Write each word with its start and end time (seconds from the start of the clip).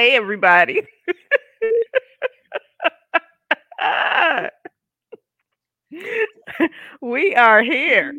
hey, 0.00 0.16
everybody. 0.16 0.80
we 7.02 7.34
are 7.34 7.62
here. 7.62 8.14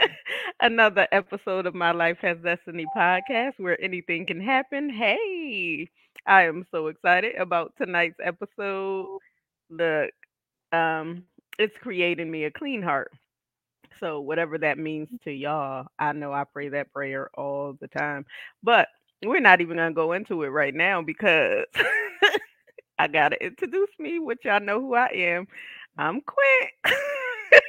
Another 0.62 1.06
episode 1.12 1.66
of 1.66 1.74
My 1.74 1.90
Life 1.92 2.16
Has 2.22 2.38
Destiny 2.42 2.86
podcast 2.96 3.58
where 3.58 3.78
anything 3.78 4.24
can 4.24 4.40
happen. 4.40 4.88
Hey, 4.88 5.90
I 6.24 6.44
am 6.44 6.66
so 6.70 6.86
excited 6.86 7.34
about 7.34 7.74
tonight's 7.76 8.16
episode. 8.24 9.18
Look, 9.68 10.10
um, 10.72 11.24
it's 11.58 11.76
create 11.82 12.20
in 12.20 12.30
me 12.30 12.44
a 12.44 12.50
clean 12.50 12.80
heart. 12.80 13.12
So, 14.00 14.20
whatever 14.20 14.56
that 14.58 14.78
means 14.78 15.08
to 15.24 15.30
y'all, 15.30 15.88
I 15.98 16.12
know 16.14 16.32
I 16.32 16.44
pray 16.44 16.70
that 16.70 16.90
prayer 16.90 17.28
all 17.34 17.76
the 17.78 17.88
time. 17.88 18.24
But 18.62 18.88
we're 19.24 19.40
not 19.40 19.60
even 19.60 19.76
going 19.76 19.88
to 19.90 19.94
go 19.94 20.12
into 20.12 20.42
it 20.42 20.48
right 20.48 20.74
now 20.74 21.02
because 21.02 21.64
I 22.98 23.08
got 23.08 23.30
to 23.30 23.44
introduce 23.44 23.90
me, 23.98 24.18
which 24.18 24.44
y'all 24.44 24.60
know 24.60 24.80
who 24.80 24.94
I 24.94 25.08
am. 25.08 25.46
I'm 25.96 26.20
Quint. 26.20 26.70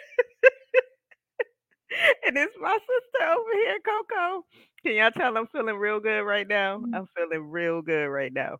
and 2.25 2.37
it's 2.37 2.55
my 2.61 2.77
sister 2.77 3.27
over 3.27 3.53
here, 3.53 3.79
Cocoa. 3.85 4.45
Can 4.83 4.93
y'all 4.95 5.11
tell 5.11 5.37
I'm 5.37 5.47
feeling 5.47 5.75
real 5.75 5.99
good 5.99 6.21
right 6.21 6.47
now? 6.47 6.79
Mm. 6.79 6.95
I'm 6.95 7.07
feeling 7.15 7.49
real 7.49 7.81
good 7.81 8.07
right 8.07 8.31
now. 8.31 8.57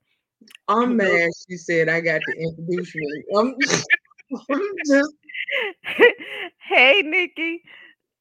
I'm 0.68 0.98
mad. 0.98 1.30
She 1.48 1.58
said 1.58 1.90
I 1.90 2.02
got 2.02 2.22
to 2.22 2.34
introduce 2.38 2.96
me. 2.96 3.24
I'm, 3.38 3.56
I'm 4.50 4.62
just 4.86 5.14
hey, 6.68 7.02
Nikki. 7.04 7.64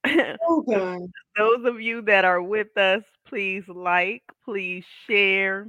Those 1.37 1.65
of 1.65 1.81
you 1.81 2.03
that 2.03 2.25
are 2.25 2.43
with 2.43 2.77
us, 2.77 3.03
please 3.27 3.65
like, 3.69 4.23
please 4.45 4.85
share, 5.07 5.69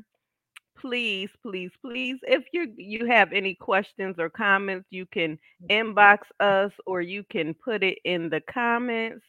please, 0.79 1.29
please, 1.43 1.71
please. 1.81 2.17
If 2.23 2.43
you 2.53 2.73
you 2.77 3.05
have 3.05 3.33
any 3.33 3.55
questions 3.55 4.15
or 4.19 4.29
comments, 4.29 4.87
you 4.91 5.05
can 5.05 5.37
inbox 5.69 6.19
us 6.39 6.71
or 6.85 7.01
you 7.01 7.23
can 7.31 7.53
put 7.53 7.83
it 7.83 7.99
in 8.05 8.29
the 8.29 8.41
comments 8.41 9.23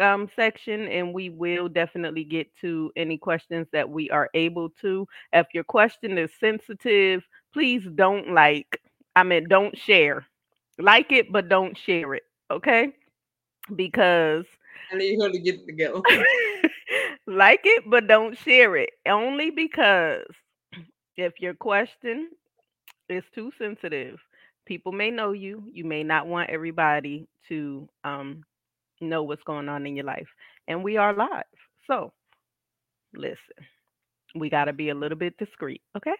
um 0.00 0.28
section 0.36 0.88
and 0.88 1.12
we 1.12 1.28
will 1.30 1.68
definitely 1.68 2.24
get 2.24 2.46
to 2.60 2.90
any 2.96 3.18
questions 3.18 3.66
that 3.72 3.88
we 3.88 4.10
are 4.10 4.30
able 4.34 4.70
to. 4.80 5.06
If 5.32 5.46
your 5.54 5.64
question 5.64 6.18
is 6.18 6.30
sensitive, 6.40 7.22
please 7.52 7.84
don't 7.94 8.32
like, 8.34 8.80
I 9.16 9.24
mean 9.24 9.48
don't 9.48 9.76
share. 9.78 10.26
Like 10.78 11.12
it, 11.12 11.32
but 11.32 11.48
don't 11.48 11.76
share 11.76 12.14
it, 12.14 12.22
okay? 12.50 12.92
Because 13.74 14.44
I 14.92 14.96
need 14.96 15.20
her 15.20 15.30
to 15.30 15.38
get 15.38 15.56
it 15.56 15.66
together. 15.66 16.00
like 17.26 17.60
it, 17.64 17.84
but 17.86 18.06
don't 18.06 18.36
share 18.38 18.76
it. 18.76 18.90
Only 19.06 19.50
because 19.50 20.26
if 21.16 21.34
your 21.40 21.54
question 21.54 22.30
is 23.08 23.24
too 23.34 23.52
sensitive, 23.58 24.18
people 24.66 24.92
may 24.92 25.10
know 25.10 25.32
you. 25.32 25.64
You 25.70 25.84
may 25.84 26.02
not 26.02 26.26
want 26.26 26.50
everybody 26.50 27.28
to 27.48 27.88
um 28.04 28.44
know 29.00 29.22
what's 29.22 29.42
going 29.44 29.68
on 29.68 29.86
in 29.86 29.96
your 29.96 30.04
life. 30.04 30.28
And 30.66 30.82
we 30.82 30.96
are 30.96 31.14
live. 31.14 31.44
So 31.86 32.12
listen, 33.14 33.38
we 34.34 34.50
got 34.50 34.64
to 34.66 34.72
be 34.72 34.90
a 34.90 34.94
little 34.94 35.18
bit 35.18 35.36
discreet. 35.38 35.82
Okay. 35.96 36.14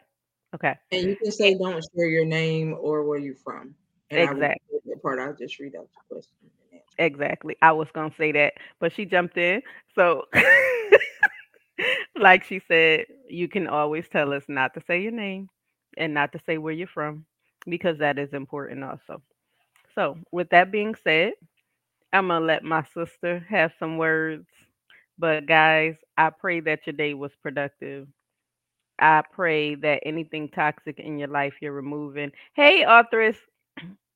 Okay. 0.54 0.74
And 0.92 1.08
you 1.08 1.16
can 1.16 1.30
say 1.30 1.56
don't 1.58 1.84
share 1.94 2.08
your 2.08 2.24
name 2.24 2.76
or 2.80 3.04
where 3.04 3.19
you're 3.19 3.34
from. 3.34 3.74
And 4.10 4.20
Exactly. 4.20 4.46
I 4.74 4.78
that 4.86 5.02
part. 5.02 5.19
I'll 5.19 5.34
just 5.34 5.58
read 5.58 5.74
out 5.76 5.88
the 5.92 6.14
question. 6.14 6.50
Exactly. 6.98 7.56
I 7.62 7.72
was 7.72 7.88
to 8.10 8.10
say 8.16 8.32
that, 8.32 8.54
but 8.80 8.92
she 8.92 9.04
jumped 9.04 9.36
in. 9.38 9.62
So, 9.94 10.24
like 12.18 12.44
she 12.44 12.60
said, 12.68 13.06
you 13.28 13.48
can 13.48 13.66
always 13.66 14.08
tell 14.08 14.32
us 14.32 14.44
not 14.48 14.74
to 14.74 14.82
say 14.86 15.00
your 15.02 15.12
name 15.12 15.48
and 15.96 16.14
not 16.14 16.32
to 16.32 16.41
say 16.46 16.58
where 16.58 16.72
you're 16.72 16.88
from 16.88 17.25
because 17.69 17.98
that 17.98 18.19
is 18.19 18.32
important 18.32 18.84
also. 18.84 19.22
So, 19.94 20.19
with 20.32 20.50
that 20.50 20.72
being 20.72 20.94
said, 21.04 21.32
I'm 22.12 22.28
to 22.28 22.41
let 22.41 22.64
my 22.64 22.84
sister 22.94 23.44
have 23.48 23.72
some 23.78 23.98
words. 23.98 24.47
But, 25.19 25.47
guys, 25.47 25.97
I 26.16 26.30
pray 26.30 26.60
that 26.60 26.86
your 26.86 26.94
day 26.94 27.15
was 27.15 27.32
productive. 27.42 28.09
I 28.98 29.22
pray 29.32 29.75
that 29.76 30.03
anything 30.04 30.48
toxic 30.48 30.98
in 31.00 31.19
your 31.19 31.28
life 31.28 31.54
you're 31.60 31.72
removing. 31.72 32.32
Hey, 32.54 32.84
authoress. 32.86 33.36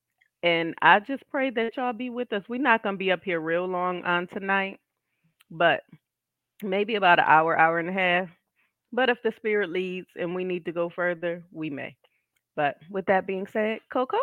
And 0.43 0.75
I 0.83 1.01
just 1.01 1.23
pray 1.31 1.51
that 1.51 1.77
y'all 1.77 1.93
be 1.93 2.11
with 2.11 2.33
us. 2.33 2.43
We're 2.49 2.61
not 2.61 2.83
going 2.83 2.95
to 2.97 2.99
be 2.99 3.13
up 3.13 3.23
here 3.25 3.41
real 3.41 3.67
long 3.67 4.05
on 4.05 4.27
tonight, 4.29 4.81
but 5.51 5.83
maybe 6.63 6.97
about 6.97 7.19
an 7.19 7.27
hour, 7.29 7.59
hour 7.59 7.79
and 7.79 7.89
a 7.89 7.93
half. 7.93 8.29
But 8.93 9.11
if 9.11 9.23
the 9.23 9.33
spirit 9.37 9.71
leads 9.71 10.09
and 10.17 10.35
we 10.35 10.45
need 10.45 10.65
to 10.67 10.73
go 10.73 10.89
further, 10.91 11.45
we 11.53 11.71
may. 11.71 11.97
But 12.57 12.77
with 12.91 13.07
that 13.07 13.27
being 13.27 13.47
said, 13.47 13.81
Cocoa, 13.93 14.19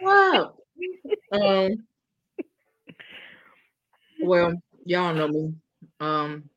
Wow. 0.00 0.54
Um. 1.32 1.86
Well, 4.20 4.54
y'all 4.84 5.14
know 5.14 5.28
me. 5.28 5.54
Um. 6.00 6.48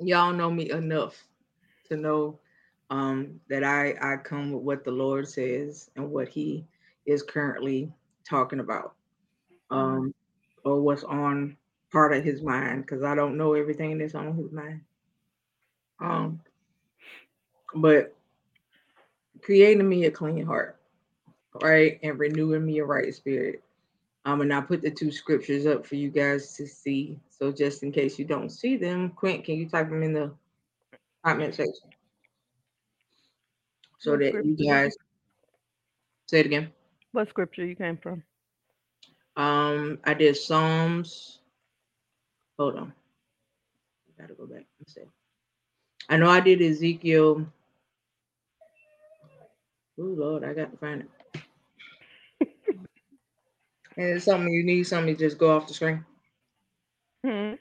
Y'all 0.00 0.32
know 0.32 0.50
me 0.50 0.70
enough 0.70 1.24
to 1.88 1.96
know 1.96 2.38
um 2.90 3.40
that 3.48 3.64
I 3.64 3.94
I 4.00 4.16
come 4.16 4.52
with 4.52 4.62
what 4.62 4.84
the 4.84 4.90
Lord 4.90 5.28
says 5.28 5.90
and 5.96 6.10
what 6.10 6.28
He 6.28 6.64
is 7.06 7.22
currently 7.22 7.92
talking 8.28 8.60
about. 8.60 8.94
Um. 9.70 10.14
Or 10.62 10.80
what's 10.82 11.04
on 11.04 11.56
part 11.90 12.12
of 12.12 12.22
His 12.22 12.42
mind 12.42 12.84
because 12.84 13.02
I 13.02 13.14
don't 13.14 13.38
know 13.38 13.54
everything 13.54 13.96
that's 13.98 14.14
on 14.14 14.34
His 14.36 14.52
mind. 14.52 14.82
Um. 16.00 16.40
But 17.74 18.14
create 19.42 19.78
in 19.78 19.88
me 19.88 20.04
a 20.06 20.10
clean 20.10 20.44
heart, 20.44 20.78
right, 21.62 21.98
and 22.02 22.18
renewing 22.18 22.66
me 22.66 22.78
a 22.78 22.84
right 22.84 23.14
spirit. 23.14 23.62
Um, 24.24 24.42
and 24.42 24.52
I 24.52 24.60
put 24.60 24.82
the 24.82 24.90
two 24.90 25.10
scriptures 25.10 25.66
up 25.66 25.86
for 25.86 25.94
you 25.94 26.10
guys 26.10 26.54
to 26.56 26.66
see. 26.66 27.18
So 27.30 27.50
just 27.50 27.82
in 27.82 27.90
case 27.90 28.18
you 28.18 28.24
don't 28.26 28.50
see 28.50 28.76
them, 28.76 29.10
Quint, 29.10 29.44
can 29.44 29.54
you 29.54 29.68
type 29.68 29.88
them 29.88 30.02
in 30.02 30.12
the 30.12 30.30
comment 31.24 31.54
section 31.54 31.90
so 34.00 34.12
What 34.12 34.20
that 34.20 34.44
you 34.44 34.56
guys 34.56 34.96
say 36.26 36.40
it 36.40 36.46
again? 36.46 36.72
what 37.12 37.28
scripture 37.28 37.64
you 37.66 37.76
came 37.76 37.98
from? 37.98 38.22
Um, 39.36 39.98
I 40.04 40.14
did 40.14 40.36
Psalms. 40.36 41.40
Hold 42.58 42.76
on, 42.76 42.92
I 44.08 44.22
gotta 44.22 44.34
go 44.34 44.46
back 44.46 44.64
and 44.78 44.88
say. 44.88 45.02
I 46.08 46.16
know 46.16 46.28
I 46.28 46.40
did 46.40 46.60
Ezekiel. 46.60 47.46
Oh 49.98 50.02
Lord, 50.02 50.44
I 50.44 50.54
got 50.54 50.72
to 50.72 50.76
find 50.78 51.02
it. 51.02 51.42
and 53.96 54.08
it's 54.08 54.24
something 54.24 54.52
you 54.52 54.64
need 54.64 54.84
something, 54.84 55.14
to 55.14 55.20
just 55.20 55.38
go 55.38 55.54
off 55.54 55.68
the 55.68 55.74
screen. 55.74 56.04
Hmm. 57.24 57.54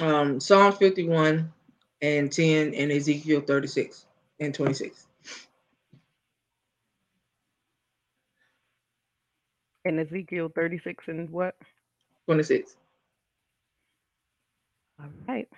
Um, 0.00 0.40
Psalms 0.40 0.76
51 0.78 1.52
and 2.02 2.32
10 2.32 2.74
and 2.74 2.92
Ezekiel 2.92 3.42
36 3.42 4.06
and 4.40 4.54
26. 4.54 5.06
And 9.84 10.00
Ezekiel 10.00 10.50
36 10.54 11.08
and 11.08 11.30
what? 11.30 11.56
26. 12.26 12.76
All 15.00 15.06
right. 15.28 15.48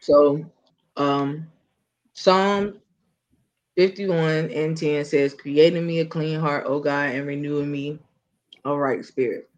So 0.00 0.44
um 0.96 1.46
Psalm 2.14 2.80
51 3.76 4.50
and 4.50 4.76
10 4.76 5.04
says, 5.04 5.34
Create 5.34 5.74
in 5.76 5.86
me 5.86 6.00
a 6.00 6.06
clean 6.06 6.40
heart, 6.40 6.64
O 6.66 6.80
God, 6.80 7.10
and 7.10 7.26
renewing 7.26 7.70
me 7.70 7.98
a 8.64 8.76
right 8.76 9.04
spirit. 9.04 9.49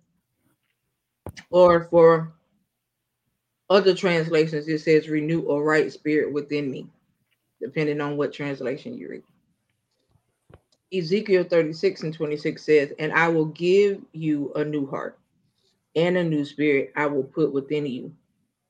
Or 1.51 1.85
for 1.85 2.33
other 3.71 3.95
translations, 3.95 4.69
it 4.69 4.81
says 4.81 5.09
renew 5.09 5.49
a 5.49 5.63
right 5.63 5.93
spirit 5.93 6.33
within 6.33 6.71
me, 6.71 6.87
depending 7.61 8.01
on 8.01 8.17
what 8.17 8.33
translation 8.33 8.97
you 8.97 9.09
read. 9.09 9.23
Ezekiel 10.93 11.45
36 11.45 12.03
and 12.03 12.15
26 12.15 12.63
says, 12.63 12.93
And 12.99 13.13
I 13.13 13.29
will 13.29 13.47
give 13.47 14.03
you 14.13 14.53
a 14.55 14.65
new 14.65 14.87
heart 14.87 15.19
and 15.97 16.17
a 16.17 16.25
new 16.25 16.45
spirit 16.45 16.93
I 16.97 17.07
will 17.07 17.25
put 17.25 17.53
within 17.53 17.87
you. 17.87 18.15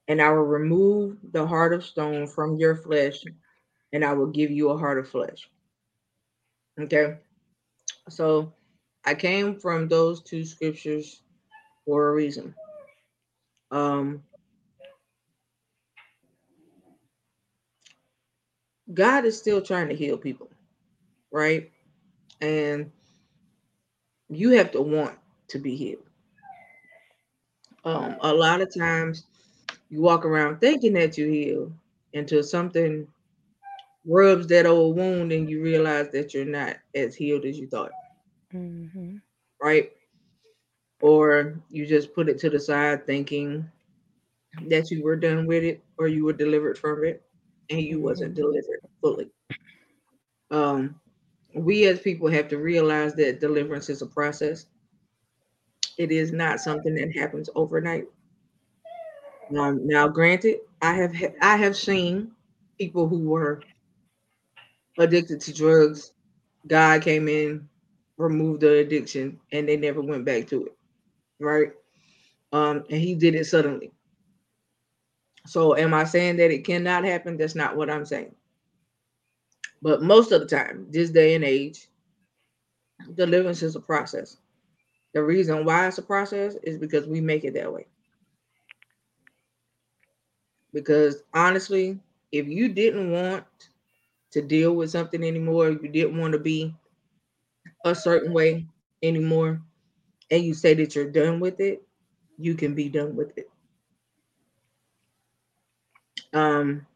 And 0.09 0.21
I 0.21 0.31
will 0.31 0.45
remove 0.45 1.17
the 1.33 1.47
heart 1.47 1.73
of 1.73 1.85
stone 1.85 2.27
from 2.27 2.57
your 2.57 2.77
flesh, 2.77 3.25
and 3.93 4.05
I 4.05 4.13
will 4.13 4.27
give 4.27 4.51
you 4.51 4.71
a 4.71 4.79
heart 4.79 4.99
of 4.99 5.09
flesh. 5.09 5.49
Okay. 6.79 7.17
So 8.09 8.53
I 9.05 9.15
came 9.15 9.59
from 9.59 9.89
those 9.89 10.23
two 10.23 10.45
scriptures 10.45 11.22
for 11.85 12.09
a 12.09 12.13
reason. 12.13 12.55
Um, 13.71 14.23
God 18.93 19.25
is 19.25 19.39
still 19.39 19.61
trying 19.63 19.89
to 19.89 19.95
heal 19.95 20.17
people, 20.17 20.51
right? 21.33 21.71
And 22.41 22.91
you 24.29 24.51
have 24.51 24.73
to 24.73 24.81
want 24.83 25.19
to 25.49 25.59
be 25.59 25.77
healed. 25.77 26.05
Um, 27.85 28.17
a 28.21 28.33
lot 28.35 28.61
of 28.61 28.75
times 28.77 29.25
you 29.91 30.01
walk 30.01 30.25
around 30.25 30.61
thinking 30.61 30.95
that 30.95 31.17
you 31.19 31.29
heal 31.29 31.73
until 32.15 32.43
something 32.43 33.07
rubs 34.07 34.47
that 34.49 34.67
old 34.67 34.97
wound 34.97 35.33
and 35.33 35.49
you 35.51 35.63
realize 35.63 36.11
that 36.11 36.35
you're 36.35 36.45
not 36.45 36.77
as 36.95 37.15
healed 37.15 37.45
as 37.45 37.59
you 37.59 37.67
thought, 37.69 37.93
hmm 38.53 39.19
right? 39.63 39.93
Or 41.03 41.61
you 41.71 41.87
just 41.87 42.15
put 42.15 42.31
it 42.31 42.39
to 42.41 42.51
the 42.51 42.61
side 42.61 43.07
thinking 43.07 43.71
that 44.69 44.91
you 44.91 45.03
were 45.05 45.17
done 45.17 45.47
with 45.47 45.65
it 45.65 45.83
or 45.99 46.09
you 46.09 46.25
were 46.25 46.33
delivered 46.33 46.79
from 46.79 47.05
it 47.05 47.23
and 47.71 47.81
you 47.81 48.01
wasn't 48.01 48.35
delivered 48.35 48.81
fully. 49.01 49.29
Um, 50.51 51.01
we 51.55 51.87
as 51.87 52.01
people 52.01 52.29
have 52.29 52.49
to 52.49 52.59
realize 52.59 53.15
that 53.17 53.41
deliverance 53.41 53.91
is 53.91 54.03
a 54.03 54.07
process. 54.07 54.67
It 55.99 56.13
is 56.13 56.33
not 56.33 56.61
something 56.61 56.95
that 56.97 57.17
happens 57.17 57.51
overnight. 57.55 58.09
Um, 59.59 59.87
now, 59.87 60.09
granted, 60.09 60.61
I 60.83 60.95
have 60.95 61.15
ha- 61.15 61.35
I 61.43 61.57
have 61.57 61.77
seen 61.77 62.33
people 62.79 63.09
who 63.09 63.21
were 63.29 63.63
addicted 64.99 65.41
to 65.43 65.55
drugs. 65.55 66.13
God 66.67 67.03
came 67.03 67.29
in, 67.29 67.69
removed 68.17 68.63
the 68.63 68.79
addiction, 68.79 69.41
and 69.53 69.69
they 69.69 69.77
never 69.77 70.01
went 70.01 70.25
back 70.25 70.47
to 70.49 70.67
it. 70.67 70.77
Right? 71.43 71.73
Um, 72.53 72.85
and 72.91 73.01
He 73.01 73.15
did 73.15 73.35
it 73.35 73.47
suddenly. 73.47 73.93
So, 75.47 75.77
am 75.77 75.93
I 75.93 76.05
saying 76.05 76.37
that 76.37 76.53
it 76.53 76.65
cannot 76.65 77.05
happen? 77.05 77.37
That's 77.37 77.55
not 77.55 77.77
what 77.77 77.91
I'm 77.91 78.07
saying. 78.07 78.35
But 79.83 80.03
most 80.03 80.31
of 80.31 80.41
the 80.41 80.47
time, 80.47 80.87
this 80.91 81.11
day 81.11 81.35
and 81.35 81.43
age, 81.45 81.89
deliverance 83.15 83.63
is 83.63 83.75
a 83.75 83.81
process. 83.81 84.37
The 85.15 85.23
reason 85.23 85.65
why 85.65 85.89
it's 85.89 85.99
a 85.99 86.03
process 86.03 86.57
is 86.63 86.79
because 86.79 87.07
we 87.07 87.21
make 87.21 87.45
it 87.45 87.55
that 87.55 87.73
way. 87.73 87.87
Because 90.73 91.23
honestly, 91.35 91.99
if 92.31 92.47
you 92.47 92.69
didn't 92.69 93.11
want 93.11 93.45
to 94.31 94.41
deal 94.41 94.75
with 94.75 94.91
something 94.91 95.23
anymore, 95.23 95.71
you 95.71 95.89
didn't 95.89 96.19
want 96.19 96.33
to 96.33 96.39
be 96.39 96.75
a 97.85 97.95
certain 97.95 98.33
way 98.33 98.67
anymore, 99.03 99.61
and 100.33 100.43
you 100.43 100.55
say 100.55 100.73
that 100.73 100.97
you're 100.97 101.11
done 101.11 101.41
with 101.41 101.61
it, 101.61 101.83
you 102.39 102.55
can 102.55 102.75
be 102.75 102.89
done 102.89 103.15
with 103.15 103.37
it. 103.37 103.51
Um, 106.33 106.87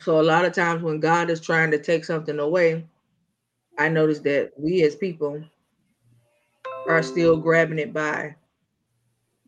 so 0.00 0.20
a 0.20 0.22
lot 0.22 0.44
of 0.44 0.52
times 0.52 0.82
when 0.82 0.98
God 0.98 1.30
is 1.30 1.40
trying 1.40 1.70
to 1.70 1.78
take 1.78 2.04
something 2.04 2.40
away, 2.40 2.84
I 3.78 3.88
notice 3.88 4.18
that 4.20 4.50
we 4.58 4.82
as 4.82 4.96
people 4.96 5.44
are 6.88 7.04
still 7.04 7.36
grabbing 7.36 7.78
it 7.78 7.92
by 7.92 8.34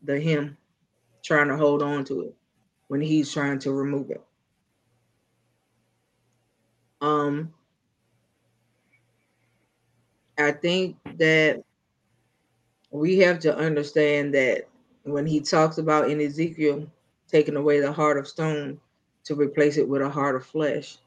the 0.04 0.20
hem, 0.20 0.56
trying 1.24 1.48
to 1.48 1.56
hold 1.56 1.82
on 1.82 2.04
to 2.04 2.22
it 2.22 2.34
when 2.86 3.00
he's 3.00 3.32
trying 3.32 3.58
to 3.58 3.72
remove 3.72 4.12
it. 4.12 4.22
Um, 7.00 7.52
I 10.38 10.52
think 10.52 10.96
that 11.16 11.64
we 12.90 13.18
have 13.18 13.38
to 13.40 13.56
understand 13.56 14.34
that 14.34 14.68
when 15.04 15.26
he 15.26 15.40
talks 15.40 15.78
about 15.78 16.10
in 16.10 16.20
Ezekiel 16.20 16.86
taking 17.28 17.56
away 17.56 17.80
the 17.80 17.92
heart 17.92 18.18
of 18.18 18.28
stone 18.28 18.80
to 19.24 19.34
replace 19.34 19.76
it 19.76 19.88
with 19.88 20.02
a 20.02 20.08
heart 20.08 20.36
of 20.36 20.46
flesh, 20.46 20.98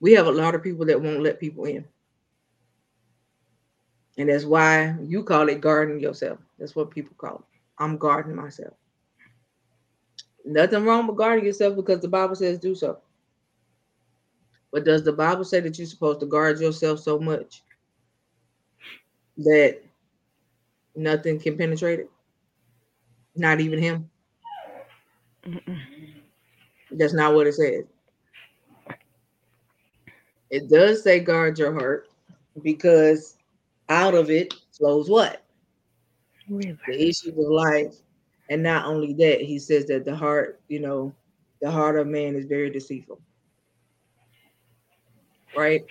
we 0.00 0.12
have 0.12 0.26
a 0.26 0.32
lot 0.32 0.54
of 0.54 0.62
people 0.62 0.84
that 0.86 1.00
won't 1.00 1.22
let 1.22 1.40
people 1.40 1.64
in. 1.64 1.84
And 4.18 4.28
that's 4.28 4.44
why 4.44 4.94
you 5.00 5.22
call 5.22 5.48
it 5.48 5.60
guarding 5.60 6.00
yourself. 6.00 6.38
That's 6.58 6.76
what 6.76 6.90
people 6.90 7.14
call 7.16 7.36
it. 7.36 7.58
I'm 7.78 7.96
guarding 7.96 8.36
myself. 8.36 8.74
Nothing 10.44 10.84
wrong 10.84 11.06
with 11.06 11.16
guarding 11.16 11.46
yourself 11.46 11.76
because 11.76 12.00
the 12.00 12.08
Bible 12.08 12.34
says 12.34 12.58
do 12.58 12.74
so. 12.74 12.98
But 14.72 14.84
does 14.84 15.04
the 15.04 15.12
Bible 15.12 15.44
say 15.44 15.60
that 15.60 15.78
you're 15.78 15.86
supposed 15.86 16.20
to 16.20 16.26
guard 16.26 16.60
yourself 16.60 16.98
so 16.98 17.18
much 17.18 17.62
that 19.38 19.82
nothing 20.94 21.38
can 21.38 21.56
penetrate 21.56 22.00
it? 22.00 22.10
Not 23.34 23.60
even 23.60 23.78
him. 23.78 24.10
That's 26.90 27.14
not 27.14 27.34
what 27.34 27.46
it 27.46 27.54
says. 27.54 27.84
It 30.50 30.68
does 30.68 31.02
say 31.02 31.20
guard 31.20 31.58
your 31.58 31.72
heart 31.72 32.08
because 32.62 33.38
out 33.88 34.14
of 34.14 34.30
it 34.30 34.54
flows 34.76 35.08
what? 35.08 35.42
Really? 36.48 36.76
The 36.86 37.08
issues 37.08 37.28
of 37.28 37.50
life. 37.50 37.94
And 38.50 38.62
not 38.62 38.84
only 38.84 39.14
that, 39.14 39.40
he 39.40 39.58
says 39.58 39.86
that 39.86 40.04
the 40.04 40.14
heart, 40.14 40.60
you 40.68 40.80
know, 40.80 41.14
the 41.62 41.70
heart 41.70 41.98
of 41.98 42.06
man 42.06 42.36
is 42.36 42.44
very 42.44 42.68
deceitful. 42.68 43.18
Right? 45.56 45.82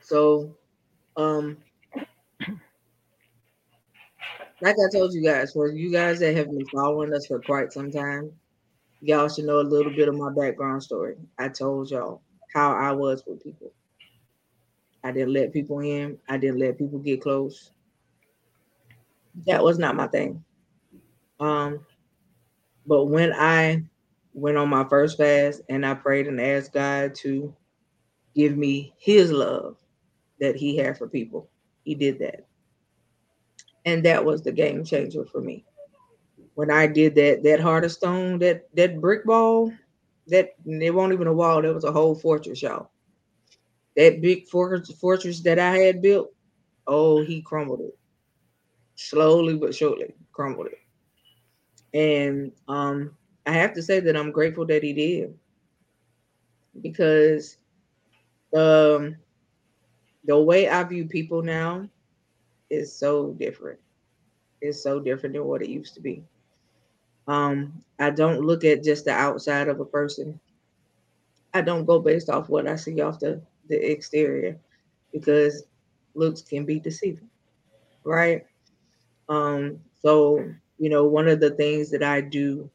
So, 0.00 0.54
um, 1.16 1.56
like 4.64 4.76
I 4.80 4.90
told 4.90 5.12
you 5.12 5.22
guys, 5.22 5.52
for 5.52 5.68
you 5.68 5.92
guys 5.92 6.20
that 6.20 6.34
have 6.36 6.46
been 6.50 6.66
following 6.68 7.12
us 7.12 7.26
for 7.26 7.38
quite 7.38 7.70
some 7.70 7.90
time, 7.90 8.32
y'all 9.02 9.28
should 9.28 9.44
know 9.44 9.60
a 9.60 9.60
little 9.60 9.92
bit 9.92 10.08
of 10.08 10.14
my 10.14 10.32
background 10.32 10.82
story. 10.82 11.16
I 11.38 11.50
told 11.50 11.90
y'all 11.90 12.22
how 12.54 12.72
I 12.72 12.90
was 12.92 13.22
with 13.26 13.44
people. 13.44 13.70
I 15.04 15.12
didn't 15.12 15.34
let 15.34 15.52
people 15.52 15.80
in. 15.80 16.18
I 16.30 16.38
didn't 16.38 16.60
let 16.60 16.78
people 16.78 16.98
get 16.98 17.20
close. 17.20 17.72
That 19.46 19.62
was 19.62 19.78
not 19.78 19.96
my 19.96 20.06
thing. 20.06 20.42
Um, 21.40 21.84
but 22.86 23.04
when 23.04 23.34
I 23.34 23.84
went 24.32 24.56
on 24.56 24.70
my 24.70 24.84
first 24.88 25.18
fast 25.18 25.60
and 25.68 25.84
I 25.84 25.92
prayed 25.92 26.26
and 26.26 26.40
asked 26.40 26.72
God 26.72 27.14
to 27.16 27.54
give 28.34 28.56
me 28.56 28.94
his 28.96 29.30
love 29.30 29.76
that 30.40 30.56
he 30.56 30.78
had 30.78 30.96
for 30.96 31.06
people, 31.06 31.50
he 31.84 31.94
did 31.94 32.18
that. 32.20 32.46
And 33.84 34.04
that 34.04 34.24
was 34.24 34.42
the 34.42 34.52
game 34.52 34.84
changer 34.84 35.24
for 35.24 35.40
me. 35.40 35.64
When 36.54 36.70
I 36.70 36.86
did 36.86 37.14
that, 37.16 37.42
that 37.42 37.60
heart 37.60 37.84
of 37.84 37.92
stone, 37.92 38.38
that 38.38 38.68
that 38.74 39.00
brick 39.00 39.24
wall, 39.26 39.72
that 40.28 40.54
it 40.64 40.94
wasn't 40.94 41.14
even 41.14 41.26
a 41.26 41.32
wall, 41.32 41.62
that 41.62 41.74
was 41.74 41.84
a 41.84 41.92
whole 41.92 42.14
fortress, 42.14 42.62
y'all. 42.62 42.90
That 43.96 44.20
big 44.20 44.48
fortress 44.48 45.40
that 45.42 45.58
I 45.58 45.78
had 45.78 46.02
built, 46.02 46.32
oh, 46.86 47.22
he 47.22 47.42
crumbled 47.42 47.80
it. 47.80 47.98
Slowly 48.96 49.56
but 49.56 49.74
surely 49.74 50.14
crumbled 50.32 50.68
it. 50.68 50.78
And 51.92 52.52
um, 52.68 53.16
I 53.46 53.52
have 53.52 53.74
to 53.74 53.82
say 53.82 54.00
that 54.00 54.16
I'm 54.16 54.32
grateful 54.32 54.66
that 54.66 54.82
he 54.82 54.92
did 54.92 55.34
because 56.80 57.56
um, 58.54 59.16
the 60.24 60.40
way 60.40 60.68
I 60.68 60.82
view 60.84 61.06
people 61.06 61.42
now 61.42 61.88
is 62.70 62.92
so 62.94 63.32
different. 63.32 63.78
It's 64.64 64.82
so 64.82 65.00
different 65.00 65.34
than 65.34 65.44
what 65.44 65.62
it 65.62 65.68
used 65.70 65.94
to 65.94 66.00
be. 66.00 66.24
Um, 67.28 67.82
I 68.00 68.10
don't 68.10 68.40
look 68.40 68.64
at 68.64 68.84
just 68.84 69.04
the 69.04 69.12
outside 69.12 69.68
of 69.68 69.80
a 69.80 69.84
person. 69.84 70.40
I 71.54 71.62
don't 71.62 71.84
go 71.86 72.00
based 72.00 72.30
off 72.30 72.48
what 72.48 72.68
I 72.68 72.76
see 72.76 73.00
off 73.02 73.20
the, 73.20 73.42
the 73.68 73.76
exterior 73.92 74.58
because 75.12 75.64
looks 76.14 76.42
can 76.42 76.64
be 76.64 76.80
deceiving, 76.80 77.30
right? 78.04 78.46
Um, 79.28 79.80
so 80.02 80.44
you 80.78 80.90
know, 80.90 81.04
one 81.06 81.28
of 81.28 81.40
the 81.40 81.50
things 81.50 81.90
that 81.92 82.02
I 82.02 82.22
do, 82.22 82.70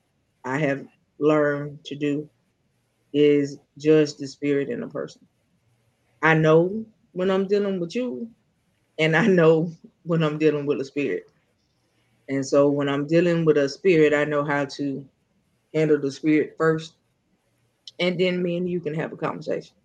I 0.46 0.60
have 0.60 0.88
learned 1.20 1.84
to 1.86 1.96
do 1.96 2.30
is 3.14 3.60
judge 3.78 4.16
the 4.16 4.28
spirit 4.28 4.70
in 4.70 4.84
a 4.84 4.88
person. 4.90 5.28
I 6.22 6.36
know 6.36 6.86
when 7.14 7.32
I'm 7.32 7.48
dealing 7.48 7.80
with 7.80 7.96
you, 7.96 8.30
and 9.00 9.16
I 9.16 9.28
know 9.28 9.72
when 10.04 10.24
I'm 10.24 10.38
dealing 10.38 10.66
with 10.68 10.82
a 10.82 10.86
spirit. 10.86 11.30
And 12.30 12.46
so 12.46 12.70
when 12.70 12.88
I'm 12.88 13.08
dealing 13.08 13.44
with 13.44 13.58
a 13.58 13.68
spirit, 13.68 14.14
I 14.14 14.24
know 14.24 14.44
how 14.44 14.66
to 14.66 15.06
handle 15.74 16.00
the 16.00 16.12
spirit 16.12 16.56
first, 16.58 16.94
and 18.00 18.20
then 18.20 18.42
me 18.42 18.58
and 18.58 18.70
you 18.70 18.80
can 18.80 18.94
have 18.94 19.12
a 19.12 19.18
conversation 19.18 19.76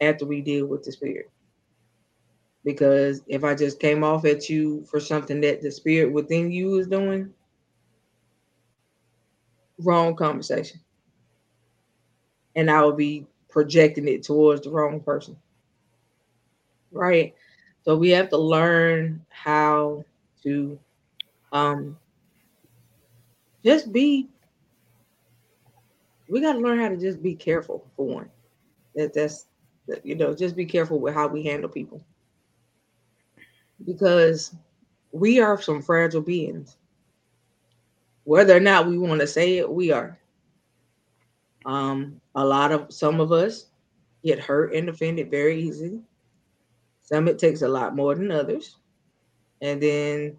after 0.00 0.26
we 0.26 0.42
deal 0.42 0.66
with 0.66 0.84
the 0.84 0.92
spirit. 0.92 1.30
Because 2.64 3.22
if 3.26 3.42
I 3.42 3.54
just 3.54 3.80
came 3.80 4.04
off 4.04 4.26
at 4.26 4.50
you 4.50 4.84
for 4.84 5.00
something 5.00 5.40
that 5.40 5.62
the 5.62 5.70
spirit 5.70 6.12
within 6.12 6.52
you 6.52 6.78
is 6.78 6.86
doing, 6.86 7.32
wrong 9.78 10.14
conversation. 10.14 10.80
And 12.54 12.70
I 12.70 12.82
will 12.82 12.92
be 12.92 13.26
projecting 13.48 14.08
it 14.08 14.22
towards 14.22 14.62
the 14.62 14.70
wrong 14.70 15.00
person. 15.00 15.36
Right. 16.90 17.34
So 17.84 17.96
we 17.96 18.10
have 18.10 18.28
to 18.30 18.36
learn 18.38 19.24
how 19.30 20.04
to 20.42 20.78
um 21.52 21.96
just 23.64 23.92
be 23.92 24.28
we 26.28 26.40
got 26.40 26.52
to 26.54 26.58
learn 26.58 26.78
how 26.78 26.88
to 26.88 26.96
just 26.96 27.22
be 27.22 27.34
careful 27.34 27.86
for 27.96 28.06
one. 28.06 28.30
That 28.94 29.14
that's 29.14 29.46
that, 29.86 30.04
you 30.04 30.14
know, 30.14 30.34
just 30.34 30.54
be 30.56 30.66
careful 30.66 31.00
with 31.00 31.14
how 31.14 31.26
we 31.28 31.42
handle 31.42 31.70
people 31.70 32.02
because 33.86 34.54
we 35.12 35.40
are 35.40 35.60
some 35.60 35.80
fragile 35.80 36.20
beings. 36.20 36.76
Whether 38.24 38.56
or 38.56 38.60
not 38.60 38.86
we 38.86 38.98
want 38.98 39.20
to 39.22 39.26
say 39.26 39.56
it, 39.56 39.70
we 39.70 39.90
are. 39.90 40.18
Um, 41.64 42.20
a 42.34 42.44
lot 42.44 42.72
of 42.72 42.92
some 42.92 43.20
of 43.20 43.32
us 43.32 43.66
get 44.22 44.38
hurt 44.38 44.74
and 44.74 44.88
offended 44.88 45.30
very 45.30 45.60
easily. 45.60 46.00
Some 47.00 47.28
it 47.28 47.38
takes 47.38 47.62
a 47.62 47.68
lot 47.68 47.96
more 47.96 48.14
than 48.14 48.30
others. 48.30 48.76
And 49.62 49.82
then 49.82 50.38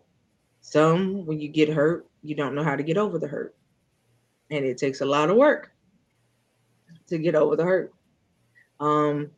some, 0.69 1.25
when 1.25 1.39
you 1.39 1.47
get 1.47 1.67
hurt, 1.67 2.05
you 2.21 2.35
don't 2.35 2.53
know 2.53 2.63
how 2.63 2.75
to 2.75 2.83
get 2.83 2.97
over 2.97 3.17
the 3.17 3.27
hurt. 3.27 3.55
And 4.51 4.63
it 4.63 4.77
takes 4.77 5.01
a 5.01 5.05
lot 5.05 5.31
of 5.31 5.35
work 5.35 5.71
to 7.07 7.17
get 7.17 7.33
over 7.33 7.55
the 7.55 7.63
hurt. 7.63 7.91
Um, 8.79 9.31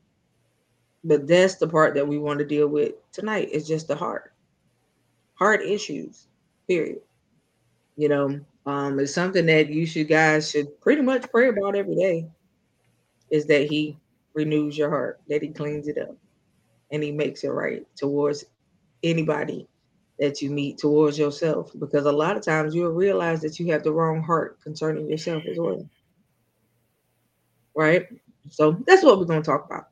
but 1.05 1.27
that's 1.27 1.55
the 1.55 1.69
part 1.69 1.95
that 1.95 2.07
we 2.07 2.17
want 2.17 2.39
to 2.39 2.45
deal 2.45 2.67
with 2.67 2.95
tonight. 3.13 3.47
It's 3.53 3.65
just 3.65 3.87
the 3.87 3.95
heart, 3.95 4.33
heart 5.35 5.61
issues, 5.61 6.27
period. 6.67 6.99
You 7.95 8.09
know, 8.09 8.39
um, 8.65 8.99
it's 8.99 9.13
something 9.13 9.45
that 9.45 9.69
you 9.69 9.85
should 9.85 10.09
guys 10.09 10.51
should 10.51 10.81
pretty 10.81 11.01
much 11.01 11.31
pray 11.31 11.47
about 11.47 11.77
every 11.77 11.95
day. 11.95 12.27
Is 13.29 13.45
that 13.45 13.69
He 13.69 13.97
renews 14.33 14.77
your 14.77 14.89
heart, 14.89 15.21
that 15.29 15.41
He 15.41 15.47
cleans 15.47 15.87
it 15.87 15.97
up, 15.97 16.15
and 16.91 17.01
He 17.01 17.13
makes 17.13 17.45
it 17.45 17.49
right 17.49 17.87
towards 17.95 18.43
anybody 19.01 19.67
that 20.21 20.41
you 20.41 20.49
meet, 20.49 20.77
towards 20.77 21.19
yourself. 21.19 21.71
Because 21.77 22.05
a 22.05 22.11
lot 22.11 22.37
of 22.37 22.45
times 22.45 22.73
you'll 22.73 22.91
realize 22.91 23.41
that 23.41 23.59
you 23.59 23.69
have 23.73 23.83
the 23.83 23.91
wrong 23.91 24.21
heart 24.21 24.61
concerning 24.61 25.09
yourself 25.09 25.43
as 25.51 25.57
well. 25.57 25.85
Right? 27.75 28.05
So 28.49 28.77
that's 28.87 29.03
what 29.03 29.19
we're 29.19 29.25
going 29.25 29.41
to 29.41 29.45
talk 29.45 29.65
about 29.65 29.87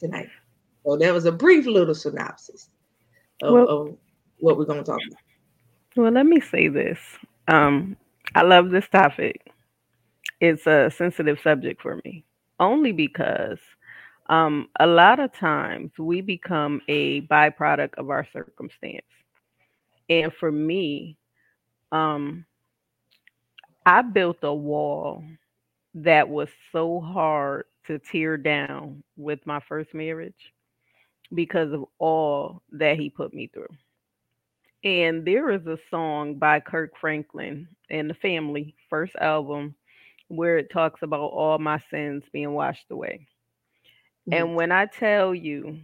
tonight. 0.00 0.28
So 0.84 0.96
that 0.96 1.12
was 1.12 1.26
a 1.26 1.32
brief 1.32 1.66
little 1.66 1.94
synopsis 1.94 2.70
of, 3.42 3.52
well, 3.52 3.68
of 3.68 3.96
what 4.38 4.56
we're 4.56 4.64
going 4.64 4.78
to 4.78 4.90
talk 4.90 5.00
about. 5.06 5.20
Well, 5.96 6.12
let 6.12 6.26
me 6.26 6.40
say 6.40 6.68
this. 6.68 6.98
Um, 7.48 7.96
I 8.34 8.42
love 8.42 8.70
this 8.70 8.88
topic. 8.88 9.50
It's 10.40 10.66
a 10.66 10.90
sensitive 10.96 11.40
subject 11.40 11.82
for 11.82 12.00
me, 12.04 12.24
only 12.60 12.92
because 12.92 13.58
um, 14.28 14.68
a 14.78 14.86
lot 14.86 15.20
of 15.20 15.32
times 15.32 15.90
we 15.98 16.20
become 16.20 16.80
a 16.88 17.22
byproduct 17.22 17.94
of 17.94 18.10
our 18.10 18.26
circumstance. 18.32 19.06
And 20.10 20.32
for 20.38 20.50
me, 20.50 21.16
um, 21.92 22.44
I 23.86 24.02
built 24.02 24.38
a 24.42 24.54
wall 24.54 25.24
that 25.94 26.28
was 26.28 26.48
so 26.72 27.00
hard 27.00 27.64
to 27.86 27.98
tear 27.98 28.36
down 28.36 29.02
with 29.16 29.40
my 29.46 29.60
first 29.68 29.94
marriage 29.94 30.52
because 31.34 31.72
of 31.72 31.84
all 31.98 32.62
that 32.72 32.98
he 32.98 33.08
put 33.10 33.32
me 33.32 33.50
through. 33.52 33.68
And 34.84 35.24
there 35.24 35.50
is 35.50 35.66
a 35.66 35.78
song 35.90 36.34
by 36.34 36.60
Kirk 36.60 36.92
Franklin 37.00 37.66
and 37.90 38.08
the 38.08 38.14
Family, 38.14 38.74
first 38.88 39.14
album, 39.16 39.74
where 40.28 40.58
it 40.58 40.70
talks 40.70 41.00
about 41.02 41.30
all 41.30 41.58
my 41.58 41.82
sins 41.90 42.22
being 42.32 42.52
washed 42.52 42.90
away. 42.90 43.26
Mm-hmm. 44.28 44.44
And 44.44 44.54
when 44.54 44.72
I 44.72 44.86
tell 44.86 45.34
you, 45.34 45.80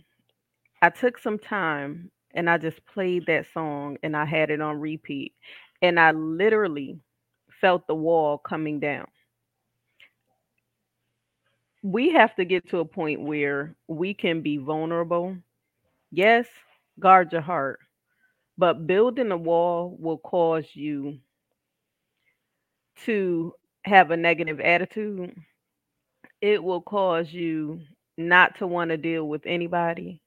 I 0.83 0.91
took 0.91 1.19
some 1.19 1.39
time 1.39 2.11
and 2.35 2.49
I 2.51 2.59
just 2.59 2.85
played 2.87 3.27
that 3.27 3.47
song 3.53 3.99
and 4.03 4.17
I 4.17 4.25
had 4.25 4.51
it 4.51 4.61
on 4.61 4.81
repeat. 4.81 5.35
And 5.83 5.99
I 6.01 6.13
literally 6.13 7.01
felt 7.61 7.87
the 7.87 7.95
wall 7.95 8.39
coming 8.39 8.81
down. 8.81 9.07
We 11.83 12.11
have 12.13 12.35
to 12.37 12.45
get 12.45 12.69
to 12.71 12.79
a 12.81 12.85
point 12.85 13.21
where 13.21 13.77
we 13.87 14.15
can 14.15 14.41
be 14.43 14.57
vulnerable. 14.57 15.37
Yes, 16.11 16.49
guard 17.01 17.33
your 17.33 17.43
heart, 17.43 17.81
but 18.59 18.87
building 18.87 19.31
a 19.33 19.37
wall 19.37 19.97
will 19.99 20.19
cause 20.19 20.75
you 20.75 21.21
to 23.05 23.55
have 23.85 24.11
a 24.11 24.17
negative 24.17 24.61
attitude. 24.61 25.35
It 26.41 26.63
will 26.63 26.81
cause 26.81 27.33
you 27.33 27.81
not 28.17 28.59
to 28.59 28.67
want 28.67 28.91
to 28.91 28.97
deal 28.97 29.29
with 29.29 29.43
anybody. 29.47 30.21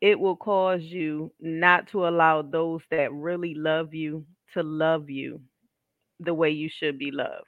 It 0.00 0.18
will 0.18 0.36
cause 0.36 0.82
you 0.82 1.32
not 1.40 1.88
to 1.88 2.06
allow 2.08 2.42
those 2.42 2.82
that 2.90 3.12
really 3.12 3.54
love 3.54 3.94
you 3.94 4.26
to 4.54 4.62
love 4.62 5.10
you 5.10 5.40
the 6.20 6.34
way 6.34 6.50
you 6.50 6.68
should 6.68 6.98
be 6.98 7.10
loved. 7.10 7.46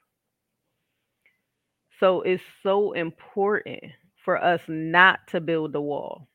So 2.00 2.20
it's 2.22 2.42
so 2.62 2.92
important 2.92 3.82
for 4.24 4.42
us 4.42 4.60
not 4.68 5.26
to 5.28 5.40
build 5.40 5.74
a 5.74 5.80
wall. 5.80 6.28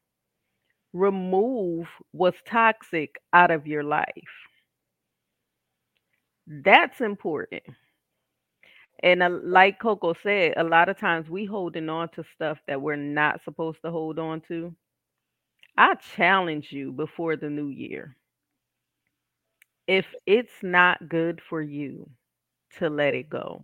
Remove 0.93 1.87
what's 2.11 2.41
toxic 2.45 3.21
out 3.33 3.51
of 3.51 3.67
your 3.67 3.83
life. 3.83 4.47
That's 6.47 6.99
important. 7.01 7.63
And 9.03 9.23
uh, 9.23 9.29
like 9.43 9.79
Cocoa 9.79 10.15
said, 10.23 10.55
a 10.57 10.63
lot 10.63 10.89
of 10.89 10.99
times 10.99 11.29
we 11.29 11.45
holding 11.45 11.89
on 11.89 12.09
to 12.11 12.23
stuff 12.35 12.59
that 12.67 12.81
we're 12.81 12.95
not 12.97 13.43
supposed 13.43 13.79
to 13.85 13.91
hold 13.91 14.19
on 14.19 14.41
to. 14.49 14.75
I 15.77 15.95
challenge 16.17 16.71
you 16.71 16.91
before 16.91 17.35
the 17.37 17.49
new 17.49 17.69
year. 17.69 18.17
If 19.87 20.05
it's 20.27 20.63
not 20.63 21.09
good 21.09 21.41
for 21.49 21.61
you 21.61 22.09
to 22.79 22.89
let 22.89 23.15
it 23.15 23.29
go, 23.29 23.63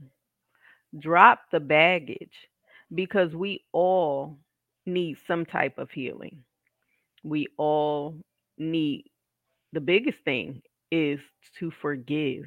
drop 1.00 1.42
the 1.52 1.60
baggage 1.60 2.50
because 2.94 3.36
we 3.36 3.66
all 3.74 4.40
need 4.86 5.18
some 5.28 5.46
type 5.46 5.78
of 5.78 5.92
healing. 5.92 6.44
We 7.24 7.48
all 7.58 8.18
need 8.58 9.06
the 9.74 9.82
biggest 9.82 10.20
thing 10.26 10.64
is 10.92 11.20
to 11.60 11.72
forgive. 11.82 12.46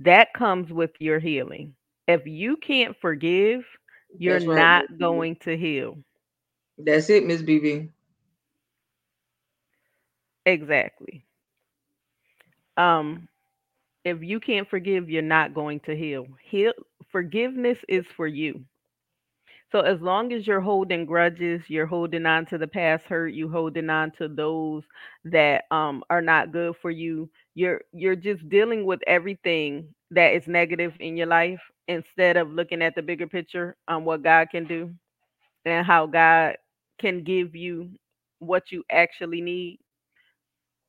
That 0.00 0.34
comes 0.34 0.72
with 0.72 0.92
your 1.00 1.20
healing. 1.20 1.74
If 2.08 2.26
you 2.26 2.56
can't 2.58 2.96
forgive, 3.00 3.62
you're 4.18 4.40
right, 4.46 4.54
not 4.54 4.86
going 4.98 5.36
to 5.44 5.56
heal. 5.56 5.98
That's 6.78 7.10
it, 7.10 7.26
Miss 7.26 7.42
BB. 7.42 7.90
Exactly. 10.46 11.24
Um, 12.76 13.28
if 14.04 14.22
you 14.22 14.40
can't 14.40 14.68
forgive, 14.68 15.10
you're 15.10 15.22
not 15.22 15.54
going 15.54 15.80
to 15.80 15.96
heal. 15.96 16.26
Heal 16.44 16.72
forgiveness 17.12 17.78
is 17.88 18.06
for 18.16 18.26
you. 18.26 18.64
So 19.72 19.80
as 19.80 20.00
long 20.00 20.32
as 20.32 20.46
you're 20.46 20.60
holding 20.60 21.06
grudges, 21.06 21.62
you're 21.68 21.86
holding 21.86 22.26
on 22.26 22.46
to 22.46 22.58
the 22.58 22.66
past 22.68 23.06
hurt, 23.06 23.28
you 23.34 23.48
holding 23.48 23.90
on 23.90 24.10
to 24.12 24.28
those 24.28 24.84
that 25.24 25.64
um 25.70 26.04
are 26.10 26.22
not 26.22 26.52
good 26.52 26.76
for 26.82 26.90
you. 26.90 27.30
You're 27.54 27.82
you're 27.92 28.16
just 28.16 28.48
dealing 28.48 28.84
with 28.84 29.00
everything 29.06 29.94
that 30.10 30.34
is 30.34 30.48
negative 30.48 30.94
in 31.00 31.16
your 31.16 31.28
life 31.28 31.60
instead 31.88 32.36
of 32.36 32.50
looking 32.50 32.82
at 32.82 32.94
the 32.96 33.02
bigger 33.02 33.26
picture 33.28 33.76
on 33.88 34.04
what 34.04 34.22
God 34.22 34.48
can 34.50 34.66
do 34.66 34.92
and 35.66 35.86
how 35.86 36.06
God 36.06 36.56
can 37.00 37.24
give 37.24 37.56
you 37.56 37.90
what 38.40 38.72
you 38.72 38.84
actually 38.90 39.40
need. 39.42 39.80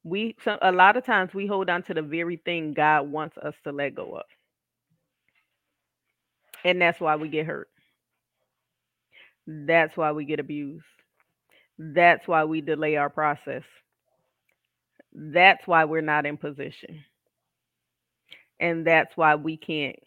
We 0.04 0.36
so 0.44 0.58
a 0.62 0.72
lot 0.72 0.98
of 0.98 1.06
times 1.06 1.34
we 1.34 1.48
hold 1.48 1.70
on 1.70 1.84
to 1.84 1.94
the 1.96 2.04
very 2.04 2.38
thing 2.38 2.74
God 2.74 3.12
wants 3.12 3.38
us 3.38 3.56
to 3.64 3.72
let 3.72 3.96
go 3.96 4.16
of. 4.18 4.26
And 6.66 6.82
that's 6.82 7.02
why 7.02 7.16
we 7.18 7.30
get 7.30 7.48
hurt. 7.48 7.71
That's 9.48 9.98
why 9.98 10.12
we 10.12 10.26
get 10.26 10.40
abused. 10.40 10.86
That's 11.78 12.28
why 12.28 12.46
we 12.46 12.62
delay 12.62 12.96
our 12.98 13.10
process. 13.10 13.64
That's 15.14 15.68
why 15.68 15.86
we're 15.86 16.02
not 16.02 16.26
in 16.26 16.38
position. 16.38 17.04
And 18.60 18.86
that's 18.86 19.16
why 19.18 19.36
we 19.36 19.58
can't, 19.58 20.00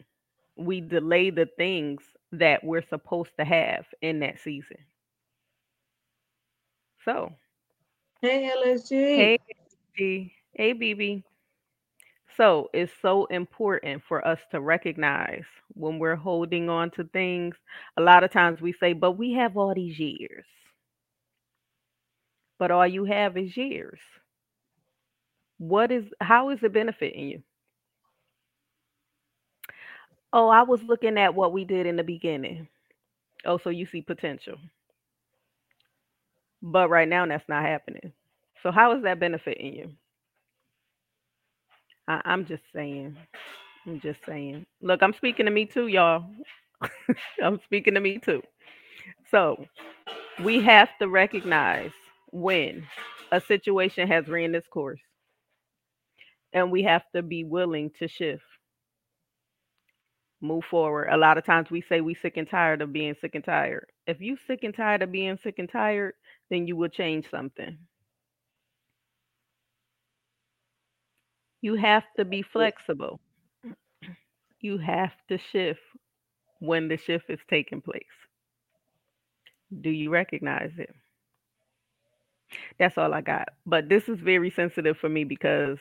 we 0.55 0.81
delay 0.81 1.29
the 1.29 1.47
things 1.57 2.01
that 2.31 2.63
we're 2.63 2.87
supposed 2.87 3.31
to 3.39 3.45
have 3.45 3.85
in 4.01 4.19
that 4.21 4.39
season. 4.39 4.77
So, 7.03 7.33
hey, 8.21 8.51
LSG. 8.57 8.91
Hey, 8.91 9.39
LSG. 9.99 10.31
Hey, 10.53 10.73
BB. 10.73 11.23
So 12.37 12.69
it's 12.73 12.91
so 13.01 13.25
important 13.25 14.03
for 14.07 14.25
us 14.27 14.39
to 14.51 14.61
recognize 14.61 15.45
when 15.73 15.99
we're 15.99 16.15
holding 16.17 16.69
on 16.69 16.91
to 16.91 17.05
things. 17.05 17.55
A 17.97 18.01
lot 18.01 18.23
of 18.23 18.31
times 18.31 18.61
we 18.61 18.73
say, 18.73 18.93
but 18.93 19.13
we 19.13 19.33
have 19.33 19.57
all 19.57 19.73
these 19.75 19.99
years. 19.99 20.45
But 22.59 22.71
all 22.71 22.87
you 22.87 23.05
have 23.05 23.37
is 23.37 23.55
years. 23.57 23.99
What 25.57 25.91
is, 25.91 26.05
how 26.21 26.49
is 26.51 26.59
it 26.63 26.73
benefiting 26.73 27.29
you? 27.29 27.43
Oh, 30.33 30.49
I 30.49 30.63
was 30.63 30.83
looking 30.83 31.17
at 31.17 31.35
what 31.35 31.53
we 31.53 31.65
did 31.65 31.87
in 31.87 31.95
the 31.97 32.03
beginning. 32.03 32.67
Oh, 33.45 33.57
so 33.57 33.69
you 33.69 33.85
see 33.87 34.01
potential. 34.01 34.57
But 36.61 36.89
right 36.89 37.07
now, 37.07 37.25
that's 37.27 37.47
not 37.49 37.63
happening. 37.63 38.13
So, 38.63 38.71
how 38.71 38.95
is 38.97 39.03
that 39.03 39.19
benefiting 39.19 39.73
you? 39.75 40.04
I, 42.07 42.21
I'm 42.25 42.45
just 42.45 42.63
saying. 42.73 43.17
I'm 43.87 43.99
just 44.01 44.19
saying. 44.25 44.65
Look, 44.81 45.03
I'm 45.03 45.13
speaking 45.13 45.45
to 45.45 45.51
me 45.51 45.65
too, 45.65 45.87
y'all. 45.87 46.25
I'm 47.43 47.59
speaking 47.65 47.95
to 47.95 48.01
me 48.01 48.19
too. 48.19 48.43
So 49.31 49.65
we 50.43 50.61
have 50.63 50.89
to 51.01 51.07
recognize 51.09 51.91
when 52.31 52.85
a 53.31 53.41
situation 53.41 54.07
has 54.09 54.27
ran 54.27 54.55
its 54.55 54.67
course. 54.67 55.01
and 56.53 56.71
we 56.71 56.83
have 56.83 57.03
to 57.15 57.21
be 57.21 57.43
willing 57.43 57.91
to 57.99 58.07
shift 58.07 58.43
move 60.41 60.65
forward 60.65 61.07
a 61.11 61.17
lot 61.17 61.37
of 61.37 61.45
times 61.45 61.71
we 61.71 61.81
say 61.81 62.01
we 62.01 62.15
sick 62.15 62.37
and 62.37 62.49
tired 62.49 62.81
of 62.81 62.93
being 62.93 63.15
sick 63.19 63.35
and 63.35 63.43
tired 63.45 63.85
if 64.07 64.21
you 64.21 64.37
sick 64.47 64.63
and 64.63 64.75
tired 64.75 65.01
of 65.01 65.11
being 65.11 65.37
sick 65.41 65.55
and 65.59 65.69
tired 65.69 66.13
then 66.49 66.67
you 66.67 66.75
will 66.75 66.89
change 66.89 67.29
something 67.29 67.77
you 71.65 71.75
have 71.75 72.05
to 72.17 72.25
be 72.25 72.43
flexible 72.43 73.19
you 74.61 74.77
have 74.79 75.13
to 75.29 75.39
shift 75.51 75.81
when 76.59 76.89
the 76.89 76.97
shift 76.97 77.25
is 77.29 77.39
taking 77.49 77.81
place 77.81 78.03
do 79.81 79.89
you 79.91 80.09
recognize 80.11 80.71
it 80.79 80.95
that's 82.79 82.97
all 82.97 83.13
i 83.13 83.21
got 83.21 83.49
but 83.65 83.89
this 83.89 84.09
is 84.09 84.19
very 84.19 84.51
sensitive 84.51 84.97
for 84.97 85.09
me 85.09 85.25
because 85.25 85.79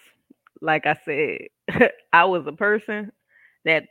like 0.60 0.86
I 0.86 0.98
said, 1.04 1.90
I 2.12 2.24
was 2.26 2.46
a 2.46 2.52
person 2.52 3.12
that, 3.64 3.84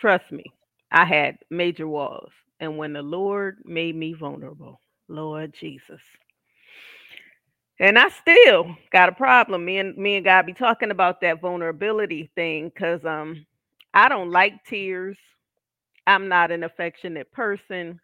trust 0.00 0.30
me, 0.32 0.44
I 0.92 1.04
had 1.06 1.38
major 1.50 1.88
walls. 1.88 2.32
And 2.60 2.78
when 2.78 2.92
the 2.92 3.02
Lord 3.02 3.58
made 3.64 3.96
me 3.96 4.14
vulnerable, 4.14 4.80
Lord 5.08 5.54
Jesus. 5.58 6.00
And 7.78 7.98
I 7.98 8.08
still 8.08 8.74
got 8.90 9.08
a 9.10 9.12
problem. 9.12 9.64
Me 9.64 9.78
and 9.78 9.96
me 9.96 10.16
and 10.16 10.24
God 10.24 10.46
be 10.46 10.54
talking 10.54 10.90
about 10.90 11.20
that 11.20 11.40
vulnerability 11.40 12.30
thing 12.34 12.68
because 12.68 13.04
um 13.04 13.44
I 13.92 14.08
don't 14.08 14.30
like 14.30 14.64
tears. 14.64 15.16
I'm 16.06 16.28
not 16.28 16.50
an 16.50 16.64
affectionate 16.64 17.30
person. 17.32 18.00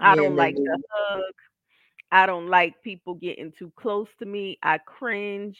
I 0.00 0.14
don't 0.14 0.36
like 0.36 0.54
the 0.56 0.78
hug. 0.90 1.34
I 2.12 2.26
don't 2.26 2.48
like 2.48 2.82
people 2.82 3.14
getting 3.14 3.52
too 3.58 3.72
close 3.76 4.08
to 4.20 4.26
me. 4.26 4.58
I 4.62 4.78
cringe. 4.78 5.58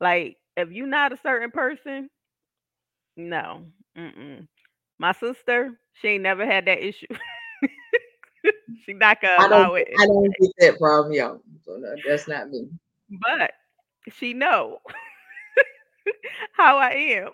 Like 0.00 0.36
if 0.56 0.70
you're 0.70 0.86
not 0.86 1.12
a 1.12 1.18
certain 1.22 1.50
person, 1.50 2.08
no. 3.16 3.64
Mm-mm. 3.98 4.46
My 4.98 5.12
sister, 5.12 5.78
she 6.00 6.08
ain't 6.08 6.22
never 6.22 6.46
had 6.46 6.66
that 6.66 6.86
issue. 6.86 7.06
she 8.84 8.92
not 8.94 9.20
gonna 9.20 9.38
I 9.38 9.48
don't 9.48 9.64
allow 9.64 9.74
it 9.74 9.88
I 9.98 10.06
don't 10.06 10.34
get 10.40 10.50
that 10.58 10.78
problem, 10.78 11.12
y'all. 11.12 11.40
So 11.64 11.76
no, 11.76 11.94
that's 12.06 12.28
not 12.28 12.50
me. 12.50 12.68
But 13.10 13.52
she 14.12 14.34
know 14.34 14.78
how 16.52 16.78
I 16.78 16.90
am. 16.90 17.30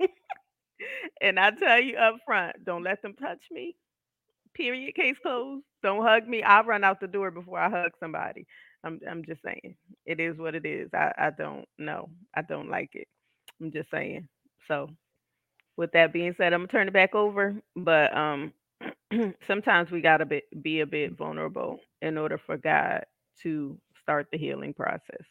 and 1.20 1.38
I 1.38 1.50
tell 1.50 1.80
you 1.80 1.96
up 1.96 2.16
front, 2.24 2.64
don't 2.64 2.82
let 2.84 3.02
them 3.02 3.14
touch 3.14 3.40
me. 3.50 3.76
Period. 4.54 4.94
Case 4.94 5.16
closed. 5.22 5.64
Don't 5.82 6.02
hug 6.04 6.26
me. 6.28 6.42
I'll 6.42 6.64
run 6.64 6.84
out 6.84 7.00
the 7.00 7.08
door 7.08 7.30
before 7.30 7.58
I 7.58 7.70
hug 7.70 7.92
somebody. 8.00 8.46
I'm 8.84 9.00
I'm 9.08 9.24
just 9.24 9.42
saying. 9.42 9.76
It 10.06 10.20
is 10.20 10.38
what 10.38 10.54
it 10.54 10.66
is. 10.66 10.90
I, 10.94 11.12
I 11.18 11.30
don't 11.30 11.66
know. 11.78 12.10
I 12.34 12.42
don't 12.42 12.68
like 12.70 12.90
it. 12.94 13.08
I'm 13.60 13.70
just 13.72 13.90
saying. 13.90 14.28
So 14.68 14.88
with 15.76 15.92
that 15.92 16.12
being 16.12 16.34
said, 16.36 16.52
I'm 16.52 16.60
gonna 16.60 16.68
turn 16.68 16.88
it 16.88 16.94
back 16.94 17.14
over. 17.14 17.54
But 17.76 18.16
um 18.16 18.52
sometimes 19.46 19.90
we 19.90 20.00
gotta 20.00 20.26
be, 20.26 20.42
be 20.62 20.80
a 20.80 20.86
bit 20.86 21.16
vulnerable 21.16 21.80
in 22.02 22.16
order 22.18 22.38
for 22.46 22.56
God 22.56 23.04
to 23.42 23.78
start 24.02 24.26
the 24.32 24.38
healing 24.38 24.74
process. 24.74 25.24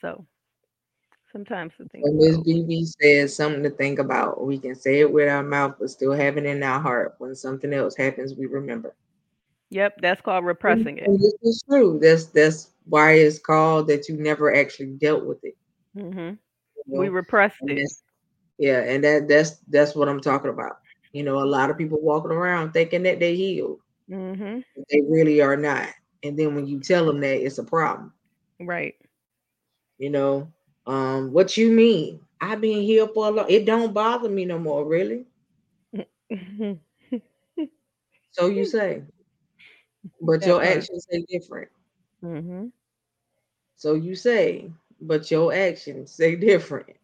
So 0.00 0.26
sometimes 1.32 1.72
to 1.78 1.86
think 1.88 2.10
When 2.10 2.18
Miss. 2.18 2.38
BB 2.38 2.84
says 3.00 3.34
something 3.34 3.62
to 3.62 3.70
think 3.70 3.98
about, 3.98 4.44
we 4.44 4.58
can 4.58 4.74
say 4.74 5.00
it 5.00 5.12
with 5.12 5.28
our 5.28 5.42
mouth, 5.42 5.76
but 5.78 5.90
still 5.90 6.12
have 6.12 6.36
it 6.36 6.44
in 6.46 6.62
our 6.62 6.80
heart. 6.80 7.14
When 7.18 7.34
something 7.34 7.72
else 7.72 7.96
happens, 7.96 8.34
we 8.34 8.46
remember. 8.46 8.94
Yep, 9.70 9.96
that's 10.02 10.20
called 10.22 10.44
And 10.66 10.86
repressing 10.86 10.98
it. 10.98 11.12
and 11.12 11.20
this 11.20 11.34
is 11.42 11.62
true. 11.68 11.98
That's 12.02 12.26
that's 12.26 12.70
why 12.84 13.12
it's 13.14 13.38
called 13.38 13.88
that 13.88 14.08
you 14.08 14.16
never 14.16 14.54
actually 14.54 14.92
dealt 14.92 15.24
with 15.24 15.44
it. 15.44 15.56
hmm 15.94 16.32
You 16.76 16.84
We 16.92 17.08
know, 17.08 17.10
repressed 17.10 17.62
and 17.62 17.70
it. 17.70 17.84
yeah, 18.58 18.80
and 18.80 19.04
that 19.04 19.28
that's 19.28 19.56
that's 19.68 19.94
what 19.94 20.08
I'm 20.08 20.20
talking 20.20 20.50
about. 20.50 20.79
You 21.12 21.22
know, 21.24 21.42
a 21.42 21.44
lot 21.46 21.70
of 21.70 21.78
people 21.78 22.00
walking 22.00 22.32
around 22.32 22.72
thinking 22.72 23.02
that 23.04 23.20
they 23.20 23.34
healed, 23.36 23.80
hmm 24.08 24.60
they 24.90 25.00
really 25.08 25.40
are 25.40 25.56
not. 25.56 25.88
And 26.22 26.38
then 26.38 26.54
when 26.54 26.66
you 26.66 26.80
tell 26.80 27.06
them 27.06 27.20
that, 27.20 27.44
it's 27.44 27.58
a 27.58 27.64
problem. 27.64 28.12
Right. 28.60 28.94
You 29.98 30.10
know, 30.10 30.52
um, 30.86 31.32
what 31.32 31.56
you 31.56 31.70
mean? 31.70 32.20
I've 32.40 32.60
been 32.60 32.82
here 32.82 33.06
for 33.08 33.28
a 33.28 33.30
long. 33.30 33.46
It 33.48 33.64
don't 33.66 33.92
bother 33.92 34.28
me 34.28 34.44
no 34.44 34.58
more, 34.58 34.84
really. 34.84 35.26
So 38.32 38.46
you 38.46 38.64
say, 38.64 39.04
but 40.20 40.46
your 40.46 40.62
actions 40.62 41.06
say 41.10 41.24
different. 41.28 41.68
hmm 42.22 42.68
So 43.76 43.94
you 43.94 44.14
say, 44.14 44.70
but 45.00 45.30
your 45.30 45.52
actions 45.52 46.12
say 46.12 46.36
different. 46.36 46.96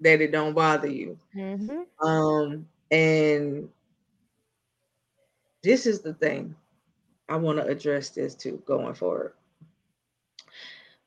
That 0.00 0.20
it 0.20 0.32
don't 0.32 0.54
bother 0.54 0.88
you. 0.88 1.18
hmm 1.34 1.82
Um, 2.02 2.68
and 2.90 3.68
this 5.62 5.86
is 5.86 6.00
the 6.00 6.14
thing 6.14 6.54
I 7.28 7.36
want 7.36 7.58
to 7.58 7.66
address 7.66 8.10
this 8.10 8.34
too 8.34 8.62
going 8.66 8.94
forward. 8.94 9.34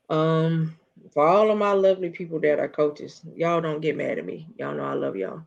Um, 0.10 0.78
for 1.14 1.26
all 1.26 1.50
of 1.50 1.58
my 1.58 1.72
lovely 1.72 2.10
people 2.10 2.40
that 2.42 2.60
are 2.60 2.68
coaches, 2.68 3.22
y'all 3.36 3.62
don't 3.62 3.82
get 3.82 3.98
mad 3.98 4.20
at 4.20 4.26
me. 4.26 4.48
Y'all 4.58 4.76
know 4.76 4.84
I 4.84 4.94
love 4.94 5.16
y'all. 5.16 5.42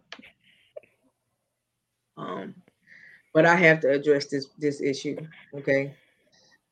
Um, 2.17 2.55
but 3.33 3.45
I 3.47 3.57
have 3.57 3.81
to 3.81 3.91
address 3.91 4.27
this 4.27 4.47
this 4.59 4.81
issue, 4.81 5.19
okay? 5.55 5.95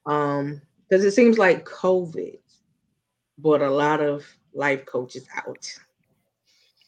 Um, 0.07 0.63
because 0.89 1.05
it 1.05 1.13
seems 1.13 1.39
like 1.39 1.65
COVID 1.65 2.39
brought 3.39 3.63
a 3.63 3.71
lot 3.71 4.01
of 4.01 4.25
life 4.55 4.85
coaches 4.87 5.27
out. 5.37 5.73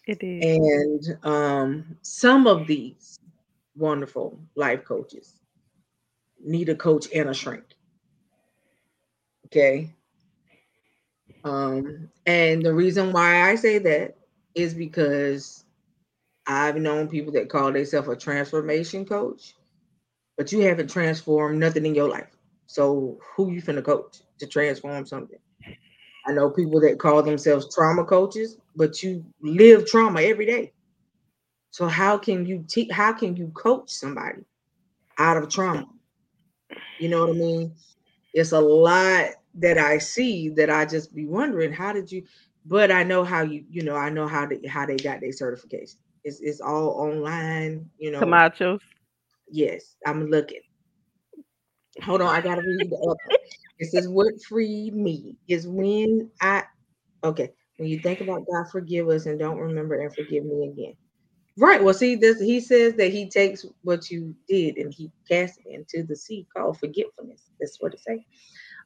It 0.07 0.19
did. 0.19 0.45
And 0.45 1.19
um, 1.25 1.97
some 2.03 2.47
of 2.47 2.67
these 2.67 3.19
wonderful 3.77 4.39
life 4.55 4.85
coaches 4.85 5.41
need 6.45 6.69
a 6.69 6.75
coach 6.75 7.09
and 7.15 7.29
a 7.29 7.35
shrink. 7.35 7.65
Okay. 9.47 9.91
Um, 11.45 12.09
and 12.27 12.63
the 12.63 12.75
reason 12.75 13.13
why 13.13 13.51
I 13.51 13.55
say 13.55 13.79
that 13.79 14.17
is 14.55 14.75
because 14.75 15.65
I've 16.47 16.77
known 16.77 17.09
people 17.09 17.33
that 17.33 17.49
call 17.49 17.73
themselves 17.73 18.09
a 18.09 18.17
transformation 18.17 19.05
coach, 19.05 19.55
but 20.37 20.53
you 20.53 20.61
haven't 20.61 20.91
transformed 20.91 21.59
nothing 21.59 21.87
in 21.87 21.95
your 21.95 22.09
life. 22.09 22.31
So 22.67 23.19
who 23.37 23.51
you 23.53 23.63
finna 23.63 23.85
coach 23.85 24.19
to 24.39 24.47
transform 24.47 25.07
something? 25.07 25.39
I 26.27 26.33
know 26.33 26.51
people 26.51 26.81
that 26.81 26.99
call 26.99 27.23
themselves 27.23 27.75
trauma 27.75 28.05
coaches, 28.05 28.59
but 28.77 29.03
you 29.03 29.25
live 29.41 29.87
trauma 29.87 30.23
every 30.23 30.47
day. 30.47 30.73
So 31.71 31.87
how 31.87 32.17
can 32.19 32.47
you 32.47 32.65
te- 32.69 32.91
how 32.91 33.13
can 33.13 33.37
you 33.37 33.49
coach 33.49 33.91
somebody 33.91 34.43
out 35.19 35.37
of 35.37 35.49
trauma? 35.49 35.89
You 36.99 37.09
know 37.09 37.27
what 37.27 37.31
I 37.31 37.39
mean? 37.39 37.75
It's 38.33 38.53
a 38.53 38.61
lot 38.61 39.31
that 39.57 39.79
I 39.79 39.99
see 39.99 40.49
that 40.51 40.71
I 40.71 40.85
just 40.85 41.15
be 41.15 41.27
wondering 41.27 41.73
how 41.73 41.93
did 41.93 42.11
you 42.11 42.25
but 42.67 42.91
I 42.91 43.03
know 43.03 43.25
how 43.25 43.43
you 43.43 43.65
you 43.71 43.83
know 43.83 43.97
I 43.97 44.09
know 44.11 44.27
how 44.27 44.47
they 44.47 44.61
how 44.67 44.87
they 44.87 44.97
got 44.97 45.21
their 45.21 45.33
certification. 45.33 45.99
It's 46.25 46.41
it's 46.41 46.61
all 46.61 46.91
online, 46.91 47.89
you 47.99 48.11
know. 48.11 48.21
Camachos. 48.21 48.81
Yes, 49.51 49.97
I'm 50.07 50.31
looking. 50.31 50.63
Hold 52.03 52.23
on, 52.23 52.35
I 52.35 52.41
gotta 52.41 52.63
read 52.63 52.91
the 52.91 53.17
other 53.81 53.89
is 53.95 54.09
what 54.09 54.33
freed 54.49 54.95
me 54.95 55.37
is 55.49 55.67
when 55.67 56.31
I 56.41 56.65
okay, 57.23 57.51
when 57.77 57.89
you 57.89 57.99
think 58.01 58.21
about 58.21 58.47
God 58.51 58.71
forgive 58.71 59.09
us 59.09 59.27
and 59.27 59.39
don't 59.39 59.59
remember 59.59 60.01
and 60.01 60.15
forgive 60.15 60.45
me 60.45 60.69
again. 60.69 60.95
Right. 61.57 61.83
Well, 61.83 61.95
see, 61.95 62.17
this 62.17 62.41
he 62.41 62.61
says 62.61 62.95
that 62.95 63.13
he 63.13 63.29
takes 63.29 63.65
what 63.83 64.11
you 64.11 64.35
did 64.49 64.77
and 64.77 64.93
he 64.93 65.11
casts 65.29 65.59
it 65.65 65.73
into 65.73 66.07
the 66.07 66.17
sea 66.17 66.47
called 66.57 66.79
forgetfulness. 66.79 67.51
That's 67.61 67.77
what 67.81 67.95
it 67.95 68.01
says. 68.01 68.19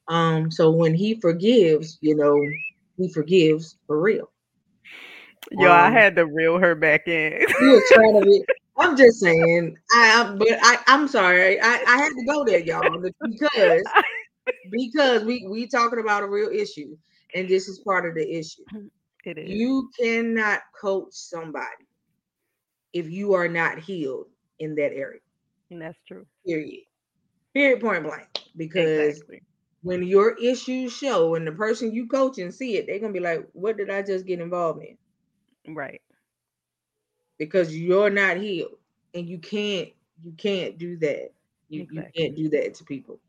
Um, 0.08 0.50
so 0.50 0.70
when 0.70 0.94
he 0.94 1.20
forgives, 1.20 1.98
you 2.00 2.14
know, 2.14 2.40
he 2.96 3.12
forgives 3.12 3.78
for 3.86 4.00
real. 4.00 4.30
Yo, 5.52 5.70
I 5.70 5.90
Um, 5.90 5.94
had 5.94 6.16
to 6.16 6.26
reel 6.26 6.58
her 6.58 6.74
back 6.74 7.08
in. 7.08 7.46
trying 7.92 8.20
to 8.20 8.24
be. 8.24 8.44
I'm 8.76 8.96
just 8.96 9.18
saying. 9.20 9.76
I, 9.92 10.22
I 10.22 10.36
but 10.36 10.48
I, 10.62 10.78
I'm 10.86 11.08
sorry. 11.08 11.60
I, 11.60 11.82
I 11.86 11.96
had 11.96 12.10
to 12.10 12.24
go 12.26 12.44
there, 12.44 12.60
y'all, 12.60 13.00
because 13.00 13.82
because 14.70 15.24
we 15.24 15.46
we 15.48 15.66
talking 15.66 16.00
about 16.00 16.22
a 16.22 16.28
real 16.28 16.48
issue, 16.50 16.96
and 17.34 17.48
this 17.48 17.68
is 17.68 17.78
part 17.80 18.06
of 18.06 18.14
the 18.14 18.28
issue. 18.38 18.62
it 19.24 19.38
is. 19.38 19.50
You 19.50 19.90
cannot 19.98 20.60
coach 20.80 21.12
somebody 21.12 21.86
if 22.92 23.10
you 23.10 23.34
are 23.34 23.48
not 23.48 23.78
healed 23.78 24.26
in 24.58 24.74
that 24.76 24.92
area. 24.92 25.20
And 25.70 25.80
that's 25.82 25.98
true. 26.06 26.26
Period. 26.46 26.84
Period. 27.54 27.80
Point 27.80 28.04
blank. 28.04 28.28
Because 28.56 29.20
Exactly. 29.20 29.42
when 29.82 30.02
your 30.02 30.36
issues 30.38 30.92
show 30.92 31.34
and 31.34 31.46
the 31.46 31.52
person 31.52 31.92
you 31.92 32.06
coach 32.08 32.38
and 32.38 32.54
see 32.54 32.76
it, 32.76 32.86
they're 32.86 32.98
gonna 33.00 33.12
be 33.12 33.20
like, 33.20 33.48
"What 33.52 33.76
did 33.76 33.90
I 33.90 34.02
just 34.02 34.26
get 34.26 34.40
involved 34.40 34.82
in?" 34.82 34.96
Right. 35.68 36.00
because 37.38 37.76
you're 37.76 38.10
not 38.10 38.36
healed 38.36 38.78
and 39.14 39.28
you 39.28 39.38
can't 39.38 39.88
you 40.22 40.32
can't 40.36 40.78
do 40.78 40.96
that 40.98 41.32
you 41.68 41.86
you 41.90 42.04
can't 42.14 42.36
do 42.36 42.48
that 42.48 42.74
to 42.74 42.84
people 42.84 43.20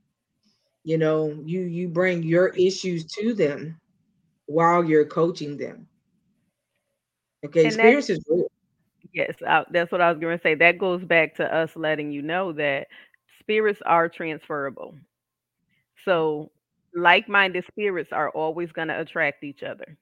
you 0.83 0.97
know 0.97 1.29
you 1.45 1.61
you 1.61 1.87
bring 1.87 2.23
your 2.23 2.49
issues 2.49 3.05
to 3.05 3.33
them 3.33 3.77
while 4.47 4.83
you're 4.83 5.05
coaching 5.05 5.57
them 5.57 5.87
Okay, 7.45 7.63
And 7.63 7.79
experience 7.79 8.09
is 8.09 8.19
real. 8.29 8.47
yes, 9.13 9.33
I, 9.47 9.65
that's 9.71 9.91
what 9.91 10.01
I 10.01 10.11
was 10.11 10.19
going 10.19 10.37
to 10.37 10.41
say. 10.43 10.55
That 10.55 10.77
goes 10.79 11.03
back 11.03 11.35
to 11.35 11.55
us 11.55 11.69
letting 11.75 12.11
you 12.11 12.21
know 12.21 12.51
that 12.53 12.87
spirits 13.39 13.79
are 13.85 14.09
transferable. 14.09 14.95
So 16.05 16.51
like-minded 16.95 17.65
spirits 17.67 18.11
are 18.11 18.29
always 18.31 18.71
going 18.71 18.87
to 18.89 18.99
attract 18.99 19.43
each 19.43 19.63
other. 19.63 19.97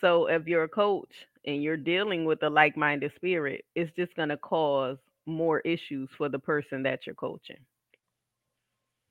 So 0.00 0.26
if 0.26 0.46
you're 0.46 0.64
a 0.64 0.68
coach 0.68 1.12
and 1.46 1.62
you're 1.62 1.76
dealing 1.76 2.24
with 2.24 2.42
a 2.42 2.50
like-minded 2.50 3.12
spirit, 3.16 3.64
it's 3.74 3.90
just 3.96 4.14
going 4.16 4.28
to 4.30 4.36
cause 4.36 4.98
more 5.26 5.60
issues 5.60 6.08
for 6.16 6.28
the 6.28 6.38
person 6.38 6.82
that 6.82 7.06
you're 7.06 7.14
coaching. 7.14 7.58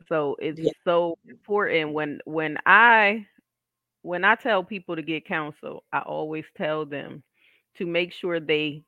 So 0.07 0.35
it's 0.39 0.61
Yeah. 0.61 0.71
so 0.83 1.17
important 1.27 1.93
when 1.93 2.19
when 2.25 2.57
I 2.65 3.27
when 4.01 4.23
I 4.23 4.35
tell 4.35 4.63
people 4.63 4.95
to 4.95 5.01
get 5.01 5.25
counsel, 5.25 5.83
I 5.91 5.99
always 5.99 6.45
tell 6.55 6.85
them 6.85 7.23
to 7.75 7.85
make 7.85 8.11
sure 8.13 8.39
they 8.39 8.83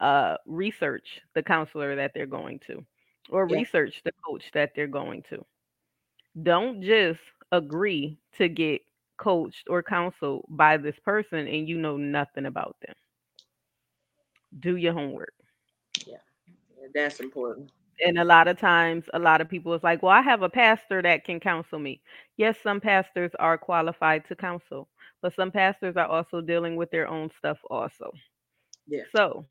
uh 0.00 0.36
research 0.46 1.20
the 1.34 1.42
counselor 1.42 1.96
that 1.96 2.12
they're 2.14 2.26
going 2.26 2.60
to 2.68 2.84
or 3.30 3.46
Yeah. 3.48 3.60
research 3.60 4.02
the 4.04 4.12
coach 4.26 4.50
that 4.52 4.72
they're 4.74 4.86
going 4.88 5.22
to. 5.30 5.44
Don't 6.42 6.82
just 6.82 7.20
agree 7.52 8.18
to 8.34 8.48
get 8.48 8.82
coached 9.16 9.66
or 9.68 9.82
counseled 9.82 10.44
by 10.48 10.76
this 10.76 10.98
person 11.00 11.46
and 11.46 11.68
you 11.68 11.78
know 11.78 11.96
nothing 11.96 12.46
about 12.46 12.76
them. 12.80 12.94
Do 14.58 14.76
your 14.76 14.92
homework. 14.92 15.34
Yeah. 16.06 16.16
yeah 16.76 16.88
that's 16.94 17.20
important. 17.20 17.70
And 18.04 18.18
a 18.18 18.24
lot 18.24 18.48
of 18.48 18.58
times, 18.58 19.04
a 19.12 19.18
lot 19.18 19.40
of 19.40 19.48
people 19.48 19.74
is 19.74 19.82
like, 19.82 20.02
well, 20.02 20.12
I 20.12 20.22
have 20.22 20.42
a 20.42 20.48
pastor 20.48 21.02
that 21.02 21.24
can 21.24 21.40
counsel 21.40 21.78
me. 21.78 22.00
Yes, 22.36 22.56
some 22.62 22.80
pastors 22.80 23.30
are 23.38 23.58
qualified 23.58 24.26
to 24.28 24.36
counsel, 24.36 24.88
but 25.20 25.34
some 25.34 25.50
pastors 25.50 25.96
are 25.96 26.06
also 26.06 26.40
dealing 26.40 26.76
with 26.76 26.90
their 26.90 27.08
own 27.08 27.30
stuff 27.38 27.58
also. 27.68 28.10
Yeah. 28.86 29.02
So 29.14 29.44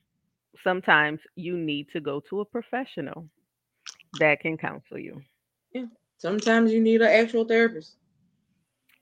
sometimes 0.64 1.20
you 1.36 1.58
need 1.58 1.90
to 1.94 2.00
go 2.00 2.20
to 2.30 2.42
a 2.42 2.46
professional 2.46 3.28
that 4.20 4.40
can 4.40 4.58
counsel 4.58 4.98
you. 4.98 5.22
Yeah. 5.74 5.86
Sometimes 6.18 6.72
you 6.72 6.82
need 6.82 7.02
an 7.02 7.08
actual 7.08 7.46
therapist. 7.46 7.96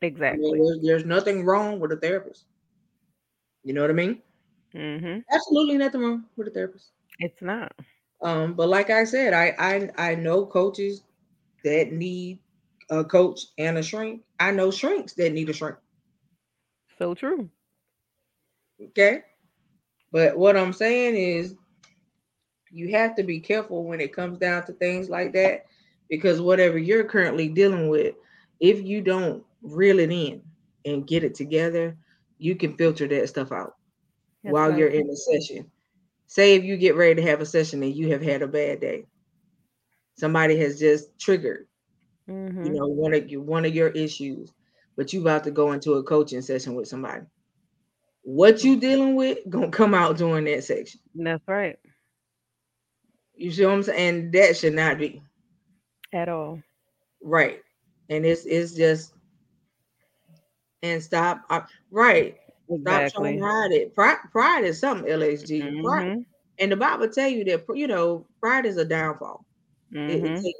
Exactly. 0.02 0.50
I 0.50 0.54
mean, 0.54 0.64
there's, 0.64 0.82
there's, 0.84 1.06
nothing 1.06 1.44
wrong 1.44 1.80
with 1.80 1.92
a 1.92 1.96
therapist. 1.96 2.46
You 3.64 3.74
know 3.74 3.82
what 3.82 3.90
I 3.90 3.94
mean? 3.94 4.22
Mm-hmm. 4.76 5.20
Absolutely 5.32 5.78
nothing 5.78 6.02
wrong 6.02 6.26
with 6.36 6.48
a 6.48 6.52
therapist. 6.52 6.92
It's 7.20 7.42
not. 7.42 7.72
Um, 8.22 8.54
but 8.54 8.70
like 8.70 8.90
I 8.90 9.04
said, 9.04 9.34
I 9.34 9.54
I 9.60 10.12
I 10.12 10.16
know 10.16 10.46
coaches 10.46 11.04
that 11.64 11.92
need 11.92 12.40
a 12.90 13.04
coach 13.04 13.42
and 13.58 13.78
a 13.78 13.84
shrink. 13.84 14.24
I 14.40 14.52
know 14.52 14.72
shrinks 14.72 15.14
that 15.14 15.34
need 15.34 15.50
a 15.50 15.54
shrink. 15.54 15.78
So 16.98 17.14
true. 17.14 17.50
Okay. 18.82 19.24
But 20.12 20.38
what 20.38 20.58
I'm 20.58 20.74
saying 20.74 21.16
is 21.16 21.56
you 22.72 22.92
have 22.92 23.16
to 23.16 23.24
be 23.24 23.40
careful 23.40 23.84
when 23.84 24.00
it 24.00 24.14
comes 24.14 24.38
down 24.38 24.66
to 24.66 24.74
things 24.74 25.10
like 25.10 25.34
that 25.34 25.66
because 26.10 26.42
whatever 26.42 26.78
you're 26.78 27.04
currently 27.04 27.48
dealing 27.50 27.90
with, 27.90 28.16
if 28.60 28.82
you 28.82 29.02
don't 29.02 29.44
reel 29.62 30.00
it 30.00 30.12
in 30.12 30.42
and 30.86 31.08
get 31.08 31.24
it 31.24 31.36
together, 31.36 31.98
you 32.38 32.56
can 32.56 32.76
filter 32.78 33.08
that 33.08 33.30
stuff 33.30 33.52
out 33.52 33.76
That's 34.44 34.54
while 34.54 34.70
right. 34.70 34.78
you're 34.78 34.90
in 34.90 35.08
the 35.08 35.16
session. 35.16 35.70
Say 36.28 36.56
if 36.56 36.64
you 36.64 36.78
get 36.78 36.96
ready 36.96 37.16
to 37.16 37.28
have 37.28 37.42
a 37.42 37.46
session 37.46 37.82
and 37.84 37.96
you 37.96 38.12
have 38.12 38.22
had 38.22 38.42
a 38.42 38.48
bad 38.48 38.82
day, 38.82 39.06
somebody 40.16 40.58
has 40.60 40.78
just 40.78 41.18
triggered, 41.20 41.68
mm-hmm. 42.30 42.66
you 42.66 42.74
know, 42.74 42.88
one 42.88 43.14
of 43.14 43.30
your 43.30 43.42
one 43.42 43.66
of 43.66 43.74
your 43.74 43.90
issues, 43.90 44.54
but 44.96 45.14
you 45.14 45.22
about 45.22 45.46
to 45.46 45.52
go 45.52 45.72
into 45.72 45.94
a 45.94 46.04
coaching 46.04 46.42
session 46.42 46.76
with 46.76 46.88
somebody. 46.88 47.24
What 48.24 48.64
you 48.64 48.78
dealing 48.78 49.16
with 49.16 49.40
gonna 49.50 49.70
come 49.70 49.94
out 49.94 50.18
during 50.18 50.46
that 50.46 50.66
section. 50.66 51.00
That's 51.16 51.48
right. 51.48 51.78
You 53.36 53.52
see 53.52 53.66
what 53.66 53.74
I'm 53.74 53.84
saying? 53.84 54.16
And 54.16 54.34
that 54.34 54.58
should 54.58 54.74
not 54.74 54.98
be 54.98 55.22
at 56.12 56.28
all. 56.28 56.62
Right. 57.22 57.62
And 58.10 58.26
it's 58.26 58.46
it's 58.46 58.74
just 58.74 59.14
and 60.84 61.02
stop. 61.02 61.44
Uh, 61.50 61.62
right. 61.92 62.38
Exactly. 62.70 63.10
Stop 63.10 63.22
trying 63.22 63.40
to 63.40 63.46
hide 63.46 63.72
it. 63.72 63.96
Pride, 63.96 64.18
pride 64.32 64.64
is 64.66 64.80
something, 64.80 65.10
LSG. 65.10 65.64
Mm-hmm. 65.64 65.86
Pride. 65.86 66.26
And 66.60 66.72
the 66.72 66.76
Bible 66.76 67.08
tell 67.10 67.28
you 67.30 67.44
that 67.46 67.66
you 67.76 67.88
know 67.88 68.26
pride 68.42 68.66
is 68.66 68.78
a 68.78 68.86
downfall. 68.86 69.46
Mm-hmm. 69.94 70.36
It, 70.36 70.42
it 70.44 70.56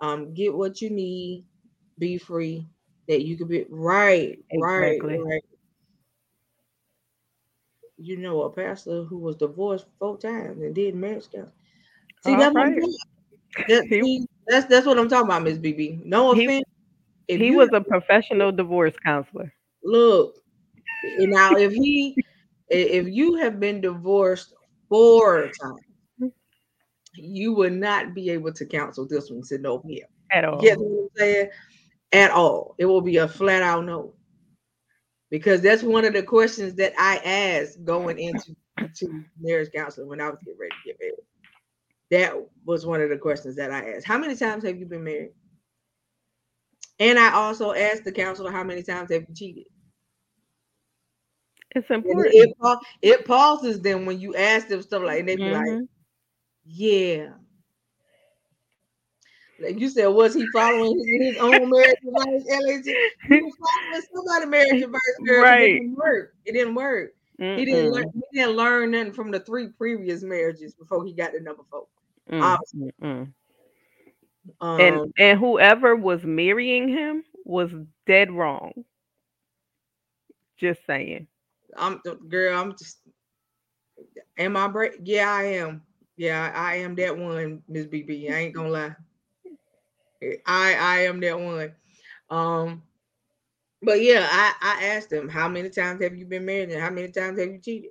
um, 0.00 0.34
get 0.34 0.52
what 0.52 0.82
you 0.82 0.90
need, 0.90 1.44
be 1.98 2.18
free, 2.18 2.66
that 3.08 3.22
you 3.24 3.36
could 3.36 3.48
be 3.48 3.64
right, 3.70 4.38
exactly. 4.50 5.18
right, 5.18 5.24
right. 5.24 5.44
You 7.96 8.16
know, 8.16 8.42
a 8.42 8.50
pastor 8.50 9.04
who 9.04 9.18
was 9.18 9.36
divorced 9.36 9.86
four 10.00 10.18
times 10.18 10.60
and 10.60 10.74
did 10.74 10.96
marriage 10.96 11.30
counseling. 11.32 11.52
See, 12.24 12.34
that's 12.34 12.54
right. 12.54 12.74
that, 13.68 13.84
see, 13.88 14.26
that's 14.48 14.66
that's 14.66 14.86
what 14.86 14.98
I'm 14.98 15.08
talking 15.08 15.26
about, 15.26 15.44
Miss 15.44 15.58
BB. 15.58 16.04
No 16.04 16.32
offense. 16.32 16.64
He, 17.28 17.36
he 17.36 17.50
was 17.52 17.68
a 17.72 17.80
professional 17.80 18.50
divorce 18.50 18.94
counselor. 19.04 19.52
Look, 19.84 20.41
now, 21.04 21.56
if 21.56 21.72
he, 21.72 22.16
if 22.68 23.08
you 23.08 23.34
have 23.36 23.58
been 23.60 23.80
divorced 23.80 24.54
four 24.88 25.50
times, 25.60 26.32
you 27.14 27.52
would 27.52 27.72
not 27.72 28.14
be 28.14 28.30
able 28.30 28.52
to 28.52 28.64
counsel 28.64 29.06
this 29.06 29.30
one 29.30 29.42
to 29.42 29.58
no 29.58 29.82
here 29.86 30.06
at 30.30 30.44
all. 30.44 30.60
Get 30.60 30.78
what 30.78 31.02
I'm 31.02 31.08
saying? 31.16 31.50
At 32.12 32.30
all, 32.30 32.74
it 32.78 32.86
will 32.86 33.00
be 33.00 33.18
a 33.18 33.28
flat 33.28 33.62
out 33.62 33.84
no. 33.84 34.14
Because 35.30 35.62
that's 35.62 35.82
one 35.82 36.04
of 36.04 36.12
the 36.12 36.22
questions 36.22 36.74
that 36.74 36.92
I 36.98 37.16
asked 37.18 37.84
going 37.84 38.18
into 38.18 38.54
to 38.96 39.24
marriage 39.40 39.70
counseling 39.74 40.08
when 40.08 40.20
I 40.20 40.28
was 40.28 40.38
getting 40.44 40.60
ready 40.60 40.70
to 40.70 40.86
get 40.86 40.98
married. 41.00 41.14
That 42.10 42.46
was 42.66 42.84
one 42.84 43.00
of 43.00 43.08
the 43.08 43.16
questions 43.16 43.56
that 43.56 43.70
I 43.70 43.94
asked. 43.94 44.06
How 44.06 44.18
many 44.18 44.36
times 44.36 44.64
have 44.64 44.78
you 44.78 44.84
been 44.84 45.04
married? 45.04 45.30
And 46.98 47.18
I 47.18 47.32
also 47.32 47.72
asked 47.72 48.04
the 48.04 48.12
counselor, 48.12 48.52
how 48.52 48.62
many 48.62 48.82
times 48.82 49.10
have 49.10 49.24
you 49.26 49.34
cheated? 49.34 49.64
It's 51.74 51.90
important. 51.90 52.34
It, 52.34 52.54
it, 53.02 53.24
pauses 53.24 53.80
them 53.80 54.04
when 54.04 54.20
you 54.20 54.34
ask 54.34 54.68
them 54.68 54.82
stuff 54.82 55.02
like, 55.02 55.20
and 55.20 55.28
they 55.28 55.36
be 55.36 55.42
mm-hmm. 55.42 55.78
like, 55.78 55.88
"Yeah." 56.64 57.28
Like 59.62 59.78
you 59.78 59.88
said, 59.88 60.06
was 60.08 60.34
he 60.34 60.46
following 60.52 60.98
his, 60.98 61.34
his 61.34 61.42
own 61.42 61.70
marriage 61.70 61.96
advice? 62.06 62.44
LAG? 62.48 62.84
He 62.84 63.40
was 63.40 63.54
following 63.60 64.02
somebody 64.12 64.46
marriage 64.46 64.82
advice, 64.82 65.00
girl. 65.24 65.42
Right. 65.42 65.62
It 65.62 65.78
didn't 65.78 65.94
work. 65.94 66.34
It 66.44 66.52
didn't 66.52 66.74
work. 66.74 67.14
Mm-hmm. 67.40 67.58
He 67.58 67.64
didn't. 67.64 67.92
Learn, 67.92 68.04
he 68.14 68.38
didn't 68.38 68.56
learn 68.56 68.90
nothing 68.90 69.12
from 69.12 69.30
the 69.30 69.40
three 69.40 69.68
previous 69.68 70.22
marriages 70.22 70.74
before 70.74 71.04
he 71.04 71.12
got 71.12 71.30
to 71.30 71.40
number 71.40 71.62
4 71.70 71.86
mm-hmm. 72.30 73.24
Um, 74.60 74.80
and 74.80 75.12
and 75.18 75.38
whoever 75.38 75.94
was 75.94 76.24
marrying 76.24 76.88
him 76.88 77.22
was 77.44 77.70
dead 78.06 78.30
wrong. 78.32 78.72
Just 80.58 80.84
saying. 80.86 81.28
I'm 81.76 82.00
girl. 82.28 82.58
I'm 82.58 82.72
just. 82.76 82.98
Am 84.38 84.56
I 84.56 84.68
break? 84.68 84.92
Yeah, 85.02 85.30
I 85.30 85.44
am. 85.44 85.82
Yeah, 86.16 86.52
I 86.54 86.76
am 86.76 86.94
that 86.96 87.16
one, 87.16 87.62
Miss 87.68 87.86
BB. 87.86 88.30
I 88.30 88.38
ain't 88.38 88.54
gonna 88.54 88.68
lie. 88.68 88.96
I 90.46 90.74
I 90.74 90.98
am 91.00 91.20
that 91.20 91.38
one. 91.38 91.72
Um, 92.30 92.82
but 93.82 94.00
yeah, 94.02 94.26
I 94.30 94.54
I 94.60 94.84
asked 94.86 95.12
him 95.12 95.28
how 95.28 95.48
many 95.48 95.68
times 95.70 96.02
have 96.02 96.16
you 96.16 96.26
been 96.26 96.44
married 96.44 96.70
and 96.70 96.80
how 96.80 96.90
many 96.90 97.08
times 97.08 97.40
have 97.40 97.50
you 97.50 97.58
cheated? 97.58 97.90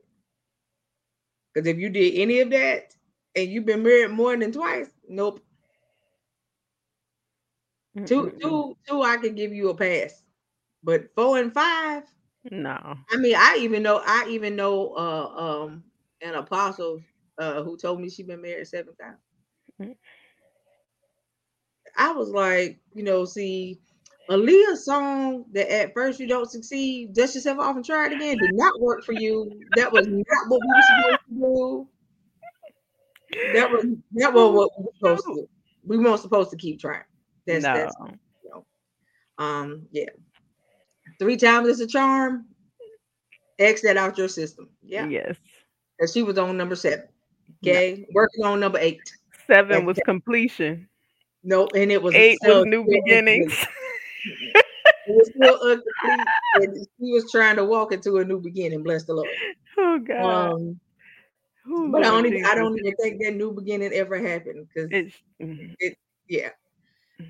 Because 1.54 1.68
if 1.68 1.78
you 1.78 1.90
did 1.90 2.16
any 2.16 2.40
of 2.40 2.50
that 2.52 2.96
and 3.36 3.50
you've 3.50 3.66
been 3.66 3.84
married 3.84 4.12
more 4.12 4.36
than 4.38 4.52
twice, 4.52 4.90
nope. 5.08 5.42
Mm-mm. 7.98 8.08
Two, 8.08 8.32
two, 8.42 8.78
two. 8.88 9.02
I 9.02 9.18
can 9.18 9.36
give 9.36 9.54
you 9.54 9.70
a 9.70 9.76
pass, 9.76 10.24
but 10.84 11.14
four 11.14 11.40
and 11.40 11.54
five, 11.54 12.04
no. 12.50 12.96
I 13.12 13.18
mean, 13.18 13.36
I 13.38 13.58
even 13.60 13.84
know 13.84 14.02
I 14.06 14.28
even 14.30 14.56
know 14.56 14.94
uh 14.96 15.28
um 15.36 15.84
an 16.22 16.36
apostle 16.36 17.02
uh 17.38 17.62
who 17.64 17.78
told 17.78 18.02
me 18.02 18.10
she 18.10 18.24
been 18.24 18.42
married 18.42 18.68
seven 18.68 18.96
times. 18.96 19.18
Mm-hmm. 19.82 19.92
I 21.98 22.12
was 22.14 22.30
like, 22.30 22.80
you 22.94 23.04
know, 23.04 23.26
see, 23.26 23.80
Aaliyah's 24.30 24.86
song 24.86 25.46
that 25.52 25.72
at 25.72 25.94
first 25.94 26.20
you 26.20 26.28
don't 26.28 26.50
succeed, 26.50 27.14
dust 27.14 27.36
yourself 27.36 27.60
off 27.60 27.76
and 27.76 27.86
try 27.86 28.08
it 28.08 28.14
again 28.14 28.38
did 28.38 28.54
not 28.54 28.80
work 28.80 29.04
for 29.04 29.14
you. 29.14 29.52
That 29.76 29.92
was 29.92 30.08
not 30.08 30.48
what 30.48 30.62
we 30.62 30.68
were 30.68 30.82
supposed 30.82 31.20
to 31.28 31.36
do. 31.36 31.88
That 33.54 33.72
was 33.72 33.86
that 34.14 34.34
was 34.34 34.52
what 34.54 34.70
we 34.78 34.86
were 34.86 34.92
supposed 34.96 35.26
to 35.26 35.34
do. 35.36 35.50
We 35.84 35.98
weren't 35.98 36.22
supposed 36.22 36.52
to 36.52 36.58
keep 36.58 36.80
trying. 36.80 37.04
That's 37.46 37.64
no. 37.64 37.74
that's 37.74 37.96
you 38.44 38.50
know. 38.50 38.66
um 39.38 39.88
yeah. 39.92 40.06
Three 41.22 41.38
times 41.38 41.68
is 41.68 41.80
a 41.80 41.86
charm. 41.86 42.48
X 43.60 43.82
that 43.82 43.96
out 43.96 44.18
your 44.18 44.28
system. 44.28 44.68
Yeah. 44.82 45.06
Yes. 45.06 45.36
And 46.00 46.10
she 46.10 46.24
was 46.24 46.40
on 46.40 46.58
number 46.58 46.76
seven. 46.76 47.06
Okay. 47.64 47.98
No. 48.00 48.06
Working 48.16 48.44
on 48.44 48.60
number 48.60 48.80
eight. 48.80 49.02
Seven 49.46 49.86
was 49.86 50.00
completion. 50.04 50.90
No, 51.44 51.68
and 51.76 51.92
it 51.92 52.02
was 52.02 52.16
eight 52.16 52.40
was 52.42 52.66
new 52.66 52.84
beginnings. 52.84 53.54
it 54.26 54.66
was 55.10 55.30
still 55.30 55.60
ugly. 55.62 55.84
And 56.56 56.88
she 56.98 57.12
was 57.12 57.32
trying 57.32 57.58
to 57.58 57.66
walk 57.66 57.92
into 57.92 58.18
a 58.18 58.26
new 58.26 58.40
beginning. 58.40 58.82
Bless 58.82 59.04
the 59.04 59.14
Lord. 59.14 59.30
Oh 59.78 60.00
God. 60.00 60.54
Um, 60.54 60.80
Ooh, 61.70 61.92
but 61.92 62.04
I 62.04 62.10
don't 62.10 62.26
even 62.26 62.46
I 62.46 62.56
don't 62.56 62.76
even 62.80 62.96
think 62.96 63.22
that 63.22 63.36
new 63.36 63.52
beginning 63.52 63.94
ever 63.94 64.18
happened 64.18 64.68
because 64.74 64.90
it 65.40 65.98
yeah. 66.28 66.50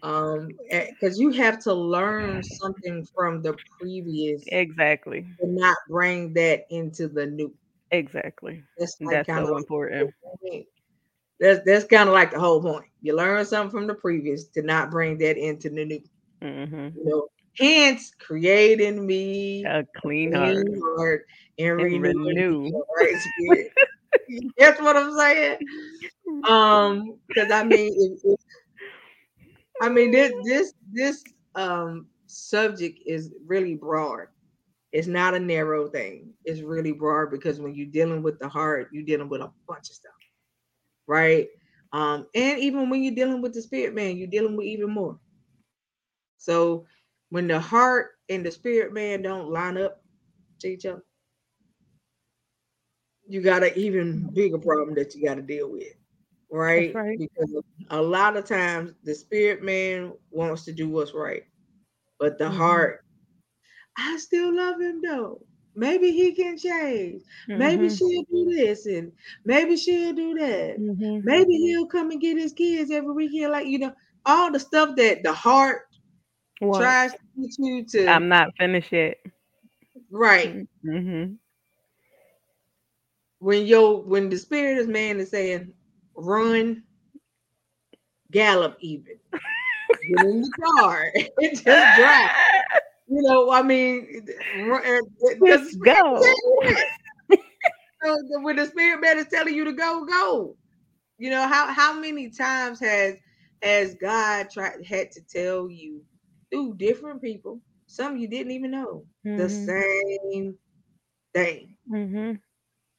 Um 0.04 0.50
because 0.72 1.20
you 1.20 1.32
have 1.32 1.60
to 1.64 1.74
learn 1.74 2.44
something 2.44 3.06
from 3.16 3.42
the 3.42 3.58
previous 3.80 4.44
exactly. 4.48 5.26
and 5.40 5.56
not 5.56 5.78
bring 5.90 6.34
that 6.34 6.66
into 6.70 7.08
the 7.08 7.26
new. 7.26 7.54
Exactly. 7.92 8.64
That's 8.78 8.98
like 9.02 9.14
That's 9.14 9.28
kind 9.28 9.40
of 9.44 9.48
so 9.48 9.54
like 9.54 9.60
important. 9.60 10.16
that's 11.40 11.60
that's 11.66 11.86
kind 11.86 12.08
of 12.08 12.14
like 12.14 12.32
the 12.32 12.40
whole 12.40 12.62
point. 12.62 12.86
You 13.02 13.16
learn 13.16 13.44
something 13.46 13.72
from 13.72 13.88
the 13.88 13.96
previous 13.96 14.46
to 14.50 14.62
not 14.62 14.92
bring 14.92 15.18
that 15.20 15.38
into 15.38 15.70
the 15.70 15.86
new. 15.86 16.02
hmm 16.42 16.90
You 16.96 17.06
know, 17.06 17.28
hence 17.58 18.12
creating 18.20 19.06
me 19.06 19.64
A 19.66 19.86
clean 19.96 20.34
heart 20.34 20.66
clean 20.66 20.82
heart 20.98 21.26
and 21.58 21.82
and 21.82 22.02
renew. 22.02 22.72
right. 22.98 23.16
That's 24.58 24.80
what 24.82 24.96
I'm 24.96 25.14
saying. 25.18 25.58
Um, 26.48 27.18
because 27.28 27.52
I 27.52 27.64
mean, 27.64 27.94
if, 27.96 28.20
if, 28.24 28.40
I 29.82 29.90
mean 29.90 30.12
this 30.12 30.32
this 30.46 30.74
this 30.94 31.24
um 31.56 32.08
subject 32.28 33.00
is 33.06 33.34
really 33.46 33.76
broad. 33.76 34.28
It's 34.94 35.08
not 35.08 35.34
a 35.34 35.40
narrow 35.40 35.88
thing. 35.88 36.34
It's 36.46 36.62
really 36.62 36.92
broad 36.92 37.32
because 37.32 37.60
when 37.60 37.76
you're 37.76 37.88
dealing 37.88 38.24
with 38.24 38.40
the 38.40 38.48
heart, 38.48 38.90
you're 38.92 39.06
dealing 39.06 39.30
with 39.30 39.42
a 39.42 39.52
bunch 39.68 39.90
of 39.90 39.96
stuff, 39.96 40.14
right? 41.08 41.48
Um, 41.94 42.28
and 42.36 42.60
even 42.60 42.90
when 42.90 43.04
you're 43.04 43.16
dealing 43.16 43.42
with 43.42 43.54
the 43.54 43.62
spirit 43.62 43.96
man, 43.96 44.18
you're 44.18 44.28
dealing 44.28 44.56
with 44.56 44.68
even 44.68 44.92
more. 44.92 45.18
So 46.38 46.86
when 47.30 47.48
the 47.48 47.60
heart 47.60 48.12
and 48.30 48.46
the 48.46 48.52
spirit 48.52 48.94
man 48.94 49.22
don't 49.22 49.50
line 49.50 49.78
up 49.78 50.04
to 50.60 50.68
each 50.68 50.86
other, 50.86 51.04
you 53.28 53.42
got 53.42 53.64
an 53.64 53.72
even 53.76 54.30
bigger 54.34 54.58
problem 54.58 54.96
that 54.96 55.16
you 55.16 55.26
got 55.26 55.36
to 55.36 55.42
deal 55.42 55.72
with, 55.72 55.94
right? 56.52 57.00
right. 57.00 57.18
Because 57.18 57.56
a 57.90 58.02
lot 58.02 58.38
of 58.38 58.46
times 58.46 58.94
the 59.04 59.14
spirit 59.16 59.64
man 59.64 60.14
wants 60.32 60.66
to 60.66 60.74
do 60.74 60.90
what's 60.90 61.14
right, 61.14 61.44
but 62.20 62.38
the 62.38 62.50
Mhm. 62.50 62.52
heart, 62.52 63.06
I 63.98 64.18
still 64.18 64.56
love 64.56 64.80
him 64.82 65.02
though. 65.02 65.42
Maybe 65.76 66.12
he 66.12 66.34
can 66.34 66.58
change. 66.58 67.24
Maybe 67.56 67.90
Mhm. 67.90 67.90
she'll 67.90 68.24
do 68.32 68.52
this 68.56 68.86
and 68.86 69.12
maybe 69.46 69.78
she'll 69.78 70.14
do 70.14 70.34
that. 70.36 70.78
Mhm. 70.78 71.24
Maybe 71.24 71.54
he'll 71.54 71.88
come 71.88 72.12
and 72.12 72.22
get 72.22 72.38
his 72.38 72.54
kids 72.54 72.92
every 72.92 73.14
weekend. 73.14 73.52
Like, 73.52 73.68
you 73.68 73.80
know, 73.80 73.94
all 74.26 74.52
the 74.52 74.60
stuff 74.60 74.96
that 74.98 75.24
the 75.24 75.34
heart 75.34 75.84
What? 76.60 76.96
tries 76.96 77.14
to 77.14 77.20
get 77.40 77.52
you 77.60 77.86
to 77.86 78.22
I'm 78.22 78.30
not 78.30 78.56
finished 78.58 78.92
yet. 78.92 79.18
right. 80.12 80.60
Mhm. 80.84 81.40
When 83.40 83.66
your 83.66 84.02
when 84.04 84.30
the 84.30 84.38
spirit 84.38 84.78
is 84.78 84.88
man 84.88 85.20
is 85.20 85.30
saying 85.30 85.74
run, 86.16 86.84
gallop 88.32 88.78
even. 88.82 89.18
Get 90.08 90.22
in 90.22 90.42
the 90.42 90.54
car 90.64 91.12
and 91.40 91.64
just 91.64 91.94
drive. 91.94 92.32
You 93.08 93.22
know, 93.24 93.52
I 93.52 93.62
mean, 93.64 94.26
uh, 94.56 95.00
Let's 95.40 95.76
go. 95.78 96.38
So 98.04 98.16
the- 98.30 98.42
when 98.42 98.56
the 98.58 98.66
spirit 98.66 99.02
man 99.02 99.18
is 99.18 99.28
telling 99.28 99.56
you 99.56 99.66
to 99.66 99.74
go, 99.74 100.06
go. 100.06 100.58
You 101.18 101.30
know 101.30 101.48
how 101.48 101.72
how 101.72 102.00
many 102.00 102.30
times 102.30 102.80
has 102.80 103.16
has 103.62 103.96
God 103.96 104.50
tried 104.50 104.86
had 104.86 105.12
to 105.12 105.22
tell 105.22 105.70
you 105.70 106.04
through 106.52 106.76
different 106.76 107.22
people, 107.22 107.62
some 107.88 108.18
you 108.18 108.28
didn't 108.28 108.52
even 108.52 108.72
know 108.72 109.06
the 109.36 109.50
Mhm. 109.50 109.50
same 109.50 110.58
thing, 111.34 111.78
Mhm. 111.90 112.42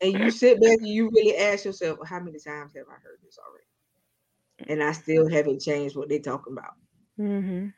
And 0.02 0.12
you 0.12 0.30
sit 0.30 0.60
back 0.60 0.78
and 0.78 0.88
you 0.88 1.10
really 1.10 1.36
ask 1.36 1.64
yourself, 1.64 1.98
how 2.06 2.18
many 2.20 2.38
times 2.38 2.72
have 2.74 2.86
I 2.88 2.94
heard 3.02 3.18
this 3.22 3.38
already? 3.38 4.70
And 4.70 4.82
I 4.82 4.92
still 4.92 5.28
haven't 5.28 5.60
changed 5.60 5.96
what 5.96 6.08
they're 6.08 6.18
talking 6.18 6.52
about. 6.52 6.74
Mhm. 7.18 7.72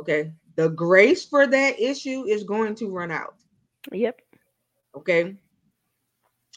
Okay, 0.00 0.32
the 0.56 0.68
grace 0.68 1.24
for 1.24 1.46
that 1.46 1.80
issue 1.80 2.24
is 2.26 2.44
going 2.44 2.74
to 2.76 2.90
run 2.90 3.10
out. 3.10 3.36
Yep. 3.92 4.20
Okay, 4.96 5.36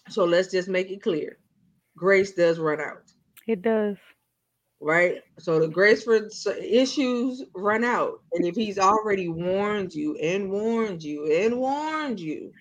so 0.09 0.25
let's 0.25 0.51
just 0.51 0.67
make 0.69 0.89
it 0.91 1.01
clear: 1.01 1.37
grace 1.95 2.31
does 2.33 2.59
run 2.59 2.79
out. 2.81 3.11
It 3.47 3.61
does. 3.61 3.97
right? 4.83 5.21
So 5.37 5.59
the 5.59 5.67
grace 5.67 6.03
for 6.03 6.27
issues 6.59 7.43
run 7.53 7.83
out. 7.83 8.23
And 8.33 8.45
if 8.45 8.55
he's 8.55 8.79
already 8.79 9.29
warned 9.29 9.93
you 9.93 10.15
and 10.17 10.49
warned 10.49 11.03
you 11.03 11.31
and 11.31 11.57
warned 11.59 12.19
you 12.19 12.51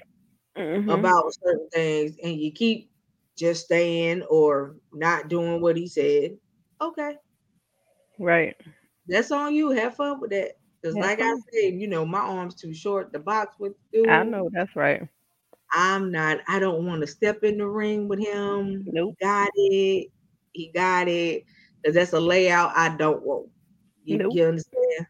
Mhm. 0.56 1.14
about 1.14 1.32
certain 1.44 1.68
things 1.70 2.16
and 2.22 2.36
you 2.40 2.52
keep 2.52 2.90
just 3.36 3.66
staying 3.66 4.22
or 4.24 4.76
not 4.92 5.28
doing 5.28 5.60
what 5.60 5.76
he 5.76 5.86
said, 5.88 6.38
okay, 6.80 7.16
Right. 8.18 8.56
that's 9.06 9.30
on 9.30 9.54
you. 9.54 9.70
Have 9.70 9.96
fun 9.96 10.20
with 10.20 10.30
that. 10.30 10.52
Because 10.80 10.98
like 10.98 11.20
I 11.20 11.28
fun. 11.28 11.42
said, 11.52 11.74
you 11.74 11.86
know, 11.88 12.06
my 12.06 12.20
arm's 12.20 12.54
too 12.54 12.72
short. 12.72 13.12
The 13.12 13.18
box 13.18 13.56
with 13.58 13.74
I 14.06 14.24
know 14.24 14.50
that's 14.52 14.76
right. 14.76 15.08
I'm 15.72 16.10
not, 16.10 16.40
I 16.48 16.58
don't 16.58 16.86
want 16.86 17.00
to 17.02 17.06
step 17.06 17.44
in 17.44 17.58
the 17.58 17.66
ring 17.68 18.08
with 18.08 18.18
him. 18.20 18.82
Nope. 18.90 19.16
He 19.18 19.24
got 19.24 19.50
it. 19.54 20.08
He 20.52 20.72
got 20.72 21.08
it. 21.08 21.44
Because 21.82 21.94
that's 21.94 22.12
a 22.12 22.20
layout 22.20 22.72
I 22.76 22.96
don't 22.96 23.22
want. 23.24 23.50
You, 24.04 24.18
Nope. 24.18 24.28
you 24.28 24.44
understand? 24.46 25.06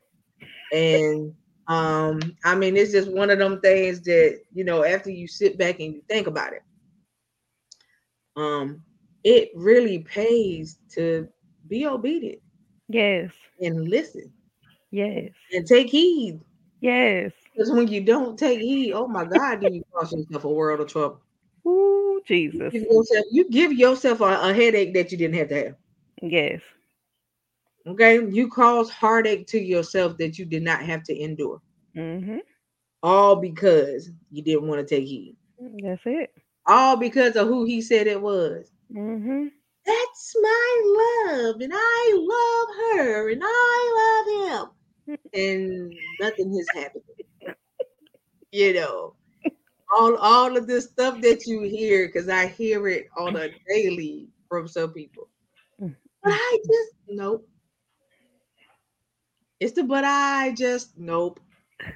And 0.73 1.37
um, 1.71 2.21
I 2.45 2.57
mean, 2.57 2.77
it's 2.77 2.91
just 2.91 3.11
one 3.13 3.31
of 3.31 3.39
them 3.39 3.61
things 3.61 4.01
that, 4.03 4.41
you 4.53 4.65
know, 4.65 4.85
after 4.85 5.09
you 5.09 5.29
sit 5.29 5.57
back 5.57 5.79
and 5.79 5.95
you 5.95 6.03
think 6.09 6.27
about 6.27 6.53
it, 6.53 6.63
um, 8.37 8.83
it 9.23 9.51
really 9.55 10.01
pays 10.01 10.79
to 10.95 11.29
be 11.69 11.87
obedient 11.87 12.41
Yes. 12.89 13.31
and 13.61 13.89
listen 13.89 14.33
Yes. 14.91 15.31
and 15.53 15.65
take 15.65 15.89
heed. 15.91 16.41
Yes. 16.81 17.33
Because 17.53 17.71
when 17.71 17.87
you 17.87 18.01
don't 18.01 18.37
take 18.37 18.59
heed, 18.61 18.93
oh 18.93 19.07
my 19.07 19.25
God, 19.25 19.61
do 19.61 19.73
you 19.73 19.85
cause 19.95 20.13
yourself 20.13 20.45
a 20.45 20.49
world 20.49 20.81
of 20.81 20.89
trouble? 20.89 21.21
Ooh, 21.69 22.21
You 22.29 22.51
Jesus. 22.51 22.73
give 22.73 22.83
yourself, 22.83 23.25
you 23.31 23.49
give 23.49 23.73
yourself 23.75 24.21
a, 24.23 24.25
a 24.25 24.53
headache 24.53 24.93
that 24.95 25.13
you 25.13 25.19
didn't 25.19 25.37
have 25.37 25.49
to 25.51 25.55
have. 25.55 25.75
Yes. 26.21 26.61
Okay, 27.87 28.25
you 28.31 28.49
cause 28.49 28.91
heartache 28.91 29.47
to 29.49 29.59
yourself 29.59 30.17
that 30.19 30.39
you 30.39 30.45
did 30.45 30.63
not 30.63 30.83
have 30.83 31.03
to 31.05 31.19
endure, 31.19 31.63
Mhm. 31.97 32.43
all 33.03 33.37
because 33.37 34.11
you 34.31 34.43
didn't 34.43 34.67
want 34.69 34.81
to 34.81 34.87
take 34.95 35.07
heed, 35.07 35.37
That's 35.83 36.03
it. 36.07 36.35
all 36.67 36.97
because 36.97 37.37
of 37.37 37.49
who 37.49 37.65
he 37.65 37.81
said 37.83 38.07
it 38.07 38.21
was. 38.21 38.73
Mhm. 38.93 39.53
That's 39.87 40.37
my 40.41 41.27
love, 41.27 41.61
and 41.61 41.73
I 41.75 42.15
love 42.17 42.77
her, 42.77 43.31
and 43.31 43.43
I 43.45 43.93
love 44.01 44.71
him, 45.09 45.19
and 45.35 45.95
nothing 46.21 46.55
has 46.57 46.71
happened. 46.73 47.05
You 48.53 48.75
know, 48.75 49.17
all 49.97 50.17
all 50.17 50.57
of 50.57 50.67
this 50.67 50.87
stuff 50.91 51.21
that 51.23 51.47
you 51.47 51.63
hear, 51.63 52.07
because 52.09 52.29
I 52.29 52.47
hear 52.49 52.89
it 52.89 53.07
on 53.19 53.37
a 53.37 53.51
daily 53.69 54.29
from 54.49 54.69
some 54.69 54.93
people. 54.93 55.29
Mm. 55.81 55.97
But 56.23 56.33
I 56.35 56.59
just 56.67 56.95
nope. 57.09 57.50
It's 59.61 59.73
the 59.73 59.85
but 59.85 60.05
I 60.05 60.55
just 60.57 60.99
nope. 60.99 61.41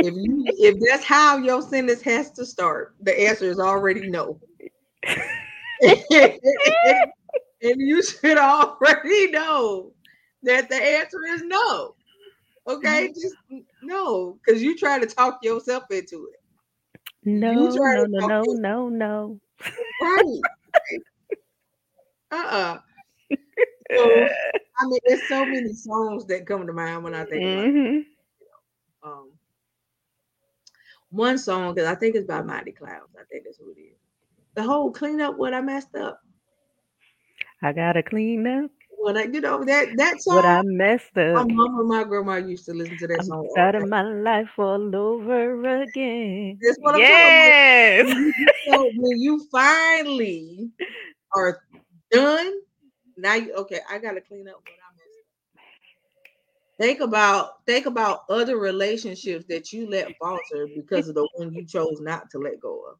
If 0.00 0.14
you 0.14 0.44
if 0.46 0.76
that's 0.88 1.04
how 1.04 1.38
your 1.38 1.60
sentence 1.60 2.02
has 2.02 2.30
to 2.32 2.46
start, 2.46 2.94
the 3.00 3.28
answer 3.28 3.46
is 3.46 3.58
already 3.58 4.08
no. 4.08 4.38
and 5.04 6.38
you 7.60 8.00
should 8.04 8.38
already 8.38 9.30
know 9.32 9.90
that 10.44 10.68
the 10.68 10.76
answer 10.76 11.18
is 11.30 11.42
no. 11.42 11.96
Okay, 12.68 13.08
mm-hmm. 13.08 13.20
just 13.20 13.64
no, 13.82 14.38
because 14.44 14.62
you 14.62 14.76
try 14.76 15.00
to 15.00 15.06
talk 15.06 15.40
yourself 15.42 15.84
into 15.90 16.28
it. 16.32 16.40
No, 17.24 17.52
no, 17.52 18.04
no, 18.04 18.20
talk 18.20 18.30
no, 18.30 18.42
no, 18.52 18.88
no. 18.88 19.40
Right. 20.00 20.40
uh-uh. 22.30 22.78
So, 23.94 24.28
I 24.80 24.86
mean, 24.86 25.00
there's 25.06 25.26
so 25.28 25.44
many 25.44 25.72
songs 25.72 26.24
that 26.26 26.46
come 26.46 26.66
to 26.66 26.72
mind 26.72 27.02
when 27.04 27.14
I 27.14 27.24
think 27.24 27.42
about 27.42 27.64
it. 27.66 27.74
Mhm. 27.74 28.04
Um, 29.02 29.30
one 31.10 31.38
song, 31.38 31.74
because 31.74 31.88
I 31.88 31.94
think 31.94 32.14
it's 32.14 32.26
by 32.26 32.42
Mighty 32.42 32.72
Clouds. 32.72 33.14
I 33.18 33.24
think 33.30 33.44
that's 33.44 33.58
who 33.58 33.70
it 33.70 33.80
is. 33.80 33.96
The 34.54 34.62
whole 34.62 34.90
clean 34.90 35.20
up 35.20 35.36
what 35.38 35.54
I 35.54 35.60
messed 35.60 35.94
up. 35.94 36.20
I 37.62 37.72
gotta 37.72 38.02
clean 38.02 38.46
up 38.46 38.70
What 38.90 39.16
I, 39.16 39.24
you 39.24 39.40
know, 39.40 39.64
that 39.64 39.96
that 39.96 40.20
song. 40.20 40.36
what 40.36 40.44
I 40.44 40.62
messed 40.62 41.16
up. 41.16 41.34
My 41.34 41.44
mama 41.44 41.80
and 41.80 41.88
my 41.88 42.04
grandma 42.04 42.36
used 42.36 42.66
to 42.66 42.72
listen 42.74 42.96
to 42.98 43.06
that 43.06 43.20
I'm 43.20 43.26
song. 43.26 43.48
starting 43.52 43.88
my 43.88 44.02
life 44.02 44.50
all 44.58 44.94
over 44.94 45.82
again. 45.82 46.58
That's 46.60 46.78
what 46.80 46.94
I'm 46.96 47.00
talking 47.00 47.14
about. 47.14 47.44
Yes. 47.46 48.04
When 48.06 48.16
you, 48.24 48.32
get 48.46 48.54
so- 48.66 48.90
when 48.96 49.20
you 49.20 49.46
finally 49.50 50.70
are 51.34 51.60
done, 52.10 52.52
now 53.18 53.34
you 53.34 53.54
okay. 53.54 53.80
I 53.90 53.98
gotta 53.98 54.22
clean 54.22 54.48
up 54.48 54.56
what 54.66 54.78
I 54.80 54.92
messed 54.96 55.20
up. 55.20 55.26
Think 56.78 57.00
about 57.00 57.64
think 57.66 57.86
about 57.86 58.24
other 58.30 58.56
relationships 58.58 59.44
that 59.48 59.72
you 59.72 59.88
let 59.88 60.16
falter 60.18 60.66
because 60.66 61.08
of 61.08 61.14
the 61.14 61.28
one 61.34 61.52
you 61.54 61.64
chose 61.66 62.00
not 62.00 62.30
to 62.30 62.38
let 62.38 62.60
go 62.60 62.84
of. 62.90 62.98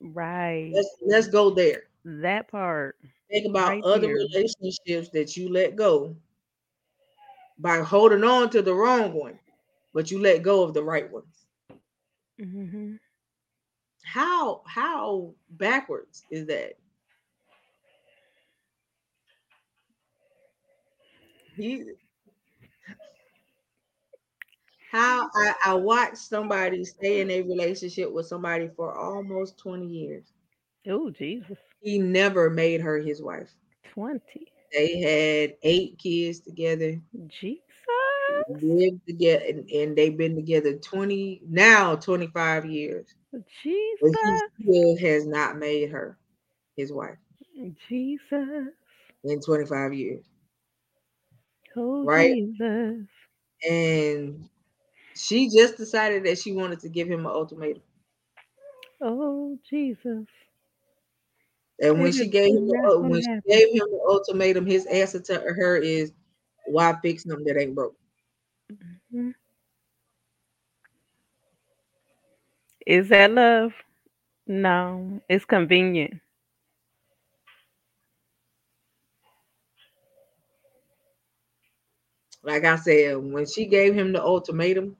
Right. 0.00 0.74
Let's 0.74 0.96
let's 1.02 1.28
go 1.28 1.50
there. 1.50 1.84
That 2.04 2.48
part. 2.48 2.96
Think 3.30 3.46
about 3.46 3.78
Right 3.78 3.84
other 3.84 4.08
there. 4.08 4.10
relationships 4.10 5.10
that 5.10 5.36
you 5.36 5.48
let 5.48 5.76
go 5.76 6.16
by 7.58 7.78
holding 7.80 8.24
on 8.24 8.50
to 8.50 8.62
the 8.62 8.74
wrong 8.74 9.12
one, 9.14 9.38
but 9.92 10.10
you 10.10 10.18
let 10.20 10.42
go 10.42 10.62
of 10.62 10.74
the 10.74 10.82
right 10.84 11.10
ones. 11.10 11.46
hmm 12.38 12.96
How 14.04 14.62
how 14.66 15.34
backwards 15.50 16.24
is 16.30 16.46
that? 16.46 16.78
He 21.56 21.84
how 24.94 25.28
I, 25.34 25.54
I 25.66 25.74
watched 25.74 26.18
somebody 26.18 26.84
stay 26.84 27.20
in 27.20 27.28
a 27.28 27.42
relationship 27.42 28.12
with 28.12 28.26
somebody 28.26 28.70
for 28.76 28.96
almost 28.96 29.58
20 29.58 29.86
years. 29.86 30.24
Oh, 30.88 31.10
Jesus. 31.10 31.58
He 31.82 31.98
never 31.98 32.48
made 32.48 32.80
her 32.80 32.98
his 32.98 33.20
wife. 33.20 33.50
20. 33.92 34.20
They 34.72 35.00
had 35.00 35.56
eight 35.64 35.98
kids 35.98 36.40
together, 36.40 37.00
Jesus. 37.28 37.60
lived 38.48 39.06
together, 39.06 39.44
and, 39.48 39.68
and 39.70 39.96
they've 39.96 40.16
been 40.16 40.36
together 40.36 40.74
20 40.74 41.42
now 41.48 41.96
25 41.96 42.66
years. 42.66 43.14
Jesus. 43.62 44.16
still 44.60 44.96
has 44.98 45.26
not 45.26 45.58
made 45.58 45.90
her 45.90 46.18
his 46.76 46.92
wife 46.92 47.18
Jesus. 47.88 48.68
in 49.24 49.40
25 49.40 49.92
years. 49.94 50.24
Oh, 51.76 52.06
Right. 52.06 52.38
Jesus. 52.46 53.08
And 53.68 54.48
she 55.16 55.48
just 55.50 55.76
decided 55.78 56.24
that 56.26 56.38
she 56.38 56.52
wanted 56.52 56.80
to 56.80 56.90
give 56.90 57.08
him 57.08 57.20
an 57.20 57.32
ultimatum. 57.32 57.82
Oh, 59.02 59.58
Jesus. 59.70 60.26
And 61.80 62.00
when 62.00 62.12
she 62.12 62.28
gave 62.28 62.54
him 62.54 62.66
the, 62.68 62.78
not 62.78 62.90
ul- 62.90 63.02
gonna 63.02 63.10
when 63.10 63.22
she 63.22 63.28
gave 63.48 63.68
him 63.70 63.88
the 63.90 64.00
ultimatum, 64.08 64.66
his 64.66 64.86
answer 64.86 65.20
to 65.20 65.34
her 65.40 65.76
is, 65.78 66.12
"Why 66.66 66.96
fix 67.02 67.24
something 67.24 67.44
that 67.46 67.60
ain't 67.60 67.74
broke?" 67.74 67.96
Mhm. 69.14 69.34
Is 72.86 73.08
that 73.10 73.32
love? 73.32 73.74
No, 74.46 75.22
it's 75.28 75.46
convenient. 75.46 76.14
Like 82.44 82.64
I 82.64 82.76
said, 82.76 83.16
when 83.18 83.46
she 83.46 83.66
gave 83.66 83.94
him 83.94 84.12
the 84.12 84.22
ultimatum, 84.22 84.96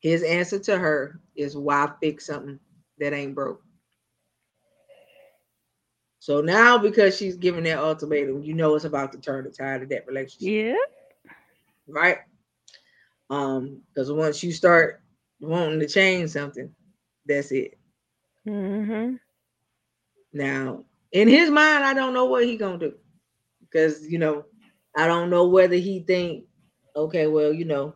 his 0.00 0.22
answer 0.22 0.58
to 0.60 0.78
her 0.78 1.20
is, 1.36 1.56
"Why 1.56 1.90
fix 2.00 2.26
something 2.26 2.58
that 2.98 3.12
ain't 3.12 3.34
broke?" 3.34 3.62
So 6.18 6.40
now, 6.40 6.78
because 6.78 7.16
she's 7.16 7.36
giving 7.36 7.64
that 7.64 7.78
ultimatum, 7.78 8.42
you 8.42 8.54
know 8.54 8.74
it's 8.74 8.84
about 8.84 9.12
to 9.12 9.18
turn 9.18 9.44
the 9.44 9.50
tide 9.50 9.82
of 9.82 9.88
that 9.90 10.06
relationship, 10.06 10.54
Yeah. 10.54 10.74
right? 11.86 12.18
Um, 13.30 13.82
because 13.88 14.10
once 14.12 14.42
you 14.42 14.52
start 14.52 15.00
wanting 15.40 15.80
to 15.80 15.86
change 15.88 16.30
something, 16.30 16.74
that's 17.26 17.52
it. 17.52 17.78
Mm-hmm. 18.46 19.16
Now, 20.32 20.84
in 21.12 21.28
his 21.28 21.50
mind, 21.50 21.84
I 21.84 21.94
don't 21.94 22.14
know 22.14 22.26
what 22.26 22.44
he 22.44 22.56
gonna 22.56 22.78
do 22.78 22.94
because 23.60 24.06
you 24.06 24.18
know, 24.18 24.44
I 24.96 25.06
don't 25.06 25.30
know 25.30 25.46
whether 25.48 25.76
he 25.76 26.00
think, 26.00 26.46
okay, 26.96 27.26
well, 27.26 27.52
you 27.52 27.64
know, 27.64 27.94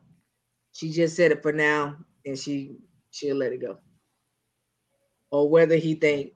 she 0.72 0.90
just 0.90 1.16
said 1.16 1.32
it 1.32 1.42
for 1.42 1.52
now, 1.52 1.96
and 2.26 2.38
she 2.38 2.76
she'll 3.10 3.36
let 3.36 3.52
it 3.52 3.60
go, 3.60 3.78
or 5.30 5.48
whether 5.48 5.76
he 5.76 5.94
think, 5.94 6.32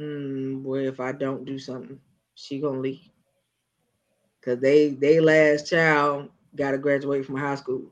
mm, 0.00 0.62
well, 0.62 0.80
if 0.86 1.00
I 1.00 1.12
don't 1.12 1.44
do 1.44 1.58
something, 1.58 2.00
she 2.34 2.60
gonna 2.60 2.80
leave. 2.80 3.10
Because 4.40 4.60
they 4.60 4.90
they 4.90 5.20
last 5.20 5.68
child 5.68 6.30
got 6.56 6.72
to 6.72 6.78
graduate 6.78 7.26
from 7.26 7.36
high 7.36 7.56
school, 7.56 7.90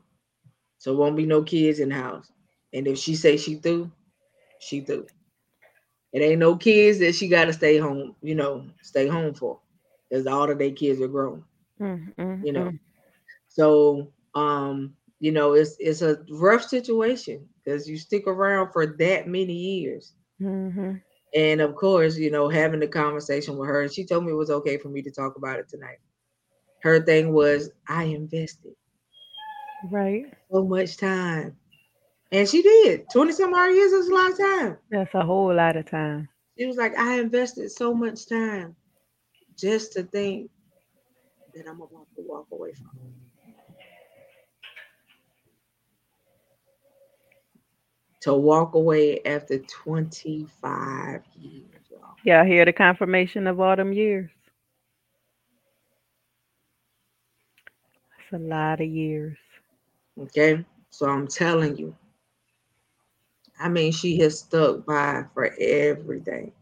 so 0.77 0.95
won't 0.95 1.17
be 1.17 1.25
no 1.25 1.43
kids 1.43 1.79
in 1.79 1.89
the 1.89 1.95
house, 1.95 2.31
and 2.73 2.87
if 2.87 2.97
she 2.97 3.15
say 3.15 3.37
she 3.37 3.55
through, 3.55 3.91
she 4.59 4.81
through. 4.81 5.07
It 6.13 6.21
ain't 6.21 6.39
no 6.39 6.55
kids 6.55 6.99
that 6.99 7.15
she 7.15 7.27
got 7.27 7.45
to 7.45 7.53
stay 7.53 7.77
home, 7.77 8.15
you 8.21 8.35
know, 8.35 8.65
stay 8.81 9.07
home 9.07 9.33
for, 9.33 9.59
because 10.09 10.27
all 10.27 10.49
of 10.49 10.57
their 10.59 10.71
kids 10.71 11.01
are 11.01 11.07
grown, 11.07 11.43
Mm, 11.79 12.13
mm, 12.17 12.41
you 12.41 12.53
know. 12.53 12.73
So, 13.47 14.11
um, 14.35 14.95
you 15.19 15.31
know, 15.31 15.53
it's 15.53 15.75
it's 15.79 16.01
a 16.01 16.17
rough 16.31 16.63
situation 16.63 17.47
because 17.63 17.87
you 17.89 17.97
stick 17.97 18.27
around 18.27 18.71
for 18.71 18.85
that 18.97 19.27
many 19.27 19.53
years, 19.53 20.13
Mhm. 20.39 21.01
and 21.35 21.61
of 21.61 21.75
course, 21.75 22.17
you 22.17 22.31
know, 22.31 22.49
having 22.49 22.79
the 22.79 22.87
conversation 22.87 23.57
with 23.57 23.67
her, 23.69 23.81
and 23.81 23.91
she 23.91 24.05
told 24.05 24.25
me 24.25 24.31
it 24.31 24.35
was 24.35 24.49
okay 24.51 24.77
for 24.77 24.89
me 24.89 25.01
to 25.03 25.11
talk 25.11 25.35
about 25.37 25.59
it 25.59 25.67
tonight. 25.69 25.97
Her 26.81 27.01
thing 27.03 27.33
was, 27.33 27.71
I 27.87 28.03
invested 28.05 28.73
Right. 29.89 30.27
so 30.51 30.63
much 30.65 30.97
time, 30.97 31.55
and 32.31 32.47
she 32.47 32.61
did. 32.61 33.09
Twenty 33.11 33.31
some 33.33 33.53
odd 33.53 33.73
years 33.73 33.91
is 33.91 34.07
a 34.09 34.13
long 34.13 34.35
time. 34.35 34.77
That's 34.89 35.13
a 35.15 35.23
whole 35.23 35.53
lot 35.53 35.75
of 35.75 35.85
time. 35.85 36.29
She 36.57 36.65
was 36.65 36.77
like, 36.77 36.97
I 36.97 37.19
invested 37.19 37.69
so 37.71 37.93
much 37.93 38.27
time 38.27 38.75
just 39.57 39.93
to 39.93 40.03
think 40.03 40.51
that 41.55 41.67
I'm 41.67 41.81
about 41.81 42.07
to 42.15 42.23
walk 42.27 42.47
away 42.51 42.73
from. 42.73 42.91
To 48.21 48.33
walk 48.35 48.75
away 48.75 49.21
after 49.25 49.59
25 49.59 51.21
years, 51.35 51.65
y'all. 51.91 52.45
Hear 52.45 52.65
the 52.65 52.73
confirmation 52.73 53.47
of 53.47 53.59
all 53.59 53.75
them 53.75 53.93
years? 53.93 54.31
That's 58.31 58.41
a 58.43 58.45
lot 58.45 58.81
of 58.81 58.87
years. 58.87 59.37
Okay. 60.19 60.65
So 60.89 61.07
I'm 61.09 61.27
telling 61.27 61.77
you. 61.77 61.95
I 63.59 63.69
mean, 63.69 63.91
she 63.91 64.19
has 64.19 64.39
stuck 64.39 64.85
by 64.85 65.25
for 65.33 65.53
everything. 65.59 66.53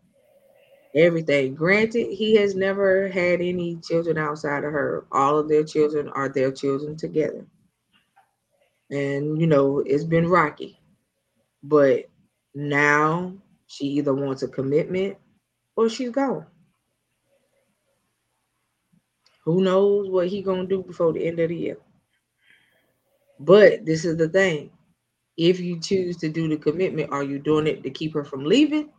Everything. 0.95 1.55
Granted, 1.55 2.13
he 2.13 2.35
has 2.37 2.55
never 2.55 3.09
had 3.09 3.41
any 3.41 3.75
children 3.77 4.17
outside 4.17 4.63
of 4.63 4.71
her. 4.71 5.05
All 5.11 5.37
of 5.37 5.49
their 5.49 5.63
children 5.63 6.07
are 6.09 6.29
their 6.29 6.51
children 6.51 6.95
together. 6.95 7.45
And, 8.89 9.39
you 9.39 9.45
know, 9.45 9.79
it's 9.79 10.05
been 10.05 10.27
rocky. 10.29 10.79
But 11.63 12.05
now 12.53 13.33
she 13.67 13.87
either 13.87 14.13
wants 14.13 14.43
a 14.43 14.47
commitment 14.47 15.17
or 15.75 15.89
she's 15.89 16.11
gone. 16.11 16.45
Who 19.43 19.61
knows 19.61 20.09
what 20.09 20.27
he 20.27 20.41
gonna 20.41 20.65
do 20.65 20.81
before 20.81 21.11
the 21.11 21.25
end 21.27 21.39
of 21.39 21.49
the 21.49 21.55
year? 21.55 21.77
But 23.39 23.85
this 23.85 24.05
is 24.05 24.15
the 24.15 24.29
thing: 24.29 24.71
if 25.35 25.59
you 25.59 25.79
choose 25.79 26.17
to 26.17 26.29
do 26.29 26.47
the 26.47 26.57
commitment, 26.57 27.11
are 27.11 27.23
you 27.23 27.37
doing 27.37 27.67
it 27.67 27.83
to 27.83 27.89
keep 27.89 28.13
her 28.13 28.23
from 28.23 28.45
leaving, 28.45 28.91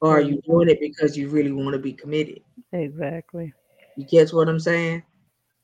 or 0.00 0.18
are 0.18 0.20
mm-hmm. 0.20 0.34
you 0.34 0.42
doing 0.42 0.68
it 0.68 0.80
because 0.80 1.16
you 1.16 1.28
really 1.28 1.52
want 1.52 1.72
to 1.74 1.78
be 1.78 1.92
committed? 1.92 2.40
Exactly. 2.72 3.52
You 3.96 4.04
catch 4.04 4.32
what 4.32 4.48
I'm 4.48 4.60
saying? 4.60 5.02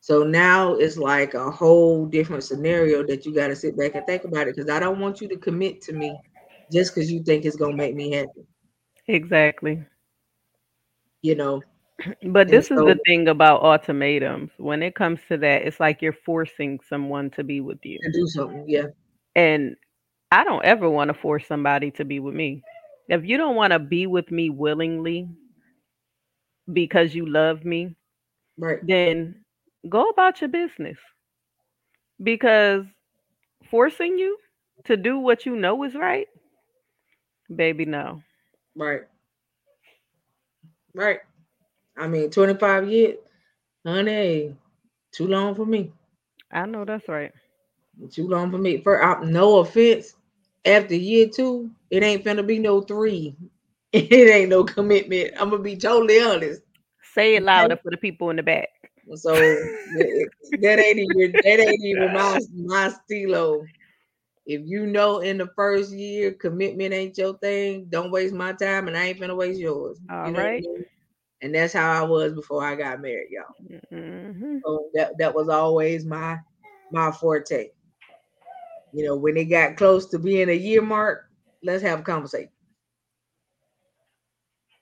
So 0.00 0.22
now 0.22 0.74
it's 0.74 0.98
like 0.98 1.34
a 1.34 1.50
whole 1.50 2.04
different 2.06 2.44
scenario 2.44 3.06
that 3.06 3.24
you 3.24 3.34
got 3.34 3.48
to 3.48 3.56
sit 3.56 3.76
back 3.76 3.94
and 3.94 4.04
think 4.06 4.24
about 4.24 4.48
it 4.48 4.56
because 4.56 4.70
I 4.70 4.78
don't 4.78 5.00
want 5.00 5.20
you 5.20 5.28
to 5.28 5.36
commit 5.36 5.80
to 5.82 5.92
me 5.92 6.18
just 6.70 6.94
because 6.94 7.10
you 7.10 7.22
think 7.22 7.44
it's 7.44 7.56
gonna 7.56 7.76
make 7.76 7.94
me 7.94 8.12
happy. 8.12 8.46
Exactly. 9.06 9.84
You 11.22 11.36
know, 11.36 11.62
But 12.26 12.48
this 12.48 12.70
is 12.70 12.78
the 12.78 12.98
thing 13.06 13.28
about 13.28 13.62
ultimatums. 13.62 14.50
When 14.58 14.82
it 14.82 14.94
comes 14.94 15.20
to 15.28 15.36
that, 15.38 15.62
it's 15.62 15.80
like 15.80 16.02
you're 16.02 16.12
forcing 16.12 16.80
someone 16.88 17.30
to 17.30 17.44
be 17.44 17.60
with 17.60 17.78
you. 17.84 17.98
to 17.98 18.12
do 18.12 18.26
something. 18.26 18.64
Yeah, 18.66 18.86
And 19.34 19.76
I 20.32 20.44
don't 20.44 20.64
ever 20.64 20.88
want 20.90 21.08
to 21.08 21.14
force 21.14 21.46
somebody 21.46 21.90
to 21.92 22.04
be 22.04 22.20
with 22.20 22.34
me. 22.34 22.62
If 23.08 23.24
you 23.24 23.36
don't 23.36 23.56
want 23.56 23.72
to 23.72 23.78
be 23.78 24.06
with 24.06 24.30
me 24.30 24.50
willingly 24.50 25.28
because 26.72 27.14
you 27.14 27.26
love 27.26 27.64
me, 27.64 27.94
right. 28.58 28.78
then 28.86 29.44
go 29.88 30.08
about 30.08 30.40
your 30.40 30.48
business. 30.48 30.96
Because 32.22 32.84
forcing 33.70 34.18
you 34.18 34.38
to 34.84 34.96
do 34.96 35.18
what 35.18 35.44
you 35.44 35.56
know 35.56 35.82
is 35.84 35.94
right, 35.94 36.28
baby, 37.54 37.84
no. 37.84 38.22
Right. 38.76 39.02
Right. 40.94 41.20
I 41.96 42.06
mean, 42.06 42.30
25 42.30 42.88
years, 42.88 43.16
honey, 43.84 44.56
too 45.12 45.26
long 45.26 45.54
for 45.54 45.66
me. 45.66 45.92
I 46.50 46.66
know 46.66 46.84
that's 46.84 47.08
right. 47.08 47.32
Too 48.10 48.28
long 48.28 48.50
for 48.50 48.58
me. 48.58 48.80
For 48.82 49.20
no 49.24 49.58
offense, 49.58 50.14
after 50.64 50.94
year 50.94 51.28
two, 51.28 51.70
it 51.90 52.02
ain't 52.02 52.24
finna 52.24 52.46
be 52.46 52.58
no 52.58 52.80
three. 52.80 53.36
It 53.96 54.10
ain't 54.28 54.48
no 54.48 54.64
commitment. 54.64 55.34
I'm 55.38 55.50
gonna 55.50 55.62
be 55.62 55.76
totally 55.76 56.20
honest. 56.20 56.62
Say 57.14 57.36
it 57.36 57.44
louder 57.44 57.76
for 57.76 57.92
the 57.92 57.96
people 57.96 58.30
in 58.30 58.34
the 58.34 58.42
back. 58.42 58.70
So 59.14 59.32
that 59.32 60.30
that 60.60 60.78
ain't 60.80 60.98
even 60.98 61.32
that 61.32 61.60
ain't 61.60 61.84
even 61.84 62.12
my 62.12 62.40
my 62.56 62.88
stilo. 62.88 63.64
if 64.46 64.62
you 64.64 64.86
know 64.86 65.20
in 65.20 65.38
the 65.38 65.48
first 65.54 65.92
year 65.92 66.32
commitment 66.32 66.92
ain't 66.92 67.16
your 67.16 67.38
thing, 67.38 67.86
don't 67.88 68.10
waste 68.10 68.34
my 68.34 68.52
time 68.52 68.88
and 68.88 68.96
I 68.96 69.06
ain't 69.06 69.20
gonna 69.20 69.36
waste 69.36 69.60
yours. 69.60 70.00
All 70.10 70.26
you 70.26 70.32
know 70.32 70.42
right. 70.42 70.64
I 70.66 70.72
mean? 70.72 70.84
And 71.42 71.54
that's 71.54 71.72
how 71.74 71.92
I 71.92 72.02
was 72.04 72.32
before 72.32 72.64
I 72.64 72.74
got 72.74 73.00
married, 73.00 73.28
y'all. 73.30 73.80
Mm-hmm. 73.92 74.58
So 74.64 74.88
that 74.94 75.16
that 75.18 75.36
was 75.36 75.48
always 75.48 76.04
my 76.04 76.38
my 76.90 77.12
forte. 77.12 77.70
You 78.94 79.04
know, 79.06 79.16
when 79.16 79.36
it 79.36 79.46
got 79.46 79.76
close 79.76 80.06
to 80.10 80.18
being 80.18 80.48
a 80.50 80.54
year 80.54 80.82
mark, 80.82 81.30
let's 81.62 81.82
have 81.82 82.00
a 82.00 82.04
conversation. 82.04 82.50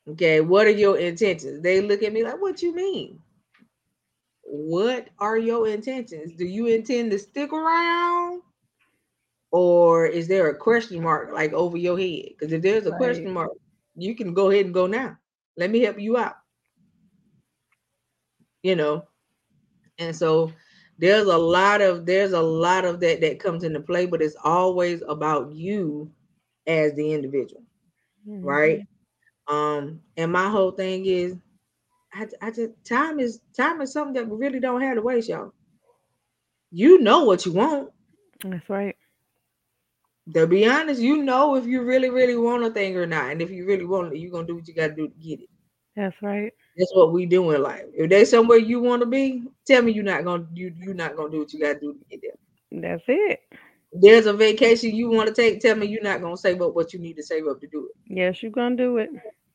Okay, 0.08 0.40
what 0.40 0.66
are 0.66 0.70
your 0.70 0.98
intentions? 0.98 1.62
They 1.62 1.80
look 1.80 2.02
at 2.02 2.12
me 2.12 2.24
like, 2.24 2.40
what 2.40 2.62
you 2.62 2.74
mean? 2.74 3.20
What 4.44 5.08
are 5.18 5.38
your 5.38 5.68
intentions? 5.68 6.32
Do 6.34 6.44
you 6.46 6.66
intend 6.66 7.10
to 7.12 7.18
stick 7.18 7.52
around? 7.52 8.42
Or 9.52 10.06
is 10.06 10.28
there 10.28 10.48
a 10.50 10.56
question 10.56 11.02
mark 11.02 11.32
like 11.32 11.52
over 11.52 11.76
your 11.76 11.98
head? 11.98 12.30
Because 12.30 12.52
if 12.52 12.62
there's 12.62 12.86
a 12.86 12.92
Right. 12.92 12.98
question 12.98 13.32
mark, 13.32 13.52
you 13.96 14.14
can 14.16 14.34
go 14.34 14.50
ahead 14.50 14.66
and 14.66 14.74
go 14.74 14.86
now. 14.86 15.18
Let 15.56 15.70
me 15.70 15.80
help 15.80 15.98
you 16.00 16.16
out. 16.18 16.36
You 18.62 18.76
know, 18.76 19.06
and 19.98 20.14
so 20.16 20.52
there's 20.98 21.26
a 21.26 21.36
lot 21.38 21.80
of 21.80 22.06
there's 22.06 22.32
a 22.32 22.42
lot 22.42 22.84
of 22.84 23.00
that 23.00 23.20
that 23.20 23.40
comes 23.40 23.64
into 23.64 23.80
play, 23.80 24.06
but 24.06 24.22
it's 24.22 24.36
always 24.44 25.02
about 25.08 25.52
you 25.52 26.10
as 26.66 26.94
the 26.94 27.12
individual, 27.12 27.62
right? 28.40 28.80
Um, 29.48 30.00
and 30.16 30.32
my 30.32 30.48
whole 30.48 30.72
thing 30.72 31.06
is, 31.06 31.36
I, 32.12 32.28
I 32.40 32.50
just 32.50 32.72
time 32.84 33.18
is 33.20 33.40
time 33.56 33.80
is 33.80 33.92
something 33.92 34.14
that 34.14 34.28
we 34.28 34.36
really 34.38 34.60
don't 34.60 34.82
have 34.82 34.96
to 34.96 35.02
waste, 35.02 35.28
y'all. 35.28 35.52
You 36.70 37.00
know 37.00 37.24
what 37.24 37.44
you 37.46 37.52
want. 37.52 37.90
That's 38.44 38.68
right. 38.68 38.96
To 40.34 40.46
be 40.46 40.66
honest, 40.68 41.00
you 41.00 41.22
know 41.22 41.54
if 41.56 41.66
you 41.66 41.82
really, 41.82 42.10
really 42.10 42.36
want 42.36 42.64
a 42.64 42.70
thing 42.70 42.96
or 42.96 43.06
not, 43.06 43.30
and 43.30 43.42
if 43.42 43.50
you 43.50 43.66
really 43.66 43.86
want 43.86 44.12
it, 44.12 44.18
you're 44.18 44.30
gonna 44.30 44.46
do 44.46 44.56
what 44.56 44.68
you 44.68 44.74
gotta 44.74 44.94
do 44.94 45.08
to 45.08 45.14
get 45.14 45.40
it. 45.40 45.48
That's 45.96 46.16
right. 46.22 46.52
That's 46.76 46.94
what 46.94 47.12
we 47.12 47.26
do 47.26 47.50
in 47.50 47.62
life. 47.62 47.86
If 47.94 48.10
there's 48.10 48.30
somewhere 48.30 48.58
you 48.58 48.80
want 48.80 49.00
to 49.02 49.06
be, 49.06 49.44
tell 49.66 49.82
me 49.82 49.92
you're 49.92 50.04
not 50.04 50.24
gonna 50.24 50.46
you 50.54 50.72
you're 50.78 50.94
not 50.94 51.16
gonna 51.16 51.30
do 51.30 51.40
what 51.40 51.52
you 51.52 51.60
gotta 51.60 51.78
do 51.80 51.94
to 51.94 52.04
get 52.10 52.20
there. 52.22 52.36
That's 52.70 53.04
it. 53.08 53.40
There's 53.92 54.26
a 54.26 54.32
vacation 54.32 54.94
you 54.94 55.10
want 55.10 55.28
to 55.28 55.34
take. 55.34 55.60
Tell 55.60 55.76
me 55.76 55.86
you're 55.86 56.02
not 56.02 56.20
gonna 56.20 56.36
save 56.36 56.60
up 56.62 56.74
what 56.74 56.92
you 56.92 56.98
need 57.00 57.16
to 57.16 57.22
save 57.22 57.46
up 57.46 57.60
to 57.60 57.66
do 57.66 57.86
it. 57.86 57.96
Yes, 58.06 58.42
you're 58.42 58.52
gonna 58.52 58.76
do 58.76 58.98
it. 58.98 59.10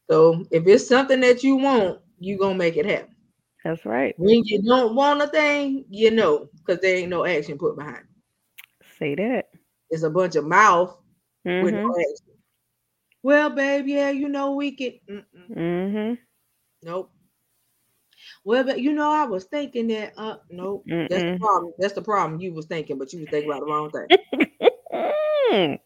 So 0.09 0.45
if 0.51 0.67
it's 0.67 0.87
something 0.87 1.19
that 1.21 1.43
you 1.43 1.55
want, 1.57 1.99
you're 2.19 2.37
gonna 2.39 2.55
make 2.55 2.77
it 2.77 2.85
happen. 2.85 3.15
That's 3.63 3.85
right. 3.85 4.15
When 4.17 4.43
you 4.45 4.61
don't 4.61 4.95
want 4.95 5.21
a 5.21 5.27
thing, 5.27 5.85
you 5.89 6.11
know, 6.11 6.49
because 6.57 6.81
there 6.81 6.97
ain't 6.97 7.09
no 7.09 7.25
action 7.25 7.57
put 7.57 7.77
behind 7.77 7.97
it. 7.99 8.05
Say 8.97 9.15
that. 9.15 9.49
It's 9.89 10.03
a 10.03 10.09
bunch 10.09 10.35
of 10.35 10.45
mouth 10.45 10.95
with 11.59 11.73
Mhm. 11.73 11.83
no 11.83 11.93
action. 11.99 12.39
Well, 13.23 13.49
babe, 13.49 13.87
yeah, 13.87 14.09
you 14.09 14.27
know 14.29 14.53
we 14.55 14.71
could. 14.75 14.99
Mm-mm. 15.09 15.49
Mhm. 15.49 16.17
Nope. 16.83 17.11
Well, 18.43 18.63
but 18.63 18.81
you 18.81 18.93
know, 18.93 19.11
I 19.11 19.25
was 19.25 19.45
thinking 19.45 19.87
that. 19.87 20.13
Uh, 20.17 20.37
nope. 20.49 20.83
That's 20.87 21.23
the 21.23 21.37
problem. 21.39 21.73
That's 21.77 21.93
the 21.93 22.01
problem. 22.01 22.39
You 22.39 22.53
was 22.53 22.65
thinking, 22.65 22.97
but 22.97 23.11
you 23.13 23.19
was 23.19 23.29
thinking 23.29 23.49
about 23.49 23.61
the 23.61 23.65
wrong 23.65 23.91
thing. 23.91 24.07
Mm. 25.51 25.79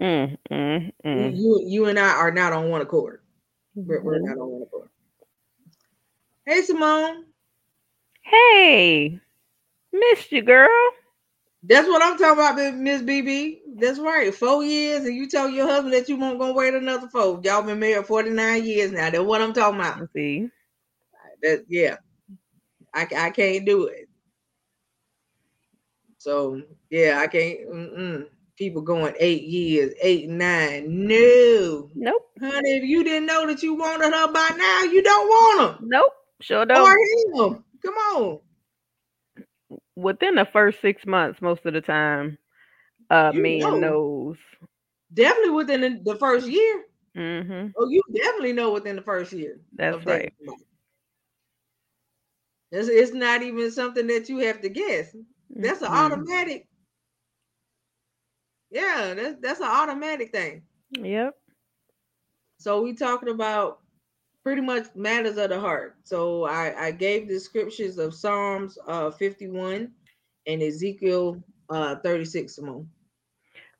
Mm, 0.00 0.38
mm, 0.50 0.92
You, 1.36 1.62
you, 1.66 1.84
and 1.86 1.98
I 1.98 2.08
are 2.10 2.30
not 2.30 2.52
on 2.54 2.70
one 2.70 2.80
accord. 2.80 3.20
We're, 3.74 4.02
we're 4.02 4.18
Mhm. 4.18 4.24
not 4.28 4.38
on 4.38 4.48
one 4.48 4.62
accord. 4.62 4.88
Hey, 6.46 6.62
Simone. 6.62 7.26
Hey, 8.22 9.20
missed 9.92 10.32
you, 10.32 10.42
girl. 10.42 10.68
That's 11.62 11.86
what 11.88 12.02
I'm 12.02 12.16
talking 12.16 12.32
about, 12.42 12.76
Miss 12.76 13.02
BB. 13.02 13.58
That's 13.76 13.98
right. 13.98 14.34
Four 14.34 14.64
years, 14.64 15.04
and 15.04 15.14
you 15.14 15.28
tell 15.28 15.48
your 15.48 15.66
husband 15.66 15.92
that 15.92 16.08
you 16.08 16.16
won't 16.16 16.38
gonna 16.38 16.54
wait 16.54 16.72
another 16.74 17.08
four. 17.08 17.40
Y'all 17.44 17.62
been 17.62 17.78
married 17.78 18.06
49 18.06 18.64
years 18.64 18.92
now. 18.92 19.10
That's 19.10 19.22
what 19.24 19.42
I'm 19.42 19.52
talking 19.52 19.78
about. 19.80 20.08
See, 20.14 20.48
That 21.42 21.64
yeah, 21.68 21.96
I, 22.94 23.06
I 23.16 23.30
can't 23.30 23.66
do 23.66 23.86
it. 23.86 24.08
So 26.18 26.62
yeah, 26.90 27.18
I 27.20 27.26
can't. 27.26 27.60
Mm-mm. 27.68 28.26
People 28.56 28.82
going 28.82 29.14
eight 29.18 29.44
years, 29.44 29.94
eight 30.02 30.28
nine. 30.28 30.84
No, 31.06 31.90
nope, 31.94 32.30
honey, 32.40 32.76
if 32.76 32.84
you 32.84 33.04
didn't 33.04 33.26
know 33.26 33.46
that 33.46 33.62
you 33.62 33.74
wanted 33.74 34.12
her 34.12 34.32
by 34.32 34.50
now, 34.56 34.82
you 34.84 35.02
don't 35.02 35.28
want 35.28 35.78
nope, 35.82 36.12
sure 36.42 36.66
don't. 36.66 36.82
or 36.82 37.52
him. 37.54 37.64
Come 37.82 37.94
on, 37.94 38.40
Within 40.00 40.34
the 40.36 40.46
first 40.46 40.80
six 40.80 41.06
months, 41.06 41.42
most 41.42 41.66
of 41.66 41.74
the 41.74 41.80
time, 41.80 42.38
You 43.30 43.42
man 43.42 43.80
know. 43.80 43.80
knows. 43.80 44.36
definitely 45.12 45.50
within 45.50 46.02
the, 46.04 46.16
first 46.16 46.48
year. 46.48 46.84
Mm-hmm. 47.16 47.68
Oh, 47.76 47.88
you 47.88 48.02
definitely 48.14 48.52
know 48.52 48.72
within 48.72 48.96
the 48.96 49.02
first 49.02 49.32
year. 49.32 49.60
That's 49.76 50.04
right. 50.06 50.32
somebody. 50.38 50.64
It's, 52.72 52.88
it's 52.88 53.12
not 53.12 53.42
even 53.42 53.70
something 53.70 54.06
that 54.08 54.28
you 54.28 54.38
have 54.38 54.60
to 54.62 54.68
guess. 54.68 55.14
That's 55.60 55.82
an 55.82 55.88
Mm-mm. 55.88 55.92
automatic. 55.92 56.66
Yeah, 58.70 59.14
that's 59.14 59.40
that's 59.40 59.60
an 59.60 59.66
automatic 59.68 60.32
thing. 60.32 60.62
Yep. 60.92 61.34
So 62.58 62.82
we 62.82 62.94
talking 62.94 63.28
about 63.30 63.79
pretty 64.42 64.62
much 64.62 64.86
matters 64.94 65.36
of 65.36 65.50
the 65.50 65.60
heart. 65.60 65.96
So 66.04 66.44
I 66.44 66.86
I 66.86 66.90
gave 66.92 67.28
the 67.28 67.38
scriptures 67.38 67.98
of 67.98 68.14
Psalms 68.14 68.78
uh 68.86 69.10
51 69.10 69.90
and 70.46 70.62
Ezekiel 70.62 71.42
uh 71.68 71.96
36 71.96 72.54
Simone. 72.54 72.88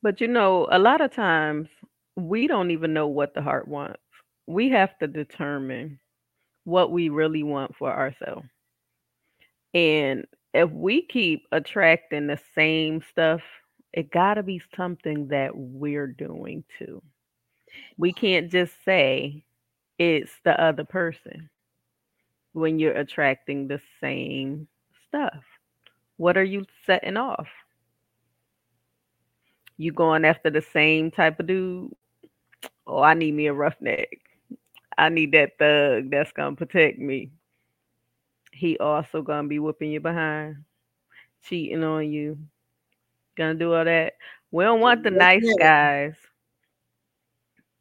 But 0.03 0.21
you 0.21 0.29
know, 0.29 0.69
a 0.71 0.79
lot 0.79 1.01
of 1.01 1.13
times 1.13 1.69
we 2.17 2.47
don't 2.47 2.71
even 2.71 2.93
know 2.93 3.09
what 3.09 3.35
the 3.35 3.43
heart 3.43 3.69
wants. 3.69 4.03
We 4.47 4.69
have 4.71 4.97
to 4.99 5.07
determine 5.07 5.99
what 6.65 6.91
we 6.93 7.09
really 7.09 7.43
want 7.43 7.75
for 7.77 7.93
ourselves. 7.93 8.49
And 9.75 10.27
if 10.55 10.71
we 10.71 11.07
keep 11.07 11.47
attracting 11.53 12.27
the 12.27 12.39
same 12.55 13.03
stuff, 13.11 13.41
it 13.93 14.11
got 14.11 14.35
to 14.35 14.43
be 14.43 14.61
something 14.77 15.29
that 15.29 15.53
we're 15.55 16.07
doing 16.09 16.65
too. 16.79 17.03
We 17.97 18.13
can't 18.13 18.51
just 18.51 18.73
say 18.85 19.45
it's 20.01 20.33
the 20.45 20.59
other 20.59 20.85
person 20.85 21.51
when 22.55 22.79
you're 22.79 22.97
attracting 22.97 23.69
the 23.69 23.79
same 24.01 24.67
stuff. 25.07 25.45
What 26.17 26.39
are 26.39 26.45
you 26.45 26.65
setting 26.87 27.19
off? 27.19 27.49
You 29.77 29.93
going 29.93 30.25
after 30.25 30.49
the 30.49 30.63
same 30.63 31.11
type 31.11 31.39
of 31.39 31.47
dude? 31.47 31.95
Oh, 32.87 33.03
I 33.03 33.13
need 33.13 33.35
me 33.35 33.47
a 33.47 33.53
roughneck. 33.53 34.09
I 34.97 35.11
need 35.11 35.33
that 35.33 35.59
thug 35.59 36.11
that's 36.11 36.33
gonna 36.33 36.57
protect 36.57 36.99
me. 36.99 37.31
He 38.53 38.79
also 38.79 39.21
gonna 39.21 39.49
be 39.49 39.59
whooping 39.59 39.91
you 39.91 40.01
behind, 40.01 40.65
cheating 41.45 41.85
on 41.85 42.11
you, 42.11 42.39
gonna 43.37 43.55
do 43.55 43.75
all 43.75 43.85
that. 43.85 44.15
We 44.51 44.65
don't 44.65 44.81
want 44.81 45.03
the 45.03 45.11
nice 45.11 45.47
guys. 45.59 46.15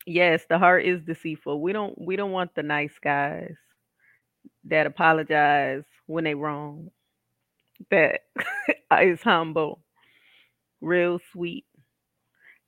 Yes, 0.10 0.45
the 0.49 0.60
heart 0.60 0.86
is 0.86 1.03
deceitful. 1.03 1.62
We 1.62 1.74
don't 1.74 1.97
we 1.99 2.18
don't 2.18 2.32
want 2.34 2.55
the 2.55 2.64
nice 2.64 2.97
guys 2.99 3.55
that 4.66 4.88
apologize 4.88 5.84
when 6.07 6.24
they 6.24 6.36
wrong. 6.36 6.91
That 7.91 8.22
is 9.01 9.22
humble, 9.22 9.82
real 10.82 11.20
sweet. 11.32 11.66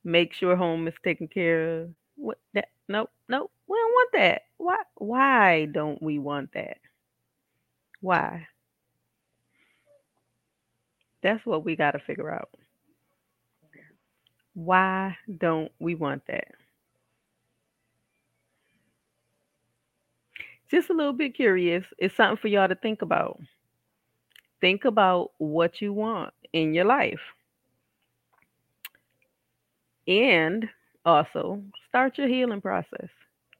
Make 0.04 0.32
sure 0.34 0.56
home 0.56 0.86
is 0.88 0.94
taken 1.04 1.28
care 1.28 1.80
of. 1.82 1.90
What 2.16 2.38
that? 2.54 2.68
Nope, 2.88 3.10
nope. 3.28 3.50
We 3.68 3.78
don't 3.78 3.92
want 3.92 4.10
that. 4.14 4.42
Why? 4.58 4.78
Why 4.96 5.64
don't 5.66 6.02
we 6.02 6.18
want 6.18 6.52
that? 6.54 6.78
Why? 8.02 8.48
That's 11.22 11.44
what 11.46 11.64
we 11.64 11.76
got 11.76 11.92
to 11.92 11.98
figure 12.00 12.30
out. 12.30 12.50
Why 14.54 15.16
don't 15.38 15.72
we 15.78 15.94
want 15.94 16.26
that? 16.28 16.48
Just 20.72 20.90
a 20.90 20.94
little 20.94 21.12
bit 21.12 21.36
curious. 21.36 21.84
It's 21.98 22.16
something 22.16 22.38
for 22.38 22.48
y'all 22.48 22.68
to 22.68 22.74
think 22.76 23.02
about. 23.02 23.40
Think 24.60 24.84
about 24.86 25.32
what 25.38 25.80
you 25.82 25.92
want 25.92 26.32
in 26.54 26.74
your 26.74 26.86
life. 26.86 27.20
And 30.08 30.68
also 31.04 31.62
start 31.88 32.18
your 32.18 32.28
healing 32.28 32.60
process 32.62 33.08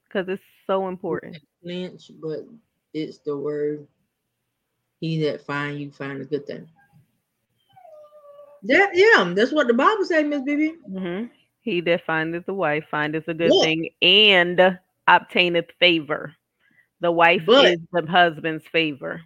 because 0.08 0.28
it's 0.28 0.42
so 0.66 0.88
important. 0.88 1.38
Lynch, 1.62 2.10
but 2.22 2.40
it's 2.94 3.18
the 3.18 3.36
word. 3.36 3.86
He 5.00 5.22
that 5.24 5.44
find 5.46 5.80
you 5.80 5.90
find 5.92 6.20
a 6.22 6.24
good 6.24 6.46
thing. 6.46 6.68
That 8.64 8.90
yeah, 8.94 9.32
that's 9.34 9.52
what 9.52 9.66
the 9.68 9.74
Bible 9.74 10.04
says, 10.04 10.24
Miss 10.24 10.42
BB. 10.42 10.74
hmm 10.88 11.24
He 11.62 11.80
that 11.82 12.04
findeth 12.06 12.48
a 12.48 12.54
wife 12.54 12.84
findeth 12.90 13.28
a 13.28 13.34
good 13.34 13.52
Yeah. 13.52 13.60
thing 13.60 13.90
and 14.02 14.78
obtaineth 15.08 15.70
favor. 15.80 16.34
The 17.02 17.12
wife 17.12 17.42
But- 17.44 17.66
is 17.66 17.80
the 17.92 18.06
husband's 18.06 18.66
favor. 18.66 19.20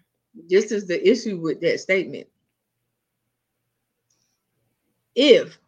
This 0.48 0.72
is 0.72 0.86
the 0.86 1.08
issue 1.08 1.38
with 1.38 1.60
that 1.60 1.80
statement. 1.80 2.26
if 5.16 5.58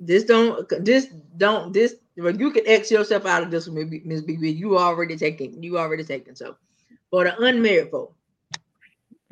this 0.00 0.24
don't 0.24 0.66
this 0.84 1.06
don't 1.36 1.72
this 1.72 1.96
well, 2.16 2.34
you 2.34 2.50
can 2.50 2.66
X 2.66 2.90
yourself 2.90 3.26
out 3.26 3.44
of 3.44 3.50
this 3.50 3.68
one, 3.68 4.02
Miss 4.04 4.22
BB. 4.22 4.56
You 4.56 4.76
already 4.76 5.16
taken, 5.16 5.62
you 5.62 5.78
already 5.78 6.02
taken. 6.02 6.34
So 6.34 6.56
for 7.10 7.24
the 7.24 7.38
unmarried 7.40 7.90
folk, 7.90 8.12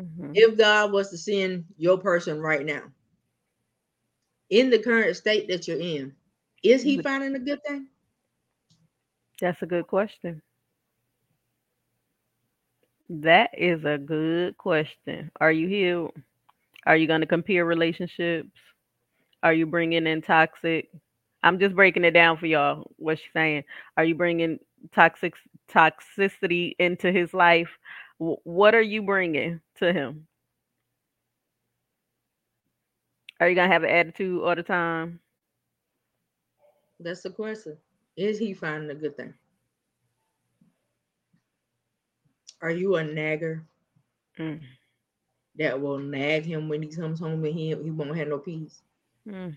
mm-hmm. 0.00 0.32
if 0.34 0.56
God 0.56 0.92
was 0.92 1.10
to 1.10 1.18
send 1.18 1.64
your 1.78 1.98
person 1.98 2.38
right 2.38 2.64
now 2.64 2.82
in 4.50 4.70
the 4.70 4.78
current 4.78 5.16
state 5.16 5.48
that 5.48 5.66
you're 5.66 5.80
in, 5.80 6.14
is 6.62 6.82
he 6.82 7.02
finding 7.02 7.34
a 7.34 7.40
good 7.40 7.62
thing? 7.64 7.88
That's 9.40 9.62
a 9.62 9.66
good 9.66 9.86
question. 9.88 10.40
That 13.08 13.50
is 13.56 13.84
a 13.84 13.98
good 13.98 14.56
question. 14.58 15.30
Are 15.40 15.52
you 15.52 15.68
healed? 15.68 16.12
Are 16.86 16.96
you 16.96 17.06
going 17.06 17.20
to 17.20 17.26
compare 17.26 17.64
relationships? 17.64 18.50
Are 19.42 19.52
you 19.52 19.66
bringing 19.66 20.06
in 20.06 20.22
toxic? 20.22 20.90
I'm 21.42 21.58
just 21.60 21.76
breaking 21.76 22.04
it 22.04 22.12
down 22.12 22.36
for 22.38 22.46
y'all. 22.46 22.90
What 22.96 23.18
she's 23.18 23.32
saying. 23.32 23.64
Are 23.96 24.04
you 24.04 24.14
bringing 24.14 24.58
toxic 24.94 25.34
toxicity 25.68 26.74
into 26.78 27.12
his 27.12 27.32
life? 27.32 27.70
what 28.18 28.74
are 28.74 28.82
you 28.82 29.02
bringing 29.02 29.60
to 29.76 29.92
him? 29.92 30.26
Are 33.40 33.48
you 33.48 33.54
gonna 33.54 33.72
have 33.72 33.82
an 33.82 33.90
attitude 33.90 34.42
all 34.42 34.54
the 34.54 34.62
time? 34.62 35.20
That's 37.00 37.22
the 37.22 37.30
question. 37.30 37.76
Is 38.16 38.38
he 38.38 38.54
finding 38.54 38.90
a 38.90 38.94
good 38.94 39.16
thing? 39.16 39.34
Are 42.62 42.70
you 42.70 42.96
a 42.96 43.04
nagger 43.04 43.62
mm. 44.38 44.60
that 45.58 45.80
will 45.80 45.98
nag 45.98 46.44
him 46.44 46.68
when 46.68 46.82
he 46.82 46.88
comes 46.88 47.20
home 47.20 47.44
and 47.44 47.54
he, 47.54 47.68
he 47.68 47.90
won't 47.90 48.16
have 48.16 48.28
no 48.28 48.38
peace? 48.38 48.80
Mm. 49.28 49.56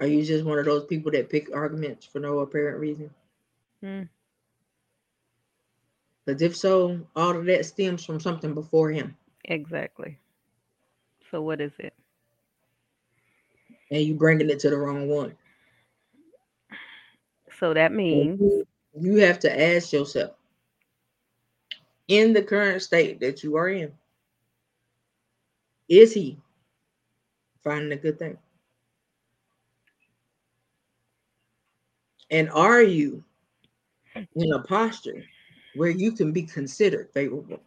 Are 0.00 0.06
you 0.06 0.24
just 0.24 0.44
one 0.44 0.58
of 0.58 0.64
those 0.64 0.86
people 0.86 1.10
that 1.12 1.28
pick 1.28 1.54
arguments 1.54 2.06
for 2.06 2.20
no 2.20 2.38
apparent 2.38 2.78
reason? 2.78 3.10
Mm. 3.84 4.08
Because 6.24 6.42
if 6.42 6.56
so, 6.56 7.00
all 7.16 7.36
of 7.36 7.46
that 7.46 7.66
stems 7.66 8.04
from 8.04 8.20
something 8.20 8.54
before 8.54 8.90
him. 8.90 9.16
Exactly. 9.44 10.18
So 11.30 11.42
what 11.42 11.60
is 11.60 11.72
it? 11.78 11.94
And 13.90 14.02
you 14.02 14.14
bringing 14.14 14.50
it 14.50 14.60
to 14.60 14.70
the 14.70 14.76
wrong 14.76 15.08
one. 15.08 15.34
So 17.58 17.74
that 17.74 17.92
means 17.92 18.40
you 19.00 19.16
have 19.16 19.40
to 19.40 19.74
ask 19.74 19.92
yourself 19.92 20.32
in 22.08 22.32
the 22.32 22.42
current 22.42 22.82
state 22.82 23.20
that 23.20 23.42
you 23.42 23.56
are 23.56 23.68
in, 23.68 23.92
is 25.88 26.12
he 26.12 26.38
finding 27.62 27.92
a 27.92 27.96
good 27.96 28.18
thing? 28.18 28.36
And 32.30 32.50
are 32.50 32.82
you 32.82 33.24
in 34.14 34.52
a 34.52 34.62
posture 34.62 35.24
where 35.74 35.90
you 35.90 36.12
can 36.12 36.32
be 36.32 36.42
considered 36.42 37.10
favorable? 37.12 37.60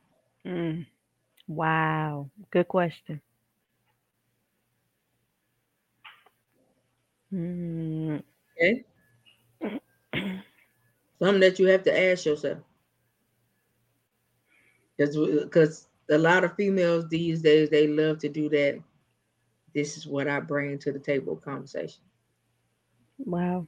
Mm. 0.46 0.86
Wow. 1.48 2.30
Good 2.52 2.68
question. 2.68 3.22
Mm. 7.34 8.22
Okay. 8.58 8.86
Something 11.20 11.40
that 11.40 11.60
you 11.60 11.68
have 11.68 11.84
to 11.84 12.00
ask 12.12 12.26
yourself. 12.26 12.60
Because 14.98 15.18
because 15.18 15.88
a 16.10 16.18
lot 16.18 16.44
of 16.44 16.56
females 16.56 17.08
these 17.10 17.42
days 17.42 17.70
they 17.70 17.88
love 17.88 18.20
to 18.20 18.30
do 18.30 18.50
that. 18.50 18.80
This 19.74 19.98
is 19.98 20.06
what 20.06 20.28
I 20.28 20.40
bring 20.40 20.78
to 20.80 20.92
the 20.92 21.00
table 21.00 21.38
conversation. 21.38 22.02
Wow. 23.20 23.68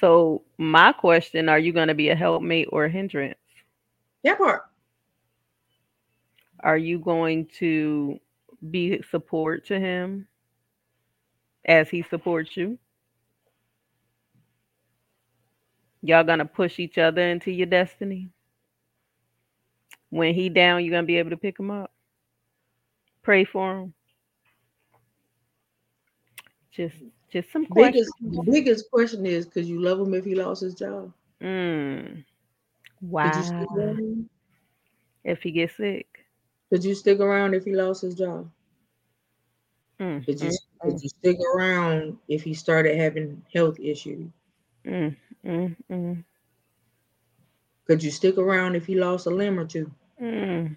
So 0.00 0.42
my 0.58 0.92
question, 0.92 1.48
are 1.48 1.58
you 1.58 1.72
going 1.72 1.88
to 1.88 1.94
be 1.94 2.08
a 2.10 2.16
helpmate 2.16 2.68
or 2.70 2.86
a 2.86 2.90
hindrance? 2.90 3.38
That 4.24 4.38
part. 4.38 4.62
Are 6.60 6.76
you 6.76 6.98
going 6.98 7.46
to 7.58 8.18
be 8.70 9.02
support 9.10 9.66
to 9.66 9.78
him 9.78 10.26
as 11.64 11.88
he 11.88 12.02
supports 12.02 12.56
you? 12.56 12.78
Y'all 16.02 16.24
gonna 16.24 16.44
push 16.44 16.78
each 16.78 16.98
other 16.98 17.20
into 17.20 17.50
your 17.50 17.66
destiny? 17.66 18.30
When 20.16 20.34
he 20.34 20.48
down, 20.48 20.82
you're 20.82 20.92
gonna 20.94 21.06
be 21.06 21.18
able 21.18 21.28
to 21.28 21.36
pick 21.36 21.58
him 21.58 21.70
up. 21.70 21.92
Pray 23.22 23.44
for 23.44 23.80
him. 23.80 23.94
Just 26.70 26.96
just 27.30 27.52
some 27.52 27.66
biggest, 27.74 28.10
questions. 28.18 28.46
The 28.46 28.50
biggest 28.50 28.90
question 28.90 29.26
is 29.26 29.44
could 29.44 29.66
you 29.66 29.78
love 29.78 30.00
him 30.00 30.14
if 30.14 30.24
he 30.24 30.34
lost 30.34 30.62
his 30.62 30.74
job? 30.74 31.12
Mm. 31.42 32.24
Wow. 33.02 33.66
If 35.22 35.42
he 35.42 35.50
gets 35.50 35.76
sick. 35.76 36.06
Could 36.70 36.82
you 36.82 36.94
stick 36.94 37.20
around 37.20 37.52
if 37.52 37.66
he 37.66 37.74
lost 37.74 38.00
his 38.00 38.14
job? 38.14 38.50
Mm. 40.00 40.24
Could, 40.24 40.40
you, 40.40 40.48
mm. 40.48 40.56
could 40.80 41.02
you 41.02 41.08
stick 41.10 41.36
around 41.54 42.16
if 42.26 42.42
he 42.42 42.54
started 42.54 42.96
having 42.96 43.42
health 43.52 43.78
issues? 43.78 44.30
Mm. 44.86 45.14
Mm. 45.44 45.76
mm. 45.90 46.24
Could 47.86 48.02
you 48.02 48.10
stick 48.10 48.38
around 48.38 48.76
if 48.76 48.86
he 48.86 48.94
lost 48.94 49.26
a 49.26 49.30
limb 49.30 49.60
or 49.60 49.66
two? 49.66 49.90
Mm. 50.20 50.76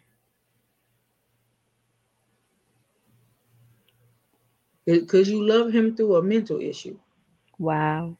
Could 5.07 5.27
you 5.27 5.45
love 5.45 5.71
him 5.71 5.95
through 5.95 6.15
a 6.15 6.23
mental 6.23 6.59
issue? 6.59 6.97
Wow. 7.59 8.17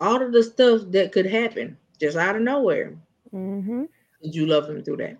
All 0.00 0.22
of 0.22 0.32
the 0.32 0.42
stuff 0.42 0.82
that 0.90 1.12
could 1.12 1.26
happen 1.26 1.76
just 2.00 2.16
out 2.16 2.36
of 2.36 2.42
nowhere. 2.42 2.96
Mm-hmm. 3.34 3.84
Did 4.22 4.34
you 4.34 4.46
love 4.46 4.68
him 4.68 4.84
through 4.84 4.98
that? 4.98 5.18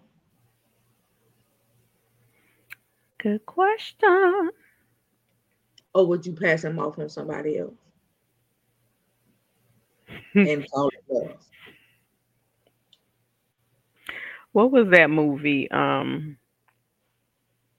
Good 3.19 3.45
question. 3.47 4.51
Or 5.95 6.07
would 6.07 6.27
you 6.27 6.33
pass 6.33 6.63
him 6.63 6.79
off 6.79 6.99
on 6.99 7.09
somebody 7.09 7.59
else? 7.59 7.75
and 10.35 10.71
call 10.71 10.89
it 10.89 11.05
love? 11.09 11.37
What 14.55 14.71
was 14.71 14.89
that 14.91 15.11
movie? 15.11 15.69
Um 15.73 16.39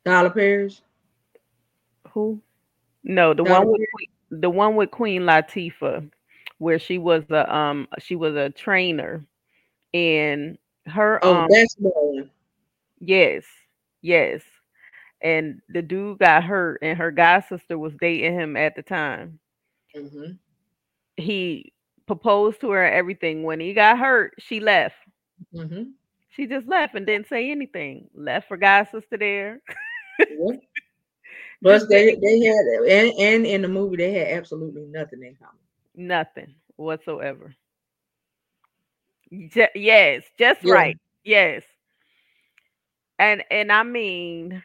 Tyler 0.04 0.30
Perry's. 0.30 0.82
Who? 2.12 2.42
No, 3.04 3.34
the 3.34 3.44
Tyler 3.44 3.66
one 3.66 3.72
with 3.72 3.88
Queen, 3.94 4.42
the 4.42 4.50
one 4.50 4.76
with 4.76 4.92
Queen 4.92 5.22
Latifah, 5.22 6.12
where 6.58 6.78
she 6.78 6.98
was 6.98 7.24
a 7.30 7.56
um 7.56 7.88
she 8.00 8.18
was 8.18 8.36
a 8.36 8.50
trainer, 8.50 9.26
and 9.94 10.58
her 10.86 11.24
oh 11.24 11.36
um, 11.36 11.48
basketball. 11.48 12.24
Yes, 13.00 13.46
yes, 14.02 14.42
and 15.22 15.62
the 15.70 15.82
dude 15.82 16.20
got 16.20 16.44
hurt, 16.44 16.80
and 16.82 16.98
her 16.98 17.10
god 17.10 17.46
sister 17.48 17.78
was 17.78 17.94
dating 18.02 18.34
him 18.34 18.58
at 18.58 18.76
the 18.76 18.84
time. 18.84 19.40
Mm-hmm. 19.96 20.34
He 21.16 21.72
proposed 22.06 22.60
to 22.62 22.72
her 22.72 22.86
everything. 22.86 23.44
When 23.44 23.62
he 23.62 23.74
got 23.74 23.98
hurt, 23.98 24.34
she 24.40 24.60
left. 24.60 24.98
Mm-hmm. 25.54 25.84
She 26.36 26.48
just 26.48 26.68
left 26.68 26.96
and 26.96 27.06
didn't 27.06 27.30
say 27.30 27.52
anything. 27.52 28.10
Left 28.14 28.48
for 28.48 28.58
God 28.58 28.88
sister 28.92 29.18
there. 29.18 29.62
yeah. 30.20 30.58
But 31.62 31.90
they 31.90 32.16
they 32.16 32.40
had 32.42 32.66
and, 32.88 33.14
and 33.18 33.46
in 33.46 33.62
the 33.62 33.68
movie 33.68 33.96
they 33.96 34.12
had 34.12 34.28
absolutely 34.38 34.84
nothing 34.84 35.24
in 35.24 35.36
common. 35.36 35.58
Nothing 35.96 36.54
whatsoever. 36.76 37.56
Je- 39.48 39.70
yes, 39.74 40.24
just 40.38 40.64
yeah. 40.64 40.74
right. 40.74 41.00
Yes. 41.24 41.64
And 43.18 43.44
and 43.50 43.72
I 43.72 43.84
mean, 43.84 44.64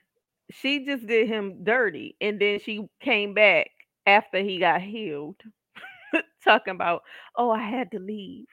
she 0.51 0.85
just 0.85 1.07
did 1.07 1.29
him 1.29 1.65
dirty, 1.65 2.17
and 2.21 2.41
then 2.41 2.59
she 2.61 2.89
came 3.01 3.35
back 3.35 3.71
after 4.05 4.39
he 4.39 4.59
got 4.59 4.83
healed, 4.83 5.41
talking 6.45 6.75
about, 6.75 7.03
oh, 7.37 7.51
I 7.51 7.63
had 7.63 7.93
to 7.93 7.99
leave 7.99 8.47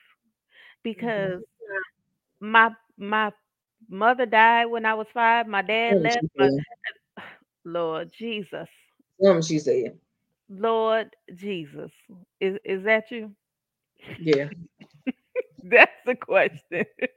because 0.83 1.41
mm-hmm. 1.41 2.51
my 2.51 2.71
my 2.97 3.31
mother 3.89 4.25
died 4.25 4.65
when 4.65 4.85
I 4.85 4.93
was 4.93 5.07
five. 5.13 5.47
My 5.47 5.61
dad 5.61 6.01
left. 6.01 6.27
My, 6.35 6.49
Lord 7.65 8.11
Jesus. 8.17 8.67
What 9.17 9.43
she 9.43 9.59
said? 9.59 9.97
Lord 10.49 11.15
Jesus. 11.35 11.91
Is 12.39 12.57
is 12.63 12.83
that 12.85 13.05
you? 13.11 13.31
Yeah. 14.19 14.49
That's 15.63 15.91
the 16.05 16.15
question. 16.15 16.85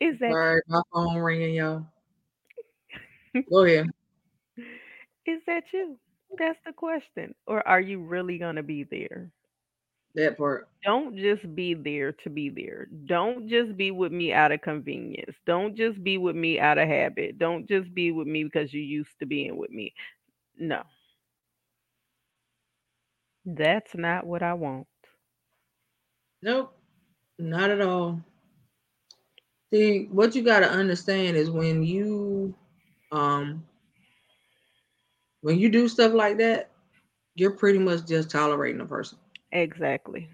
is 0.00 0.18
that 0.20 0.30
Sorry, 0.30 0.62
my 0.68 0.80
phone 0.92 1.18
ringing, 1.18 1.54
y'all. 1.54 1.86
Go 3.50 3.64
ahead. 3.64 3.86
Is 5.26 5.40
that 5.46 5.64
you? 5.72 5.98
That's 6.38 6.58
the 6.64 6.72
question. 6.72 7.34
Or 7.46 7.66
are 7.66 7.80
you 7.80 8.00
really 8.04 8.38
gonna 8.38 8.62
be 8.62 8.84
there? 8.84 9.30
That 10.16 10.38
part. 10.38 10.68
Don't 10.84 11.16
just 11.16 11.54
be 11.56 11.74
there 11.74 12.12
to 12.12 12.30
be 12.30 12.48
there. 12.50 12.88
Don't 13.06 13.48
just 13.48 13.76
be 13.76 13.90
with 13.92 14.12
me 14.12 14.32
out 14.32 14.52
of 14.52 14.62
convenience. 14.62 15.36
Don't 15.46 15.76
just 15.76 16.02
be 16.04 16.18
with 16.18 16.36
me 16.36 16.60
out 16.60 16.78
of 16.78 16.88
habit. 16.88 17.38
Don't 17.38 17.68
just 17.68 17.94
be 17.94 18.12
with 18.12 18.28
me 18.28 18.44
because 18.44 18.72
you 18.72 18.82
used 18.82 19.18
to 19.20 19.26
being 19.26 19.56
with 19.58 19.70
me. 19.70 19.94
No, 20.58 20.82
that's 23.46 23.94
not 23.94 24.26
what 24.26 24.42
I 24.42 24.54
want. 24.54 24.86
Nope, 26.42 26.72
not 27.38 27.70
at 27.70 27.80
all. 27.82 28.22
See, 29.72 30.06
what 30.12 30.34
you 30.34 30.42
got 30.42 30.60
to 30.60 30.70
understand 30.70 31.36
is 31.36 31.50
when 31.50 31.82
you 31.82 32.54
um 33.12 33.64
when 35.42 35.58
you 35.58 35.68
do 35.68 35.88
stuff 35.88 36.12
like 36.12 36.38
that, 36.38 36.70
you're 37.34 37.52
pretty 37.56 37.78
much 37.78 38.06
just 38.06 38.30
tolerating 38.30 38.80
a 38.80 38.86
person. 38.86 39.18
Exactly. 39.52 40.28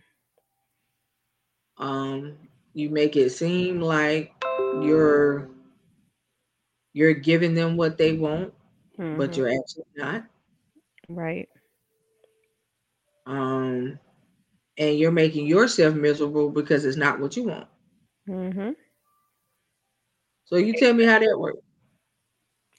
Um 1.79 2.37
you 2.75 2.91
make 2.91 3.17
it 3.17 3.31
seem 3.31 3.81
like 3.81 4.33
you're 4.81 5.49
you're 6.93 7.15
giving 7.15 7.55
them 7.55 7.77
what 7.77 7.99
they 7.99 8.13
want, 8.17 8.53
but 9.13 9.37
Mhm. 9.37 9.37
you're 9.37 9.49
actually 9.49 9.85
not. 9.97 10.25
Right. 11.09 11.49
Um 13.27 13.99
and 14.79 14.99
you're 14.99 15.11
making 15.13 15.47
yourself 15.47 15.95
miserable 15.95 16.51
because 16.51 16.85
it's 16.85 16.97
not 16.97 17.21
what 17.21 17.37
you 17.37 17.45
want. 17.45 17.69
Mm-hmm. 18.29 18.71
So 20.45 20.57
you 20.57 20.75
tell 20.75 20.95
me 20.95 21.05
how 21.05 21.19
that 21.19 21.39
works. 21.39 21.63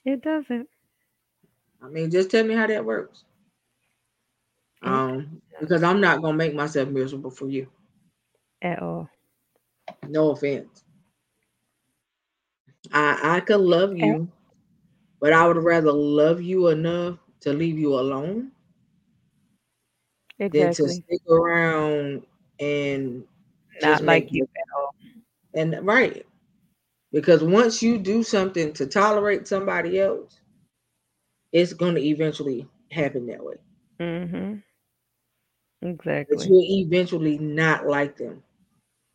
It 0.04 0.22
doesn't. 0.22 0.68
I 1.82 1.88
mean, 1.88 2.10
just 2.10 2.30
tell 2.30 2.44
me 2.44 2.54
how 2.54 2.66
that 2.66 2.84
works. 2.84 3.24
Um, 4.82 5.40
because 5.60 5.82
I'm 5.82 6.00
not 6.00 6.22
gonna 6.22 6.36
make 6.36 6.54
myself 6.54 6.88
miserable 6.88 7.30
for 7.30 7.48
you. 7.48 7.68
at 8.62 8.80
all. 8.82 9.08
No 10.08 10.30
offense. 10.30 10.84
I 12.92 13.36
I 13.36 13.40
could 13.40 13.60
love 13.60 13.96
you, 13.96 14.30
but 15.20 15.32
I 15.32 15.46
would 15.46 15.56
rather 15.56 15.92
love 15.92 16.40
you 16.42 16.68
enough 16.68 17.18
to 17.40 17.52
leave 17.52 17.78
you 17.78 17.94
alone 17.98 18.52
than 20.50 20.70
to 20.72 20.88
stick 20.88 21.20
around 21.28 22.24
and 22.60 23.26
Not 23.80 24.04
like 24.04 24.32
you 24.32 24.32
you 24.32 24.46
at 24.56 24.76
all. 24.76 24.94
and 25.54 25.86
right. 25.86 26.26
Because 27.12 27.42
once 27.42 27.82
you 27.82 27.98
do 27.98 28.22
something 28.22 28.72
to 28.74 28.86
tolerate 28.86 29.46
somebody 29.48 29.98
else, 30.00 30.40
it's 31.52 31.72
gonna 31.72 32.00
eventually 32.00 32.68
happen 32.90 33.26
that 33.26 33.44
way. 33.44 33.56
Mm-hmm. 34.00 34.60
Mhm. 35.84 35.98
But 36.28 36.44
Exactly. 36.44 36.48
you'll 36.48 36.64
eventually 36.86 37.38
not 37.38 37.86
like 37.86 38.16
them 38.16 38.42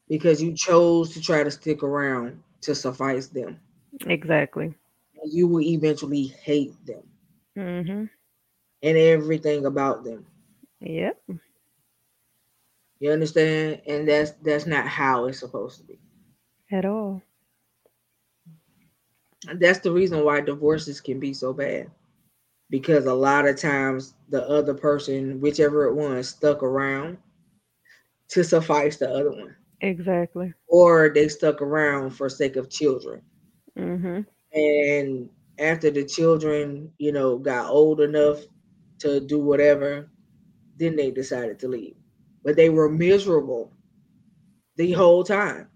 because 0.09 0.41
you 0.41 0.53
chose 0.55 1.13
to 1.13 1.21
try 1.21 1.43
to 1.43 1.51
stick 1.51 1.83
around 1.83 2.43
to 2.61 2.75
suffice 2.75 3.27
them. 3.27 3.61
Exactly. 4.05 4.75
And 5.21 5.31
you 5.31 5.47
will 5.47 5.61
eventually 5.61 6.23
hate 6.27 6.73
them 6.85 7.03
Mhm. 7.55 8.09
and 8.83 8.97
everything 8.97 9.65
about 9.65 10.03
them. 10.03 10.25
Yep. 10.81 11.21
You 12.99 13.11
understand? 13.11 13.81
And 13.87 14.07
that's 14.07 14.31
that's 14.31 14.65
not 14.65 14.87
how 14.87 15.25
it's 15.25 15.39
supposed 15.39 15.79
to 15.79 15.83
be. 15.83 15.99
At 16.71 16.85
all. 16.85 17.21
And 19.47 19.59
that's 19.59 19.79
the 19.79 19.91
reason 19.91 20.23
why 20.23 20.41
divorces 20.41 21.01
can 21.01 21.19
be 21.19 21.33
so 21.33 21.53
bad. 21.53 21.91
Because 22.69 23.05
a 23.05 23.13
lot 23.13 23.47
of 23.47 23.57
times 23.57 24.13
the 24.29 24.47
other 24.47 24.73
person, 24.75 25.41
whichever 25.41 25.85
it 25.85 25.95
was, 25.95 26.29
stuck 26.29 26.61
around 26.61 27.17
to 28.29 28.43
suffice 28.43 28.97
the 28.97 29.09
other 29.09 29.31
one. 29.31 29.55
Exactly. 29.81 30.53
Or 30.67 31.09
they 31.09 31.27
stuck 31.29 31.61
around 31.61 32.11
for 32.11 32.29
sake 32.29 32.55
of 32.55 32.69
children. 32.69 33.23
Mhm. 33.75 34.25
And 34.53 35.29
after 35.57 35.89
the 35.89 36.05
children, 36.05 36.93
you 36.97 37.11
know, 37.11 37.37
got 37.37 37.69
old 37.71 38.01
enough 38.01 38.43
to 38.99 39.19
do 39.19 39.39
whatever, 39.39 40.09
then 40.77 40.95
they 40.95 41.11
decided 41.11 41.59
to 41.59 41.67
leave. 41.67 41.95
But 42.43 42.55
they 42.55 42.69
were 42.69 42.89
miserable 42.89 43.71
the 44.75 44.91
whole 44.91 45.23
time. 45.23 45.69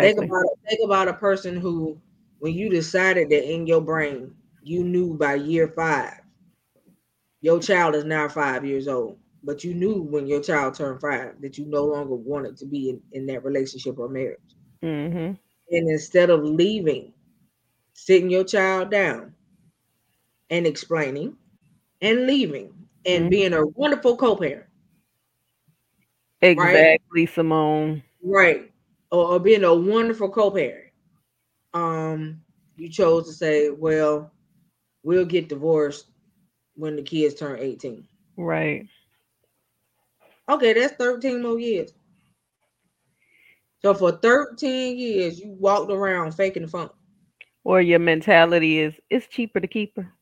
Think 0.00 0.18
Exactly. 0.18 0.26
about 0.26 0.44
think 0.68 0.80
about 0.84 1.08
a 1.08 1.14
person 1.14 1.56
who, 1.56 2.00
when 2.38 2.54
you 2.54 2.68
decided 2.68 3.30
that 3.30 3.50
in 3.50 3.66
your 3.66 3.80
brain, 3.80 4.34
you 4.64 4.84
knew 4.84 5.14
by 5.16 5.34
year 5.34 5.68
five, 5.68 6.20
your 7.40 7.60
child 7.60 7.94
is 7.94 8.04
now 8.04 8.28
five 8.28 8.64
years 8.64 8.88
old, 8.88 9.18
but 9.42 9.64
you 9.64 9.74
knew 9.74 10.02
when 10.02 10.26
your 10.26 10.40
child 10.42 10.74
turned 10.74 11.00
five 11.00 11.40
that 11.40 11.58
you 11.58 11.66
no 11.66 11.84
longer 11.84 12.14
wanted 12.14 12.56
to 12.58 12.66
be 12.66 12.90
in, 12.90 13.02
in 13.12 13.26
that 13.26 13.44
relationship 13.44 13.98
or 13.98 14.08
marriage. 14.08 14.38
Mhm. 14.82 15.38
And 15.70 15.88
instead 15.90 16.30
of 16.30 16.44
leaving, 16.44 17.12
sitting 17.94 18.30
your 18.30 18.44
child 18.44 18.90
down 18.90 19.34
and 20.50 20.66
explaining 20.66 21.36
and 22.00 22.26
leaving 22.26 22.72
and 23.06 23.26
Mhm. 23.26 23.30
being 23.30 23.52
a 23.54 23.66
wonderful 23.66 24.16
co-parent, 24.16 24.66
right? 26.56 26.86
Exactly, 26.86 27.26
Simone. 27.26 28.02
Right. 28.22 28.72
Or, 29.10 29.34
or 29.34 29.40
being 29.40 29.64
a 29.64 29.74
wonderful 29.74 30.30
co-parent. 30.30 30.92
Um, 31.74 32.42
you 32.76 32.88
chose 32.88 33.26
to 33.26 33.32
say, 33.32 33.70
well, 33.70 34.30
we'll 35.04 35.24
get 35.24 35.48
divorced 35.48 36.06
when 36.74 36.96
the 36.96 37.02
kids 37.02 37.36
turn 37.36 37.60
18. 37.60 38.06
Right. 38.36 38.88
Okay, 40.48 40.72
that's 40.72 40.94
13 40.94 41.42
more 41.42 41.60
years. 41.60 41.92
So 43.82 43.94
for 43.94 44.12
13 44.12 44.98
years, 44.98 45.38
you 45.38 45.50
walked 45.52 45.92
around 45.92 46.32
faking 46.32 46.62
the 46.62 46.68
funk. 46.68 46.90
Or 47.62 47.80
your 47.80 47.98
mentality 47.98 48.80
is 48.80 48.94
it's 49.10 49.26
cheaper 49.26 49.60
to 49.60 49.66
keep 49.66 49.96
her. 49.96 50.12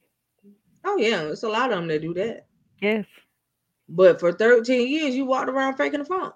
Oh 0.85 0.97
yeah, 0.97 1.23
it's 1.23 1.43
a 1.45 1.49
lot 1.49 1.73
of 1.73 1.79
them 1.79 1.89
that 1.89 2.03
do 2.03 2.13
that. 2.15 2.47
Yes. 2.81 3.07
But 3.89 4.21
for 4.21 4.33
13 4.33 4.89
years, 4.89 5.15
you 5.15 5.25
walked 5.25 5.49
around 5.49 5.77
faking 5.77 6.01
the 6.01 6.05
funk. 6.05 6.35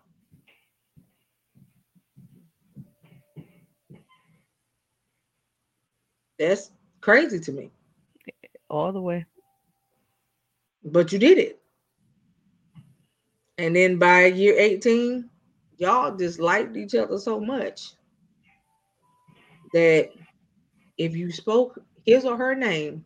That's 6.39 6.71
crazy 7.01 7.41
to 7.41 7.53
me. 7.53 7.71
All 8.77 8.93
the 8.93 9.01
way. 9.01 9.25
But 10.85 11.11
you 11.11 11.19
did 11.19 11.39
it. 11.39 11.61
And 13.57 13.75
then 13.75 13.99
by 13.99 14.27
year 14.27 14.55
18, 14.59 15.31
y'all 15.79 16.15
just 16.15 16.39
liked 16.39 16.77
each 16.77 16.95
other 16.95 17.19
so 17.19 17.41
much 17.41 17.93
that 19.73 20.11
if 20.99 21.17
you 21.17 21.33
spoke 21.33 21.81
his 22.05 22.27
or 22.27 22.37
her 22.37 22.55
name, 22.55 23.05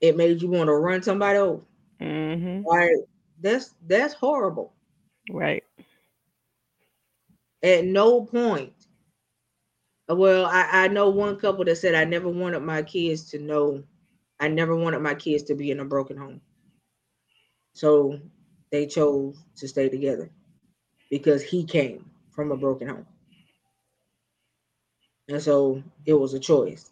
it 0.00 0.16
made 0.16 0.42
you 0.42 0.48
want 0.50 0.66
to 0.66 0.74
run 0.74 1.02
somebody 1.02 1.38
over. 1.38 1.62
Mhm. 2.00 2.64
Like 2.64 2.90
that's 3.40 3.74
that's 3.86 4.14
horrible. 4.14 4.72
Right. 5.30 5.62
At 7.62 7.84
no 7.84 8.22
point. 8.22 8.72
Well, 10.08 10.46
I, 10.46 10.84
I 10.84 10.88
know 10.88 11.08
one 11.08 11.38
couple 11.38 11.64
that 11.64 11.76
said 11.76 11.94
I 11.94 12.04
never 12.04 12.28
wanted 12.28 12.60
my 12.60 12.82
kids 12.82 13.30
to 13.30 13.38
know 13.38 13.84
I 14.40 14.48
never 14.48 14.76
wanted 14.76 15.00
my 15.00 15.14
kids 15.14 15.42
to 15.44 15.54
be 15.54 15.70
in 15.70 15.80
a 15.80 15.84
broken 15.84 16.16
home. 16.16 16.40
So 17.74 18.18
they 18.70 18.86
chose 18.86 19.36
to 19.56 19.68
stay 19.68 19.88
together 19.88 20.30
because 21.10 21.42
he 21.42 21.64
came 21.64 22.10
from 22.30 22.50
a 22.52 22.56
broken 22.56 22.88
home. 22.88 23.06
And 25.28 25.42
so 25.42 25.82
it 26.06 26.14
was 26.14 26.34
a 26.34 26.38
choice. 26.40 26.90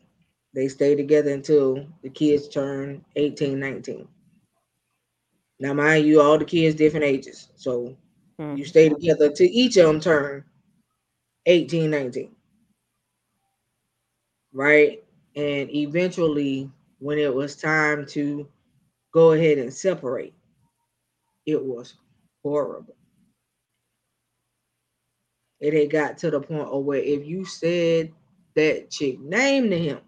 They 0.55 0.69
stayed 0.69 0.97
together 0.97 1.31
until 1.33 1.87
the 2.03 2.11
kids 2.11 2.49
turned 2.49 3.05
18, 3.17 3.59
19. 3.61 4.09
Now, 5.61 5.73
mind 5.75 6.07
you, 6.07 6.21
all 6.21 6.39
the 6.39 6.45
kids 6.45 6.75
different 6.77 7.05
ages. 7.07 7.49
So 7.57 7.97
you 8.55 8.65
Mhm. 8.65 8.67
stay 8.67 8.89
together 8.89 9.31
till 9.31 9.49
each 9.51 9.77
of 9.77 9.87
them 9.87 10.01
turn 10.01 10.45
18, 11.47 11.91
19. 11.91 12.35
Right? 14.53 15.03
And 15.37 15.71
eventually, 15.71 16.71
when 17.03 17.19
it 17.19 17.35
was 17.35 17.57
time 17.57 18.07
to 18.07 18.49
go 19.13 19.33
ahead 19.33 19.59
and 19.59 19.75
separate, 19.75 20.33
it 21.45 21.61
was 21.61 21.95
horrible. 22.45 22.95
It 25.59 25.75
had 25.75 25.91
got 25.91 26.19
to 26.19 26.31
the 26.31 26.41
point 26.41 26.69
of 26.69 26.85
where 26.85 27.01
if 27.01 27.27
you 27.27 27.45
said 27.45 28.13
that 28.55 28.91
chick 28.91 29.19
name 29.19 29.69
to 29.71 29.79
him, 29.79 29.99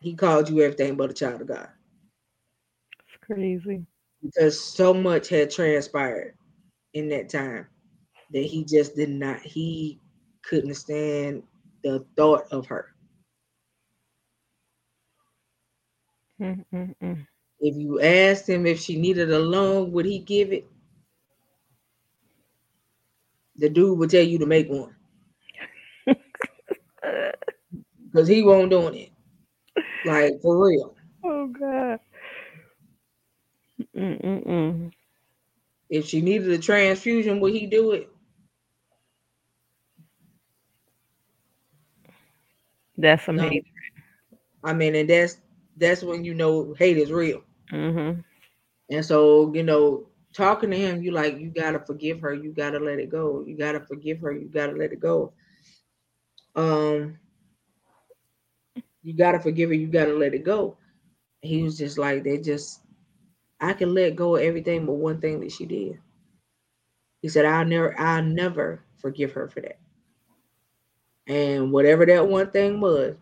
he 0.00 0.14
called 0.14 0.48
you 0.48 0.60
everything 0.60 0.94
but 0.94 1.10
a 1.10 1.14
child 1.14 1.40
of 1.40 1.48
God. 1.48 1.68
It's 3.08 3.18
crazy. 3.26 3.84
Because 4.22 4.60
so 4.60 4.94
much 4.94 5.28
had 5.28 5.50
transpired 5.50 6.36
in 6.94 7.08
that 7.08 7.28
time 7.28 7.66
that 8.32 8.44
he 8.44 8.64
just 8.64 8.94
did 8.94 9.10
not, 9.10 9.40
he 9.40 9.98
couldn't 10.42 10.74
stand 10.74 11.42
the 11.82 12.04
thought 12.16 12.46
of 12.52 12.66
her. 12.66 12.91
Mm-mm-mm. 16.42 17.26
If 17.60 17.76
you 17.76 18.00
asked 18.00 18.48
him 18.48 18.66
if 18.66 18.80
she 18.80 19.00
needed 19.00 19.30
a 19.32 19.38
loan, 19.38 19.92
would 19.92 20.06
he 20.06 20.18
give 20.18 20.52
it? 20.52 20.66
The 23.56 23.68
dude 23.70 23.98
would 23.98 24.10
tell 24.10 24.22
you 24.24 24.38
to 24.38 24.46
make 24.46 24.68
one. 24.68 24.94
Because 28.12 28.28
he 28.28 28.42
won't 28.42 28.70
doing 28.70 28.94
it. 28.94 29.10
Like 30.04 30.40
for 30.42 30.66
real. 30.66 30.94
Oh 31.24 31.46
God. 31.48 32.00
Mm-mm-mm. 33.96 34.92
If 35.90 36.06
she 36.06 36.20
needed 36.20 36.50
a 36.50 36.58
transfusion, 36.58 37.40
would 37.40 37.54
he 37.54 37.66
do 37.66 37.92
it? 37.92 38.10
That's 42.98 43.24
some 43.24 43.36
No. 43.36 43.50
I 44.64 44.72
mean, 44.74 44.94
and 44.94 45.08
that's 45.10 45.38
that's 45.76 46.02
when 46.02 46.24
you 46.24 46.34
know 46.34 46.74
hate 46.78 46.98
is 46.98 47.10
real. 47.10 47.42
Mm-hmm. 47.72 48.20
And 48.90 49.04
so, 49.04 49.52
you 49.54 49.62
know, 49.62 50.06
talking 50.32 50.70
to 50.70 50.76
him, 50.76 51.02
you 51.02 51.12
like, 51.12 51.38
you 51.38 51.50
gotta 51.50 51.80
forgive 51.80 52.20
her, 52.20 52.34
you 52.34 52.52
gotta 52.52 52.78
let 52.78 52.98
it 52.98 53.10
go. 53.10 53.44
You 53.46 53.56
gotta 53.56 53.80
forgive 53.80 54.20
her, 54.20 54.32
you 54.32 54.48
gotta 54.48 54.72
let 54.72 54.92
it 54.92 55.00
go. 55.00 55.32
Um, 56.54 57.18
you 59.02 59.14
gotta 59.14 59.40
forgive 59.40 59.70
her, 59.70 59.74
you 59.74 59.86
gotta 59.86 60.14
let 60.14 60.34
it 60.34 60.44
go. 60.44 60.76
He 61.40 61.62
was 61.62 61.78
just 61.78 61.98
like, 61.98 62.24
they 62.24 62.38
just 62.38 62.80
I 63.60 63.72
can 63.72 63.94
let 63.94 64.16
go 64.16 64.36
of 64.36 64.42
everything 64.42 64.86
but 64.86 64.94
one 64.94 65.20
thing 65.20 65.40
that 65.40 65.52
she 65.52 65.64
did. 65.64 65.98
He 67.22 67.28
said, 67.28 67.44
I'll 67.44 67.64
never, 67.64 67.98
I'll 67.98 68.22
never 68.22 68.82
forgive 68.98 69.32
her 69.32 69.48
for 69.48 69.60
that. 69.60 69.78
And 71.28 71.70
whatever 71.70 72.04
that 72.04 72.26
one 72.26 72.50
thing 72.50 72.80
was, 72.80 73.14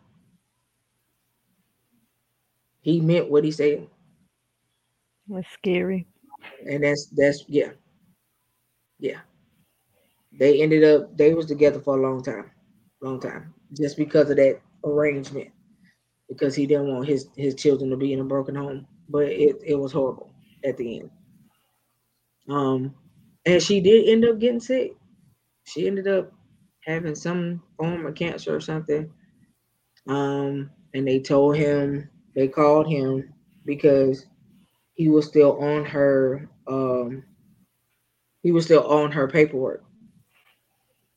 he 2.82 3.00
meant 3.00 3.30
what 3.30 3.44
he 3.44 3.50
said. 3.50 3.88
That's 5.28 5.48
scary. 5.50 6.06
and 6.68 6.84
that's 6.84 7.06
that's 7.16 7.44
yeah. 7.48 7.72
Yeah. 8.98 9.20
They 10.38 10.62
ended 10.62 10.84
up 10.84 11.16
they 11.16 11.34
was 11.34 11.46
together 11.46 11.80
for 11.80 11.98
a 11.98 12.02
long 12.02 12.22
time 12.22 12.50
long 13.02 13.20
time 13.20 13.54
just 13.76 13.96
because 13.96 14.30
of 14.30 14.36
that 14.36 14.60
arrangement 14.84 15.50
because 16.28 16.54
he 16.54 16.66
didn't 16.66 16.88
want 16.88 17.08
his 17.08 17.28
his 17.36 17.54
children 17.54 17.90
to 17.90 17.96
be 17.96 18.12
in 18.12 18.20
a 18.20 18.24
broken 18.24 18.54
home 18.54 18.86
but 19.08 19.24
it, 19.24 19.56
it 19.64 19.74
was 19.74 19.92
horrible 19.92 20.30
at 20.64 20.76
the 20.76 21.00
end. 21.00 21.10
Um 22.48 22.94
and 23.46 23.62
she 23.62 23.80
did 23.80 24.08
end 24.08 24.24
up 24.24 24.38
getting 24.38 24.60
sick. 24.60 24.92
She 25.64 25.86
ended 25.86 26.08
up 26.08 26.32
having 26.84 27.14
some 27.14 27.62
form 27.78 28.06
of 28.06 28.14
cancer 28.14 28.54
or 28.54 28.60
something. 28.60 29.10
Um 30.06 30.70
and 30.94 31.06
they 31.06 31.20
told 31.20 31.56
him 31.56 32.10
they 32.34 32.48
called 32.48 32.88
him 32.88 33.32
because 33.64 34.26
he 34.94 35.08
was 35.08 35.26
still 35.26 35.58
on 35.60 35.84
her 35.84 36.48
um 36.66 37.22
he 38.42 38.52
was 38.52 38.64
still 38.64 38.86
on 38.86 39.12
her 39.12 39.28
paperwork. 39.28 39.84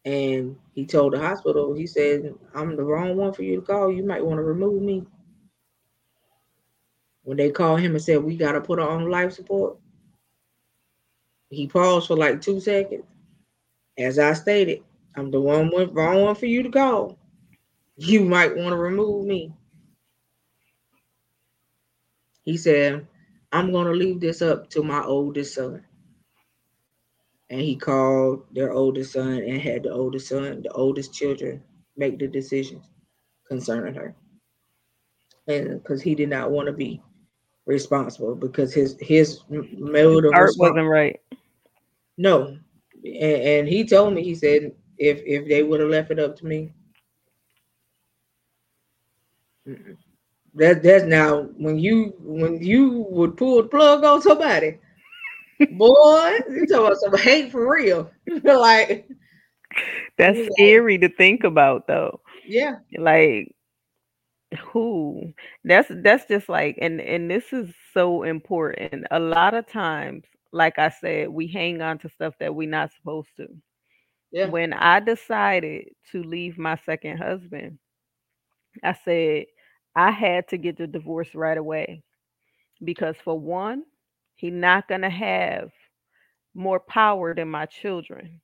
And 0.05 0.57
he 0.73 0.85
told 0.85 1.13
the 1.13 1.19
hospital 1.19 1.73
he 1.73 1.87
said 1.87 2.33
i'm 2.53 2.75
the 2.75 2.83
wrong 2.83 3.15
one 3.15 3.33
for 3.33 3.43
you 3.43 3.59
to 3.59 3.65
call. 3.65 3.91
You 3.91 4.03
might 4.03 4.25
want 4.25 4.37
to 4.37 4.43
remove 4.43 4.81
me. 4.81 5.05
When 7.23 7.37
they 7.37 7.51
called 7.51 7.79
him 7.79 7.95
and 7.95 8.03
said 8.03 8.21
we 8.23 8.35
got 8.35 8.53
to 8.53 8.61
put 8.61 8.79
her 8.79 8.89
on 8.89 9.09
life 9.09 9.33
support 9.33 9.77
he 11.49 11.67
paused 11.67 12.07
for 12.07 12.17
like 12.17 12.41
two 12.41 12.59
seconds. 12.59 13.03
As 13.97 14.17
i 14.17 14.33
stated 14.33 14.83
i'm 15.15 15.29
the 15.31 15.39
one 15.39 15.71
wrong 15.93 16.21
one 16.23 16.35
for 16.35 16.47
you 16.47 16.63
to 16.63 16.69
call. 16.69 17.17
You 17.95 18.21
might 18.25 18.55
want 18.55 18.69
to 18.69 18.77
remove 18.77 19.25
me 19.25 19.53
he 22.43 22.57
said 22.57 23.07
I'm 23.51 23.71
going 23.71 23.85
to 23.85 23.93
leave 23.93 24.19
this 24.19 24.41
up 24.41 24.69
to 24.71 24.83
my 24.83 25.03
oldest 25.03 25.55
son. 25.55 25.83
And 27.49 27.61
he 27.61 27.75
called 27.75 28.45
their 28.51 28.71
oldest 28.71 29.13
son 29.13 29.33
and 29.33 29.61
had 29.61 29.83
the 29.83 29.91
oldest 29.91 30.29
son, 30.29 30.63
the 30.63 30.71
oldest 30.71 31.13
children, 31.13 31.61
make 31.95 32.17
the 32.17 32.27
decisions 32.27 32.83
concerning 33.47 33.93
her. 33.93 34.15
And 35.47 35.81
because 35.83 36.01
he 36.01 36.15
did 36.15 36.29
not 36.29 36.49
want 36.49 36.65
to 36.67 36.73
be 36.73 37.01
responsible 37.65 38.35
because 38.35 38.73
his 38.73 38.97
his 38.99 39.41
mode 39.49 40.25
of 40.25 40.33
Art 40.33 40.51
wasn't 40.57 40.87
right. 40.87 41.19
no, 42.17 42.57
and, 43.03 43.41
and 43.41 43.67
he 43.67 43.85
told 43.85 44.13
me 44.13 44.23
he 44.23 44.35
said 44.35 44.71
if 44.97 45.21
if 45.25 45.47
they 45.47 45.63
would 45.63 45.79
have 45.79 45.89
left 45.89 46.11
it 46.11 46.19
up 46.19 46.35
to 46.37 46.45
me, 46.45 46.73
mm-mm. 49.67 49.97
That 50.55 50.83
that's 50.83 51.05
now 51.05 51.43
when 51.57 51.77
you 51.79 52.13
when 52.19 52.61
you 52.61 53.05
would 53.09 53.37
pull 53.37 53.61
the 53.61 53.67
plug 53.67 54.03
on 54.03 54.21
somebody, 54.21 54.77
boy, 55.69 56.39
you 56.49 56.65
talking 56.67 56.85
about 56.85 56.97
some 56.97 57.17
hate 57.17 57.51
for 57.51 57.71
real. 57.71 58.09
like 58.43 59.07
That's 60.17 60.39
scary 60.45 60.97
to 60.99 61.09
think 61.09 61.43
about 61.43 61.87
though. 61.87 62.21
yeah, 62.43 62.77
Like 62.97 63.53
who? 64.71 65.33
That's 65.63 65.89
that's 66.03 66.25
just 66.27 66.49
like 66.49 66.77
and 66.81 67.01
and 67.01 67.29
this 67.29 67.53
is 67.53 67.73
so 67.93 68.23
important. 68.23 69.05
A 69.11 69.19
lot 69.19 69.53
of 69.53 69.67
times, 69.67 70.25
like 70.51 70.77
I 70.79 70.89
said, 70.89 71.29
we 71.29 71.47
hang 71.47 71.81
on 71.81 71.97
to 71.99 72.09
stuff 72.09 72.33
that 72.39 72.55
we're 72.55 72.69
not 72.69 72.91
supposed 72.93 73.29
to. 73.37 73.47
yeah, 74.31 74.51
When 74.51 74.73
I 74.73 74.99
decided 74.99 75.89
to 76.11 76.23
leave 76.23 76.57
my 76.57 76.75
second 76.77 77.17
husband, 77.17 77.79
I 78.83 78.93
said 78.93 79.45
I 79.95 80.11
had 80.11 80.47
to 80.49 80.57
get 80.57 80.77
the 80.77 80.87
divorce 80.87 81.35
right 81.35 81.57
away 81.57 82.03
because 82.83 83.15
for 83.23 83.39
one, 83.39 83.83
he 84.35 84.49
not 84.51 84.87
gonna 84.87 85.09
have 85.09 85.71
more 86.55 86.79
power 86.79 87.33
than 87.35 87.49
my 87.49 87.65
children 87.65 88.41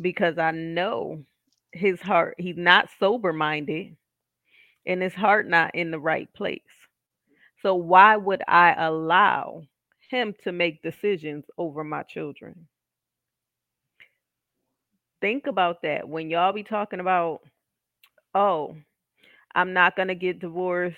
because 0.00 0.38
I 0.38 0.50
know 0.52 1.24
his 1.72 2.00
heart 2.00 2.34
he's 2.38 2.56
not 2.56 2.88
sober 2.98 3.32
minded 3.32 3.96
and 4.86 5.02
his 5.02 5.14
heart 5.14 5.48
not 5.48 5.74
in 5.74 5.90
the 5.90 5.98
right 6.00 6.32
place. 6.34 6.62
So 7.62 7.74
why 7.74 8.16
would 8.16 8.42
I 8.48 8.74
allow 8.74 9.64
him 10.10 10.34
to 10.44 10.52
make 10.52 10.82
decisions 10.82 11.44
over 11.58 11.84
my 11.84 12.02
children? 12.02 12.68
Think 15.20 15.46
about 15.46 15.82
that 15.82 16.08
when 16.08 16.30
y'all 16.30 16.52
be 16.52 16.62
talking 16.62 17.00
about, 17.00 17.40
oh, 18.34 18.76
I'm 19.54 19.72
not 19.72 19.96
gonna 19.96 20.14
get 20.14 20.40
divorced. 20.40 20.96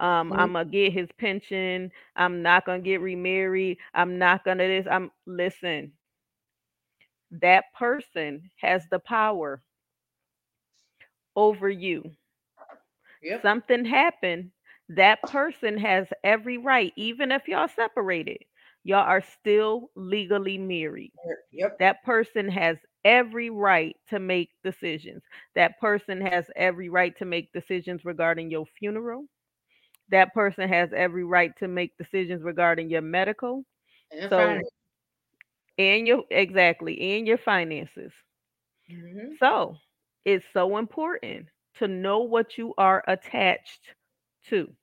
Um, 0.00 0.32
Mhm. 0.32 0.36
I'm 0.36 0.52
gonna 0.52 0.66
get 0.66 0.92
his 0.92 1.10
pension. 1.18 1.90
I'm 2.16 2.42
not 2.42 2.64
gonna 2.66 2.80
get 2.82 3.00
remarried. 3.00 3.78
I'm 3.94 4.18
not 4.18 4.44
gonna 4.44 4.66
this. 4.66 4.86
I'm 4.90 5.10
listen. 5.26 5.92
That 7.32 7.72
person 7.74 8.50
has 8.60 8.88
the 8.88 8.98
power 8.98 9.62
over 11.36 11.68
you. 11.68 12.16
yep, 13.22 13.42
Something 13.42 13.84
happened. 13.84 14.52
That 14.88 15.26
person 15.28 15.78
has 15.78 16.12
every 16.22 16.58
right, 16.58 16.92
even 16.96 17.30
if 17.32 17.48
y'all 17.48 17.68
separated, 17.68 18.44
y'all 18.84 19.00
are 19.06 19.20
still 19.20 19.90
legally 19.94 20.58
married. 20.58 21.12
yep, 21.52 21.78
That 21.78 22.02
person 22.04 22.48
has 22.48 22.78
every 23.04 23.50
right 23.50 23.96
to 24.08 24.18
make 24.18 24.50
decisions. 24.62 25.22
That 25.54 25.78
person 25.80 26.20
has 26.20 26.46
every 26.56 26.88
right 26.88 27.16
to 27.18 27.24
make 27.24 27.52
decisions 27.52 28.04
regarding 28.04 28.50
your 28.50 28.66
funeral. 28.78 29.26
That 30.10 30.34
person 30.34 30.68
has 30.68 30.92
every 30.92 31.24
right 31.24 31.56
to 31.58 31.68
make 31.68 31.96
decisions 31.98 32.42
regarding 32.42 32.90
your 32.90 33.02
medical 33.02 33.64
and 34.10 34.30
So- 34.30 34.36
finance. 34.36 34.70
and 35.78 36.06
your 36.06 36.24
exactly 36.30 37.16
and 37.16 37.26
your 37.26 37.38
finances. 37.38 38.12
Mhm. 38.88 39.38
So 39.38 39.76
it's 40.24 40.46
so 40.52 40.76
important 40.78 41.48
to 41.74 41.88
know 41.88 42.20
what 42.20 42.56
you 42.58 42.74
are 42.78 43.02
attached 43.06 43.94
to. 44.48 44.74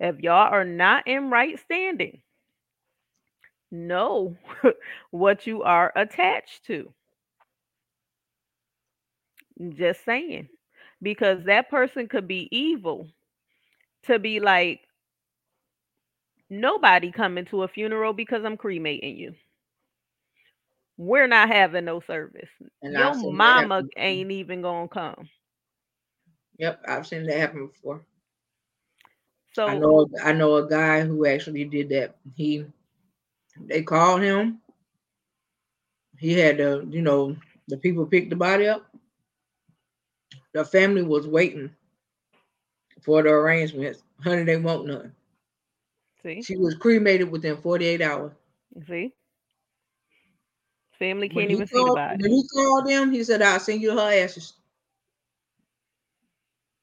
If 0.00 0.20
y'all 0.20 0.52
are 0.52 0.64
not 0.64 1.06
in 1.06 1.30
right 1.30 1.58
standing, 1.58 2.22
know 3.70 4.36
what 5.10 5.46
you 5.46 5.62
are 5.62 5.92
attached 5.96 6.64
to. 6.66 6.92
Just 9.70 10.04
saying. 10.04 10.48
Because 11.02 11.44
that 11.44 11.70
person 11.70 12.08
could 12.08 12.26
be 12.26 12.48
evil 12.50 13.08
to 14.04 14.18
be 14.18 14.40
like, 14.40 14.80
nobody 16.50 17.10
coming 17.10 17.44
to 17.46 17.62
a 17.62 17.68
funeral 17.68 18.12
because 18.12 18.44
I'm 18.44 18.56
cremating 18.56 19.16
you. 19.16 19.34
We're 20.98 21.26
not 21.28 21.48
having 21.48 21.84
no 21.84 22.00
service. 22.00 22.50
And 22.82 22.96
Your 22.96 23.14
I've 23.14 23.16
seen 23.16 23.38
that 23.54 23.68
mama 23.68 23.84
ain't 23.96 24.30
even 24.32 24.62
gonna 24.62 24.88
come. 24.88 25.28
Yep, 26.58 26.82
I've 26.88 27.06
seen 27.06 27.24
that 27.26 27.38
happen 27.38 27.66
before. 27.68 28.04
So 29.52 29.66
I 29.66 29.74
know 29.74 30.08
I 30.24 30.32
know 30.32 30.56
a 30.56 30.68
guy 30.68 31.02
who 31.02 31.26
actually 31.26 31.64
did 31.64 31.88
that. 31.90 32.16
He 32.36 32.64
they 33.66 33.82
called 33.82 34.22
him. 34.22 34.60
He 36.18 36.32
had 36.32 36.58
to, 36.58 36.86
you 36.90 37.02
know, 37.02 37.36
the 37.68 37.76
people 37.76 38.06
picked 38.06 38.30
the 38.30 38.36
body 38.36 38.66
up. 38.66 38.86
The 40.52 40.64
family 40.64 41.02
was 41.02 41.26
waiting 41.26 41.70
for 43.02 43.22
the 43.22 43.30
arrangements. 43.30 44.02
Honey, 44.22 44.42
they 44.42 44.56
want 44.56 44.86
none. 44.86 45.14
See, 46.22 46.42
She 46.42 46.56
was 46.56 46.74
cremated 46.74 47.30
within 47.30 47.56
48 47.56 48.00
hours. 48.02 48.32
see, 48.86 49.12
family 50.98 51.28
can't 51.28 51.50
even 51.50 51.66
see 51.66 51.84
the 51.84 51.92
body. 51.94 52.22
when 52.22 52.32
he 52.32 52.48
called 52.48 52.88
them, 52.88 53.12
he 53.12 53.22
said, 53.22 53.42
I'll 53.42 53.60
send 53.60 53.80
you 53.80 53.96
her 53.96 54.12
ashes. 54.12 54.54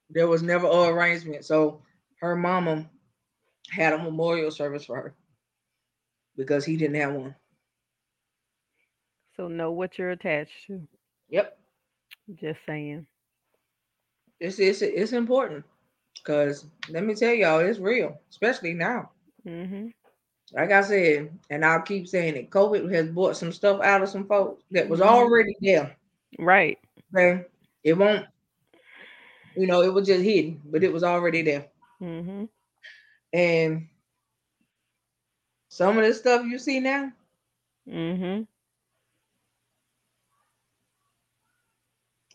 There 0.10 0.28
was 0.28 0.42
never 0.44 0.68
an 0.68 0.90
arrangement. 0.94 1.44
So 1.44 1.82
her 2.22 2.36
mama 2.36 2.90
had 3.70 3.94
a 3.94 3.98
memorial 3.98 4.52
service 4.52 4.86
for 4.86 4.96
her 4.96 5.14
because 6.38 6.66
he 6.66 6.78
didn't 6.78 6.96
have 6.96 7.14
one. 7.14 7.36
So 9.36 9.48
know 9.48 9.72
what 9.72 9.98
you're 9.98 10.12
attached 10.12 10.66
to. 10.68 10.88
Yep. 11.30 11.58
Just 12.36 12.60
saying. 12.66 13.08
It's 14.40 14.60
it's 14.60 14.82
it's 14.82 15.14
important 15.14 15.66
because 16.16 16.68
let 16.90 17.04
me 17.04 17.16
tell 17.16 17.34
y'all, 17.34 17.60
it's 17.60 17.80
real, 17.80 18.20
especially 18.30 18.74
now. 18.74 19.12
hmm 19.44 19.90
Like 20.54 20.72
I 20.72 20.82
said, 20.82 21.38
and 21.50 21.64
I'll 21.66 21.82
keep 21.82 22.08
saying 22.08 22.36
it. 22.36 22.50
COVID 22.50 22.92
has 22.94 23.10
brought 23.10 23.36
some 23.38 23.52
stuff 23.52 23.82
out 23.82 24.02
of 24.04 24.10
some 24.10 24.28
folks 24.28 24.64
that 24.72 24.90
was 24.90 25.00
Mhm. 25.00 25.02
already 25.02 25.56
there. 25.62 25.96
Right. 26.40 26.80
Okay, 27.14 27.46
it 27.84 27.94
won't. 27.98 28.26
You 29.56 29.68
know, 29.68 29.82
it 29.82 29.94
was 29.94 30.08
just 30.08 30.24
hidden, 30.24 30.62
but 30.66 30.84
it 30.84 30.94
was 30.94 31.04
already 31.04 31.42
there. 31.42 31.70
Mm-hmm. 32.02 32.46
And 33.34 33.88
some 35.76 35.98
of 35.98 36.06
the 36.06 36.14
stuff 36.14 36.46
you 36.46 36.58
see 36.58 36.80
now, 36.80 37.12
Mm-hmm. 37.90 38.44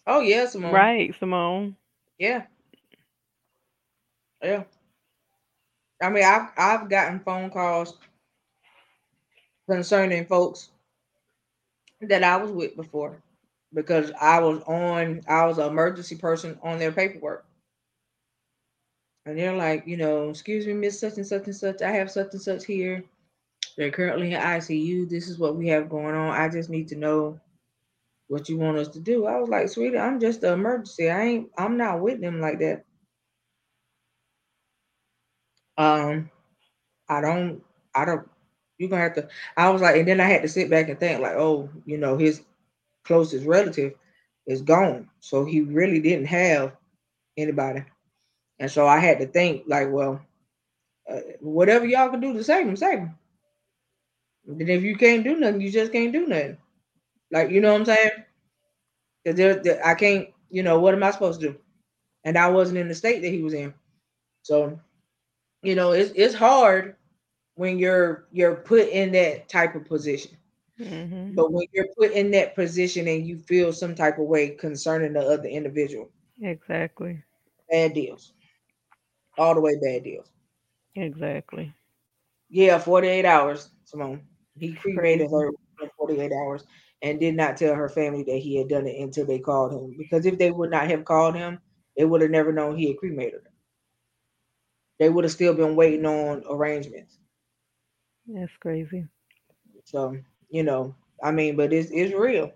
oh 0.06 0.20
yeah, 0.20 0.46
Simone. 0.46 0.72
Right, 0.74 1.14
Simone. 1.18 1.76
Yeah. 2.18 2.44
Yeah. 4.42 4.64
I 6.02 6.10
mean, 6.10 6.24
I've 6.24 6.48
I've 6.56 6.88
gotten 6.90 7.20
phone 7.20 7.50
calls 7.50 7.98
concerning 9.68 10.26
folks 10.26 10.70
that 12.02 12.24
I 12.24 12.36
was 12.36 12.50
with 12.52 12.76
before 12.76 13.22
because 13.74 14.12
I 14.20 14.40
was 14.40 14.62
on 14.66 15.22
I 15.28 15.46
was 15.46 15.58
an 15.58 15.68
emergency 15.68 16.16
person 16.16 16.58
on 16.62 16.78
their 16.78 16.92
paperwork. 16.92 17.46
And 19.26 19.38
they're 19.38 19.56
like, 19.56 19.86
you 19.86 19.96
know, 19.96 20.30
excuse 20.30 20.66
me, 20.66 20.72
Miss 20.74 21.00
Such 21.00 21.16
and 21.16 21.26
Such 21.26 21.46
and 21.46 21.56
Such, 21.56 21.82
I 21.82 21.92
have 21.92 22.10
such 22.10 22.32
and 22.32 22.42
such 22.42 22.66
here. 22.66 23.04
They're 23.76 23.90
currently 23.90 24.32
in 24.32 24.40
ICU. 24.40 25.08
This 25.08 25.28
is 25.28 25.38
what 25.38 25.56
we 25.56 25.68
have 25.68 25.88
going 25.88 26.14
on. 26.14 26.30
I 26.30 26.48
just 26.48 26.70
need 26.70 26.88
to 26.88 26.96
know 26.96 27.40
what 28.28 28.48
you 28.48 28.58
want 28.58 28.78
us 28.78 28.88
to 28.88 29.00
do. 29.00 29.26
I 29.26 29.36
was 29.40 29.48
like, 29.48 29.68
sweetie, 29.68 29.98
I'm 29.98 30.20
just 30.20 30.42
an 30.44 30.52
emergency. 30.52 31.10
I 31.10 31.22
ain't 31.22 31.50
I'm 31.58 31.76
not 31.76 32.00
with 32.00 32.20
them 32.20 32.40
like 32.40 32.58
that. 32.60 32.84
Um, 35.76 36.30
I 37.08 37.20
don't, 37.20 37.62
I 37.94 38.04
don't, 38.04 38.28
you're 38.78 38.88
gonna 38.90 39.02
have 39.02 39.14
to. 39.14 39.28
I 39.56 39.70
was 39.70 39.82
like, 39.82 39.96
and 39.96 40.06
then 40.06 40.20
I 40.20 40.26
had 40.26 40.42
to 40.42 40.48
sit 40.48 40.70
back 40.70 40.88
and 40.88 41.00
think, 41.00 41.20
like, 41.20 41.36
oh, 41.36 41.68
you 41.86 41.98
know, 41.98 42.16
his 42.16 42.42
closest 43.04 43.46
relative 43.46 43.94
is 44.46 44.62
gone. 44.62 45.08
So 45.20 45.44
he 45.44 45.62
really 45.62 46.00
didn't 46.00 46.26
have 46.26 46.76
anybody. 47.36 47.84
And 48.58 48.70
so 48.70 48.86
I 48.86 48.98
had 48.98 49.18
to 49.20 49.26
think, 49.26 49.64
like, 49.66 49.90
well, 49.90 50.20
uh, 51.10 51.20
whatever 51.40 51.86
y'all 51.86 52.10
can 52.10 52.20
do 52.20 52.32
to 52.34 52.44
save 52.44 52.66
him, 52.66 52.76
save 52.76 52.98
him. 53.00 53.18
And 54.46 54.68
if 54.68 54.82
you 54.82 54.96
can't 54.96 55.24
do 55.24 55.36
nothing, 55.36 55.60
you 55.60 55.70
just 55.70 55.92
can't 55.92 56.12
do 56.12 56.26
nothing. 56.26 56.58
Like, 57.30 57.50
you 57.50 57.60
know 57.60 57.72
what 57.72 57.80
I'm 57.80 57.86
saying? 57.86 58.10
'Cause 59.24 59.34
there, 59.36 59.54
there- 59.62 59.84
I 59.86 59.94
can't, 59.94 60.28
you 60.50 60.62
know, 60.62 60.78
what 60.80 60.94
am 60.94 61.02
I 61.02 61.10
supposed 61.10 61.40
to 61.40 61.52
do? 61.52 61.58
And 62.24 62.36
I 62.38 62.50
wasn't 62.50 62.78
in 62.78 62.88
the 62.88 62.94
state 62.94 63.20
that 63.22 63.28
he 63.30 63.42
was 63.42 63.54
in. 63.54 63.74
So 64.42 64.78
you 65.62 65.74
know 65.76 65.92
it's 65.92 66.12
it's 66.16 66.34
hard 66.34 66.96
when 67.56 67.78
you're 67.78 68.26
you're 68.32 68.56
put 68.56 68.88
in 68.88 69.12
that 69.12 69.48
type 69.48 69.74
of 69.76 69.84
position 69.86 70.36
hmm 70.78 71.34
but 71.34 71.52
when 71.52 71.66
you're 71.72 71.88
put 71.98 72.12
in 72.12 72.30
that 72.32 72.54
position 72.54 73.08
and 73.08 73.26
you 73.26 73.38
feel 73.38 73.72
some 73.72 73.94
type 73.94 74.18
of 74.18 74.26
way 74.26 74.50
concerning 74.50 75.12
the 75.14 75.20
other 75.20 75.48
individual 75.48 76.10
Exactly. 76.42 77.22
bad 77.70 77.94
deals 77.94 78.34
all 79.38 79.54
the 79.54 79.60
way 79.60 79.76
bad 79.82 80.04
deals 80.04 80.30
Exactly. 80.96 81.74
yeah 82.50 82.78
48 82.78 83.24
hours 83.24 83.70
simone 83.84 84.26
he 84.60 84.74
cremated 84.74 85.30
her 85.30 85.48
in 85.48 85.90
48 85.96 86.32
hours 86.32 86.64
and 87.02 87.20
did 87.20 87.34
not 87.36 87.56
tell 87.56 87.74
her 87.74 87.88
family 87.88 88.24
that 88.24 88.38
he 88.38 88.56
had 88.56 88.68
done 88.68 88.86
it 88.86 89.00
until 89.00 89.26
they 89.26 89.38
called 89.38 89.72
him 89.72 89.94
because 89.98 90.26
if 90.26 90.38
they 90.38 90.50
would 90.50 90.70
not 90.70 90.88
have 90.88 91.04
called 91.04 91.34
him 91.36 91.58
they 91.96 92.04
would 92.04 92.22
have 92.22 92.30
never 92.30 92.52
known 92.52 92.76
he 92.76 92.88
had 92.88 92.98
cremated 92.98 93.40
her 93.44 93.52
they 94.98 95.08
would 95.08 95.24
have 95.24 95.32
still 95.32 95.54
been 95.54 95.76
waiting 95.76 96.06
on 96.06 96.44
arrangements 96.50 97.18
That's 98.26 98.56
crazy. 98.60 99.06
so 99.84 100.16
you 100.50 100.62
know 100.62 100.94
i 101.22 101.30
mean 101.30 101.56
but 101.56 101.72
it's, 101.72 101.90
it's 101.92 102.14
real 102.14 102.52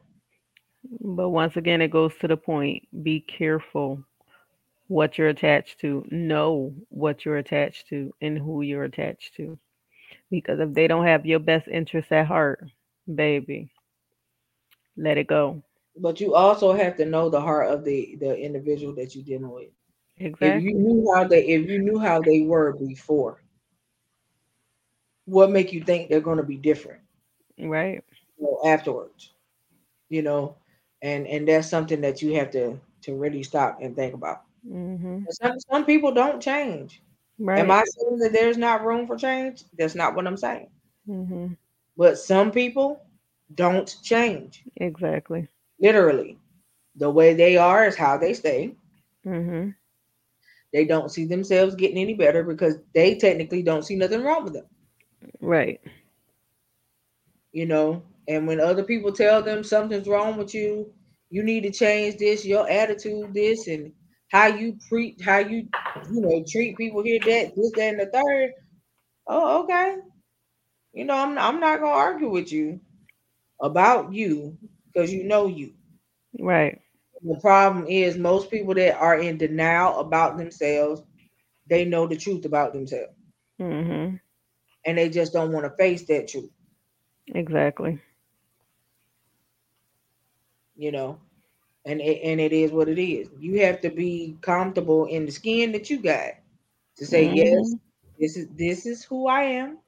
But 1.00 1.30
once 1.30 1.56
again, 1.56 1.80
it 1.82 1.90
goes 1.90 2.16
to 2.18 2.28
the 2.28 2.36
point 2.36 2.86
be 3.02 3.20
careful 3.20 4.04
what 4.88 5.18
you're 5.18 5.28
attached 5.28 5.80
to. 5.80 6.04
Know 6.10 6.74
what 6.90 7.24
you're 7.24 7.38
attached 7.38 7.88
to 7.88 8.12
and 8.20 8.38
who 8.38 8.62
you're 8.62 8.84
attached 8.84 9.34
to. 9.36 9.58
Because 10.30 10.60
if 10.60 10.74
they 10.74 10.86
don't 10.86 11.06
have 11.06 11.24
your 11.26 11.38
best 11.40 11.68
interests 11.68 12.12
at 12.12 12.26
heart, 12.26 12.64
baby, 13.12 13.70
let 14.96 15.18
it 15.18 15.26
go. 15.26 15.62
but 15.96 16.20
you 16.20 16.34
also 16.34 16.72
have 16.72 16.96
to 16.96 17.04
know 17.04 17.28
the 17.28 17.40
heart 17.40 17.68
of 17.70 17.84
the 17.84 18.16
the 18.20 18.36
individual 18.38 18.94
that 18.94 19.14
you're 19.14 19.24
dealing 19.24 19.50
with. 19.50 19.68
If 20.40 20.54
you 20.56 20.74
knew 20.74 21.12
how 21.14 21.24
they 21.24 21.44
if 21.46 21.68
you 21.68 21.78
knew 21.80 21.98
how 21.98 22.20
they 22.22 22.42
were 22.42 22.72
before, 22.74 23.42
what 25.26 25.50
make 25.50 25.72
you 25.72 25.82
think 25.82 26.08
they're 26.08 26.20
going 26.20 26.38
to 26.38 26.42
be 26.44 26.56
different 26.56 27.00
Right. 27.58 28.02
you 28.38 28.44
know, 28.44 28.60
afterwards? 28.70 29.32
You 30.08 30.22
know, 30.22 30.56
and 31.02 31.26
and 31.26 31.48
that's 31.48 31.68
something 31.68 32.00
that 32.02 32.22
you 32.22 32.34
have 32.36 32.50
to 32.52 32.78
to 33.02 33.14
really 33.14 33.42
stop 33.42 33.78
and 33.82 33.94
think 33.96 34.14
about. 34.14 34.42
hmm 34.66 35.24
Some 35.30 35.58
some 35.60 35.84
people 35.84 36.12
don't 36.12 36.40
change. 36.42 37.02
Right. 37.38 37.60
Am 37.60 37.70
I 37.70 37.84
saying 37.84 38.18
that 38.18 38.32
there's 38.32 38.56
not 38.58 38.84
room 38.84 39.06
for 39.06 39.16
change? 39.16 39.64
That's 39.76 39.94
not 39.94 40.14
what 40.14 40.26
I'm 40.26 40.36
saying. 40.36 40.68
hmm 41.06 41.54
But 41.96 42.18
some 42.18 42.50
people 42.52 43.02
don't 43.54 43.94
change. 44.02 44.64
Exactly. 44.76 45.48
Literally, 45.80 46.38
the 46.96 47.10
way 47.10 47.34
they 47.34 47.56
are 47.56 47.86
is 47.86 47.96
how 47.96 48.16
they 48.16 48.32
stay. 48.34 48.76
hmm 49.24 49.70
They 50.72 50.84
don't 50.84 51.10
see 51.10 51.24
themselves 51.24 51.74
getting 51.74 51.98
any 51.98 52.14
better 52.14 52.42
because 52.42 52.78
they 52.92 53.14
technically 53.16 53.62
don't 53.62 53.84
see 53.84 53.96
nothing 53.96 54.22
wrong 54.22 54.44
with 54.44 54.54
them, 54.54 54.66
Right. 55.40 55.80
you 57.52 57.66
know. 57.66 58.02
And 58.28 58.46
when 58.46 58.60
other 58.60 58.82
people 58.84 59.12
tell 59.12 59.42
them 59.42 59.62
something's 59.64 60.08
wrong 60.08 60.36
with 60.36 60.54
you, 60.54 60.92
you 61.30 61.42
need 61.42 61.62
to 61.62 61.70
change 61.70 62.16
this, 62.18 62.44
your 62.44 62.68
attitude, 62.68 63.32
this, 63.34 63.66
and 63.68 63.92
how 64.34 64.48
you 64.48 64.78
treat, 64.88 65.22
how 65.22 65.38
you, 65.40 65.68
you 66.12 66.20
know, 66.22 66.44
treat 66.48 66.76
people 66.78 67.04
here, 67.04 67.20
that, 67.20 67.56
this, 67.56 67.72
that, 67.76 67.94
and 67.94 68.00
the 68.00 68.06
third. 68.06 68.52
Oh, 69.28 69.64
okay. 69.64 69.96
You 70.92 71.04
know, 71.04 71.16
I'm, 71.16 71.38
I'm 71.38 71.60
not 71.60 71.80
gonna 71.80 71.92
argue 71.92 72.30
with 72.30 72.52
you 72.52 72.80
about 73.60 74.12
you 74.12 74.58
because 74.92 75.12
you 75.12 75.24
know 75.24 75.46
you. 75.46 75.74
Right. 76.40 76.80
The 77.22 77.38
problem 77.40 77.86
is 77.88 78.16
most 78.18 78.50
people 78.50 78.74
that 78.74 78.96
are 78.98 79.18
in 79.18 79.38
denial 79.38 80.00
about 80.00 80.36
themselves, 80.38 81.02
they 81.68 81.84
know 81.84 82.06
the 82.06 82.16
truth 82.16 82.44
about 82.44 82.72
themselves, 82.72 83.14
Mm-hmm. 83.60 84.16
and 84.86 84.98
they 84.98 85.08
just 85.10 85.32
don't 85.32 85.52
want 85.52 85.64
to 85.66 85.76
face 85.76 86.06
that 86.06 86.28
truth. 86.28 86.50
Exactly. 87.34 88.02
you 90.76 90.92
know 90.92 91.20
and 91.84 92.00
it, 92.00 92.20
and 92.22 92.40
it 92.40 92.52
is 92.52 92.72
what 92.72 92.88
it 92.88 92.98
is 93.00 93.28
you 93.38 93.60
have 93.60 93.80
to 93.80 93.90
be 93.90 94.36
comfortable 94.42 95.06
in 95.06 95.26
the 95.26 95.32
skin 95.32 95.72
that 95.72 95.90
you 95.90 95.98
got 95.98 96.32
to 96.96 97.06
say 97.06 97.24
yes 97.24 97.58
hmm 97.64 97.78
this 98.18 98.36
is 98.36 98.48
this 98.56 98.86
is 98.86 99.04
who 99.04 99.26
i 99.28 99.42
am 99.42 99.78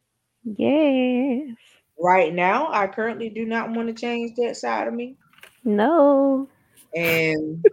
Yes. 0.44 1.58
right 2.00 2.32
now 2.34 2.68
i 2.72 2.86
currently 2.86 3.28
do 3.28 3.44
not 3.44 3.70
want 3.70 3.88
to 3.88 3.94
change 3.94 4.34
that 4.36 4.56
side 4.56 4.86
of 4.88 4.94
me 4.94 5.16
No. 5.64 6.48
and 6.94 7.64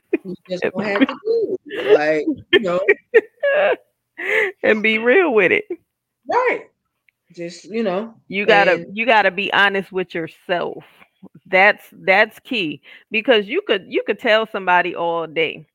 you 0.24 0.34
just 0.48 0.64
gonna 0.72 0.88
have 0.88 1.06
to 1.06 1.14
do 1.14 1.56
it 1.74 1.86
like 1.86 2.26
you 2.50 2.60
know 2.62 2.80
and 4.62 4.82
be 4.82 4.98
real 4.98 5.32
with 5.34 5.52
it. 5.52 5.64
right 6.28 6.68
just 7.34 7.64
you 7.64 7.82
know 7.82 8.14
You 8.28 8.46
gotta 8.46 8.78
and 8.78 8.86
you 8.92 9.06
gotta 9.06 9.30
be 9.30 9.52
honest 9.52 9.92
with 9.92 10.14
yourself. 10.14 10.84
That's 11.52 11.84
that's 11.92 12.40
key 12.40 12.82
because 13.12 13.46
you 13.46 13.62
could 13.62 13.86
you 13.88 14.02
could 14.06 14.20
tell 14.20 14.46
somebody 14.52 14.96
all 14.96 15.26
day. 15.26 15.66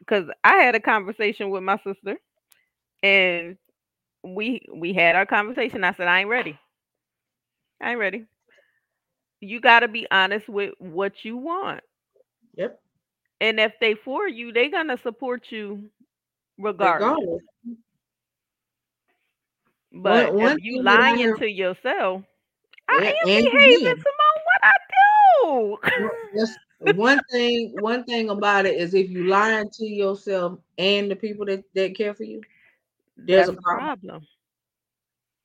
Because 0.00 0.28
I 0.44 0.56
had 0.56 0.74
a 0.76 0.80
conversation 0.80 1.50
with 1.50 1.62
my 1.62 1.78
sister, 1.78 2.16
and 3.02 3.56
we 4.24 4.62
we 4.74 4.94
had 4.94 5.16
our 5.16 5.26
conversation. 5.26 5.84
I 5.84 5.92
said 5.94 6.08
I 6.08 6.20
ain't 6.20 6.30
ready. 6.30 6.58
I 7.80 7.90
ain't 7.90 8.00
ready. 8.00 8.26
You 9.40 9.60
gotta 9.60 9.88
be 9.88 10.06
honest 10.10 10.48
with 10.48 10.74
what 10.78 11.24
you 11.24 11.36
want, 11.36 11.82
yep 12.56 12.80
and 13.40 13.60
if 13.60 13.72
they 13.80 13.94
for 13.94 14.28
you, 14.28 14.52
they 14.52 14.68
gonna 14.68 14.98
support 14.98 15.50
you 15.50 15.90
regardless. 16.58 17.18
regardless 17.18 17.42
But 19.92 20.32
One 20.32 20.56
if 20.56 20.58
you 20.60 20.82
thing 20.82 20.88
that 20.88 21.00
I 21.00 21.16
lying 21.16 21.34
to 21.36 21.48
yourself, 21.48 22.24
I 22.88 23.00
am 23.22 23.28
to 23.82 23.90
behaving. 23.90 23.96
Simone. 23.96 24.40
What 24.44 24.60
I 24.62 24.72
do? 24.88 25.07
One 26.80 27.20
thing. 27.30 27.72
One 27.80 28.04
thing 28.04 28.30
about 28.30 28.66
it 28.66 28.80
is 28.80 28.94
if 28.94 29.10
you 29.10 29.24
lying 29.24 29.68
to 29.70 29.86
yourself 29.86 30.58
and 30.78 31.10
the 31.10 31.16
people 31.16 31.44
that, 31.46 31.64
that 31.74 31.96
care 31.96 32.14
for 32.14 32.24
you, 32.24 32.40
there's 33.16 33.48
a 33.48 33.52
That's 33.52 33.58
a 33.58 33.62
problem. 33.62 33.88
problem. 33.88 34.26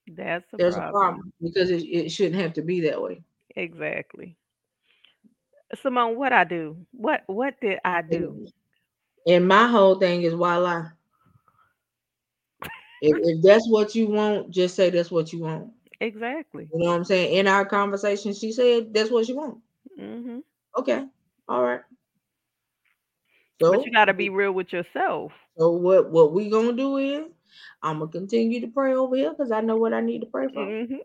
That's 0.07 0.45
a 0.53 0.57
There's 0.57 0.75
a 0.75 0.79
problem. 0.79 0.91
problem 0.91 1.33
because 1.41 1.71
it, 1.71 1.83
it 1.83 2.09
shouldn't 2.11 2.41
have 2.41 2.53
to 2.53 2.61
be 2.61 2.81
that 2.81 3.01
way. 3.01 3.21
Exactly. 3.55 4.35
Simone, 5.81 6.17
what 6.17 6.33
I 6.33 6.43
do? 6.43 6.77
What 6.91 7.23
what 7.27 7.59
did 7.61 7.79
I 7.83 8.01
do? 8.01 8.45
And, 9.25 9.35
and 9.35 9.47
my 9.47 9.67
whole 9.67 9.95
thing 9.95 10.21
is 10.23 10.35
why 10.35 10.57
lie? 10.57 10.89
If, 13.01 13.17
if 13.21 13.43
that's 13.43 13.67
what 13.69 13.95
you 13.95 14.07
want, 14.07 14.51
just 14.51 14.75
say 14.75 14.89
that's 14.89 15.11
what 15.11 15.33
you 15.33 15.39
want. 15.39 15.71
Exactly. 15.99 16.69
You 16.73 16.79
know 16.79 16.91
what 16.91 16.97
I'm 16.97 17.03
saying? 17.05 17.35
In 17.35 17.47
our 17.47 17.65
conversation, 17.65 18.33
she 18.33 18.51
said 18.51 18.93
that's 18.93 19.11
what 19.11 19.25
she 19.25 19.33
want. 19.33 19.57
Hmm 19.97 20.39
Okay, 20.77 21.05
all 21.47 21.63
right. 21.63 21.81
But 23.67 23.79
So, 23.79 23.85
you 23.85 23.91
got 23.91 24.05
to 24.05 24.13
be 24.13 24.29
real 24.29 24.53
with 24.53 24.73
yourself. 24.73 25.31
so 25.57 25.71
what 25.71 26.09
what 26.11 26.33
we 26.33 26.49
gonna 26.49 26.73
do 26.73 26.97
is 26.97 27.25
I'm 27.83 27.99
gonna 27.99 28.11
continue 28.11 28.61
to 28.61 28.67
pray 28.67 28.95
over 28.95 29.15
here 29.15 29.31
because 29.31 29.51
I 29.51 29.61
know 29.61 29.77
what 29.77 29.93
I 29.93 30.01
need 30.01 30.21
to 30.21 30.27
pray 30.27 30.47
for, 30.53 30.73
hmm 30.87 30.95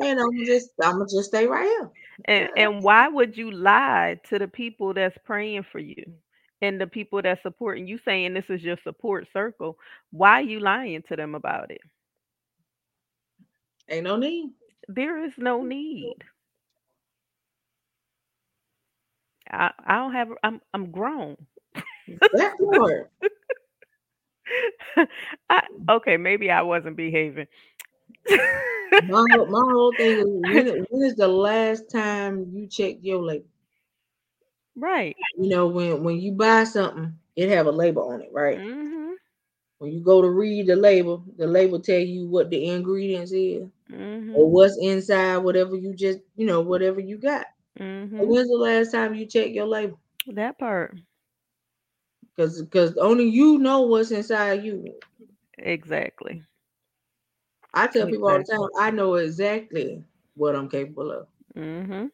and 0.00 0.20
I'm 0.20 0.44
just 0.46 0.70
I'm 0.82 0.94
gonna 0.94 1.06
just 1.06 1.28
stay 1.28 1.46
right 1.46 1.64
here. 1.64 1.90
And 2.26 2.50
Yeah. 2.56 2.56
and 2.56 2.82
why 2.82 3.08
would 3.08 3.36
you 3.36 3.50
lie 3.50 4.20
to 4.30 4.38
the 4.38 4.48
people 4.48 4.94
that's 4.94 5.16
praying 5.24 5.64
for 5.72 5.78
you 5.78 6.04
and 6.62 6.80
the 6.80 6.86
people 6.86 7.22
that's 7.22 7.42
supporting 7.42 7.86
you 7.86 7.98
saying 8.04 8.34
this 8.34 8.50
is 8.50 8.62
your 8.62 8.78
support 8.84 9.26
circle? 9.32 9.78
Why 10.10 10.40
you 10.40 10.60
lying 10.60 11.02
to 11.08 11.16
them 11.16 11.34
about 11.34 11.70
it? 11.70 11.80
Ain't 13.88 14.04
no 14.04 14.16
need. 14.16 14.50
There 14.88 15.24
is 15.24 15.32
no 15.38 15.62
need. 15.62 16.16
I, 19.54 19.72
I 19.86 19.96
don't 19.96 20.12
have 20.14 20.28
I'm 20.42 20.60
I'm 20.74 20.90
grown. 20.92 21.36
That. 22.32 23.08
I, 25.50 25.60
okay, 25.90 26.16
maybe 26.16 26.50
I 26.50 26.62
wasn't 26.62 26.96
behaving. 26.96 27.46
My 28.98 29.24
whole- 29.30 29.46
my 29.50 29.60
whole 29.72 29.94
thing 29.94 30.18
is 30.18 30.26
when 30.52 30.66
when 30.88 31.02
is 31.04 31.14
the 31.16 31.28
last 31.28 31.90
time 31.90 32.50
you 32.52 32.66
checked 32.66 33.04
your 33.04 33.22
label? 33.22 33.46
right. 34.76 35.16
You 35.36 35.48
know 35.48 35.66
when 35.68 36.02
when 36.02 36.20
you 36.20 36.32
buy 36.32 36.64
something, 36.64 37.18
it 37.36 37.48
have 37.50 37.66
a 37.66 37.70
label 37.72 38.08
on 38.10 38.20
it, 38.22 38.30
right? 38.32 38.64
Mhm. 38.64 39.16
When 39.78 39.92
you 39.92 40.00
go 40.00 40.20
to 40.22 40.28
read 40.28 40.66
the 40.66 40.76
label, 40.76 41.24
the 41.36 41.46
label 41.46 41.80
tell 41.80 42.00
you 42.00 42.26
what 42.28 42.50
the 42.50 42.68
ingredients 42.70 43.32
is 43.32 43.68
or 44.32 44.48
Mhm. 44.48 44.50
what's 44.50 44.78
inside, 44.80 45.38
whatever 45.38 45.76
you 45.76 45.94
just 45.94 46.20
you 46.36 46.46
know 46.46 46.60
whatever 46.60 47.00
you 47.00 47.18
got. 47.18 47.46
Mhm. 47.78 48.26
when's 48.26 48.48
the 48.48 48.56
last 48.56 48.92
time 48.92 49.14
you 49.14 49.26
checked 49.26 49.50
your 49.50 49.66
label? 49.66 49.98
That 50.26 50.58
part. 50.58 50.96
Because 52.36 52.62
because 52.62 52.96
only 52.98 53.24
you 53.28 53.58
know 53.58 53.82
what's 53.82 54.10
inside 54.10 54.64
you. 54.64 54.94
Exactly. 55.58 56.42
I 57.74 57.86
tell 57.86 58.06
people 58.08 58.28
all 58.28 58.38
the 58.38 58.44
time, 58.44 58.68
I 58.78 58.90
know 58.90 59.14
exactly 59.14 60.04
what 60.34 60.54
I'm 60.56 60.68
capable 60.68 61.10
of. 61.12 61.28
Mm-hmm. 61.56 62.06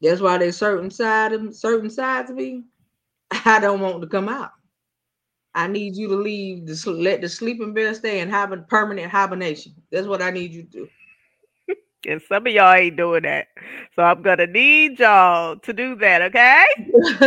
That's 0.00 0.20
why 0.20 0.38
there's 0.38 0.56
certain 0.56 0.90
side 0.90 1.32
of 1.32 1.54
certain 1.54 1.90
sides 1.90 2.30
of 2.30 2.36
me 2.36 2.64
I 3.44 3.60
don't 3.60 3.80
want 3.80 4.00
to 4.02 4.08
come 4.08 4.28
out. 4.28 4.50
I 5.54 5.66
need 5.68 5.96
you 5.96 6.08
to 6.08 6.16
leave 6.16 6.66
the 6.66 6.90
let 6.90 7.20
the 7.20 7.28
sleeping 7.28 7.72
bear 7.74 7.94
stay 7.94 8.20
in 8.20 8.28
hibern- 8.30 8.68
permanent 8.68 9.10
hibernation. 9.10 9.72
That's 9.90 10.06
what 10.06 10.22
I 10.22 10.30
need 10.30 10.52
you 10.52 10.62
to 10.64 10.68
do. 10.68 10.88
And 12.06 12.20
some 12.28 12.46
of 12.46 12.52
y'all 12.52 12.74
ain't 12.74 12.96
doing 12.96 13.22
that. 13.22 13.48
So 13.96 14.02
I'm 14.02 14.22
gonna 14.22 14.46
need 14.46 14.98
y'all 14.98 15.56
to 15.56 15.72
do 15.72 15.96
that, 15.96 16.22
okay? 16.22 16.64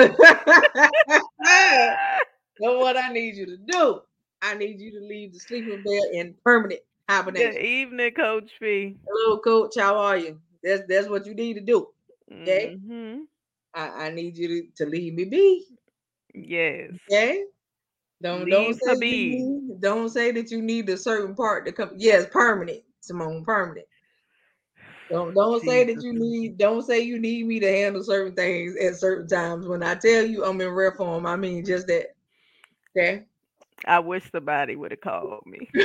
That's 2.59 2.75
what 2.75 2.97
I 2.97 3.09
need 3.09 3.35
you 3.35 3.45
to 3.45 3.57
do. 3.57 4.01
I 4.41 4.55
need 4.55 4.79
you 4.79 4.91
to 4.99 5.05
leave 5.05 5.33
the 5.33 5.39
sleeping 5.39 5.83
bear 5.83 6.01
in 6.13 6.35
permanent 6.43 6.81
hibernation. 7.09 7.53
Good 7.53 7.61
evening, 7.61 8.11
Coach 8.13 8.51
Fee. 8.59 8.97
Hello, 9.07 9.39
coach. 9.39 9.73
How 9.77 9.97
are 9.97 10.17
you? 10.17 10.39
That's 10.63 10.83
that's 10.87 11.07
what 11.07 11.25
you 11.25 11.33
need 11.33 11.55
to 11.55 11.61
do. 11.61 11.87
Okay. 12.31 12.75
hmm 12.75 13.19
I, 13.73 14.07
I 14.07 14.09
need 14.11 14.37
you 14.37 14.47
to, 14.47 14.85
to 14.85 14.89
leave 14.89 15.13
me 15.13 15.25
be. 15.25 15.65
Yes. 16.33 16.91
Okay. 17.11 17.43
Don't 18.21 18.49
don't 18.49 18.73
say 18.73 18.93
to 18.93 18.99
be. 18.99 19.35
need, 19.35 19.81
don't 19.81 20.09
say 20.09 20.31
that 20.31 20.49
you 20.49 20.61
need 20.61 20.89
a 20.89 20.97
certain 20.97 21.35
part 21.35 21.65
to 21.65 21.71
come. 21.71 21.91
Yes, 21.97 22.25
permanent, 22.31 22.81
Simone, 23.01 23.43
permanent. 23.45 23.85
Don't 25.09 25.33
don't 25.33 25.63
say 25.63 25.85
that 25.85 26.03
you 26.03 26.13
need. 26.13 26.57
Don't 26.57 26.81
say 26.81 26.99
you 26.99 27.19
need 27.19 27.45
me 27.45 27.59
to 27.59 27.71
handle 27.71 28.03
certain 28.03 28.33
things 28.33 28.75
at 28.75 28.95
certain 28.95 29.27
times. 29.27 29.67
When 29.67 29.81
I 29.83 29.95
tell 29.95 30.25
you 30.25 30.43
I'm 30.43 30.59
in 30.59 30.69
rare 30.69 30.91
form, 30.91 31.25
I 31.25 31.35
mean 31.35 31.63
just 31.65 31.87
that. 31.87 32.07
Okay. 32.95 33.23
I 33.85 33.99
wish 33.99 34.29
somebody 34.31 34.75
would 34.75 34.91
have 34.91 35.01
called 35.01 35.43
me. 35.45 35.69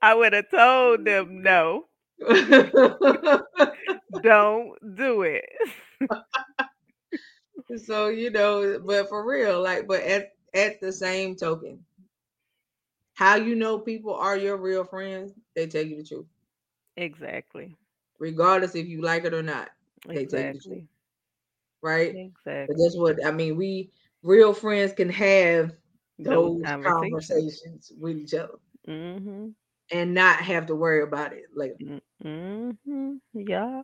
I 0.00 0.14
would 0.14 0.32
have 0.32 0.50
told 0.50 1.04
them 1.04 1.42
no, 1.42 1.86
don't 4.22 4.96
do 4.96 5.22
it. 5.22 5.48
so 7.84 8.08
you 8.08 8.30
know, 8.30 8.78
but 8.84 9.08
for 9.08 9.26
real, 9.26 9.62
like, 9.62 9.86
but 9.86 10.02
at 10.02 10.32
at 10.54 10.80
the 10.80 10.92
same 10.92 11.36
token, 11.36 11.84
how 13.14 13.36
you 13.36 13.56
know 13.56 13.78
people 13.78 14.14
are 14.14 14.36
your 14.36 14.56
real 14.56 14.84
friends? 14.84 15.32
They 15.56 15.66
tell 15.66 15.84
you 15.84 15.96
the 15.98 16.04
truth, 16.04 16.26
Exactly. 16.96 17.76
regardless 18.18 18.74
if 18.74 18.86
you 18.88 19.02
like 19.02 19.24
it 19.24 19.34
or 19.34 19.42
not. 19.42 19.70
They 20.12 20.26
tell 20.26 20.40
you 20.42 20.52
the 20.52 20.58
truth, 20.60 20.78
Exactly. 20.78 21.04
right? 21.82 22.16
But 22.66 22.76
Exactly. 22.76 22.82
that's 22.82 22.96
what 22.96 23.24
I 23.24 23.30
mean. 23.30 23.56
We 23.56 23.90
real 24.22 24.52
friends 24.52 24.92
can 24.92 25.10
have 25.10 25.72
Those 26.22 26.52
those 26.52 26.72
conversations. 26.72 26.84
conversations 26.84 27.92
with 27.98 28.16
each 28.16 28.34
other 28.34 28.58
Mm-hmm. 28.88 29.50
and 29.90 30.14
not 30.14 30.36
have 30.38 30.66
to 30.66 30.74
worry 30.74 31.02
about 31.02 31.32
it 31.32 31.44
later. 31.54 31.76
Mm-hmm. 32.24 33.16
Yeah. 33.34 33.82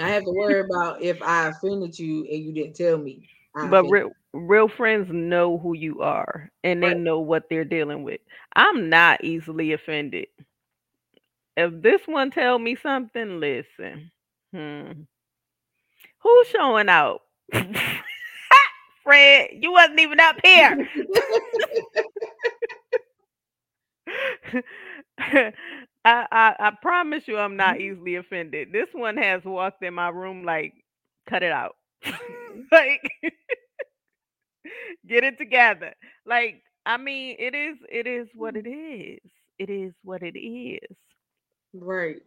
I 0.00 0.08
have 0.10 0.24
to 0.24 0.30
worry 0.32 0.60
about 0.60 1.02
if 1.02 1.20
I 1.22 1.48
offended 1.48 1.98
you 1.98 2.26
and 2.30 2.44
you 2.44 2.52
didn't 2.52 2.76
tell 2.76 2.98
me. 2.98 3.28
I 3.54 3.70
But 3.70 3.86
offended. 3.86 4.12
Real 4.38 4.68
friends 4.68 5.08
know 5.12 5.58
who 5.58 5.74
you 5.74 6.00
are 6.02 6.50
and 6.64 6.82
they 6.82 6.94
Right. 6.94 6.94
know 6.94 7.20
what 7.20 7.44
they're 7.50 7.64
dealing 7.64 8.04
with. 8.04 8.20
I'm 8.54 8.88
not 8.90 9.24
easily 9.24 9.72
offended. 9.72 10.28
If 11.56 11.82
this 11.82 12.02
one 12.06 12.30
tell 12.30 12.58
me 12.58 12.76
something, 12.76 13.40
listen. 13.40 14.10
Hmm. 14.52 15.02
Who's 16.20 16.48
showing 16.48 16.88
out? 16.88 17.22
Fred, 19.04 19.50
you 19.52 19.72
wasn't 19.72 20.00
even 20.00 20.20
up 20.20 20.36
here. 20.42 20.78
I, 25.18 25.52
I 26.04 26.56
I 26.58 26.72
promise 26.82 27.28
you 27.28 27.38
I'm 27.38 27.56
not 27.56 27.80
easily 27.80 28.16
offended. 28.16 28.72
This 28.72 28.88
one 28.92 29.16
has 29.16 29.44
walked 29.44 29.82
in 29.82 29.94
my 29.94 30.08
room 30.08 30.44
like 30.44 30.74
cut 31.28 31.42
it 31.42 31.52
out. 31.52 31.76
like 32.72 33.00
get 35.08 35.24
it 35.24 35.38
together. 35.38 35.94
Like 36.26 36.62
I 36.86 36.96
mean 36.96 37.36
it 37.38 37.54
is 37.54 37.76
it 37.90 38.06
is 38.06 38.28
what 38.34 38.54
mm. 38.54 38.64
it 38.64 38.68
is. 38.68 39.30
It 39.58 39.70
is 39.70 39.92
what 40.04 40.22
it 40.22 40.38
is. 40.38 40.96
right. 41.74 42.22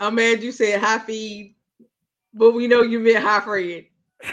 I'm 0.00 0.16
mad 0.16 0.42
you 0.42 0.50
said 0.50 0.80
high 0.80 0.98
feed, 0.98 1.54
but 2.32 2.50
we 2.50 2.66
know 2.66 2.82
you 2.82 2.98
meant 2.98 3.24
high 3.24 3.40
Fred. 3.40 3.84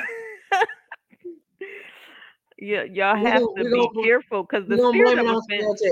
yeah, 2.58 2.84
y'all 2.84 3.16
have 3.16 3.44
gonna 3.44 3.64
to 3.64 3.70
we 3.70 3.90
be 3.94 4.04
careful 4.04 4.44
because 4.44 4.68
the 4.68 4.78
spirit 4.78 5.20
of 5.20 5.28
offense 5.28 5.84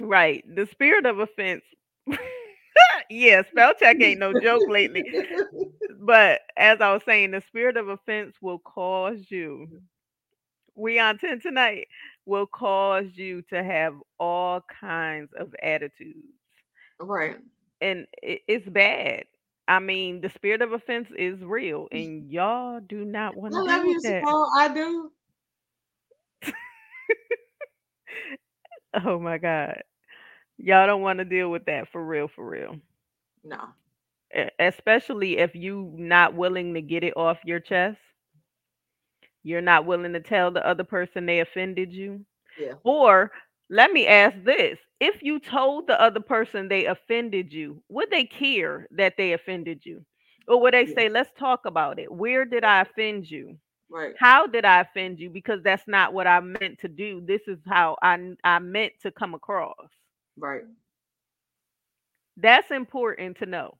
right. 0.00 0.44
The 0.54 0.66
spirit 0.66 1.06
of 1.06 1.20
offense 1.20 1.62
yeah, 3.10 3.42
spell 3.50 3.72
check 3.78 4.00
ain't 4.00 4.20
no 4.20 4.32
joke 4.40 4.68
lately. 4.68 5.04
But 6.00 6.42
as 6.56 6.80
I 6.80 6.92
was 6.92 7.02
saying, 7.04 7.32
the 7.32 7.42
spirit 7.48 7.76
of 7.76 7.88
offense 7.88 8.36
will 8.40 8.60
cause 8.60 9.26
you, 9.28 9.66
we 10.78 11.00
on 11.00 11.18
10 11.18 11.40
tonight, 11.40 11.88
will 12.26 12.46
cause 12.46 13.06
you 13.16 13.42
to 13.50 13.62
have 13.64 13.94
all 14.20 14.62
kinds 14.80 15.30
of 15.38 15.54
attitudes. 15.62 16.26
right. 17.00 17.36
And 17.80 18.06
it's 18.22 18.68
bad. 18.68 19.24
I 19.68 19.80
mean, 19.80 20.20
the 20.20 20.30
spirit 20.30 20.62
of 20.62 20.72
offense 20.72 21.08
is 21.16 21.40
real, 21.42 21.88
and 21.92 22.30
y'all 22.30 22.80
do 22.80 23.04
not 23.04 23.36
want 23.36 23.54
I 23.54 23.56
to 23.56 23.62
love 23.62 23.84
you, 23.86 24.00
that. 24.02 24.28
Simone. 24.28 24.48
I 24.56 24.68
do. 24.74 25.12
Oh 29.06 29.18
my 29.18 29.38
God. 29.38 29.82
Y'all 30.58 30.86
don't 30.86 31.02
want 31.02 31.18
to 31.20 31.24
deal 31.24 31.50
with 31.50 31.66
that 31.66 31.88
for 31.92 32.04
real, 32.04 32.28
for 32.28 32.48
real. 32.48 32.76
No. 33.44 33.74
Especially 34.58 35.38
if 35.38 35.54
you 35.54 35.92
not 35.96 36.34
willing 36.34 36.74
to 36.74 36.82
get 36.82 37.04
it 37.04 37.16
off 37.16 37.38
your 37.44 37.60
chest. 37.60 37.98
You're 39.42 39.60
not 39.62 39.86
willing 39.86 40.12
to 40.12 40.20
tell 40.20 40.50
the 40.50 40.66
other 40.66 40.84
person 40.84 41.26
they 41.26 41.40
offended 41.40 41.92
you. 41.92 42.24
Yeah. 42.56 42.74
Or 42.84 43.30
let 43.70 43.92
me 43.92 44.06
ask 44.06 44.36
this. 44.44 44.78
If 45.00 45.22
you 45.22 45.38
told 45.40 45.86
the 45.86 46.00
other 46.00 46.20
person 46.20 46.68
they 46.68 46.86
offended 46.86 47.52
you, 47.52 47.82
would 47.88 48.10
they 48.10 48.24
care 48.24 48.86
that 48.92 49.16
they 49.16 49.32
offended 49.32 49.84
you? 49.84 50.04
Or 50.48 50.60
would 50.60 50.74
they 50.74 50.86
Yeah. 50.86 50.94
say, 50.94 51.08
let's 51.08 51.32
talk 51.38 51.64
about 51.66 51.98
it? 51.98 52.10
Where 52.12 52.44
did 52.44 52.64
I 52.64 52.82
offend 52.82 53.30
you? 53.30 53.58
Right. 53.88 54.14
How 54.16 54.46
did 54.46 54.64
I 54.64 54.80
offend 54.80 55.20
you? 55.20 55.30
Because 55.30 55.62
that's 55.62 55.86
not 55.88 56.12
what 56.12 56.26
I 56.26 56.40
meant 56.40 56.78
to 56.80 56.88
do. 56.88 57.20
This 57.24 57.42
is 57.46 57.58
how 57.66 57.96
I, 58.02 58.34
I 58.44 58.58
meant 58.58 58.92
to 59.02 59.10
come 59.10 59.34
across. 59.34 59.88
Right. 60.36 60.64
That's 62.36 62.70
important 62.70 63.38
to 63.38 63.46
know. 63.46 63.78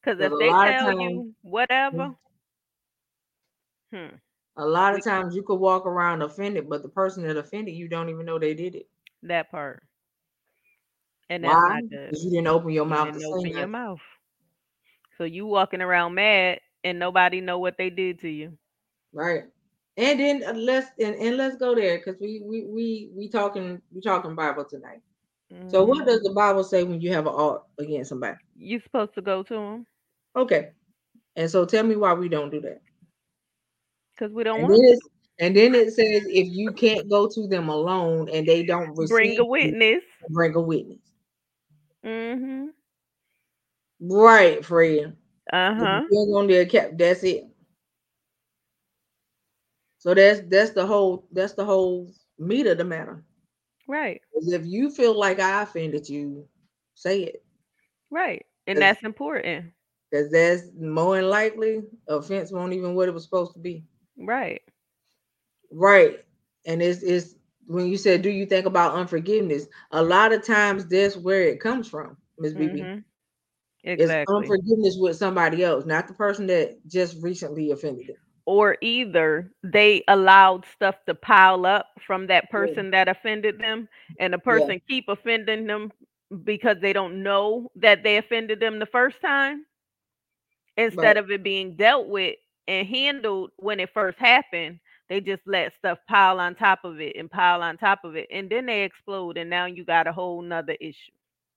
Because 0.00 0.20
if 0.20 0.36
they 0.38 0.54
tell 0.54 0.92
you 0.92 1.34
whatever, 1.42 2.14
hmm, 3.92 4.16
a 4.58 4.66
lot 4.66 4.94
of 4.94 5.02
times 5.04 5.34
you 5.34 5.42
could 5.42 5.56
walk 5.56 5.86
around 5.86 6.22
offended, 6.22 6.68
but 6.68 6.82
the 6.82 6.88
person 6.88 7.24
that 7.24 7.36
offended 7.38 7.74
you 7.74 7.88
don't 7.88 8.10
even 8.10 8.26
know 8.26 8.38
they 8.38 8.54
did 8.54 8.74
it. 8.76 8.88
that 9.22 9.50
part. 9.50 9.82
And 11.30 11.44
that's 11.44 11.62
Why? 11.62 11.80
Because 12.06 12.24
you 12.24 12.30
didn't 12.30 12.48
open 12.48 12.70
your 12.70 12.86
You 12.86 12.96
mouth 12.96 13.12
to 13.14 13.20
didn't 13.20 13.22
say 13.22 13.38
open 13.38 13.50
your 13.52 13.68
mouth. 13.68 14.00
So 15.18 15.24
you 15.24 15.46
walking 15.46 15.80
around 15.82 16.14
mad 16.14 16.60
and 16.84 16.98
nobody 16.98 17.40
know 17.40 17.58
what 17.58 17.76
they 17.78 17.90
did 17.90 18.20
to 18.20 18.28
you. 18.28 18.58
Right. 19.12 19.44
And 19.96 20.18
then 20.20 20.42
uh, 20.46 20.52
let's 20.54 20.88
and, 20.98 21.14
and 21.16 21.36
let's 21.36 21.56
go 21.56 21.74
there 21.74 21.98
because 21.98 22.16
we 22.20 22.40
we 22.44 22.64
we 22.64 23.10
we 23.14 23.28
talking 23.28 23.80
we 23.94 24.00
talking 24.00 24.34
Bible 24.34 24.64
tonight. 24.64 25.00
So 25.66 25.84
what 25.84 26.04
hmm 26.04 26.06
does 26.06 26.20
the 26.22 26.32
Bible 26.34 26.64
say 26.64 26.82
when 26.84 27.00
you 27.00 27.12
have 27.12 27.26
an 27.26 27.34
art 27.34 27.62
against 27.78 28.10
somebody? 28.10 28.36
You 28.56 28.80
supposed 28.80 29.14
to 29.14 29.22
go 29.22 29.42
to 29.44 29.54
them 29.54 29.86
Okay. 30.36 30.70
And 31.36 31.50
so 31.50 31.64
tell 31.66 31.84
me 31.84 31.96
why 31.96 32.12
we 32.14 32.28
don't 32.28 32.50
do 32.50 32.60
that. 32.62 32.80
Because 34.18 34.32
we 34.34 34.44
don't 34.44 34.60
And 34.60 34.70
want 34.70 34.82
then 34.82 34.98
to. 35.00 35.00
and 35.40 35.56
then 35.56 35.74
it 35.74 35.92
says 35.92 36.22
if 36.26 36.48
you 36.48 36.72
can't 36.72 37.08
go 37.08 37.28
to 37.28 37.46
them 37.46 37.68
alone 37.68 38.28
and 38.32 38.46
they 38.46 38.64
don't 38.64 38.94
Bring 38.94 39.30
a 39.38 39.44
you, 39.44 39.44
witness. 39.44 40.02
bring 40.30 40.54
a 40.54 40.60
witness. 40.60 40.98
hmm 42.04 42.66
Right, 44.00 44.64
Fred. 44.64 45.16
Uh 45.52 45.74
huh. 45.74 46.00
on 46.10 46.46
their 46.46 46.66
cap. 46.66 46.90
That's 46.94 47.22
it. 47.24 47.44
So 49.98 50.14
that's 50.14 50.40
that's 50.48 50.70
the 50.70 50.86
whole 50.86 51.26
that's 51.32 51.54
the 51.54 51.64
whole 51.64 52.12
meat 52.38 52.66
of 52.66 52.78
the 52.78 52.84
matter. 52.84 53.24
Right. 53.88 54.20
If 54.34 54.66
you 54.66 54.90
feel 54.90 55.18
like 55.18 55.40
I 55.40 55.62
offended 55.62 56.08
you, 56.08 56.46
say 56.94 57.22
it. 57.22 57.44
Right. 58.10 58.44
And 58.66 58.80
that's 58.80 59.02
important. 59.02 59.72
Because 60.10 60.30
that's 60.30 60.62
more 60.78 61.16
than 61.16 61.28
likely 61.28 61.82
offense 62.08 62.52
won't 62.52 62.72
even 62.72 62.94
what 62.94 63.08
it 63.08 63.14
was 63.14 63.24
supposed 63.24 63.52
to 63.54 63.58
be. 63.58 63.84
Right. 64.18 64.62
Right. 65.72 66.24
And 66.66 66.82
it's 66.82 67.02
it's 67.02 67.34
when 67.66 67.86
you 67.86 67.96
said, 67.96 68.22
do 68.22 68.30
you 68.30 68.46
think 68.46 68.66
about 68.66 68.94
unforgiveness? 68.94 69.66
A 69.92 70.02
lot 70.02 70.32
of 70.32 70.44
times 70.44 70.86
that's 70.86 71.16
where 71.16 71.42
it 71.42 71.60
comes 71.60 71.88
from, 71.88 72.16
Miss 72.38 72.54
BB. 72.54 72.88
hmm 72.88 73.04
It's 73.96 74.16
Exactly. 74.16 74.28
unforgiveness 74.28 74.96
with 74.98 75.16
somebody 75.16 75.62
else, 75.64 75.84
not 75.86 76.08
the 76.08 76.14
person 76.14 76.46
that 76.48 76.86
just 76.88 77.22
recently 77.22 77.70
offended 77.70 78.08
them. 78.08 78.16
Or 78.46 78.76
either 78.80 79.52
they 79.62 80.02
allowed 80.08 80.64
stuff 80.66 80.96
to 81.06 81.14
pile 81.14 81.66
up 81.66 81.86
from 82.06 82.26
that 82.28 82.50
Yeah. 82.54 82.66
person 82.66 82.90
that 82.90 83.08
offended 83.08 83.58
them, 83.60 83.88
and 84.18 84.32
the 84.32 84.38
Yeah. 84.46 84.68
person 84.68 84.80
keep 84.88 85.08
offending 85.08 85.66
them 85.66 85.92
because 86.44 86.78
they 86.80 86.92
don't 86.92 87.22
know 87.22 87.70
that 87.76 88.02
they 88.02 88.16
offended 88.18 88.60
them 88.60 88.78
the 88.78 88.86
first 88.86 89.20
time. 89.20 89.66
instead 90.76 91.16
Right. 91.16 91.18
of 91.18 91.30
it 91.30 91.42
being 91.42 91.76
dealt 91.76 92.08
with 92.08 92.36
and 92.68 92.88
handled 92.88 93.52
when 93.58 93.80
it 93.80 93.90
first 93.94 94.18
happened, 94.18 94.80
they 95.10 95.20
just 95.20 95.42
let 95.46 95.74
stuff 95.74 95.98
pile 96.08 96.40
on 96.40 96.56
top 96.56 96.84
of 96.84 97.00
it 97.00 97.16
and 97.16 97.30
pile 97.30 97.62
on 97.62 97.78
top 97.78 98.04
of 98.04 98.16
it. 98.16 98.28
And 98.32 98.50
then 98.50 98.66
they 98.66 98.84
explode. 98.84 99.38
And 99.38 99.50
now 99.50 99.66
you 99.66 99.84
got 99.84 100.08
a 100.08 100.12
whole 100.12 100.42
nother 100.42 100.76
issue, 100.80 101.12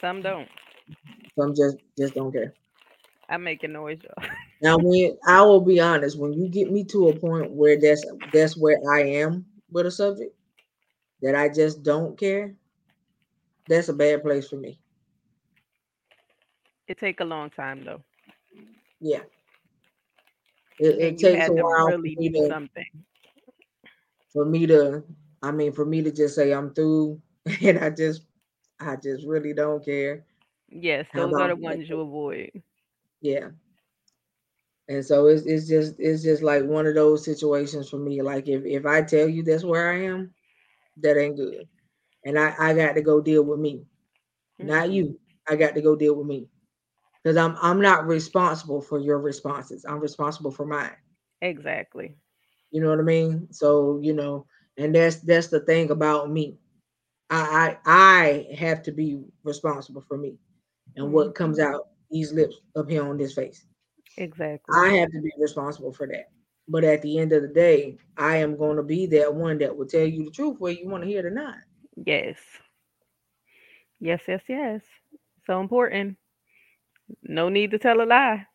Some 0.00 0.22
don't. 0.22 0.48
Some 1.38 1.54
just 1.54 1.76
just 1.98 2.14
don't 2.14 2.32
care. 2.32 2.54
I'm 3.28 3.42
making 3.44 3.72
noise, 3.72 4.02
y'all. 4.02 4.28
Now 4.62 4.78
when 4.78 5.18
I 5.26 5.42
will 5.42 5.60
be 5.60 5.80
honest, 5.80 6.18
when 6.18 6.32
you 6.32 6.48
get 6.48 6.70
me 6.70 6.84
to 6.84 7.08
a 7.08 7.14
point 7.18 7.50
where 7.50 7.78
that's 7.78 8.04
that's 8.32 8.56
where 8.56 8.78
I 8.92 9.02
am 9.02 9.46
with 9.70 9.86
a 9.86 9.90
subject 9.90 10.34
that 11.22 11.34
I 11.34 11.48
just 11.48 11.82
don't 11.82 12.18
care, 12.18 12.56
that's 13.66 13.88
a 13.88 13.92
bad 13.92 14.22
place 14.22 14.48
for 14.48 14.56
me. 14.56 14.78
It 16.86 16.98
take 16.98 17.20
a 17.20 17.24
long 17.24 17.50
time 17.50 17.84
though. 17.84 18.02
Yeah. 19.02 19.24
It, 20.78 20.98
it 21.00 21.18
takes 21.18 21.48
a 21.48 21.54
while 21.54 21.94
for 21.94 22.12
me 22.14 22.30
to 22.30 22.38
something. 22.38 23.06
for 24.32 24.44
me 24.46 24.66
to 24.66 25.04
I 25.42 25.52
mean 25.52 25.72
for 25.72 25.86
me 25.86 26.02
to 26.02 26.12
just 26.12 26.36
say 26.36 26.52
I'm 26.52 26.74
through 26.74 27.22
and 27.62 27.78
I 27.78 27.90
just 27.90 28.26
I 28.80 28.96
just 28.96 29.26
really 29.26 29.54
don't 29.54 29.84
care. 29.84 30.26
Yes, 30.70 31.08
those 31.14 31.38
are 31.38 31.48
the 31.48 31.56
ones 31.56 31.88
you 31.88 32.00
avoid. 32.00 32.62
Yeah. 33.22 33.50
And 34.88 35.04
so 35.04 35.26
it's 35.26 35.46
it's 35.46 35.68
just 35.68 35.96
it's 35.98 36.22
just 36.22 36.42
like 36.42 36.64
one 36.64 36.86
of 36.86 36.94
those 36.94 37.24
situations 37.24 37.88
for 37.90 37.98
me. 37.98 38.22
Like 38.22 38.48
if 38.48 38.64
if 38.64 38.86
I 38.86 39.02
tell 39.02 39.28
you 39.28 39.42
that's 39.42 39.64
where 39.64 39.90
I 39.92 40.04
am, 40.06 40.34
that 40.98 41.18
ain't 41.18 41.36
good. 41.36 41.68
And 42.24 42.38
I 42.38 42.54
I 42.58 42.74
got 42.74 42.94
to 42.94 43.02
go 43.02 43.20
deal 43.20 43.44
with 43.44 43.60
me, 43.60 43.86
not 44.60 44.90
hmm 44.90 44.92
you. 44.92 45.18
I 45.48 45.56
got 45.56 45.74
to 45.76 45.82
go 45.82 45.96
deal 45.96 46.16
with 46.16 46.26
me 46.28 46.48
because 47.22 47.36
I'm 47.36 47.56
I'm 47.62 47.80
not 47.80 48.06
responsible 48.06 48.80
for 48.82 48.98
your 48.98 49.18
responses. 49.18 49.84
I'm 49.88 50.00
responsible 50.00 50.50
for 50.50 50.66
mine. 50.66 50.96
Exactly. 51.42 52.16
You 52.70 52.80
know 52.82 52.90
what 52.90 52.98
I 53.00 53.02
mean? 53.02 53.48
So 53.52 53.98
you 54.02 54.12
know, 54.14 54.46
and 54.76 54.94
that's 54.94 55.16
that's 55.20 55.48
the 55.48 55.60
thing 55.60 55.90
about 55.90 56.30
me. 56.30 56.58
I 57.30 57.76
I, 57.86 58.48
I 58.50 58.54
have 58.56 58.82
to 58.84 58.92
be 58.92 59.22
responsible 59.44 60.02
for 60.02 60.16
me 60.16 60.38
and 60.96 61.12
what 61.12 61.34
comes 61.34 61.58
hmm 61.58 61.60
out 61.60 61.88
these 62.10 62.32
lips 62.32 62.60
up 62.76 62.88
here 62.88 63.04
on 63.04 63.16
this 63.18 63.34
face. 63.34 63.66
Exactly. 64.16 64.84
I 64.84 64.94
have 64.94 65.10
to 65.12 65.20
be 65.20 65.30
responsible 65.38 65.92
for 65.92 66.06
that. 66.08 66.30
But 66.68 66.84
at 66.84 67.02
the 67.02 67.18
end 67.18 67.32
of 67.32 67.42
the 67.42 67.48
day, 67.48 67.98
I 68.16 68.36
am 68.38 68.56
going 68.56 68.76
to 68.76 68.82
be 68.82 69.06
that 69.06 69.34
one 69.34 69.58
that 69.58 69.76
will 69.76 69.86
tell 69.86 70.06
you 70.06 70.24
the 70.24 70.30
truth 70.30 70.56
whether 70.58 70.74
you 70.78 70.88
want 70.88 71.02
to 71.04 71.08
hear 71.08 71.20
it 71.20 71.26
or 71.26 71.30
not. 71.30 71.56
Yes. 71.96 72.60
Yes, 74.00 74.22
yes, 74.28 74.42
yes. 74.48 74.82
So 75.46 75.60
important. 75.60 76.16
No 77.22 77.48
need 77.48 77.70
to 77.72 77.78
tell 77.78 78.00
a 78.00 78.04
lie. 78.04 78.46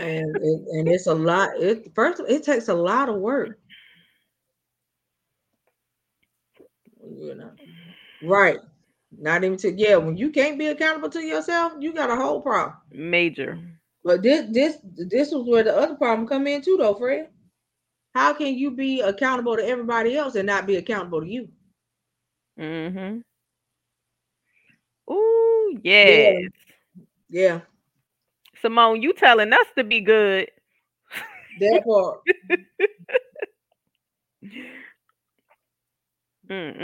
And 0.00 0.36
it, 0.36 0.60
and 0.72 0.88
it's 0.88 1.06
a 1.06 1.14
lot. 1.14 1.50
It 1.56 1.92
first 1.94 2.22
it 2.28 2.42
takes 2.42 2.68
a 2.68 2.74
lot 2.74 3.08
of 3.08 3.16
work. 3.16 3.58
You 7.02 7.34
know, 7.34 7.50
right? 8.22 8.58
Not 9.18 9.44
even 9.44 9.58
to 9.58 9.72
yeah. 9.72 9.96
When 9.96 10.16
you 10.16 10.30
can't 10.30 10.58
be 10.58 10.68
accountable 10.68 11.10
to 11.10 11.20
yourself, 11.20 11.74
you 11.78 11.92
got 11.92 12.10
a 12.10 12.16
whole 12.16 12.40
problem. 12.40 12.76
Major. 12.90 13.58
But 14.04 14.22
this 14.22 14.46
this 14.50 14.78
this 14.96 15.32
was 15.32 15.46
where 15.46 15.62
the 15.62 15.76
other 15.76 15.94
problem 15.94 16.26
come 16.26 16.46
in 16.46 16.62
too, 16.62 16.76
though, 16.78 16.94
Fred. 16.94 17.28
How 18.14 18.32
can 18.32 18.54
you 18.54 18.70
be 18.70 19.00
accountable 19.00 19.56
to 19.56 19.66
everybody 19.66 20.16
else 20.16 20.34
and 20.34 20.46
not 20.46 20.66
be 20.66 20.76
accountable 20.76 21.20
to 21.20 21.28
you? 21.28 21.48
Mm 22.58 22.92
hmm 22.92 23.18
Ooh, 25.12 25.80
Yeah, 25.82 26.32
yeah, 27.28 27.60
Simone, 28.60 29.02
you 29.02 29.12
telling 29.12 29.52
us 29.52 29.66
to 29.76 29.84
be 29.84 30.00
good. 30.00 30.50
that 31.58 31.82
part. 31.86 32.20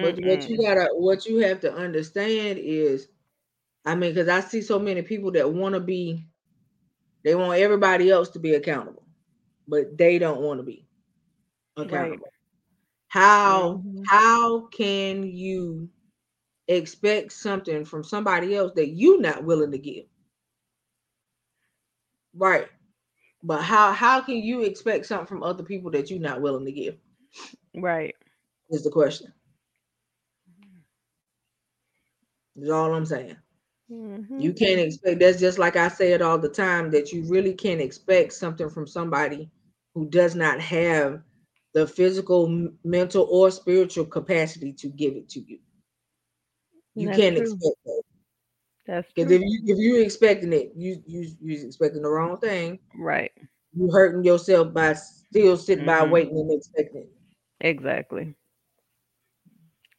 But 0.00 0.16
what 0.22 0.48
you 0.48 0.58
gotta, 0.62 0.88
what 0.94 1.26
you 1.26 1.38
have 1.38 1.60
to 1.60 1.72
understand 1.72 2.58
is, 2.60 3.08
I 3.84 3.94
mean, 3.94 4.12
because 4.14 4.28
I 4.28 4.40
see 4.40 4.62
so 4.62 4.78
many 4.78 5.02
people 5.02 5.32
that 5.32 5.50
want 5.52 5.74
to 5.74 5.80
be, 5.80 6.26
they 7.24 7.34
want 7.34 7.60
everybody 7.60 8.10
else 8.10 8.30
to 8.30 8.38
be 8.38 8.54
accountable, 8.54 9.04
but 9.68 9.96
they 9.96 10.18
don't 10.18 10.40
want 10.40 10.60
to 10.60 10.64
be 10.64 10.86
Right. 11.82 12.18
accountable. 12.18 12.32
How 13.08 13.84
hmm 13.84 14.04
how 14.06 14.66
can 14.68 15.24
you 15.24 15.88
expect 16.68 17.32
something 17.32 17.84
from 17.84 18.04
somebody 18.04 18.56
else 18.56 18.72
that 18.76 18.88
you're 18.88 19.20
not 19.20 19.44
willing 19.44 19.72
to 19.72 19.78
give? 19.78 20.06
Right. 22.36 22.68
But 23.42 23.62
how 23.62 23.92
how 23.92 24.20
can 24.20 24.36
you 24.36 24.62
expect 24.62 25.06
something 25.06 25.26
from 25.26 25.42
other 25.42 25.62
people 25.62 25.90
that 25.92 26.10
you're 26.10 26.20
not 26.20 26.40
willing 26.40 26.64
to 26.64 26.72
give? 26.72 26.96
Right. 27.74 28.14
Is 28.70 28.82
the 28.82 28.90
question. 28.90 29.32
Is 32.56 32.70
all 32.70 32.94
I'm 32.94 33.06
saying. 33.06 33.36
Mm-hmm. 33.90 34.40
You 34.40 34.52
can't 34.52 34.80
expect 34.80 35.20
that's 35.20 35.38
just 35.38 35.58
like 35.58 35.76
I 35.76 35.88
say 35.88 36.12
it 36.12 36.22
all 36.22 36.38
the 36.38 36.48
time 36.48 36.90
that 36.90 37.12
you 37.12 37.22
really 37.24 37.54
can't 37.54 37.80
expect 37.80 38.32
something 38.32 38.68
from 38.68 38.86
somebody 38.86 39.48
who 39.94 40.08
does 40.08 40.34
not 40.34 40.60
have 40.60 41.22
the 41.72 41.86
physical, 41.86 42.70
mental, 42.84 43.28
or 43.30 43.50
spiritual 43.50 44.06
capacity 44.06 44.72
to 44.72 44.88
give 44.88 45.14
it 45.14 45.28
to 45.28 45.40
you. 45.40 45.58
You 46.94 47.08
That's 47.08 47.18
can't 47.18 47.36
true. 47.36 47.44
expect 47.44 47.76
that. 47.84 48.02
That's 48.86 49.10
Because 49.12 49.30
if 49.32 49.40
you 49.42 49.60
if 49.66 49.78
you're 49.78 50.02
expecting 50.04 50.52
it, 50.52 50.72
you 50.76 51.02
you 51.06 51.28
you're 51.40 51.66
expecting 51.66 52.02
the 52.02 52.08
wrong 52.08 52.36
thing. 52.38 52.78
Right. 52.96 53.32
You 53.74 53.90
hurting 53.90 54.24
yourself 54.24 54.72
by 54.72 54.94
still 54.94 55.56
sitting 55.56 55.84
by 55.86 56.00
Mhm. 56.00 56.10
waiting 56.10 56.38
and 56.38 56.52
expecting 56.52 57.02
it. 57.02 57.12
Exactly. 57.60 58.34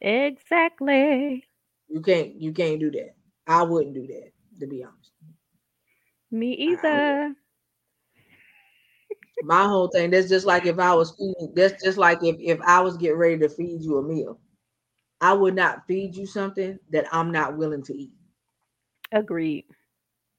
Exactly. 0.00 1.44
You 1.88 2.00
can't 2.00 2.34
you 2.34 2.52
can't 2.52 2.80
do 2.80 2.90
that. 2.92 3.14
I 3.46 3.62
wouldn't 3.62 3.94
do 3.94 4.06
that, 4.06 4.32
to 4.60 4.66
be 4.66 4.82
honest. 4.84 5.12
Me 6.30 6.52
I- 6.68 6.72
I 6.88 6.94
would- 6.94 7.20
either. 7.20 7.36
My 9.42 9.64
whole 9.64 9.88
thing, 9.88 10.10
that's 10.10 10.28
just 10.28 10.46
like 10.46 10.66
if 10.66 10.78
I 10.78 10.94
was 10.94 11.12
feeding, 11.16 11.52
that's 11.54 11.82
just 11.82 11.96
like 11.98 12.22
if, 12.24 12.36
if 12.40 12.60
I 12.62 12.80
was 12.80 12.96
getting 12.96 13.16
ready 13.18 13.38
to 13.38 13.48
feed 13.48 13.82
you 13.82 13.98
a 13.98 14.02
meal. 14.02 14.40
I 15.20 15.32
would 15.32 15.54
not 15.54 15.86
feed 15.86 16.16
you 16.16 16.26
something 16.26 16.78
that 16.90 17.06
I'm 17.12 17.30
not 17.32 17.56
willing 17.56 17.82
to 17.84 17.94
eat. 17.96 18.12
Agreed. 19.12 19.64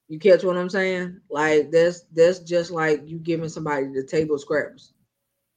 You 0.07 0.19
catch 0.19 0.43
what 0.43 0.57
I'm 0.57 0.69
saying? 0.69 1.19
Like 1.29 1.71
that's 1.71 2.01
that's 2.13 2.39
just 2.39 2.71
like 2.71 3.07
you 3.07 3.17
giving 3.19 3.49
somebody 3.49 3.87
the 3.87 4.03
table 4.03 4.37
scraps 4.39 4.93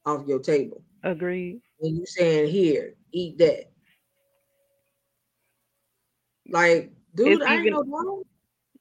off 0.05 0.27
your 0.27 0.39
table. 0.39 0.83
Agreed. 1.03 1.59
And 1.81 1.97
you 1.97 2.05
saying, 2.05 2.49
here, 2.49 2.93
eat 3.11 3.37
that. 3.39 3.71
Like, 6.49 6.91
dude, 7.15 7.41
It's 7.41 7.43
I 7.43 7.55
ain't 7.55 7.67
even- 7.67 7.73
no 7.73 7.83
dog. 7.83 8.25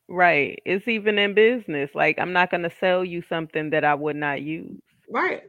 Right. 0.09 0.61
It's 0.67 0.87
even 0.89 1.19
in 1.19 1.33
business. 1.35 1.91
Like 1.95 2.19
I'm 2.19 2.33
not 2.33 2.51
gonna 2.51 2.71
sell 2.81 3.05
you 3.05 3.23
something 3.23 3.71
that 3.71 3.85
I 3.85 3.95
would 3.95 4.17
not 4.17 4.43
use. 4.43 4.81
Right. 5.09 5.45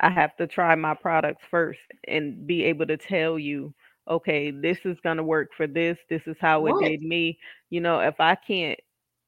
I 0.00 0.08
have 0.10 0.34
to 0.36 0.46
try 0.46 0.74
my 0.76 0.94
products 0.94 1.44
first 1.50 1.80
and 2.06 2.46
be 2.46 2.62
able 2.64 2.86
to 2.86 2.96
tell 2.96 3.38
you, 3.38 3.74
okay, 4.08 4.50
this 4.50 4.78
is 4.84 4.98
gonna 5.02 5.22
work 5.22 5.50
for 5.56 5.66
this. 5.66 5.98
This 6.08 6.22
is 6.26 6.36
how 6.40 6.66
it 6.66 6.78
Right. 6.78 6.78
did 6.78 7.02
me. 7.02 7.38
You 7.70 7.80
know, 7.80 8.00
if 8.00 8.20
I 8.20 8.34
can't 8.36 8.78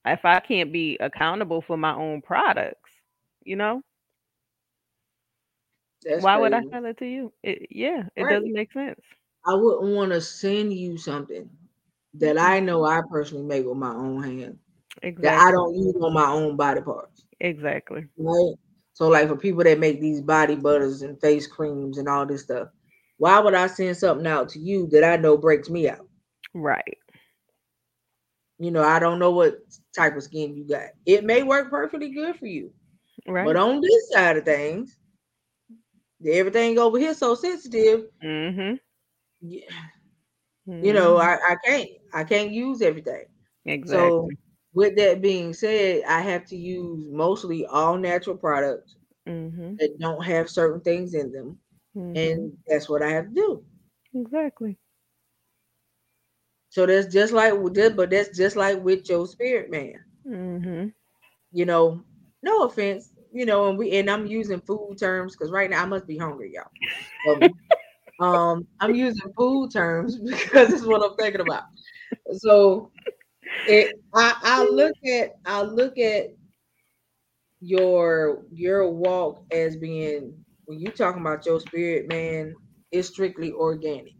if 0.06 0.24
I 0.24 0.40
can't 0.40 0.72
be 0.72 0.96
accountable 1.00 1.62
for 1.62 1.76
my 1.76 1.94
own 1.94 2.22
products, 2.22 2.90
you 3.44 3.56
know, 3.56 3.82
That's 6.04 6.26
why 6.26 6.36
would 6.38 6.52
I 6.52 6.62
sell 6.70 6.84
it 6.86 6.98
to 6.98 7.06
you? 7.06 7.32
It, 7.42 7.66
yeah, 7.70 8.04
it 8.16 8.24
Right. 8.24 8.28
doesn't 8.28 8.52
make 8.52 8.72
sense. 8.72 9.00
I 9.46 9.54
wouldn't 9.54 9.94
want 9.94 10.12
to 10.12 10.20
send 10.20 10.72
you 10.72 10.96
something 10.98 11.48
that. 12.14 12.38
I 12.38 12.60
know 12.60 12.84
I 12.84 13.00
personally 13.10 13.44
make 13.46 13.66
with 13.66 13.76
my 13.76 13.92
own 13.94 14.22
hand 14.22 14.58
that 15.20 15.38
I 15.38 15.50
don't 15.52 15.74
use 15.74 15.96
on 16.00 16.12
my 16.14 16.30
own 16.30 16.56
body 16.56 16.80
parts. 16.82 17.24
Exactly. 17.40 18.06
Right. 18.16 18.54
So, 18.94 19.08
like 19.08 19.28
for 19.28 19.36
people 19.36 19.64
that 19.64 19.78
make 19.78 20.00
these 20.00 20.20
body 20.20 20.56
butters 20.56 21.02
and 21.02 21.20
face 21.20 21.46
creams 21.46 21.98
and 21.98 22.08
all 22.08 22.26
this 22.26 22.42
stuff, 22.44 22.68
why 23.20 23.40
would 23.40 23.54
I 23.54 23.68
send 23.68 23.98
something 23.98 24.26
out 24.28 24.50
to 24.50 24.60
you 24.60 24.88
that 24.92 25.04
I 25.04 25.16
know 25.18 25.38
breaks 25.38 25.70
me 25.70 25.88
out? 25.90 26.08
Right. 26.54 26.98
You 28.58 28.70
know, 28.72 28.82
I 28.82 28.98
don't 29.00 29.18
know 29.18 29.30
what 29.32 29.58
type 29.96 30.16
of 30.16 30.22
skin 30.24 30.56
you 30.56 30.64
got. 30.66 30.88
It 31.06 31.24
may 31.24 31.42
work 31.42 31.70
perfectly 31.70 32.10
good 32.10 32.36
for 32.36 32.46
you, 32.46 32.72
Right. 33.26 33.44
but 33.44 33.56
on 33.56 33.80
this 33.80 34.10
side 34.12 34.36
of 34.38 34.44
things, 34.44 34.98
everything 36.26 36.78
over 36.78 36.98
here 36.98 37.14
so 37.14 37.34
sensitive. 37.34 38.06
mm-hmm. 38.22 38.74
y- 39.42 39.64
You 40.80 40.92
know, 40.92 41.16
Mhm. 41.16 41.18
I, 41.18 41.34
I 41.36 41.56
can't 41.64 41.88
I 42.14 42.24
can't 42.24 42.52
use 42.52 42.82
everything. 42.82 43.26
exactly. 43.66 44.28
So, 44.28 44.30
with 44.74 44.96
that 44.96 45.22
being 45.22 45.52
said, 45.54 46.02
I 46.08 46.20
have 46.20 46.44
to 46.46 46.56
use 46.56 47.08
mostly 47.10 47.66
all 47.66 47.96
natural 47.98 48.36
products 48.36 48.96
mm-hmm. 49.26 49.74
that 49.78 49.98
don't 50.00 50.24
have 50.24 50.50
certain 50.50 50.80
things 50.80 51.14
in 51.14 51.32
them, 51.32 51.58
hmm 51.94 52.14
and 52.14 52.56
that's 52.66 52.88
what 52.88 53.02
I 53.02 53.10
have 53.10 53.26
to 53.28 53.34
do. 53.34 53.64
Exactly. 54.14 54.78
So 56.70 56.86
that's 56.86 57.12
just 57.12 57.32
like 57.32 57.52
but 57.96 58.10
that's 58.10 58.36
just 58.36 58.56
like 58.56 58.82
with 58.82 59.08
your 59.08 59.26
spirit 59.26 59.70
man. 59.70 59.94
Mm-hmm. 60.26 60.88
You 61.52 61.66
know, 61.66 62.02
no 62.42 62.64
offense, 62.64 63.12
you 63.32 63.46
know, 63.46 63.68
and 63.68 63.78
we 63.78 63.92
and 63.92 64.10
I'm 64.10 64.26
using 64.26 64.60
food 64.60 64.96
terms 64.98 65.36
because 65.36 65.50
right 65.52 65.70
now 65.70 65.82
I 65.82 65.86
must 65.86 66.06
be 66.06 66.16
hungry, 66.18 66.52
y'all. 66.54 66.70
So, 67.24 67.48
um, 68.24 68.66
I'm 68.80 68.94
using 68.94 69.32
food 69.36 69.70
terms 69.72 70.18
because 70.24 70.72
it's 70.72 70.84
what 70.86 71.02
I'm 71.02 71.16
thinking 71.16 71.40
about. 71.40 71.64
So 72.32 72.90
it 73.66 73.92
I, 74.14 74.34
I 74.42 74.64
look 74.64 74.94
at 75.06 75.34
I 75.44 75.62
look 75.62 75.98
at 75.98 76.26
your 77.60 78.42
your 78.52 78.90
walk 78.90 79.42
as 79.52 79.76
being 79.76 80.44
when 80.70 80.78
you 80.78 80.92
talking 80.92 81.20
about 81.20 81.44
your 81.44 81.58
spirit 81.58 82.08
man, 82.08 82.54
it's 82.92 83.08
strictly 83.08 83.50
organic. 83.50 84.12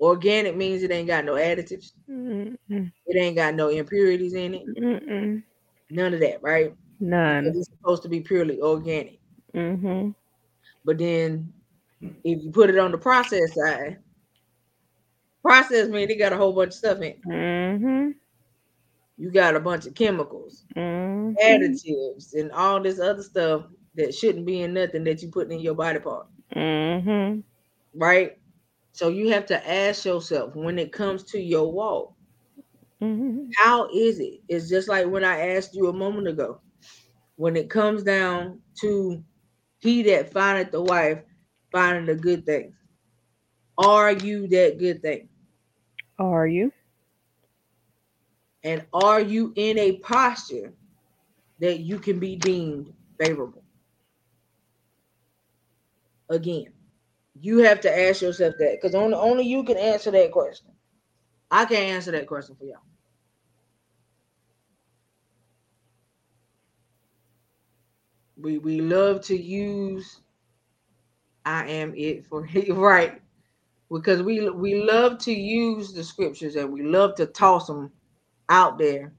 Organic 0.00 0.56
means 0.56 0.82
it 0.82 0.90
ain't 0.90 1.08
got 1.08 1.26
no 1.26 1.34
additives, 1.34 1.92
Mm-mm. 2.10 2.56
it 2.70 3.16
ain't 3.18 3.36
got 3.36 3.54
no 3.54 3.68
impurities 3.68 4.32
in 4.32 4.54
it, 4.54 4.66
Mm-mm. 4.78 5.42
none 5.90 6.14
of 6.14 6.20
that, 6.20 6.42
right? 6.42 6.74
None. 7.00 7.44
Because 7.44 7.58
it's 7.58 7.68
supposed 7.70 8.02
to 8.04 8.08
be 8.08 8.20
purely 8.20 8.62
organic. 8.62 9.18
Mm-hmm. 9.54 10.10
But 10.86 10.96
then 10.98 11.52
if 12.24 12.42
you 12.42 12.50
put 12.50 12.70
it 12.70 12.78
on 12.78 12.90
the 12.90 12.98
process 12.98 13.54
side, 13.54 13.98
process 15.42 15.88
mean 15.88 16.08
they 16.08 16.16
got 16.16 16.32
a 16.32 16.36
whole 16.38 16.54
bunch 16.54 16.68
of 16.68 16.74
stuff 16.76 16.96
in. 16.98 17.04
it. 17.04 17.22
Mm-hmm. 17.28 18.10
You 19.18 19.30
got 19.30 19.54
a 19.54 19.60
bunch 19.60 19.86
of 19.86 19.94
chemicals, 19.94 20.64
Mm-hmm. 20.74 21.32
additives, 21.44 22.32
and 22.34 22.50
all 22.52 22.80
this 22.80 22.98
other 23.00 23.22
stuff 23.22 23.66
that 23.96 24.14
shouldn't 24.14 24.46
be 24.46 24.62
in 24.62 24.74
nothing 24.74 25.04
that 25.04 25.22
you 25.22 25.30
putting 25.30 25.58
in 25.58 25.64
your 25.64 25.74
body 25.74 26.00
part, 26.00 26.28
Mm-hmm. 26.54 27.40
right? 27.94 28.38
So 28.92 29.08
you 29.08 29.30
have 29.30 29.46
to 29.46 29.70
ask 29.70 30.04
yourself 30.04 30.54
when 30.56 30.78
it 30.78 30.92
comes 30.92 31.24
to 31.32 31.40
your 31.40 31.72
walk, 31.72 32.14
Mm-hmm. 33.00 33.52
how 33.56 33.88
is 33.94 34.20
it? 34.20 34.40
It's 34.48 34.68
just 34.68 34.88
like 34.88 35.06
when 35.06 35.24
I 35.24 35.54
asked 35.54 35.74
you 35.74 35.88
a 35.88 35.92
moment 35.92 36.28
ago. 36.28 36.60
When 37.36 37.56
it 37.56 37.70
comes 37.70 38.02
down 38.04 38.62
to 38.82 39.24
he 39.78 40.02
that 40.04 40.32
findeth 40.32 40.72
the 40.72 40.82
wife, 40.82 41.22
finding 41.72 42.06
the 42.06 42.16
good 42.20 42.46
thing. 42.46 42.74
Are 43.78 44.12
you 44.12 44.48
that 44.48 44.76
good 44.78 45.00
thing? 45.00 45.30
Are 46.18 46.46
you? 46.46 46.72
And 48.64 48.86
are 48.92 49.20
you 49.20 49.54
in 49.56 49.78
a 49.78 49.98
posture 50.00 50.74
that 51.60 51.80
you 51.80 52.00
can 52.00 52.20
be 52.20 52.36
deemed 52.36 52.94
favorable? 53.20 53.65
Again, 56.30 56.66
you 57.40 57.58
have 57.58 57.80
to 57.82 57.98
ask 58.08 58.22
yourself 58.22 58.54
that 58.58 58.78
because 58.80 58.94
only, 58.94 59.14
only 59.16 59.44
you 59.44 59.64
can 59.64 59.78
answer 59.78 60.10
that 60.12 60.32
question. 60.32 60.68
I 61.50 61.64
can't 61.66 61.94
answer 61.94 62.12
that 62.12 62.26
question 62.28 62.56
for 62.56 62.64
y'all. 62.64 62.82
We 68.38 68.58
we 68.58 68.80
love 68.80 69.22
to 69.26 69.36
use 69.36 70.20
I 71.44 71.66
am 71.68 71.94
it 71.96 72.26
for 72.26 72.48
right 72.70 73.20
because 73.90 74.22
we 74.22 74.50
we 74.50 74.82
love 74.82 75.18
to 75.20 75.32
use 75.32 75.92
the 75.94 76.04
scriptures 76.04 76.56
and 76.56 76.72
we 76.72 76.82
love 76.82 77.16
to 77.16 77.26
toss 77.26 77.66
them 77.68 77.92
out 78.50 78.78
there. 78.78 79.14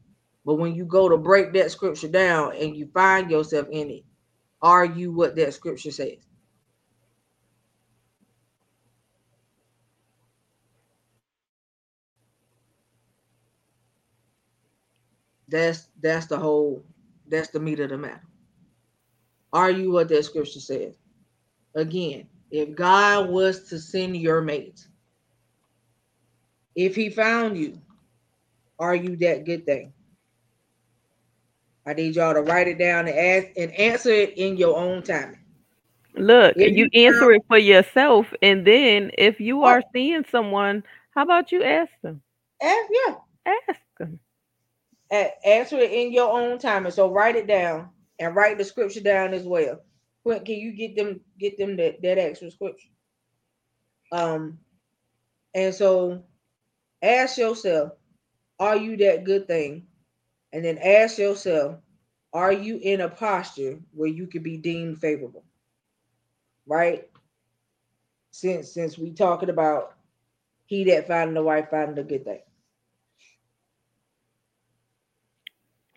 But 0.45 0.55
when 0.55 0.75
you 0.75 0.85
go 0.85 1.09
to 1.09 1.17
break 1.17 1.53
that 1.53 1.71
scripture 1.71 2.09
down 2.09 2.55
and 2.55 2.75
you 2.77 2.88
find 2.93 3.31
yourself 3.31 3.67
in 3.71 3.91
it, 3.91 4.05
are 4.61 4.85
you 4.85 5.13
what 5.13 5.35
that 5.38 5.53
scripture 5.55 5.91
says? 5.91 6.26
That's 15.49 15.90
that's 16.02 16.28
the 16.28 16.40
whole 16.40 16.84
that's 17.30 17.49
the 17.49 17.60
meat 17.60 17.80
of 17.82 17.90
the 17.90 17.98
matter. 17.98 18.24
Are 19.53 19.72
you 19.72 19.91
what 19.91 20.10
that 20.10 20.26
scripture 20.26 20.60
says? 20.61 20.95
Again, 21.76 22.28
if 22.52 22.76
God 22.76 23.30
was 23.30 23.69
to 23.69 23.80
send 23.80 24.18
your 24.18 24.41
mate, 24.41 24.88
if 26.76 26.95
he 26.95 27.10
found 27.10 27.57
you, 27.57 27.80
are 28.80 28.95
you 28.95 29.18
that 29.18 29.45
good 29.45 29.65
thing? 29.65 29.94
I 31.88 31.94
need 31.94 32.15
y'all 32.15 32.34
to 32.36 32.41
write 32.41 32.68
it 32.68 32.80
down 32.80 33.07
and 33.07 33.18
ask 33.18 33.48
and 33.57 33.72
answer 33.74 34.11
it 34.11 34.38
in 34.38 34.57
your 34.57 34.78
own 34.78 35.03
time. 35.03 35.38
Look, 36.15 36.56
If 36.56 36.76
you 36.76 36.76
you 36.76 36.90
answer 36.94 37.32
it 37.34 37.44
for 37.48 37.57
yourself, 37.57 38.34
and 38.41 38.65
then 38.68 39.11
if 39.18 39.40
you 39.40 39.64
Oh. 39.64 39.65
are 39.65 39.84
seeing 39.94 40.26
someone, 40.32 40.84
how 41.11 41.24
about 41.24 41.52
you 41.52 41.64
ask 41.64 41.91
them? 42.03 42.22
Ask, 42.61 42.90
yeah, 43.07 43.15
Ask 43.45 43.82
them. 43.99 44.19
Answer 45.11 45.77
it 45.77 45.91
in 45.91 46.11
your 46.11 46.31
own 46.31 46.59
time. 46.59 46.85
And 46.85 46.93
so 46.93 47.11
write 47.11 47.35
it 47.35 47.47
down 47.47 47.89
and 48.19 48.35
write 48.35 48.57
the 48.57 48.65
scripture 48.65 49.01
down 49.01 49.34
as 49.34 49.43
well. 49.43 49.81
Quint, 50.23 50.45
can 50.45 50.55
you 50.55 50.73
get 50.73 50.95
them 50.95 51.21
get 51.39 51.57
them 51.57 51.77
that, 51.77 52.01
that 52.01 52.17
extra 52.17 52.51
scripture? 52.51 52.89
Um, 54.11 54.59
and 55.53 55.73
so 55.73 56.23
ask 57.01 57.38
yourself, 57.38 57.93
are 58.59 58.77
you 58.77 58.97
that 58.97 59.23
good 59.23 59.47
thing? 59.47 59.88
And 60.51 60.63
then 60.63 60.77
ask 60.77 61.17
yourself, 61.17 61.77
are 62.34 62.51
you 62.51 62.79
in 62.81 63.01
a 63.01 63.09
posture 63.09 63.79
where 63.93 64.09
you 64.09 64.27
could 64.27 64.43
be 64.43 64.57
deemed 64.57 64.99
favorable? 64.99 65.43
Right? 66.65 67.09
Since 68.31 68.71
since 68.71 68.97
we 68.97 69.11
talking 69.11 69.49
about 69.49 69.93
he 70.65 70.84
that 70.85 71.07
finding 71.07 71.34
the 71.34 71.41
wife 71.41 71.69
finding 71.71 71.97
a 71.97 72.03
good 72.03 72.25
thing. 72.25 72.41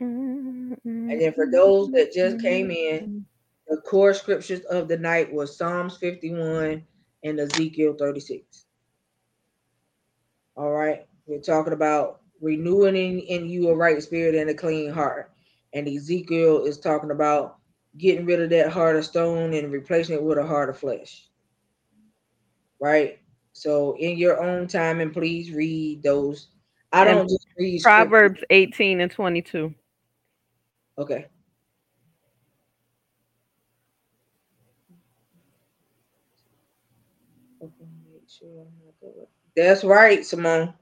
Mm-hmm. 0.00 1.10
And 1.10 1.20
then 1.20 1.32
for 1.32 1.50
those 1.50 1.90
that 1.92 2.12
just 2.12 2.40
came 2.40 2.70
in, 2.70 3.24
the 3.68 3.76
core 3.78 4.14
scriptures 4.14 4.60
of 4.62 4.88
the 4.88 4.98
night 4.98 5.32
was 5.32 5.56
Psalms 5.56 5.96
51 5.98 6.82
and 7.24 7.40
Ezekiel 7.40 7.94
36. 7.98 8.64
All 10.56 10.70
right. 10.70 11.06
We're 11.26 11.40
talking 11.40 11.72
about 11.72 12.20
renewing 12.40 12.96
in, 12.96 13.20
in 13.20 13.48
you 13.48 13.68
a 13.68 13.76
right 13.76 14.02
spirit 14.02 14.34
and 14.34 14.50
a 14.50 14.54
clean 14.54 14.90
heart. 14.90 15.30
And 15.72 15.86
Ezekiel 15.86 16.64
is 16.64 16.78
talking 16.78 17.10
about 17.10 17.58
getting 17.96 18.26
rid 18.26 18.40
of 18.40 18.50
that 18.50 18.72
heart 18.72 18.96
of 18.96 19.04
stone 19.04 19.54
and 19.54 19.72
replacing 19.72 20.16
it 20.16 20.22
with 20.22 20.38
a 20.38 20.46
heart 20.46 20.70
of 20.70 20.78
flesh. 20.78 21.28
Right? 22.80 23.20
So 23.52 23.96
in 23.98 24.16
your 24.16 24.42
own 24.42 24.66
time, 24.66 25.00
and 25.00 25.12
please 25.12 25.52
read 25.52 26.02
those. 26.02 26.48
I 26.92 27.04
don't 27.04 27.28
just 27.28 27.46
read 27.58 27.82
Proverbs 27.82 28.38
scripture. 28.38 28.46
18 28.50 29.00
and 29.00 29.10
22. 29.10 29.74
Okay. 31.00 31.26
That's 39.56 39.84
right, 39.84 40.24
Simone. 40.24 40.74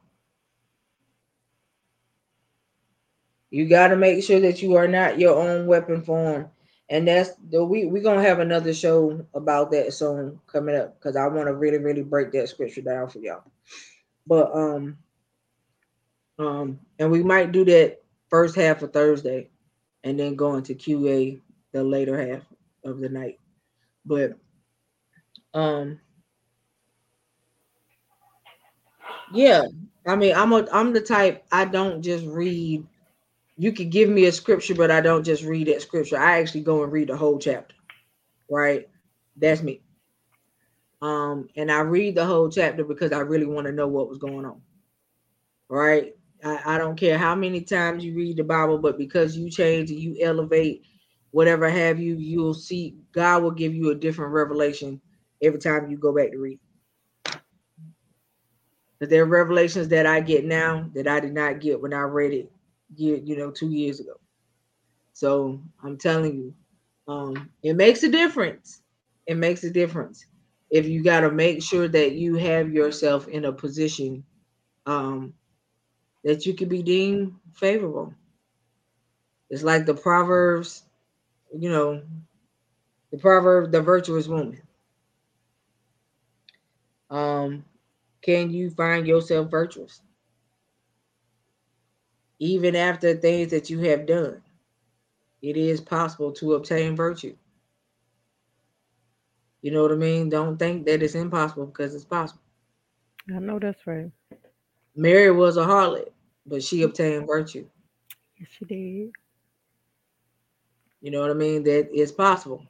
You 3.50 3.68
got 3.68 3.88
to 3.88 3.96
make 3.96 4.22
sure 4.24 4.40
that 4.40 4.60
you 4.62 4.76
are 4.76 4.88
not 4.88 5.18
your 5.18 5.36
own 5.38 5.66
weapon 5.66 6.02
form. 6.02 6.50
And 6.90 7.06
that's 7.06 7.32
the 7.50 7.64
we 7.64 7.84
we're 7.86 8.02
gonna 8.02 8.22
have 8.22 8.38
another 8.40 8.72
show 8.72 9.24
about 9.34 9.70
that 9.72 9.92
soon 9.92 10.40
coming 10.46 10.74
up 10.74 10.98
because 10.98 11.16
I 11.16 11.26
want 11.26 11.46
to 11.48 11.54
really, 11.54 11.78
really 11.78 12.02
break 12.02 12.32
that 12.32 12.48
scripture 12.48 12.80
down 12.80 13.10
for 13.10 13.18
y'all. 13.18 13.44
But 14.26 14.50
um 14.54 14.98
um 16.38 16.78
and 16.98 17.10
we 17.10 17.22
might 17.22 17.52
do 17.52 17.64
that 17.66 18.00
first 18.30 18.56
half 18.56 18.82
of 18.82 18.92
Thursday 18.92 19.50
and 20.04 20.18
then 20.18 20.36
go 20.36 20.56
into 20.56 20.74
QA 20.74 21.40
the 21.72 21.82
later 21.82 22.18
half 22.18 22.42
of 22.84 23.00
the 23.00 23.08
night. 23.08 23.38
But 24.04 24.32
um 25.54 26.00
yeah, 29.32 29.62
I 30.06 30.16
mean 30.16 30.34
I'm 30.34 30.52
a 30.52 30.66
I'm 30.72 30.92
the 30.92 31.00
type 31.00 31.44
I 31.52 31.64
don't 31.64 32.02
just 32.02 32.24
read 32.26 32.86
you 33.58 33.72
could 33.72 33.90
give 33.90 34.08
me 34.08 34.26
a 34.26 34.32
scripture, 34.32 34.74
but 34.74 34.90
I 34.90 35.00
don't 35.00 35.24
just 35.24 35.42
read 35.42 35.66
that 35.66 35.82
scripture. 35.82 36.16
I 36.16 36.40
actually 36.40 36.62
go 36.62 36.84
and 36.84 36.92
read 36.92 37.08
the 37.08 37.16
whole 37.16 37.38
chapter. 37.38 37.74
Right? 38.48 38.88
That's 39.36 39.62
me. 39.62 39.82
Um, 41.02 41.48
and 41.56 41.70
I 41.70 41.80
read 41.80 42.14
the 42.14 42.24
whole 42.24 42.48
chapter 42.48 42.84
because 42.84 43.12
I 43.12 43.18
really 43.18 43.46
want 43.46 43.66
to 43.66 43.72
know 43.72 43.88
what 43.88 44.08
was 44.08 44.18
going 44.18 44.44
on. 44.44 44.62
Right? 45.68 46.14
I, 46.44 46.74
I 46.74 46.78
don't 46.78 46.96
care 46.96 47.18
how 47.18 47.34
many 47.34 47.60
times 47.60 48.04
you 48.04 48.14
read 48.14 48.36
the 48.36 48.44
Bible, 48.44 48.78
but 48.78 48.98
because 48.98 49.36
you 49.36 49.50
change 49.50 49.90
and 49.90 50.00
you 50.00 50.16
elevate, 50.20 50.84
whatever 51.30 51.68
have 51.68 51.98
you, 51.98 52.16
you'll 52.16 52.54
see 52.54 52.96
God 53.12 53.42
will 53.42 53.50
give 53.50 53.74
you 53.74 53.90
a 53.90 53.94
different 53.94 54.32
revelation 54.32 55.00
every 55.42 55.58
time 55.58 55.90
you 55.90 55.96
go 55.96 56.14
back 56.14 56.30
to 56.32 56.38
read. 56.38 56.60
But 59.00 59.10
there 59.10 59.22
are 59.22 59.26
revelations 59.26 59.88
that 59.88 60.06
I 60.06 60.20
get 60.20 60.44
now 60.44 60.90
that 60.94 61.06
I 61.06 61.20
did 61.20 61.32
not 61.32 61.60
get 61.60 61.80
when 61.80 61.94
I 61.94 62.00
read 62.00 62.32
it 62.32 62.50
you 62.96 63.36
know, 63.36 63.50
two 63.50 63.70
years 63.70 64.00
ago. 64.00 64.14
So 65.12 65.60
I'm 65.82 65.96
telling 65.98 66.36
you, 66.36 66.54
um, 67.06 67.50
it 67.62 67.74
makes 67.74 68.02
a 68.02 68.08
difference. 68.08 68.82
It 69.26 69.36
makes 69.36 69.64
a 69.64 69.70
difference 69.70 70.26
if 70.70 70.86
you 70.86 71.02
got 71.02 71.20
to 71.20 71.30
make 71.30 71.62
sure 71.62 71.88
that 71.88 72.12
you 72.12 72.36
have 72.36 72.72
yourself 72.72 73.28
in 73.28 73.46
a 73.46 73.52
position 73.52 74.24
um, 74.86 75.32
that 76.28 76.46
you 76.46 76.54
could 76.54 76.68
be 76.68 76.82
deemed 76.82 77.34
favorable. 77.54 78.14
It's 79.50 79.62
like 79.62 79.86
the 79.86 79.94
Proverbs, 79.94 80.84
you 81.56 81.70
know, 81.70 82.02
the 83.10 83.18
proverb, 83.18 83.72
the 83.72 83.80
virtuous 83.80 84.28
woman. 84.28 84.60
Um, 87.10 87.64
can 88.20 88.50
you 88.50 88.70
find 88.70 89.06
yourself 89.06 89.50
virtuous? 89.50 90.02
even 92.38 92.76
after 92.76 93.14
things 93.14 93.50
that 93.50 93.70
you 93.70 93.80
have 93.80 94.06
done, 94.06 94.42
it 95.42 95.56
is 95.56 95.80
possible 95.80 96.32
to 96.32 96.54
obtain 96.54 96.94
virtue. 96.94 97.36
You 99.60 99.72
know 99.72 99.82
what 99.82 99.92
I 99.92 99.96
mean? 99.96 100.28
Don't 100.28 100.56
think 100.56 100.86
that 100.86 101.02
it's 101.02 101.16
impossible 101.16 101.66
because 101.66 101.94
it's 101.94 102.04
possible. 102.04 102.42
I 103.34 103.40
know 103.40 103.58
that's 103.58 103.86
right. 103.86 104.10
Mary 104.94 105.30
was 105.30 105.56
a 105.56 105.64
harlot, 105.64 106.10
but 106.48 106.62
she 106.62 106.82
obtained 106.82 107.26
virtue. 107.26 107.66
Yes, 108.38 108.48
she 108.50 108.64
did. 108.64 109.12
You 111.00 111.10
know 111.10 111.20
what 111.20 111.30
I 111.30 111.34
mean? 111.34 111.62
That 111.64 111.88
is 111.94 112.10
possible. 112.12 112.64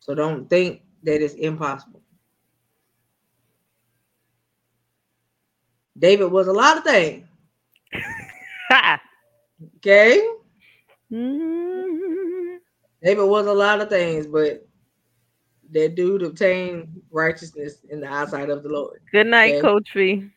So 0.00 0.14
don't 0.14 0.48
think 0.48 0.82
that 1.02 1.22
it's 1.22 1.34
impossible. 1.34 2.00
David 5.98 6.26
was 6.26 6.48
a 6.48 6.52
lot 6.52 6.78
of 6.78 6.84
things. 6.84 7.26
Okay. 9.76 10.20
Mm-hmm. 11.12 12.56
David 13.02 13.24
was 13.24 13.46
a 13.46 13.52
lot 13.52 13.80
of 13.80 13.88
things, 13.88 14.26
but 14.26 14.66
that 15.70 15.94
dude 15.94 16.22
obtained 16.22 17.00
righteousness 17.10 17.78
in 17.90 18.00
the 18.00 18.10
eyesight 18.10 18.50
of 18.50 18.62
the 18.62 18.68
Lord. 18.68 19.02
Good 19.12 19.26
night, 19.26 19.54
okay? 19.54 19.60
Coach 19.60 19.88
V. 19.94 20.30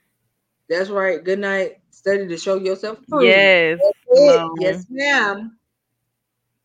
That's 0.69 0.89
right. 0.89 1.23
Good 1.23 1.39
night. 1.39 1.79
Study 1.95 2.27
to 2.27 2.37
show 2.37 2.55
yourself 2.55 2.99
approved. 2.99 3.25
Yes. 3.25 3.79
Yes, 4.59 4.85
ma'am. 4.89 5.57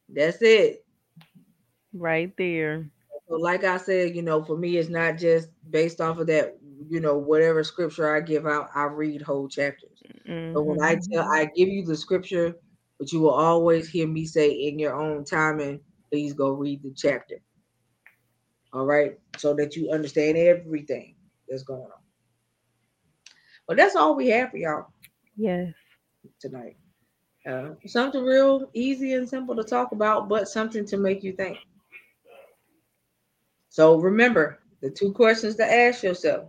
That's 0.09 0.43
it. 0.43 0.85
Right 1.93 2.36
there. 2.36 2.90
So, 3.28 3.36
like 3.36 3.65
I 3.65 3.77
said, 3.77 4.15
you 4.15 4.23
know, 4.23 4.43
for 4.43 4.57
me, 4.57 4.77
it's 4.77 4.89
not 4.89 5.19
just 5.19 5.48
based 5.70 6.01
off 6.01 6.19
of 6.19 6.27
that, 6.27 6.59
you 6.89 7.01
know, 7.01 7.16
whatever 7.16 7.62
scripture 7.62 8.15
I 8.15 8.20
give 8.20 8.47
out, 8.47 8.70
I 8.74 8.85
read 8.85 9.23
whole 9.23 9.48
chapters. 9.48 10.02
Mm-hmm. 10.28 10.55
But 10.55 10.62
when 10.62 10.82
I 10.82 10.97
tell, 11.11 11.28
I 11.31 11.44
give 11.44 11.69
you 11.69 11.85
the 11.85 11.97
scripture 11.97 12.57
but 13.01 13.11
you 13.12 13.20
will 13.20 13.31
always 13.31 13.89
hear 13.89 14.07
me 14.07 14.27
say 14.27 14.51
in 14.51 14.78
your 14.78 14.94
own 14.94 15.24
timing, 15.24 15.81
please 16.11 16.35
go 16.35 16.51
read 16.51 16.82
the 16.82 16.93
chapter. 16.94 17.36
All 18.74 18.85
right, 18.85 19.19
so 19.39 19.55
that 19.55 19.74
you 19.74 19.90
understand 19.90 20.36
everything 20.36 21.16
that's 21.48 21.62
going 21.62 21.81
on. 21.81 22.02
But 23.66 23.78
that's 23.78 23.97
all 23.97 24.15
we 24.15 24.28
have 24.28 24.51
for 24.51 24.59
y'all. 24.59 24.93
Yes. 25.41 25.73
Tonight. 26.39 26.77
Uh, 27.49 27.71
something 27.87 28.23
real 28.23 28.69
easy 28.75 29.15
and 29.15 29.27
simple 29.27 29.57
to 29.57 29.65
talk 29.65 29.93
about, 29.93 30.29
but 30.29 30.49
something 30.49 30.85
to 30.85 30.99
make 30.99 31.23
you 31.25 31.33
think. 31.33 31.57
So 33.71 33.97
remember, 33.97 34.59
the 34.83 34.91
two 34.91 35.12
questions 35.12 35.57
to 35.57 35.65
ask 35.65 36.03
yourself 36.03 36.45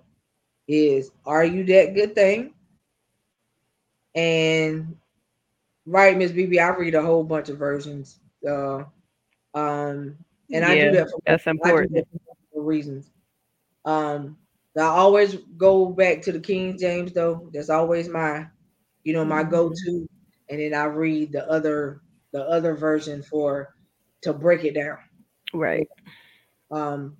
is 0.68 1.12
are 1.26 1.46
you 1.46 1.64
that 1.66 1.96
good 1.96 2.16
thing? 2.16 2.54
And 4.14 4.98
Right, 5.86 6.18
Miss 6.18 6.32
BB. 6.32 6.60
I 6.60 6.70
read 6.76 6.96
a 6.96 7.02
whole 7.02 7.24
bunch 7.24 7.50
of 7.50 7.58
versions. 7.58 8.20
Uh, 8.48 8.84
um, 9.54 10.18
and 10.54 10.66
I 10.66 10.76
do 10.76 10.92
that 10.92 11.10
for 11.10 11.20
that's 11.26 11.48
important 11.48 11.94
that 11.94 12.08
for 12.54 12.62
reasons. 12.62 13.10
Um, 13.86 14.38
I 14.78 14.84
always 14.84 15.36
go 15.58 15.88
back 15.88 16.22
to 16.24 16.32
the 16.32 16.40
King 16.40 16.78
James 16.78 17.14
though. 17.14 17.50
That's 17.54 17.70
always 17.70 18.10
my, 18.10 18.48
you 19.04 19.14
know, 19.14 19.26
my 19.26 19.42
mm-hmm. 19.42 19.52
go-to. 19.52 20.08
And 20.50 20.60
then 20.60 20.74
I 20.74 20.86
read 20.86 21.32
the 21.32 21.50
other 21.50 22.02
the 22.34 22.44
other 22.44 22.76
version 22.76 23.22
for 23.24 23.74
to 24.22 24.34
break 24.34 24.64
it 24.64 24.76
down. 24.76 24.98
Right. 25.54 25.88
Um. 26.72 27.18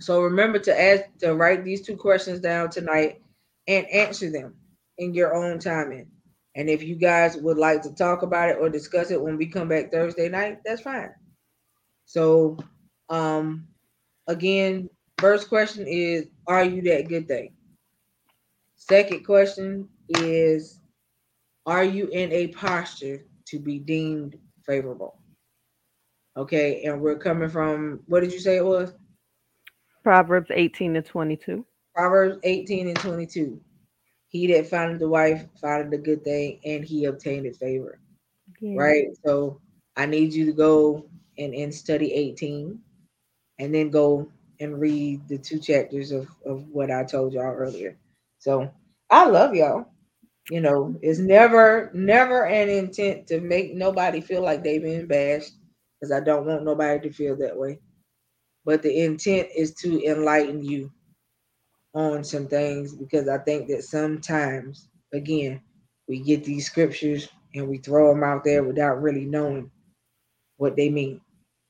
So 0.00 0.22
remember 0.22 0.58
to 0.60 0.80
ask 0.80 1.04
to 1.20 1.34
write 1.34 1.64
these 1.64 1.82
two 1.82 1.96
questions 1.96 2.40
down 2.40 2.70
tonight 2.70 3.22
and 3.68 3.86
answer 3.90 4.30
them 4.30 4.54
in 4.98 5.14
your 5.14 5.34
own 5.34 5.58
timing. 5.58 6.08
And 6.56 6.68
if 6.68 6.82
you 6.82 6.94
guys 6.94 7.36
would 7.36 7.58
like 7.58 7.82
to 7.82 7.94
talk 7.94 8.22
about 8.22 8.50
it 8.50 8.58
or 8.60 8.68
discuss 8.68 9.10
it 9.10 9.20
when 9.20 9.36
we 9.36 9.46
come 9.46 9.68
back 9.68 9.90
Thursday 9.90 10.28
night, 10.28 10.58
that's 10.64 10.82
fine. 10.82 11.10
So, 12.04 12.58
um, 13.08 13.66
again, 14.26 14.88
first 15.18 15.48
question 15.48 15.86
is 15.86 16.26
Are 16.46 16.64
you 16.64 16.82
that 16.82 17.08
good 17.08 17.26
thing? 17.26 17.54
Second 18.76 19.24
question 19.24 19.88
is 20.08 20.80
Are 21.66 21.84
you 21.84 22.08
in 22.08 22.32
a 22.32 22.48
posture 22.48 23.24
to 23.46 23.58
be 23.58 23.78
deemed 23.78 24.36
favorable? 24.66 25.18
Okay, 26.36 26.82
and 26.84 27.00
we're 27.00 27.18
coming 27.18 27.48
from 27.48 28.00
what 28.06 28.20
did 28.20 28.32
you 28.32 28.40
say 28.40 28.56
it 28.56 28.64
was? 28.64 28.92
Proverbs 30.02 30.50
18 30.52 30.94
to 30.94 31.02
22. 31.02 31.64
Proverbs 31.94 32.38
18 32.42 32.88
and 32.88 32.96
22. 32.96 33.60
He 34.28 34.52
that 34.52 34.66
findeth 34.66 34.98
the 34.98 35.08
wife 35.08 35.46
findeth 35.60 35.92
a 35.92 36.02
good 36.02 36.24
thing 36.24 36.60
and 36.64 36.84
he 36.84 37.04
obtained 37.04 37.46
it 37.46 37.56
favor. 37.56 38.00
Yeah. 38.60 38.80
Right. 38.80 39.06
So 39.24 39.60
I 39.96 40.06
need 40.06 40.34
you 40.34 40.44
to 40.46 40.52
go 40.52 41.06
and, 41.38 41.54
and 41.54 41.72
study 41.72 42.12
18 42.12 42.78
and 43.60 43.74
then 43.74 43.90
go 43.90 44.28
and 44.60 44.80
read 44.80 45.26
the 45.28 45.38
two 45.38 45.58
chapters 45.58 46.10
of, 46.10 46.28
of 46.44 46.66
what 46.68 46.90
I 46.90 47.04
told 47.04 47.32
y'all 47.32 47.54
earlier. 47.54 47.96
So 48.38 48.70
I 49.10 49.26
love 49.26 49.54
y'all. 49.54 49.86
You 50.50 50.60
know, 50.60 50.96
it's 51.02 51.18
never, 51.18 51.90
never 51.94 52.44
an 52.46 52.68
intent 52.68 53.26
to 53.28 53.40
make 53.40 53.74
nobody 53.74 54.20
feel 54.20 54.42
like 54.42 54.62
they've 54.62 54.82
been 54.82 55.06
bashed 55.06 55.52
because 56.00 56.12
I 56.12 56.20
don't 56.20 56.46
want 56.46 56.64
nobody 56.64 57.08
to 57.08 57.14
feel 57.14 57.36
that 57.36 57.56
way. 57.56 57.80
But 58.64 58.82
the 58.82 59.02
intent 59.02 59.48
is 59.56 59.74
to 59.76 60.02
enlighten 60.04 60.62
you 60.64 60.92
on 61.94 62.24
some 62.24 62.46
things 62.48 62.94
because 62.94 63.28
I 63.28 63.38
think 63.38 63.68
that 63.68 63.84
sometimes, 63.84 64.88
again, 65.12 65.60
we 66.08 66.20
get 66.20 66.44
these 66.44 66.66
scriptures 66.66 67.28
and 67.54 67.68
we 67.68 67.78
throw 67.78 68.12
them 68.12 68.24
out 68.24 68.44
there 68.44 68.64
without 68.64 69.02
really 69.02 69.24
knowing 69.24 69.70
what 70.58 70.76
they 70.76 70.90
mean 70.90 71.20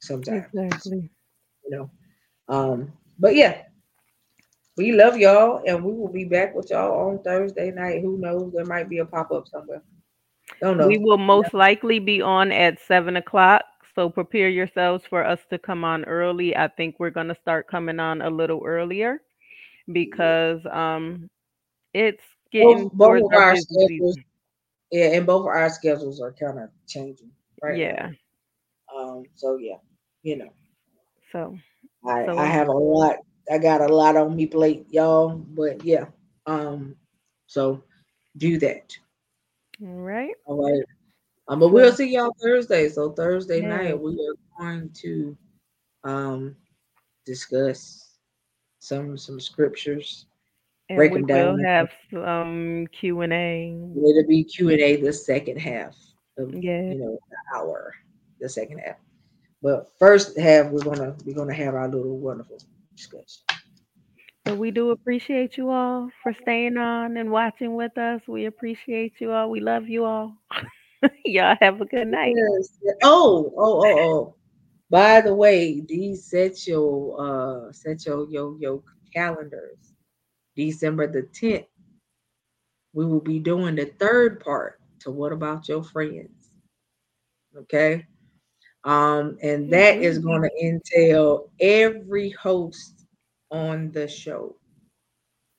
sometimes. 0.01 0.47
Exactly. 0.55 1.11
You 1.65 1.71
know. 1.71 1.91
Um, 2.49 2.93
but 3.19 3.35
yeah, 3.37 3.63
we 4.77 4.93
love 4.93 5.17
y'all 5.17 5.63
and 5.67 5.85
we 5.85 5.93
will 5.93 6.13
be 6.13 6.25
back 6.25 6.55
with 6.55 6.71
y'all 6.71 7.09
on 7.09 7.23
Thursday 7.23 7.71
night. 7.71 8.03
Who 8.03 8.19
knows? 8.19 8.53
There 8.53 8.65
might 8.65 8.89
be 8.89 8.99
a 8.99 9.05
pop-up 9.05 9.47
somewhere. 9.49 9.83
Don't 10.61 10.79
know. 10.79 10.89
We 10.89 10.99
will 10.99 11.19
most 11.19 11.55
likely 11.55 11.99
be 11.99 12.21
on 12.21 12.53
at 12.53 12.81
seven 12.81 13.17
o'clock. 13.17 13.65
So 13.95 14.11
prepare 14.11 14.49
yourselves 14.49 15.05
for 15.09 15.25
us 15.25 15.41
to 15.51 15.59
come 15.59 15.85
on 15.85 16.05
early. 16.05 16.57
I 16.57 16.69
think 16.69 16.97
we're 16.99 17.11
gonna 17.11 17.37
start 17.41 17.69
coming 17.69 18.01
on 18.01 18.23
a 18.23 18.31
little 18.31 18.63
earlier 18.65 19.23
because 19.93 20.61
um 20.73 21.31
it's 21.93 22.23
getting 22.51 22.89
both, 22.89 22.93
both 22.95 23.23
of 23.23 23.33
our 23.33 23.51
our 23.51 23.57
schedules, 23.57 24.17
season. 24.17 24.25
yeah, 24.91 25.07
and 25.13 25.27
both 25.27 25.43
of 25.43 25.47
our 25.47 25.71
schedules 25.71 26.21
are 26.21 26.33
kind 26.33 26.59
of 26.59 26.71
changing 26.89 27.31
right 27.63 27.79
Yeah. 27.79 28.11
now. 28.95 29.01
Um, 29.01 29.25
so 29.35 29.57
yeah, 29.59 29.77
you 30.23 30.37
know, 30.37 30.53
So 31.31 31.57
I 32.07 32.27
so 32.27 32.39
I 32.39 32.47
have 32.47 32.69
a 32.69 32.73
lot. 32.73 33.17
I 33.51 33.59
got 33.59 33.81
a 33.81 33.95
lot 33.95 34.17
on 34.17 34.35
me 34.37 34.47
plate, 34.47 34.87
y'all. 34.91 35.37
But 35.37 35.85
yeah, 35.85 36.07
um, 36.47 36.97
so 37.47 37.83
do 38.37 38.59
that. 38.59 38.97
all 39.83 39.89
right. 39.89 40.35
All 40.47 40.63
right. 40.63 40.85
Um, 41.49 41.61
but 41.61 41.69
we'll 41.69 41.93
see 41.93 42.15
y'all 42.15 42.35
Thursday. 42.43 42.89
So 42.89 43.13
Thursday 43.13 43.61
yeah. 43.61 43.77
night 43.77 44.01
we 44.01 44.13
are 44.13 44.37
going 44.59 44.91
to 44.91 45.37
um 46.05 46.57
discuss 47.25 48.17
some 48.79 49.17
some 49.17 49.41
scriptures, 49.41 50.27
And 50.89 50.97
break 50.97 51.13
we 51.13 51.23
them 51.23 51.57
will 51.57 51.65
have 51.65 51.91
some 52.11 52.87
Q 52.93 53.23
and 53.23 53.33
A. 53.33 53.77
It'll 53.97 54.29
be 54.29 54.45
Q 54.45 54.71
and 54.71 54.81
A 54.81 54.97
the 54.97 55.13
second 55.13 55.59
half 55.59 55.97
of 56.39 56.55
Yeah. 56.55 56.83
you 56.83 56.97
know 56.97 57.19
the 57.31 57.59
hour, 57.59 57.95
the 58.41 58.49
second 58.49 58.79
half. 58.79 58.97
But 59.63 59.91
first 59.99 60.39
half 60.39 60.71
we're 60.71 60.85
gonna 60.85 61.17
we're 61.25 61.35
gonna 61.35 61.55
have 61.55 61.75
our 61.75 61.89
little 61.89 62.19
wonderful 62.19 62.59
discussion. 62.97 63.45
So 64.47 64.55
we 64.55 64.71
do 64.71 64.91
appreciate 64.91 65.57
you 65.57 65.71
all 65.71 66.11
for 66.23 66.35
staying 66.43 66.77
on 66.77 67.17
and 67.17 67.31
watching 67.31 67.77
with 67.77 67.97
us. 67.97 68.21
We 68.29 68.45
appreciate 68.47 69.15
you 69.19 69.33
all. 69.33 69.51
We 69.51 69.61
love 69.61 69.89
you 69.89 70.05
all. 70.05 70.37
Y'all 71.25 71.57
have 71.61 71.81
a 71.81 71.87
good 71.87 72.09
night. 72.09 72.35
Yes. 72.37 72.79
Oh, 73.03 73.53
oh, 73.57 73.83
oh, 73.85 74.01
oh. 74.01 74.35
By 74.91 75.23
the 75.23 75.35
way, 75.35 75.81
these 75.81 76.27
set 76.31 76.67
your 76.67 77.21
uh 77.21 77.73
set 77.73 78.05
your 78.07 78.29
your 78.31 78.57
your 78.59 78.83
calendars. 79.15 79.95
December 80.57 81.11
the 81.11 81.23
10th, 81.23 81.67
we 82.93 83.07
will 83.07 83.21
be 83.21 83.41
doing 83.41 83.75
the 83.75 83.87
third 83.99 84.41
part 84.41 84.81
to 85.01 85.11
what 85.11 85.33
about 85.33 85.69
your 85.69 85.83
friends? 85.83 86.51
Okay. 87.57 88.07
Um, 88.85 89.39
and 89.43 89.71
that 89.73 89.99
is 89.99 90.19
going 90.19 90.43
to 90.43 90.51
entail 90.67 91.51
every 91.61 92.31
host 92.31 93.07
on 93.51 93.91
the 93.93 94.07
show. 94.09 94.57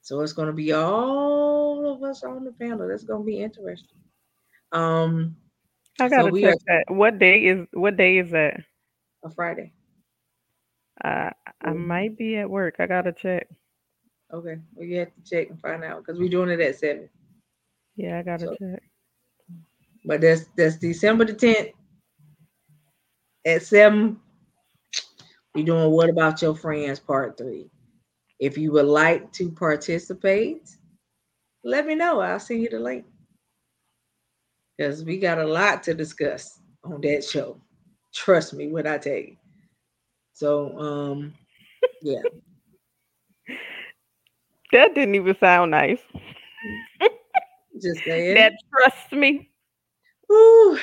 So 0.02 0.22
it's 0.22 0.34
going 0.34 0.48
to 0.48 0.54
be 0.54 0.72
all 0.74 1.92
of 1.92 2.04
us 2.04 2.24
on 2.24 2.44
the 2.44 2.52
panel. 2.54 2.88
That's 2.88 3.04
going 3.04 3.22
to 3.22 3.26
be 3.26 3.40
interesting. 3.42 3.98
Um, 4.72 5.36
I 6.00 6.10
gotta 6.10 6.32
we 6.32 6.48
are 6.48 6.54
check 6.54 6.58
that. 6.68 6.86
What 6.94 7.20
day 7.20 7.46
is 7.46 7.68
what 7.74 7.98
day 7.98 8.18
is 8.18 8.32
that? 8.32 8.62
a 9.24 9.30
Friday. 9.30 9.74
Uh, 11.04 11.32
I 11.62 11.74
Mhm. 11.74 11.76
might 11.76 12.18
be 12.18 12.38
at 12.38 12.50
work. 12.50 12.76
I 12.80 12.88
gotta 12.88 13.12
check. 13.14 13.48
Okay, 14.34 14.60
well 14.74 14.86
you 14.86 15.00
have 15.00 15.14
to 15.16 15.22
check 15.24 15.50
and 15.50 15.60
find 15.60 15.84
out 15.84 16.04
because 16.04 16.20
we're 16.20 16.30
doing 16.30 16.50
it 16.50 16.60
at 16.62 16.76
seven. 16.76 17.10
Yeah, 17.96 18.18
I 18.20 18.24
gotta 18.24 18.48
So, 18.48 18.58
check. 18.60 18.82
but 20.06 20.22
that's 20.22 20.46
that's 20.58 20.78
December 20.78 21.26
the 21.26 21.34
tenth 21.34 21.70
at 23.46 23.64
seven. 23.64 24.20
We're 25.54 25.66
doing 25.66 25.92
what 25.92 26.10
about 26.10 26.42
your 26.42 26.56
friends 26.56 27.00
part 27.00 27.38
three. 27.38 27.70
If 28.40 28.58
you 28.58 28.72
would 28.74 28.86
like 28.86 29.32
to 29.34 29.50
participate, 29.52 30.70
let 31.64 31.86
me 31.86 31.96
know. 31.96 32.20
I'll 32.20 32.40
send 32.40 32.62
you 32.62 32.70
the 32.70 32.80
link 32.80 33.06
because 34.78 35.04
we 35.06 35.18
got 35.18 35.40
a 35.40 35.46
lot 35.46 35.84
to 35.84 35.94
discuss 35.94 36.60
on 36.84 37.00
that 37.02 37.24
show. 37.24 37.62
Trust 38.14 38.54
me 38.54 38.68
when 38.68 38.86
I 38.88 38.98
tell 38.98 39.14
you. 39.16 39.38
So 40.34 40.78
um, 40.78 41.34
yeah, 42.02 42.22
That 44.72 44.94
didn't 44.94 45.16
even 45.16 45.36
sound 45.40 45.72
nice. 45.72 46.00
just 47.82 48.04
saying. 48.04 48.36
That 48.36 48.54
trust 48.74 49.12
me. 49.14 49.50
Whew, 50.28 50.78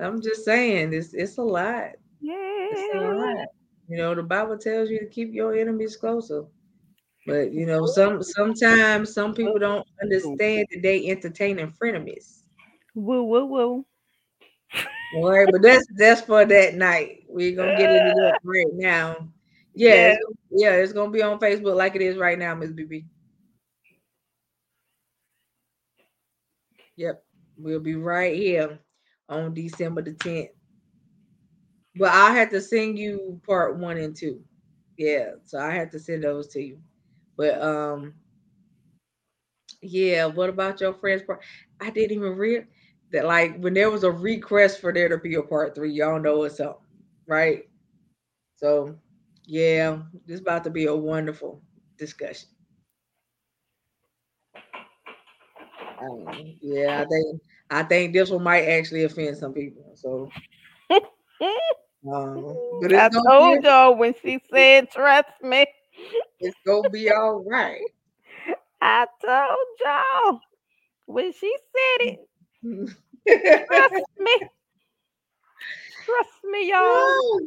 I'm 0.00 0.20
just 0.20 0.44
saying 0.44 0.92
it's 0.92 1.14
it's 1.14 1.38
a 1.38 1.42
lot. 1.42 1.90
Yeah, 2.20 2.34
It's 2.70 2.94
a 2.94 2.98
lot. 2.98 3.48
You 3.88 3.96
know, 3.98 4.14
the 4.14 4.22
Bible 4.22 4.56
tells 4.56 4.90
you 4.90 4.98
to 5.00 5.06
keep 5.06 5.32
your 5.34 5.54
enemies 5.54 5.96
closer. 5.96 6.44
But 7.26 7.52
you 7.52 7.66
know, 7.66 7.86
some 7.86 8.22
sometimes 8.22 9.12
some 9.12 9.34
people 9.34 9.58
don't 9.58 9.86
understand 10.02 10.66
that 10.70 10.82
they 10.82 11.08
entertaining 11.08 11.72
frenemies. 11.80 12.42
Woo 12.94 13.22
woo 13.24 13.46
woo. 13.46 13.86
All 15.16 15.30
right, 15.30 15.48
but 15.50 15.62
that's 15.62 15.86
that's 15.96 16.20
for 16.22 16.44
that 16.44 16.74
night. 16.74 17.24
We're 17.28 17.54
gonna 17.54 17.76
get 17.76 17.90
into 17.90 18.14
that 18.14 18.38
right 18.44 18.72
now. 18.72 19.28
Yeah, 19.74 19.94
Yeah. 19.94 20.12
it's, 20.12 20.26
yeah, 20.50 20.70
it's 20.72 20.92
gonna 20.92 21.10
be 21.10 21.22
on 21.22 21.38
Facebook 21.38 21.76
like 21.76 21.94
it 21.96 22.02
is 22.02 22.16
right 22.16 22.38
now, 22.38 22.54
Miss 22.54 22.70
BB. 22.70 23.04
Yep, 26.96 27.24
we'll 27.56 27.80
be 27.80 27.94
right 27.94 28.34
here 28.36 28.78
on 29.32 29.54
December 29.54 30.02
the 30.02 30.12
10th. 30.12 30.50
But 31.96 32.10
I 32.10 32.32
had 32.32 32.50
to 32.50 32.60
send 32.60 32.98
you 32.98 33.40
part 33.46 33.76
one 33.76 33.98
and 33.98 34.16
two. 34.16 34.42
Yeah, 34.96 35.32
so 35.44 35.58
I 35.58 35.70
had 35.72 35.90
to 35.92 35.98
send 35.98 36.24
those 36.24 36.48
to 36.48 36.62
you. 36.62 36.78
But 37.36 37.60
um, 37.60 38.14
yeah, 39.82 40.26
what 40.26 40.48
about 40.48 40.80
your 40.80 40.94
friends 40.94 41.22
part? 41.22 41.42
I 41.80 41.90
didn't 41.90 42.16
even 42.16 42.36
read 42.36 42.66
that 43.12 43.26
like 43.26 43.58
when 43.58 43.74
there 43.74 43.90
was 43.90 44.04
a 44.04 44.10
request 44.10 44.80
for 44.80 44.92
there 44.92 45.08
to 45.08 45.18
be 45.18 45.34
a 45.34 45.42
part 45.42 45.74
three, 45.74 45.92
y'all 45.92 46.20
know 46.20 46.44
it's 46.44 46.60
up, 46.60 46.82
right? 47.26 47.68
So 48.56 48.96
yeah, 49.46 49.98
this 50.26 50.40
about 50.40 50.64
to 50.64 50.70
be 50.70 50.86
a 50.86 50.94
wonderful 50.94 51.60
discussion. 51.98 52.48
Um, 56.00 56.56
yeah, 56.60 57.02
I 57.02 57.06
think 57.06 57.40
I 57.72 57.82
think 57.82 58.12
this 58.12 58.28
one 58.28 58.42
might 58.42 58.64
actually 58.64 59.04
offend 59.04 59.38
some 59.38 59.54
people. 59.54 59.92
So 59.94 60.30
um, 62.12 62.78
but 62.82 62.94
I 62.94 63.08
told 63.08 63.64
y'all 63.64 63.96
when 63.96 64.14
she 64.20 64.38
said 64.52 64.90
trust 64.90 65.30
me. 65.42 65.66
it's 66.40 66.56
gonna 66.66 66.90
be 66.90 67.10
all 67.10 67.42
right. 67.48 67.80
I 68.82 69.06
told 69.24 69.58
y'all 69.80 70.40
when 71.06 71.32
she 71.32 71.50
said 71.72 72.08
it. 72.08 73.66
Trust 73.68 73.94
me. 74.18 74.36
Trust 76.04 76.44
me, 76.44 76.68
y'all. 76.68 77.40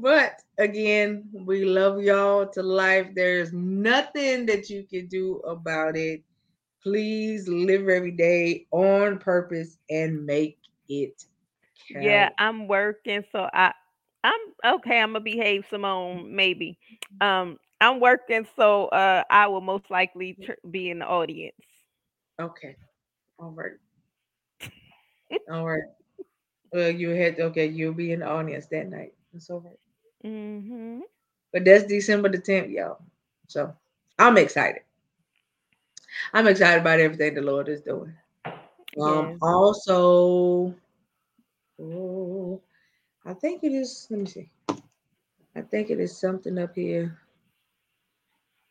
but 0.00 0.34
again, 0.58 1.24
we 1.32 1.64
love 1.64 2.02
y'all 2.02 2.46
to 2.48 2.62
life. 2.62 3.08
There's 3.14 3.54
nothing 3.54 4.44
that 4.46 4.68
you 4.68 4.84
can 4.84 5.06
do 5.06 5.36
about 5.38 5.96
it. 5.96 6.22
Please 6.82 7.48
live 7.48 7.88
every 7.88 8.10
day 8.10 8.66
on 8.72 9.18
purpose 9.18 9.78
and 9.90 10.26
make 10.26 10.58
it 10.88 11.24
count. 11.92 12.04
Yeah, 12.04 12.30
I'm 12.38 12.66
working, 12.68 13.24
so 13.32 13.48
I 13.52 13.72
I'm 14.24 14.74
okay. 14.76 15.00
I'm 15.00 15.10
gonna 15.12 15.20
behave, 15.20 15.64
Simone. 15.70 16.34
Maybe. 16.34 16.78
Um, 17.20 17.58
I'm 17.80 18.00
working, 18.00 18.46
so 18.56 18.86
uh, 18.88 19.22
I 19.30 19.46
will 19.46 19.60
most 19.60 19.90
likely 19.90 20.38
tr- 20.42 20.52
be 20.70 20.90
in 20.90 21.00
the 21.00 21.06
audience. 21.06 21.56
Okay. 22.40 22.76
All 23.38 23.50
right. 23.50 23.72
All 25.50 25.66
right. 25.66 25.82
Well, 26.72 26.90
you 26.90 27.10
had 27.10 27.38
okay. 27.40 27.66
You'll 27.66 27.94
be 27.94 28.12
in 28.12 28.20
the 28.20 28.26
audience 28.26 28.66
that 28.66 28.88
night. 28.88 29.12
Right. 29.48 29.78
Mm-hmm. 30.24 31.00
But 31.52 31.64
that's 31.64 31.84
December 31.84 32.28
the 32.28 32.38
10th, 32.38 32.70
y'all. 32.72 32.98
So 33.48 33.74
I'm 34.18 34.36
excited. 34.38 34.82
I'm 36.32 36.46
excited 36.46 36.80
about 36.80 37.00
everything 37.00 37.34
the 37.34 37.42
Lord 37.42 37.68
is 37.68 37.80
doing. 37.80 38.14
Um, 39.00 39.32
Yes. 39.32 39.38
also, 39.40 40.74
oh, 41.80 42.60
I 43.24 43.34
think 43.34 43.64
it 43.64 43.72
is. 43.72 44.06
Let 44.10 44.20
me 44.20 44.26
see. 44.26 44.50
I 45.54 45.62
think 45.62 45.90
it 45.90 46.00
is 46.00 46.16
something 46.16 46.58
up 46.58 46.74
here 46.74 47.18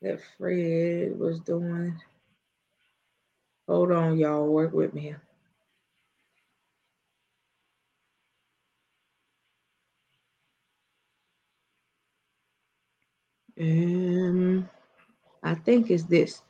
that 0.01 0.19
Fred 0.37 1.17
was 1.17 1.39
doing. 1.39 1.99
Hold 3.67 3.91
on, 3.91 4.17
y'all. 4.17 4.47
Work 4.47 4.73
with 4.73 4.93
me. 4.93 5.15
Um, 13.59 14.69
I 15.43 15.55
think 15.55 15.91
it's 15.91 16.03
this. 16.03 16.41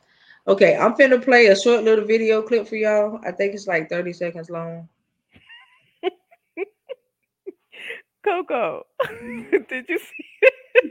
Okay, 0.46 0.76
I'm 0.76 0.94
finna 0.94 1.22
play 1.22 1.46
a 1.46 1.56
short 1.56 1.84
little 1.84 2.04
video 2.04 2.42
clip 2.42 2.66
for 2.66 2.74
y'all. 2.74 3.20
I 3.24 3.30
think 3.30 3.54
it's 3.54 3.68
like 3.68 3.88
30 3.88 4.12
seconds 4.12 4.50
long. 4.50 4.88
Cocoa, 8.24 8.84
did 9.68 9.88
you 9.88 9.98
see 9.98 10.24
this? 10.40 10.90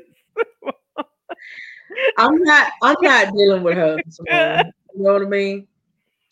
I'm 2.18 2.42
not 2.44 2.72
I'm 2.82 2.96
not 3.02 3.34
dealing 3.34 3.64
with 3.64 3.76
her. 3.76 3.98
You 4.94 5.04
know 5.04 5.14
what 5.14 5.22
I 5.22 5.26
mean? 5.26 5.68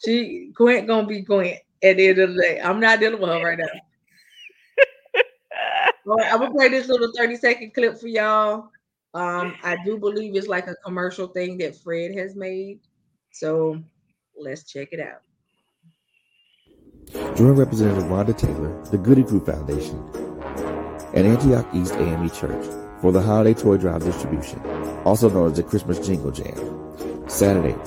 She 0.03 0.51
Quint 0.53 0.85
gonna 0.85 1.07
be 1.07 1.23
Quint 1.23 1.59
at 1.81 1.95
the 1.95 2.09
end 2.09 2.19
of 2.19 2.35
the 2.35 2.41
day. 2.41 2.59
I'm 2.59 2.81
not 2.81 2.99
dealing 2.99 3.21
with 3.21 3.29
her 3.29 3.41
right 3.41 3.57
now. 3.57 3.67
All 6.05 6.17
right, 6.17 6.33
I'm 6.33 6.39
gonna 6.39 6.51
play 6.51 6.67
this 6.67 6.89
little 6.89 7.09
30 7.15 7.37
second 7.37 7.73
clip 7.73 7.97
for 7.97 8.07
y'all. 8.07 8.69
Um, 9.13 9.55
I 9.63 9.77
do 9.85 9.97
believe 9.97 10.35
it's 10.35 10.47
like 10.47 10.67
a 10.67 10.75
commercial 10.83 11.27
thing 11.27 11.57
that 11.59 11.77
Fred 11.77 12.13
has 12.15 12.35
made. 12.35 12.81
So 13.39 13.81
let's 14.37 14.65
check 14.65 14.89
it 14.91 14.99
out. 14.99 15.21
Join 17.37 17.53
Representative 17.53 18.03
Rhonda 18.03 18.37
Taylor, 18.37 18.83
the 18.91 18.97
Goody 18.97 19.23
Crew 19.23 19.39
Foundation, 19.39 19.97
and 21.13 21.25
Antioch 21.25 21.65
East 21.73 21.93
AME 21.93 22.29
Church 22.31 22.65
for 22.99 23.13
the 23.13 23.21
Holiday 23.21 23.53
Toy 23.53 23.77
Drive 23.77 24.03
distribution, 24.03 24.59
also 25.05 25.29
known 25.29 25.51
as 25.51 25.55
the 25.55 25.63
Christmas 25.63 26.05
Jingle 26.05 26.31
Jam, 26.31 27.29
Saturday, 27.29 27.77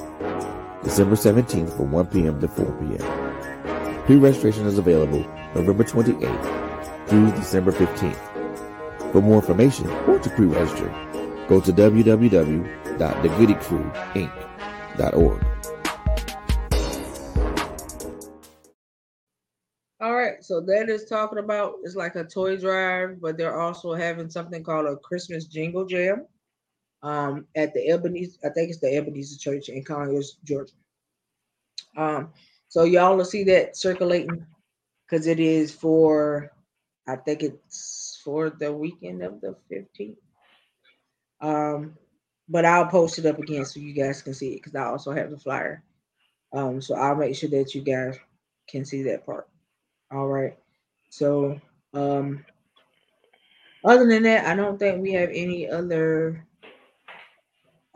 December 0.84 1.16
17th 1.16 1.76
from 1.76 1.92
1 1.92 2.06
p.m. 2.06 2.40
to 2.40 2.48
4 2.48 2.64
p.m. 2.64 4.04
Pre-registration 4.06 4.66
is 4.66 4.78
available 4.78 5.20
November 5.54 5.84
28th 5.84 7.08
through 7.10 7.30
December 7.32 7.72
15th. 7.72 9.12
For 9.12 9.20
more 9.20 9.40
information 9.42 9.86
or 10.08 10.18
to 10.18 10.30
pre-register, 10.30 10.88
go 11.46 11.60
to 11.60 11.72
www.thegoodycrewinc.org. 14.96 15.46
All 20.00 20.14
right, 20.16 20.42
so 20.42 20.60
that 20.60 20.88
is 20.88 21.04
talking 21.04 21.38
about 21.38 21.74
it's 21.84 21.94
like 21.94 22.16
a 22.16 22.24
toy 22.24 22.56
drive, 22.56 23.20
but 23.20 23.38
they're 23.38 23.60
also 23.60 23.94
having 23.94 24.28
something 24.28 24.64
called 24.64 24.86
a 24.86 24.96
Christmas 24.96 25.44
Jingle 25.44 25.84
Jam 25.84 26.26
um, 27.04 27.46
at 27.54 27.72
the 27.72 27.88
Ebenezer. 27.88 28.38
I 28.44 28.48
think 28.48 28.70
it's 28.70 28.80
the 28.80 28.96
Ebenezer 28.96 29.38
Church 29.38 29.68
in 29.68 29.84
Conyers, 29.84 30.38
Georgia. 30.42 30.72
Um, 31.96 32.30
so 32.68 32.82
y'all 32.82 33.16
will 33.16 33.24
see 33.24 33.44
that 33.44 33.76
circulating 33.76 34.44
because 35.06 35.28
it 35.28 35.38
is 35.38 35.72
for, 35.72 36.50
I 37.06 37.16
think 37.16 37.42
it's 37.42 38.20
for 38.24 38.50
the 38.50 38.72
weekend 38.72 39.22
of 39.22 39.40
the 39.40 39.54
15th. 39.70 40.16
Um, 41.40 41.96
but 42.48 42.64
I'll 42.64 42.86
post 42.86 43.18
it 43.18 43.26
up 43.26 43.38
again 43.38 43.64
so 43.64 43.80
you 43.80 43.92
guys 43.92 44.22
can 44.22 44.34
see 44.34 44.52
it 44.54 44.56
because 44.56 44.74
I 44.74 44.84
also 44.84 45.12
have 45.12 45.30
the 45.30 45.38
flyer. 45.38 45.82
Um, 46.52 46.82
so 46.82 46.94
I'll 46.94 47.16
make 47.16 47.34
sure 47.36 47.48
that 47.50 47.74
you 47.74 47.82
guys 47.82 48.18
can 48.68 48.84
see 48.84 49.02
that 49.04 49.24
part. 49.24 49.48
All 50.10 50.28
right. 50.28 50.56
So 51.10 51.60
um 51.94 52.44
other 53.84 54.06
than 54.06 54.22
that, 54.24 54.46
I 54.46 54.54
don't 54.54 54.78
think 54.78 55.02
we 55.02 55.12
have 55.12 55.30
any 55.32 55.68
other 55.68 56.46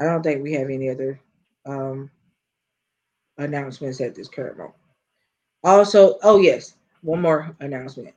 I 0.01 0.05
don't 0.05 0.23
think 0.23 0.43
we 0.43 0.53
have 0.55 0.71
any 0.71 0.91
other 0.91 1.21
um 1.67 2.11
announcements 3.39 4.01
at 4.01 4.15
this 4.15 4.29
current 4.29 4.59
moment. 4.59 4.77
Also, 5.65 6.19
oh 6.23 6.39
yes, 6.39 6.75
one 7.03 7.21
more 7.21 7.55
announcement. 7.61 8.15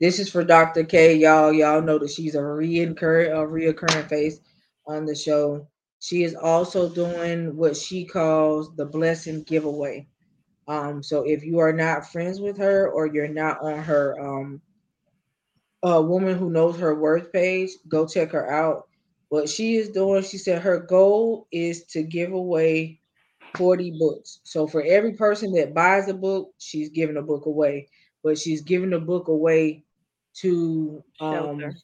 This 0.00 0.18
is 0.18 0.30
for 0.30 0.44
Dr. 0.44 0.84
K. 0.84 1.14
Y'all, 1.16 1.52
y'all 1.52 1.82
know 1.82 1.98
that 1.98 2.10
she's 2.10 2.34
a 2.34 2.38
reoccurring 2.38 3.32
a 3.32 3.46
reoccurring 3.46 4.08
face 4.08 4.40
on 4.88 5.06
the 5.06 5.16
show. 5.16 5.68
She 6.00 6.24
is 6.24 6.34
also 6.36 6.88
doing 6.90 7.56
what 7.56 7.76
she 7.76 8.06
calls 8.06 8.74
the 8.76 8.86
blessing 8.86 9.44
giveaway. 9.44 10.08
Um, 10.68 11.02
so 11.02 11.22
if 11.24 11.44
you 11.44 11.58
are 11.60 11.72
not 11.72 12.10
friends 12.10 12.40
with 12.40 12.58
her 12.58 12.90
or 12.90 13.06
you're 13.06 13.28
not 13.28 13.60
on 13.62 13.78
her 13.84 14.18
um 14.20 14.62
a 15.82 16.02
woman 16.02 16.36
who 16.38 16.50
knows 16.50 16.78
her 16.78 16.94
worth 16.94 17.32
page, 17.32 17.70
go 17.88 18.06
check 18.06 18.32
her 18.32 18.50
out. 18.50 18.88
What 19.28 19.48
she 19.48 19.76
is 19.76 19.90
doing, 19.90 20.22
she 20.22 20.38
said 20.38 20.62
her 20.62 20.80
goal 20.80 21.46
is 21.52 21.84
to 21.88 22.02
give 22.02 22.32
away 22.32 23.00
40 23.56 23.92
books. 23.98 24.40
So 24.44 24.66
for 24.66 24.82
every 24.82 25.14
person 25.14 25.52
that 25.54 25.74
buys 25.74 26.08
a 26.08 26.14
book, 26.14 26.52
she's 26.58 26.90
giving 26.90 27.16
a 27.16 27.22
book 27.22 27.46
away, 27.46 27.88
but 28.22 28.38
she's 28.38 28.62
giving 28.62 28.90
the 28.90 29.00
book 29.00 29.28
away 29.28 29.84
to 30.40 31.04
um 31.20 31.60
Shelter. 31.60 31.80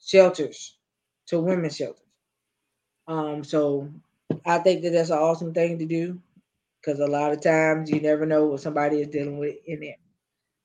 shelters, 0.00 0.78
to 1.28 1.40
women's 1.40 1.76
shelters. 1.76 2.02
Um, 3.10 3.44
so 3.44 3.90
I 4.46 4.58
think 4.60 4.82
that 4.84 4.92
that's 4.92 5.10
an 5.10 5.18
awesome 5.18 5.54
thing 5.54 5.78
to 5.80 5.86
do 5.86 6.20
because 6.82 7.00
a 7.00 7.06
lot 7.08 7.32
of 7.32 7.42
times 7.42 7.90
you 7.90 8.00
never 8.00 8.26
know 8.26 8.46
what 8.46 8.62
somebody 8.62 9.00
is 9.02 9.08
dealing 9.08 9.38
with 9.38 9.56
in 9.66 9.80
there. 9.80 9.96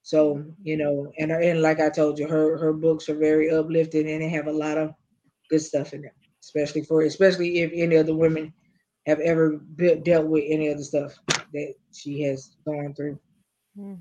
So 0.03 0.45
you 0.63 0.77
know, 0.77 1.11
and 1.19 1.31
and 1.31 1.61
like 1.61 1.81
I 1.81 1.89
told 1.89 2.19
you, 2.19 2.27
her 2.29 2.57
her 2.57 2.73
books 2.73 3.09
are 3.09 3.15
very 3.17 3.51
uplifting 3.51 4.09
and 4.09 4.21
they 4.23 4.29
have 4.29 4.47
a 4.47 4.53
lot 4.53 4.77
of 4.79 4.93
good 5.49 5.61
stuff 5.61 5.93
in 5.93 6.03
them, 6.03 6.11
especially 6.43 6.83
for 6.83 7.03
especially 7.03 7.59
if 7.61 7.71
any 7.75 7.97
of 7.97 8.07
the 8.07 8.15
women 8.15 8.53
have 9.07 9.21
ever 9.21 9.57
be, 9.77 9.95
dealt 9.97 10.27
with 10.27 10.45
any 10.47 10.69
of 10.69 10.79
the 10.79 10.85
stuff 10.85 11.19
that 11.53 11.75
she 11.93 12.23
has 12.23 12.55
gone 12.65 12.93
through. 12.95 13.19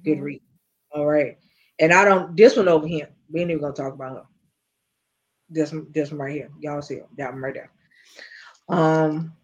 Good 0.05 0.19
Mhm. 0.19 0.23
read. 0.23 0.43
All 0.95 1.07
right, 1.07 1.39
and 1.81 1.93
I 1.93 2.05
don't 2.05 2.37
this 2.37 2.57
one 2.57 2.69
over 2.69 2.89
here. 2.89 3.11
We 3.31 3.43
ain't 3.43 3.53
even 3.53 3.62
gonna 3.62 3.75
talk 3.75 3.95
about 3.95 4.16
her. 4.16 4.25
This 5.51 5.73
one- 5.73 5.93
this 5.93 6.12
one 6.12 6.21
right 6.21 6.35
here, 6.35 6.51
y'all 6.61 6.83
see 6.83 6.97
it, 6.97 7.07
that 7.19 7.33
one 7.33 7.43
right 7.43 7.55
there. 7.55 7.71
Um, 8.69 9.35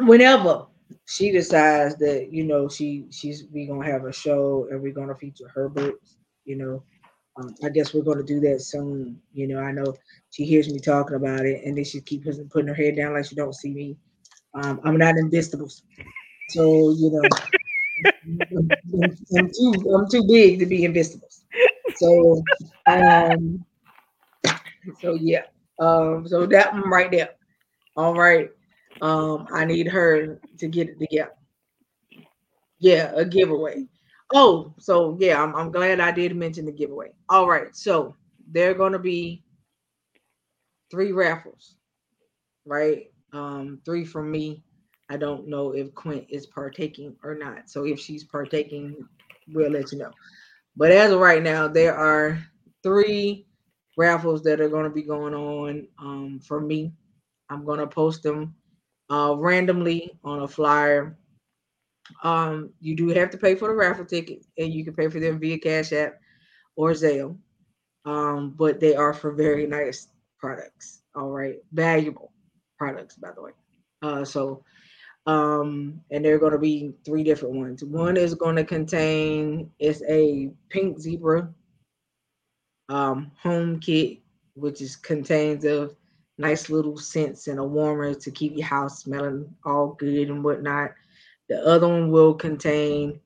whenever 0.00 0.66
she 1.06 1.30
decides 1.30 1.96
that 1.96 2.32
you 2.32 2.44
know 2.44 2.68
she 2.68 3.06
she's 3.10 3.44
we 3.52 3.66
gonna 3.66 3.84
have 3.84 4.04
a 4.04 4.12
show 4.12 4.66
and 4.70 4.80
we're 4.80 4.92
gonna 4.92 5.14
feature 5.14 5.48
her 5.48 5.68
books 5.68 6.16
you 6.44 6.56
know 6.56 6.82
um, 7.38 7.54
i 7.64 7.68
guess 7.68 7.92
we're 7.92 8.02
gonna 8.02 8.22
do 8.22 8.40
that 8.40 8.60
soon 8.60 9.20
you 9.32 9.46
know 9.46 9.58
i 9.58 9.72
know 9.72 9.94
she 10.30 10.44
hears 10.44 10.72
me 10.72 10.78
talking 10.78 11.16
about 11.16 11.44
it 11.44 11.62
and 11.64 11.76
then 11.76 11.84
she 11.84 12.00
keeps 12.00 12.38
putting 12.50 12.68
her 12.68 12.74
head 12.74 12.96
down 12.96 13.12
like 13.12 13.24
she 13.24 13.34
don't 13.34 13.54
see 13.54 13.70
me. 13.70 13.96
Um, 14.54 14.80
i'm 14.84 14.96
not 14.96 15.16
in 15.16 15.30
vegetables 15.30 15.82
so 16.50 16.90
you 16.90 17.10
know 17.10 17.28
I'm, 18.24 19.10
I'm 19.36 19.50
too 19.50 19.90
i'm 19.94 20.08
too 20.10 20.24
big 20.26 20.58
to 20.60 20.66
be 20.66 20.84
in 20.84 20.94
vegetables 20.94 21.44
so 21.96 22.42
um 22.86 23.64
so 25.00 25.14
yeah 25.14 25.42
um 25.78 26.26
so 26.26 26.46
that 26.46 26.72
one 26.72 26.88
right 26.88 27.10
there 27.10 27.30
all 27.98 28.14
right 28.14 28.50
um, 29.00 29.46
I 29.52 29.64
need 29.64 29.86
her 29.88 30.40
to 30.58 30.68
get 30.68 30.88
it 30.88 30.98
together. 30.98 31.32
Yeah, 32.78 33.12
a 33.14 33.24
giveaway. 33.24 33.86
Oh, 34.34 34.74
so 34.78 35.16
yeah, 35.20 35.42
I'm, 35.42 35.54
I'm 35.54 35.70
glad 35.70 36.00
I 36.00 36.10
did 36.10 36.36
mention 36.36 36.66
the 36.66 36.72
giveaway. 36.72 37.12
All 37.28 37.48
right, 37.48 37.74
so 37.74 38.14
there 38.50 38.70
are 38.70 38.74
gonna 38.74 38.98
be 38.98 39.42
three 40.90 41.12
raffles, 41.12 41.76
right? 42.66 43.10
Um, 43.32 43.80
three 43.84 44.04
from 44.04 44.30
me. 44.30 44.62
I 45.10 45.16
don't 45.16 45.48
know 45.48 45.72
if 45.72 45.94
Quint 45.94 46.26
is 46.28 46.46
partaking 46.46 47.16
or 47.22 47.34
not. 47.34 47.70
So 47.70 47.84
if 47.84 47.98
she's 47.98 48.24
partaking, 48.24 48.96
we'll 49.48 49.70
let 49.70 49.92
you 49.92 49.98
know. 49.98 50.10
But 50.76 50.92
as 50.92 51.12
of 51.12 51.20
right 51.20 51.42
now, 51.42 51.66
there 51.66 51.96
are 51.96 52.38
three 52.82 53.46
raffles 53.96 54.42
that 54.42 54.60
are 54.60 54.68
going 54.68 54.84
to 54.84 54.90
be 54.90 55.02
going 55.02 55.34
on 55.34 55.88
um, 55.98 56.40
for 56.44 56.60
me. 56.60 56.92
I'm 57.50 57.64
to 57.78 57.86
post 57.86 58.22
them 58.22 58.54
uh, 59.10 59.34
randomly 59.36 60.10
on 60.24 60.42
a 60.42 60.48
flyer. 60.48 61.16
Um, 62.22 62.70
you 62.80 62.96
do 62.96 63.08
have 63.08 63.30
to 63.30 63.38
pay 63.38 63.54
for 63.54 63.68
the 63.68 63.74
raffle 63.74 64.04
ticket, 64.04 64.46
and 64.56 64.72
you 64.72 64.84
can 64.84 64.94
pay 64.94 65.08
for 65.08 65.20
them 65.20 65.38
via 65.38 65.58
Cash 65.58 65.92
App 65.92 66.18
or 66.76 66.92
Zelle. 66.92 67.36
Um, 68.04 68.54
but 68.56 68.80
they 68.80 68.94
are 68.94 69.12
for 69.12 69.32
very 69.32 69.66
nice 69.66 70.08
products. 70.38 71.02
All 71.14 71.28
right, 71.28 71.56
valuable 71.72 72.32
products, 72.78 73.16
by 73.16 73.30
the 73.32 73.42
way. 73.42 73.50
Uh, 74.00 74.24
so, 74.24 74.64
um, 75.26 76.00
and 76.10 76.24
they're 76.24 76.38
going 76.38 76.52
to 76.52 76.58
be 76.58 76.94
three 77.04 77.22
different 77.22 77.54
ones. 77.54 77.84
One 77.84 78.16
is 78.16 78.34
going 78.34 78.56
to 78.56 78.64
contain 78.64 79.70
it's 79.78 80.02
a 80.08 80.50
pink 80.70 80.98
zebra 80.98 81.52
um, 82.88 83.30
home 83.42 83.80
kit 83.80 84.20
which 84.58 84.80
is 84.80 84.96
contains 84.96 85.64
of 85.64 85.94
nice 86.38 86.70
little 86.70 86.96
scents 86.96 87.48
and 87.48 87.58
a 87.58 87.64
warmer 87.64 88.14
to 88.14 88.30
keep 88.30 88.56
your 88.56 88.66
house 88.66 89.02
smelling 89.02 89.52
all 89.64 89.88
good 89.98 90.28
and 90.30 90.42
whatnot. 90.44 90.92
The 91.48 91.60
other 91.66 91.88
one 91.88 92.10
will 92.10 92.34
contain 92.34 93.20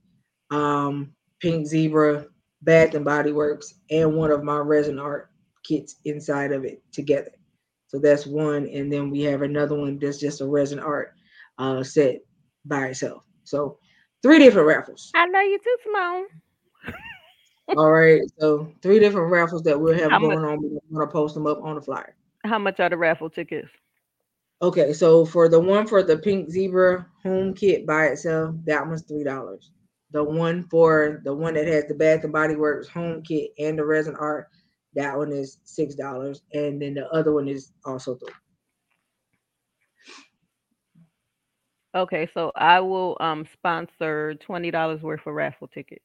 um, 0.51 1.13
Pink 1.41 1.67
Zebra, 1.67 2.27
Bath 2.63 2.95
and 2.95 3.05
Body 3.05 3.33
Works, 3.33 3.75
and 3.91 4.15
one 4.17 4.31
of 4.31 4.43
my 4.45 4.59
resin 4.59 4.99
art 4.99 5.31
kits 5.65 5.97
inside 6.05 6.53
of 6.53 6.65
it 6.65 6.83
together. 6.93 7.33
So 7.89 7.99
that's 7.99 8.27
one, 8.27 8.67
and 8.69 8.91
then 8.93 9.11
we 9.11 9.21
have 9.23 9.43
another 9.43 9.75
one 9.75 9.99
that's 9.99 10.19
just 10.19 10.41
a 10.41 10.47
resin 10.47 10.79
art 10.79 11.13
uh, 11.59 11.83
set 11.83 12.21
by 12.65 12.87
itself. 12.87 13.25
So 13.45 13.79
three 14.23 14.39
different 14.39 14.69
raffles. 14.69 15.11
I 15.15 15.27
know 15.27 15.41
you 15.41 15.59
too, 15.59 15.77
Simone. 15.85 16.25
All 17.77 17.91
right, 17.93 18.21
so 18.39 18.73
three 18.83 18.99
different 18.99 19.31
raffles 19.31 19.63
that 19.65 19.79
we'll 19.81 19.95
have 19.99 20.11
How 20.11 20.19
going 20.19 20.41
much- 20.41 20.51
on. 20.51 20.81
We're 20.91 21.01
gonna 21.01 21.11
post 21.13 21.35
them 21.35 21.47
up 21.47 21.63
on 21.63 21.75
the 21.75 21.81
flyer. 21.81 22.15
How 22.45 22.59
much 22.59 22.81
are 22.81 22.91
the 22.91 22.97
raffle 22.97 23.31
tickets? 23.31 23.69
Okay, 24.61 24.93
so 24.93 25.25
for 25.25 25.49
the 25.49 25.59
one 25.59 25.87
for 25.87 26.03
the 26.03 26.19
pink 26.19 26.51
zebra 26.51 27.07
home 27.23 27.53
kit 27.55 27.87
by 27.87 28.07
itself, 28.07 28.55
that 28.65 28.87
one's 28.87 29.03
three 29.03 29.25
dollars. 29.25 29.71
The 30.13 30.23
one 30.23 30.65
for 30.65 31.21
the 31.25 31.35
one 31.35 31.55
that 31.55 31.67
has 31.67 31.87
the 31.87 31.95
Bath 31.95 32.23
and 32.25 32.33
Body 32.33 32.55
Works 32.55 32.89
home 32.89 33.23
kit 33.23 33.51
and 33.59 33.79
the 33.79 33.85
resin 33.85 34.15
art, 34.19 34.49
that 34.95 35.17
one 35.17 35.33
is 35.33 35.59
six 35.65 35.95
dollars, 35.95 36.43
and 36.53 36.81
then 36.81 36.95
the 36.95 37.09
other 37.09 37.33
one 37.33 37.49
is 37.49 37.73
also 37.85 38.15
three. 38.15 38.35
Okay, 41.95 42.29
so 42.33 42.53
I 42.57 42.81
will 42.81 43.17
um 43.21 43.47
sponsor 43.53 44.35
twenty 44.35 44.71
dollars 44.71 45.03
worth 45.03 45.27
of 45.27 45.35
raffle 45.35 45.69
tickets. 45.69 46.05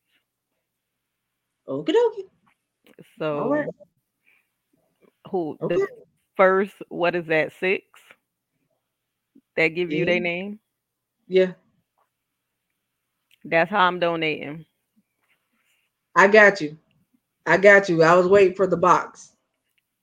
Okie 1.67 1.89
dokie. 1.89 2.23
So 3.19 3.49
right. 3.49 3.67
who 5.29 5.57
Okay. 5.61 5.75
the 5.75 5.87
first 6.37 6.73
what 6.89 7.15
is 7.15 7.27
that 7.27 7.53
six? 7.59 7.83
That 9.57 9.69
give 9.69 9.91
you 9.91 10.05
their 10.05 10.19
name? 10.21 10.59
Yeah, 11.27 11.53
That's 13.45 13.71
how 13.71 13.87
I'm 13.87 13.99
donating. 13.99 14.65
I 16.15 16.27
got 16.27 16.61
you. 16.61 16.77
I 17.45 17.57
got 17.57 17.89
you. 17.89 18.03
I 18.03 18.15
was 18.15 18.27
waiting 18.27 18.55
for 18.55 18.67
the 18.67 18.77
box. 18.77 19.33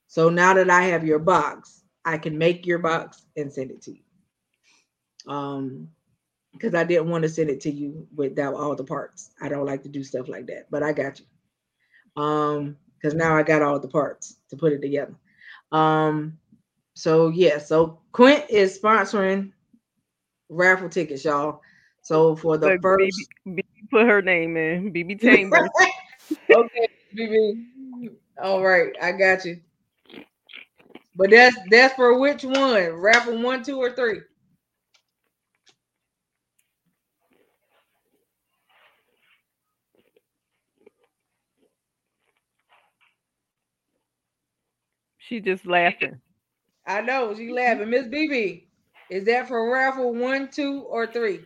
So 0.09 0.31
now 0.31 0.55
that 0.55 0.70
I 0.70 0.82
have 0.82 1.05
your 1.06 1.19
box, 1.19 1.85
I 2.05 2.19
can 2.19 2.39
make 2.39 2.66
your 2.66 2.78
box 2.78 3.27
and 3.36 3.52
send 3.52 3.70
it 3.70 3.82
to 3.82 3.93
you. 3.93 4.02
Um, 5.32 5.89
because 6.52 6.74
I 6.74 6.85
didn't 6.85 7.11
want 7.11 7.23
to 7.23 7.28
send 7.28 7.51
it 7.51 7.61
to 7.62 7.70
you 7.70 8.06
without 8.15 8.55
all 8.55 8.77
the 8.77 8.85
parts. 8.85 9.31
I 9.40 9.48
don't 9.48 9.66
like 9.66 9.82
to 9.85 9.89
do 9.89 10.05
stuff 10.05 10.28
like 10.28 10.47
that, 10.47 10.70
but 10.70 10.82
I 10.82 10.93
got 10.93 11.20
you. 11.20 12.23
Um, 12.23 12.77
because 12.97 13.15
now 13.15 13.36
I 13.36 13.43
got 13.43 13.62
all 13.62 13.78
the 13.81 13.89
parts 13.89 14.39
to 14.51 14.56
put 14.56 14.73
it 14.73 14.82
together. 14.82 15.15
Um, 15.73 16.39
so 16.95 17.28
yeah, 17.28 17.59
so 17.59 17.99
Quint 18.12 18.45
is 18.49 18.78
sponsoring 18.78 19.53
raffle 20.49 20.89
tickets, 20.89 21.24
y'all. 21.24 21.61
So 22.03 22.36
for 22.36 22.57
the 22.59 22.70
Look, 22.70 22.82
first 22.82 23.28
BB, 23.47 23.55
BB 23.57 23.91
put 23.91 24.07
her 24.07 24.23
name 24.23 24.57
in. 24.57 24.93
BB 24.93 25.20
Chambers. 25.20 25.69
okay, 26.51 26.89
BB. 27.16 28.15
All 28.43 28.62
right, 28.62 28.93
I 29.03 29.12
got 29.12 29.45
you. 29.45 29.61
But 31.16 31.31
that's 31.31 31.57
that's 31.70 31.95
for 31.95 32.19
which 32.19 32.45
one? 32.45 32.93
Raffle 32.93 33.41
one, 33.41 33.62
two, 33.62 33.78
or 33.78 33.93
three? 33.93 34.20
She 45.28 45.40
just 45.40 45.66
laughing. 45.66 46.20
I 46.86 47.01
know 47.01 47.34
she 47.34 47.44
mm-hmm. 47.44 47.55
laughing. 47.55 47.90
Miss 47.90 48.06
BB, 48.06 48.64
is 49.10 49.24
that 49.24 49.48
for 49.48 49.72
raffle 49.72 50.14
one, 50.14 50.51
two, 50.51 50.80
or 50.82 51.06
three? 51.06 51.40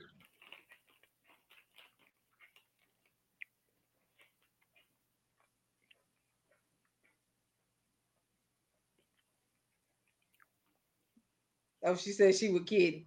Oh, 11.85 11.97
she 11.97 12.13
said 12.13 12.35
she 12.35 12.51
was 12.51 12.63
kidding. 12.67 13.07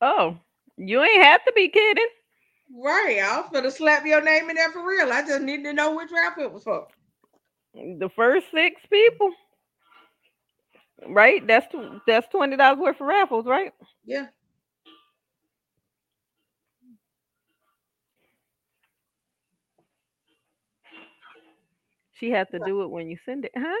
Oh, 0.00 0.36
you 0.76 1.02
ain't 1.02 1.24
have 1.24 1.44
to 1.44 1.52
be 1.54 1.68
kidding. 1.68 2.08
Right, 2.74 3.20
I 3.22 3.40
was 3.40 3.50
gonna 3.52 3.70
slap 3.70 4.04
your 4.04 4.22
name 4.22 4.50
in 4.50 4.56
there 4.56 4.72
for 4.72 4.86
real. 4.86 5.12
I 5.12 5.22
just 5.22 5.42
need 5.42 5.64
to 5.64 5.72
know 5.72 5.96
which 5.96 6.10
raffle 6.12 6.44
it 6.44 6.52
was 6.52 6.64
for. 6.64 6.88
The 7.76 8.08
first 8.16 8.46
six 8.52 8.80
people. 8.90 9.30
Right? 11.08 11.46
That's 11.46 11.66
that's 12.06 12.26
twenty 12.28 12.56
dollars 12.56 12.78
worth 12.78 13.00
of 13.00 13.06
raffles, 13.06 13.46
right? 13.46 13.72
Yeah. 14.04 14.26
She 22.18 22.30
has 22.30 22.48
to 22.48 22.58
do 22.60 22.82
it 22.82 22.90
when 22.90 23.08
you 23.10 23.18
send 23.26 23.44
it, 23.44 23.52
huh? 23.54 23.76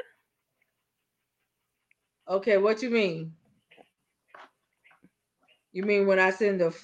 Okay, 2.28 2.58
what 2.58 2.82
you 2.82 2.90
mean? 2.90 3.32
You 5.72 5.84
mean 5.84 6.06
when 6.06 6.18
I 6.18 6.30
send 6.30 6.60
the 6.60 6.74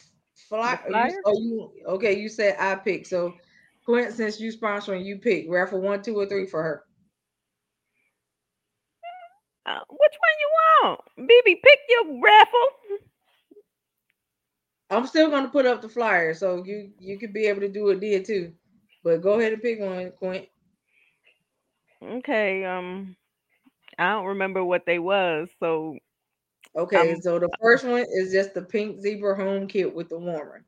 fly? 0.49 0.77
The 0.77 0.83
you 0.85 0.91
flyer? 0.93 1.23
Oh, 1.27 1.33
you 1.33 1.71
okay? 1.89 2.19
You 2.19 2.29
said 2.29 2.57
I 2.59 2.77
pick. 2.77 3.07
So, 3.07 3.35
Quint, 3.85 4.15
since 4.15 4.41
you 4.41 4.51
sponsoring, 4.51 5.05
you 5.05 5.19
pick 5.19 5.47
raffle 5.49 5.81
one, 5.81 6.03
two, 6.03 6.19
or 6.19 6.27
three 6.27 6.47
for 6.47 6.63
her. 6.63 6.85
Uh, 9.65 9.81
which 9.89 10.15
one 10.19 10.37
you 10.41 10.51
want? 10.83 11.01
BB, 11.19 11.63
pick 11.63 11.79
your 11.89 12.21
raffle. 12.21 12.69
I'm 14.91 15.07
still 15.07 15.31
gonna 15.31 15.49
put 15.49 15.67
up 15.67 15.81
the 15.81 15.89
flyer, 15.89 16.35
so 16.35 16.63
you 16.65 16.91
you 16.99 17.19
could 17.19 17.33
be 17.33 17.47
able 17.47 17.61
to 17.61 17.69
do 17.69 17.89
it 17.89 18.01
there 18.01 18.23
too. 18.23 18.53
But 19.03 19.23
go 19.23 19.39
ahead 19.39 19.53
and 19.53 19.63
pick 19.63 19.81
one, 19.81 20.13
Quint. 20.19 20.49
Okay, 22.03 22.65
um 22.65 23.17
I 23.99 24.11
don't 24.11 24.27
remember 24.27 24.65
what 24.65 24.85
they 24.85 24.99
was, 24.99 25.49
so 25.61 25.97
Okay, 26.75 27.13
Um, 27.13 27.21
so 27.21 27.39
the 27.39 27.51
first 27.61 27.85
one 27.85 28.05
is 28.11 28.33
just 28.33 28.55
the 28.55 28.63
pink 28.63 29.01
zebra 29.01 29.37
home 29.37 29.67
kit 29.67 29.95
with 29.95 30.09
the 30.09 30.19
warmer. 30.19 30.65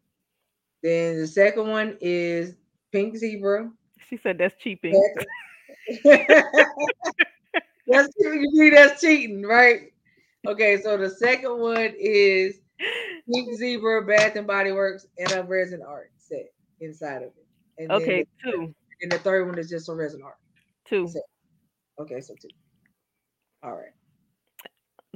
Then 0.83 1.19
the 1.19 1.27
second 1.27 1.69
one 1.69 1.97
is 2.01 2.55
pink 2.93 3.17
zebra. 3.17 3.71
she 4.09 4.19
said 4.19 4.39
that's 4.39 4.55
cheaping. 4.63 5.03
that's 7.87 8.09
you 8.19 8.51
see 8.55 8.71
that's 8.71 9.01
cheating, 9.01 9.43
right? 9.43 9.93
Okay, 10.47 10.81
so 10.81 10.97
the 10.97 11.09
second 11.11 11.59
one 11.59 11.93
is 11.99 12.61
pink 13.33 13.55
zebra 13.57 14.05
bath 14.05 14.37
and 14.37 14.47
body 14.47 14.73
works 14.73 15.07
and 15.19 15.33
a 15.33 15.43
resin 15.43 15.81
art 15.87 16.11
set 16.19 16.47
inside 16.81 17.23
of 17.23 17.31
it. 17.37 17.47
And 17.79 17.91
Okay, 17.91 18.25
the- 18.45 18.51
two. 18.53 18.75
and 19.03 19.11
the 19.13 19.19
third 19.19 19.47
one 19.47 19.59
is 19.59 19.69
just 19.71 19.89
a 19.89 19.95
resin 19.95 20.23
art. 20.23 20.37
Two. 20.87 21.09
So- 21.09 21.21
Okay, 22.01 22.21
so 22.21 22.35
two. 22.41 22.49
All 23.63 23.73
right. 23.73 23.93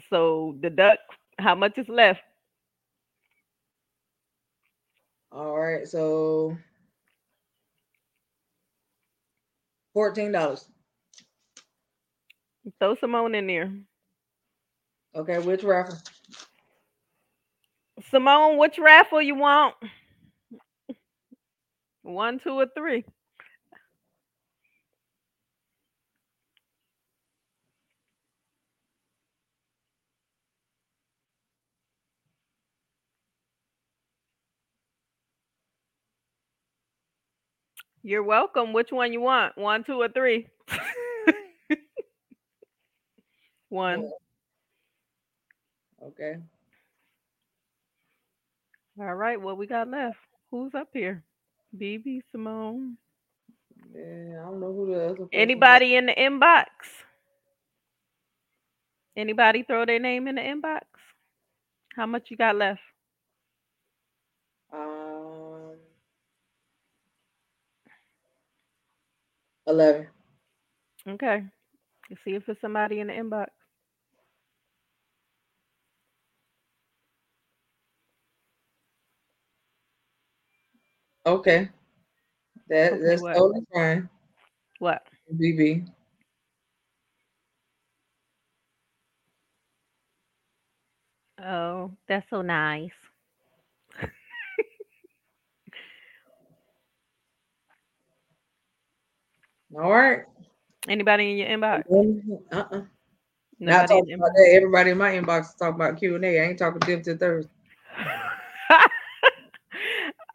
So 0.08 0.56
the 0.62 0.70
duck, 0.70 0.98
how 1.38 1.54
much 1.56 1.76
is 1.76 1.88
left? 1.88 2.20
All 5.32 5.58
right, 5.58 5.86
so 5.86 6.56
fourteen 9.92 10.32
dollars. 10.32 10.66
Throw 12.80 12.94
Simone 12.96 13.34
in 13.34 13.46
there. 13.46 13.72
Okay, 15.16 15.38
which 15.38 15.64
raffle? 15.64 15.96
Simone, 18.10 18.58
which 18.58 18.78
raffle 18.78 19.22
you 19.22 19.34
want? 19.34 19.74
One, 22.02 22.40
two, 22.40 22.52
or 22.60 22.66
three? 22.76 23.04
You're 38.02 38.22
welcome. 38.22 38.72
Which 38.72 38.92
one 38.92 39.12
you 39.12 39.20
want? 39.20 39.58
One, 39.58 39.84
two, 39.84 40.00
or 40.00 40.08
three? 40.08 40.48
one. 43.70 44.10
Okay. 46.02 46.36
All 49.00 49.14
right. 49.14 49.40
What 49.40 49.58
we 49.58 49.66
got 49.66 49.88
left? 49.88 50.18
Who's 50.50 50.74
up 50.74 50.88
here? 50.92 51.24
BB, 51.76 52.22
Simone. 52.32 52.96
Yeah, 53.94 54.42
I 54.42 54.46
don't 54.46 54.60
know 54.60 54.72
who 54.72 54.86
the 54.92 55.10
other. 55.10 55.28
Anybody 55.32 55.96
in 55.96 56.06
the 56.06 56.14
inbox? 56.14 56.66
Anybody 59.16 59.64
throw 59.64 59.84
their 59.84 59.98
name 59.98 60.28
in 60.28 60.36
the 60.36 60.42
inbox? 60.42 60.82
How 61.96 62.06
much 62.06 62.28
you 62.30 62.36
got 62.36 62.56
left? 62.56 62.80
Um, 64.72 65.76
eleven. 69.66 70.08
Okay. 71.08 71.44
See 72.24 72.34
if 72.34 72.48
it's 72.48 72.60
somebody 72.60 73.00
in 73.00 73.08
the 73.08 73.12
inbox. 73.14 73.48
Okay. 81.28 81.68
That 82.70 82.94
Okay, 82.94 83.02
that's 83.04 83.22
what? 83.22 83.36
totally 83.36 83.60
fine. 83.72 84.08
What? 84.78 85.02
BB. 85.34 85.86
Oh, 91.44 91.92
that's 92.08 92.26
so 92.30 92.40
nice. 92.40 92.90
All 99.76 99.92
right. 99.92 100.22
Anybody 100.88 101.32
in 101.32 101.36
your 101.36 101.48
inbox? 101.48 101.82
Uh-uh. 102.50 102.80
Not 103.60 103.82
Nobody 103.82 103.82
in 103.82 103.88
talking 103.88 104.08
the 104.08 104.14
about 104.14 104.32
that. 104.34 104.50
Everybody 104.54 104.90
in 104.90 104.98
my 104.98 105.10
inbox 105.12 105.40
is 105.42 105.54
talking 105.54 105.74
about 105.74 105.98
Q 105.98 106.14
and 106.16 106.24
A. 106.24 106.40
I 106.40 106.44
ain't 106.46 106.58
talking 106.58 106.80
to 106.80 107.16
Thursday. 107.18 107.50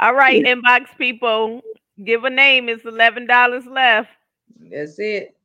All 0.04 0.14
right, 0.16 0.44
inbox 0.46 0.88
people, 0.98 1.62
give 2.04 2.26
a 2.26 2.30
name. 2.30 2.70
It's 2.70 2.86
eleven 2.86 3.26
dollars 3.26 3.66
left. 3.66 4.10
That's 4.72 5.00
it. 5.00 5.36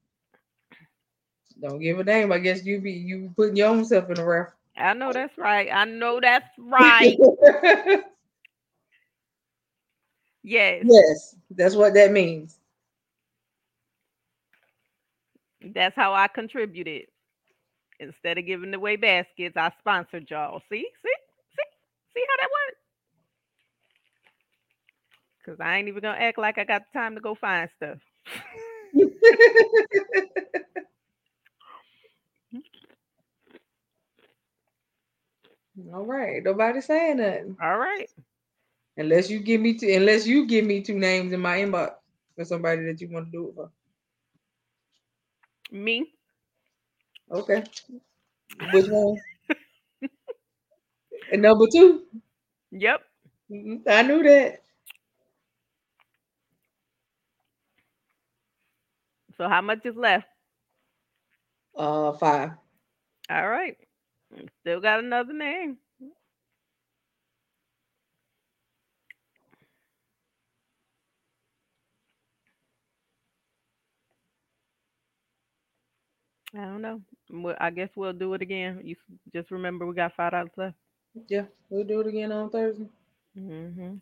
Don't 1.60 1.80
give 1.80 2.00
a 2.00 2.04
name. 2.04 2.32
I 2.32 2.38
guess 2.38 2.64
you 2.66 2.80
be 2.80 2.92
you 2.92 3.32
putting 3.36 3.56
your 3.56 3.68
own 3.68 3.84
self 3.84 4.08
in 4.10 4.16
the 4.16 4.24
raffle. 4.24 4.54
I 4.76 4.94
know 4.94 5.12
that's 5.12 5.38
right. 5.38 5.68
I 5.72 5.84
know 5.86 6.20
that's 6.20 6.48
right. 6.58 7.20
yes, 10.42 10.86
yes, 10.86 11.36
that's 11.50 11.76
what 11.76 11.94
that 11.94 12.12
means. 12.12 12.58
that's 15.74 15.96
how 15.96 16.14
I 16.14 16.28
contributed. 16.28 17.06
Instead 18.00 18.38
of 18.38 18.46
giving 18.46 18.74
away 18.74 18.96
baskets, 18.96 19.56
I 19.56 19.72
sponsored 19.80 20.30
y'all. 20.30 20.62
See, 20.70 20.86
see, 21.02 21.16
see, 21.56 21.70
see 22.14 22.24
how 22.28 22.36
that 22.42 22.50
works. 22.50 22.77
Cause 25.48 25.58
I 25.60 25.78
ain't 25.78 25.88
even 25.88 26.02
gonna 26.02 26.18
act 26.18 26.38
like 26.38 26.58
I 26.58 26.64
got 26.64 26.82
the 26.92 26.98
time 26.98 27.16
to 27.16 27.22
go 27.22 27.34
find 27.34 27.70
stuff. 27.76 27.98
All 35.94 36.04
right, 36.06 36.42
nobody 36.44 36.80
saying 36.82 37.18
nothing 37.18 37.58
All 37.62 37.78
right. 37.78 38.08
unless 38.96 39.30
you 39.30 39.40
give 39.40 39.60
me 39.60 39.74
two. 39.78 39.88
Unless 39.92 40.26
you 40.26 40.46
give 40.46 40.64
me 40.66 40.82
two 40.82 40.98
names 40.98 41.32
in 41.32 41.40
my 41.40 41.58
inbox 41.58 41.92
for 42.36 42.44
somebody 42.44 42.84
that 42.84 43.00
you 43.00 43.08
want 43.10 43.26
to 43.26 43.32
do 43.32 43.48
it 43.48 43.54
for. 43.56 43.70
Me. 45.72 46.12
Okay, 47.32 47.64
which 48.72 48.86
one? 48.88 49.16
and 51.32 51.42
number 51.42 51.66
two. 51.72 52.04
Yep. 52.72 53.02
Mhm, 53.50 53.82
I 53.88 54.02
knew 54.02 54.22
that. 54.24 54.62
So 59.38 59.48
how 59.48 59.62
much 59.62 59.86
is 59.86 59.96
left? 59.96 60.28
Uh, 61.76 62.12
five. 62.12 62.52
All 63.30 63.48
right. 63.48 63.76
Still 64.62 64.80
got 64.80 65.00
another 65.00 65.34
name. 65.34 65.78
I 76.54 76.64
don't 76.64 76.82
know. 76.82 77.02
I 77.60 77.70
guess 77.70 77.90
we'll 77.96 78.12
do 78.12 78.34
it 78.34 78.42
again. 78.42 78.80
You 78.84 78.96
just 79.32 79.50
remember 79.50 79.86
we 79.86 79.94
got 79.94 80.14
five 80.16 80.32
dollars 80.32 80.50
left. 80.56 80.76
Yeah, 81.28 81.46
we'll 81.70 81.84
do 81.84 82.00
it 82.00 82.06
again 82.08 82.32
on 82.32 82.50
Thursday. 82.50 82.88
Mm-hmm. 83.38 83.96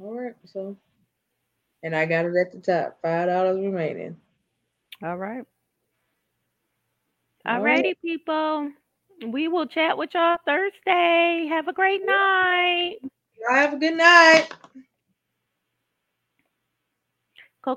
All 0.00 0.20
right, 0.20 0.36
so. 0.44 0.76
And 1.82 1.96
I 1.96 2.06
got 2.06 2.26
it 2.26 2.36
at 2.36 2.52
the 2.52 2.60
top. 2.60 2.98
Five 3.02 3.28
dollars 3.28 3.58
remaining. 3.58 4.16
All 5.02 5.16
right. 5.16 5.44
All 7.46 7.60
right. 7.60 7.84
Alrighty, 7.84 7.94
people. 8.02 8.70
We 9.28 9.48
will 9.48 9.66
chat 9.66 9.96
with 9.98 10.10
y'all 10.14 10.36
Thursday. 10.46 11.46
Have 11.50 11.68
a 11.68 11.72
great 11.72 12.04
night. 12.04 12.96
Y'all 13.40 13.56
have 13.56 13.74
a 13.74 13.78
good 13.78 13.96
night. 13.96 14.48
Cocoa 17.62 17.76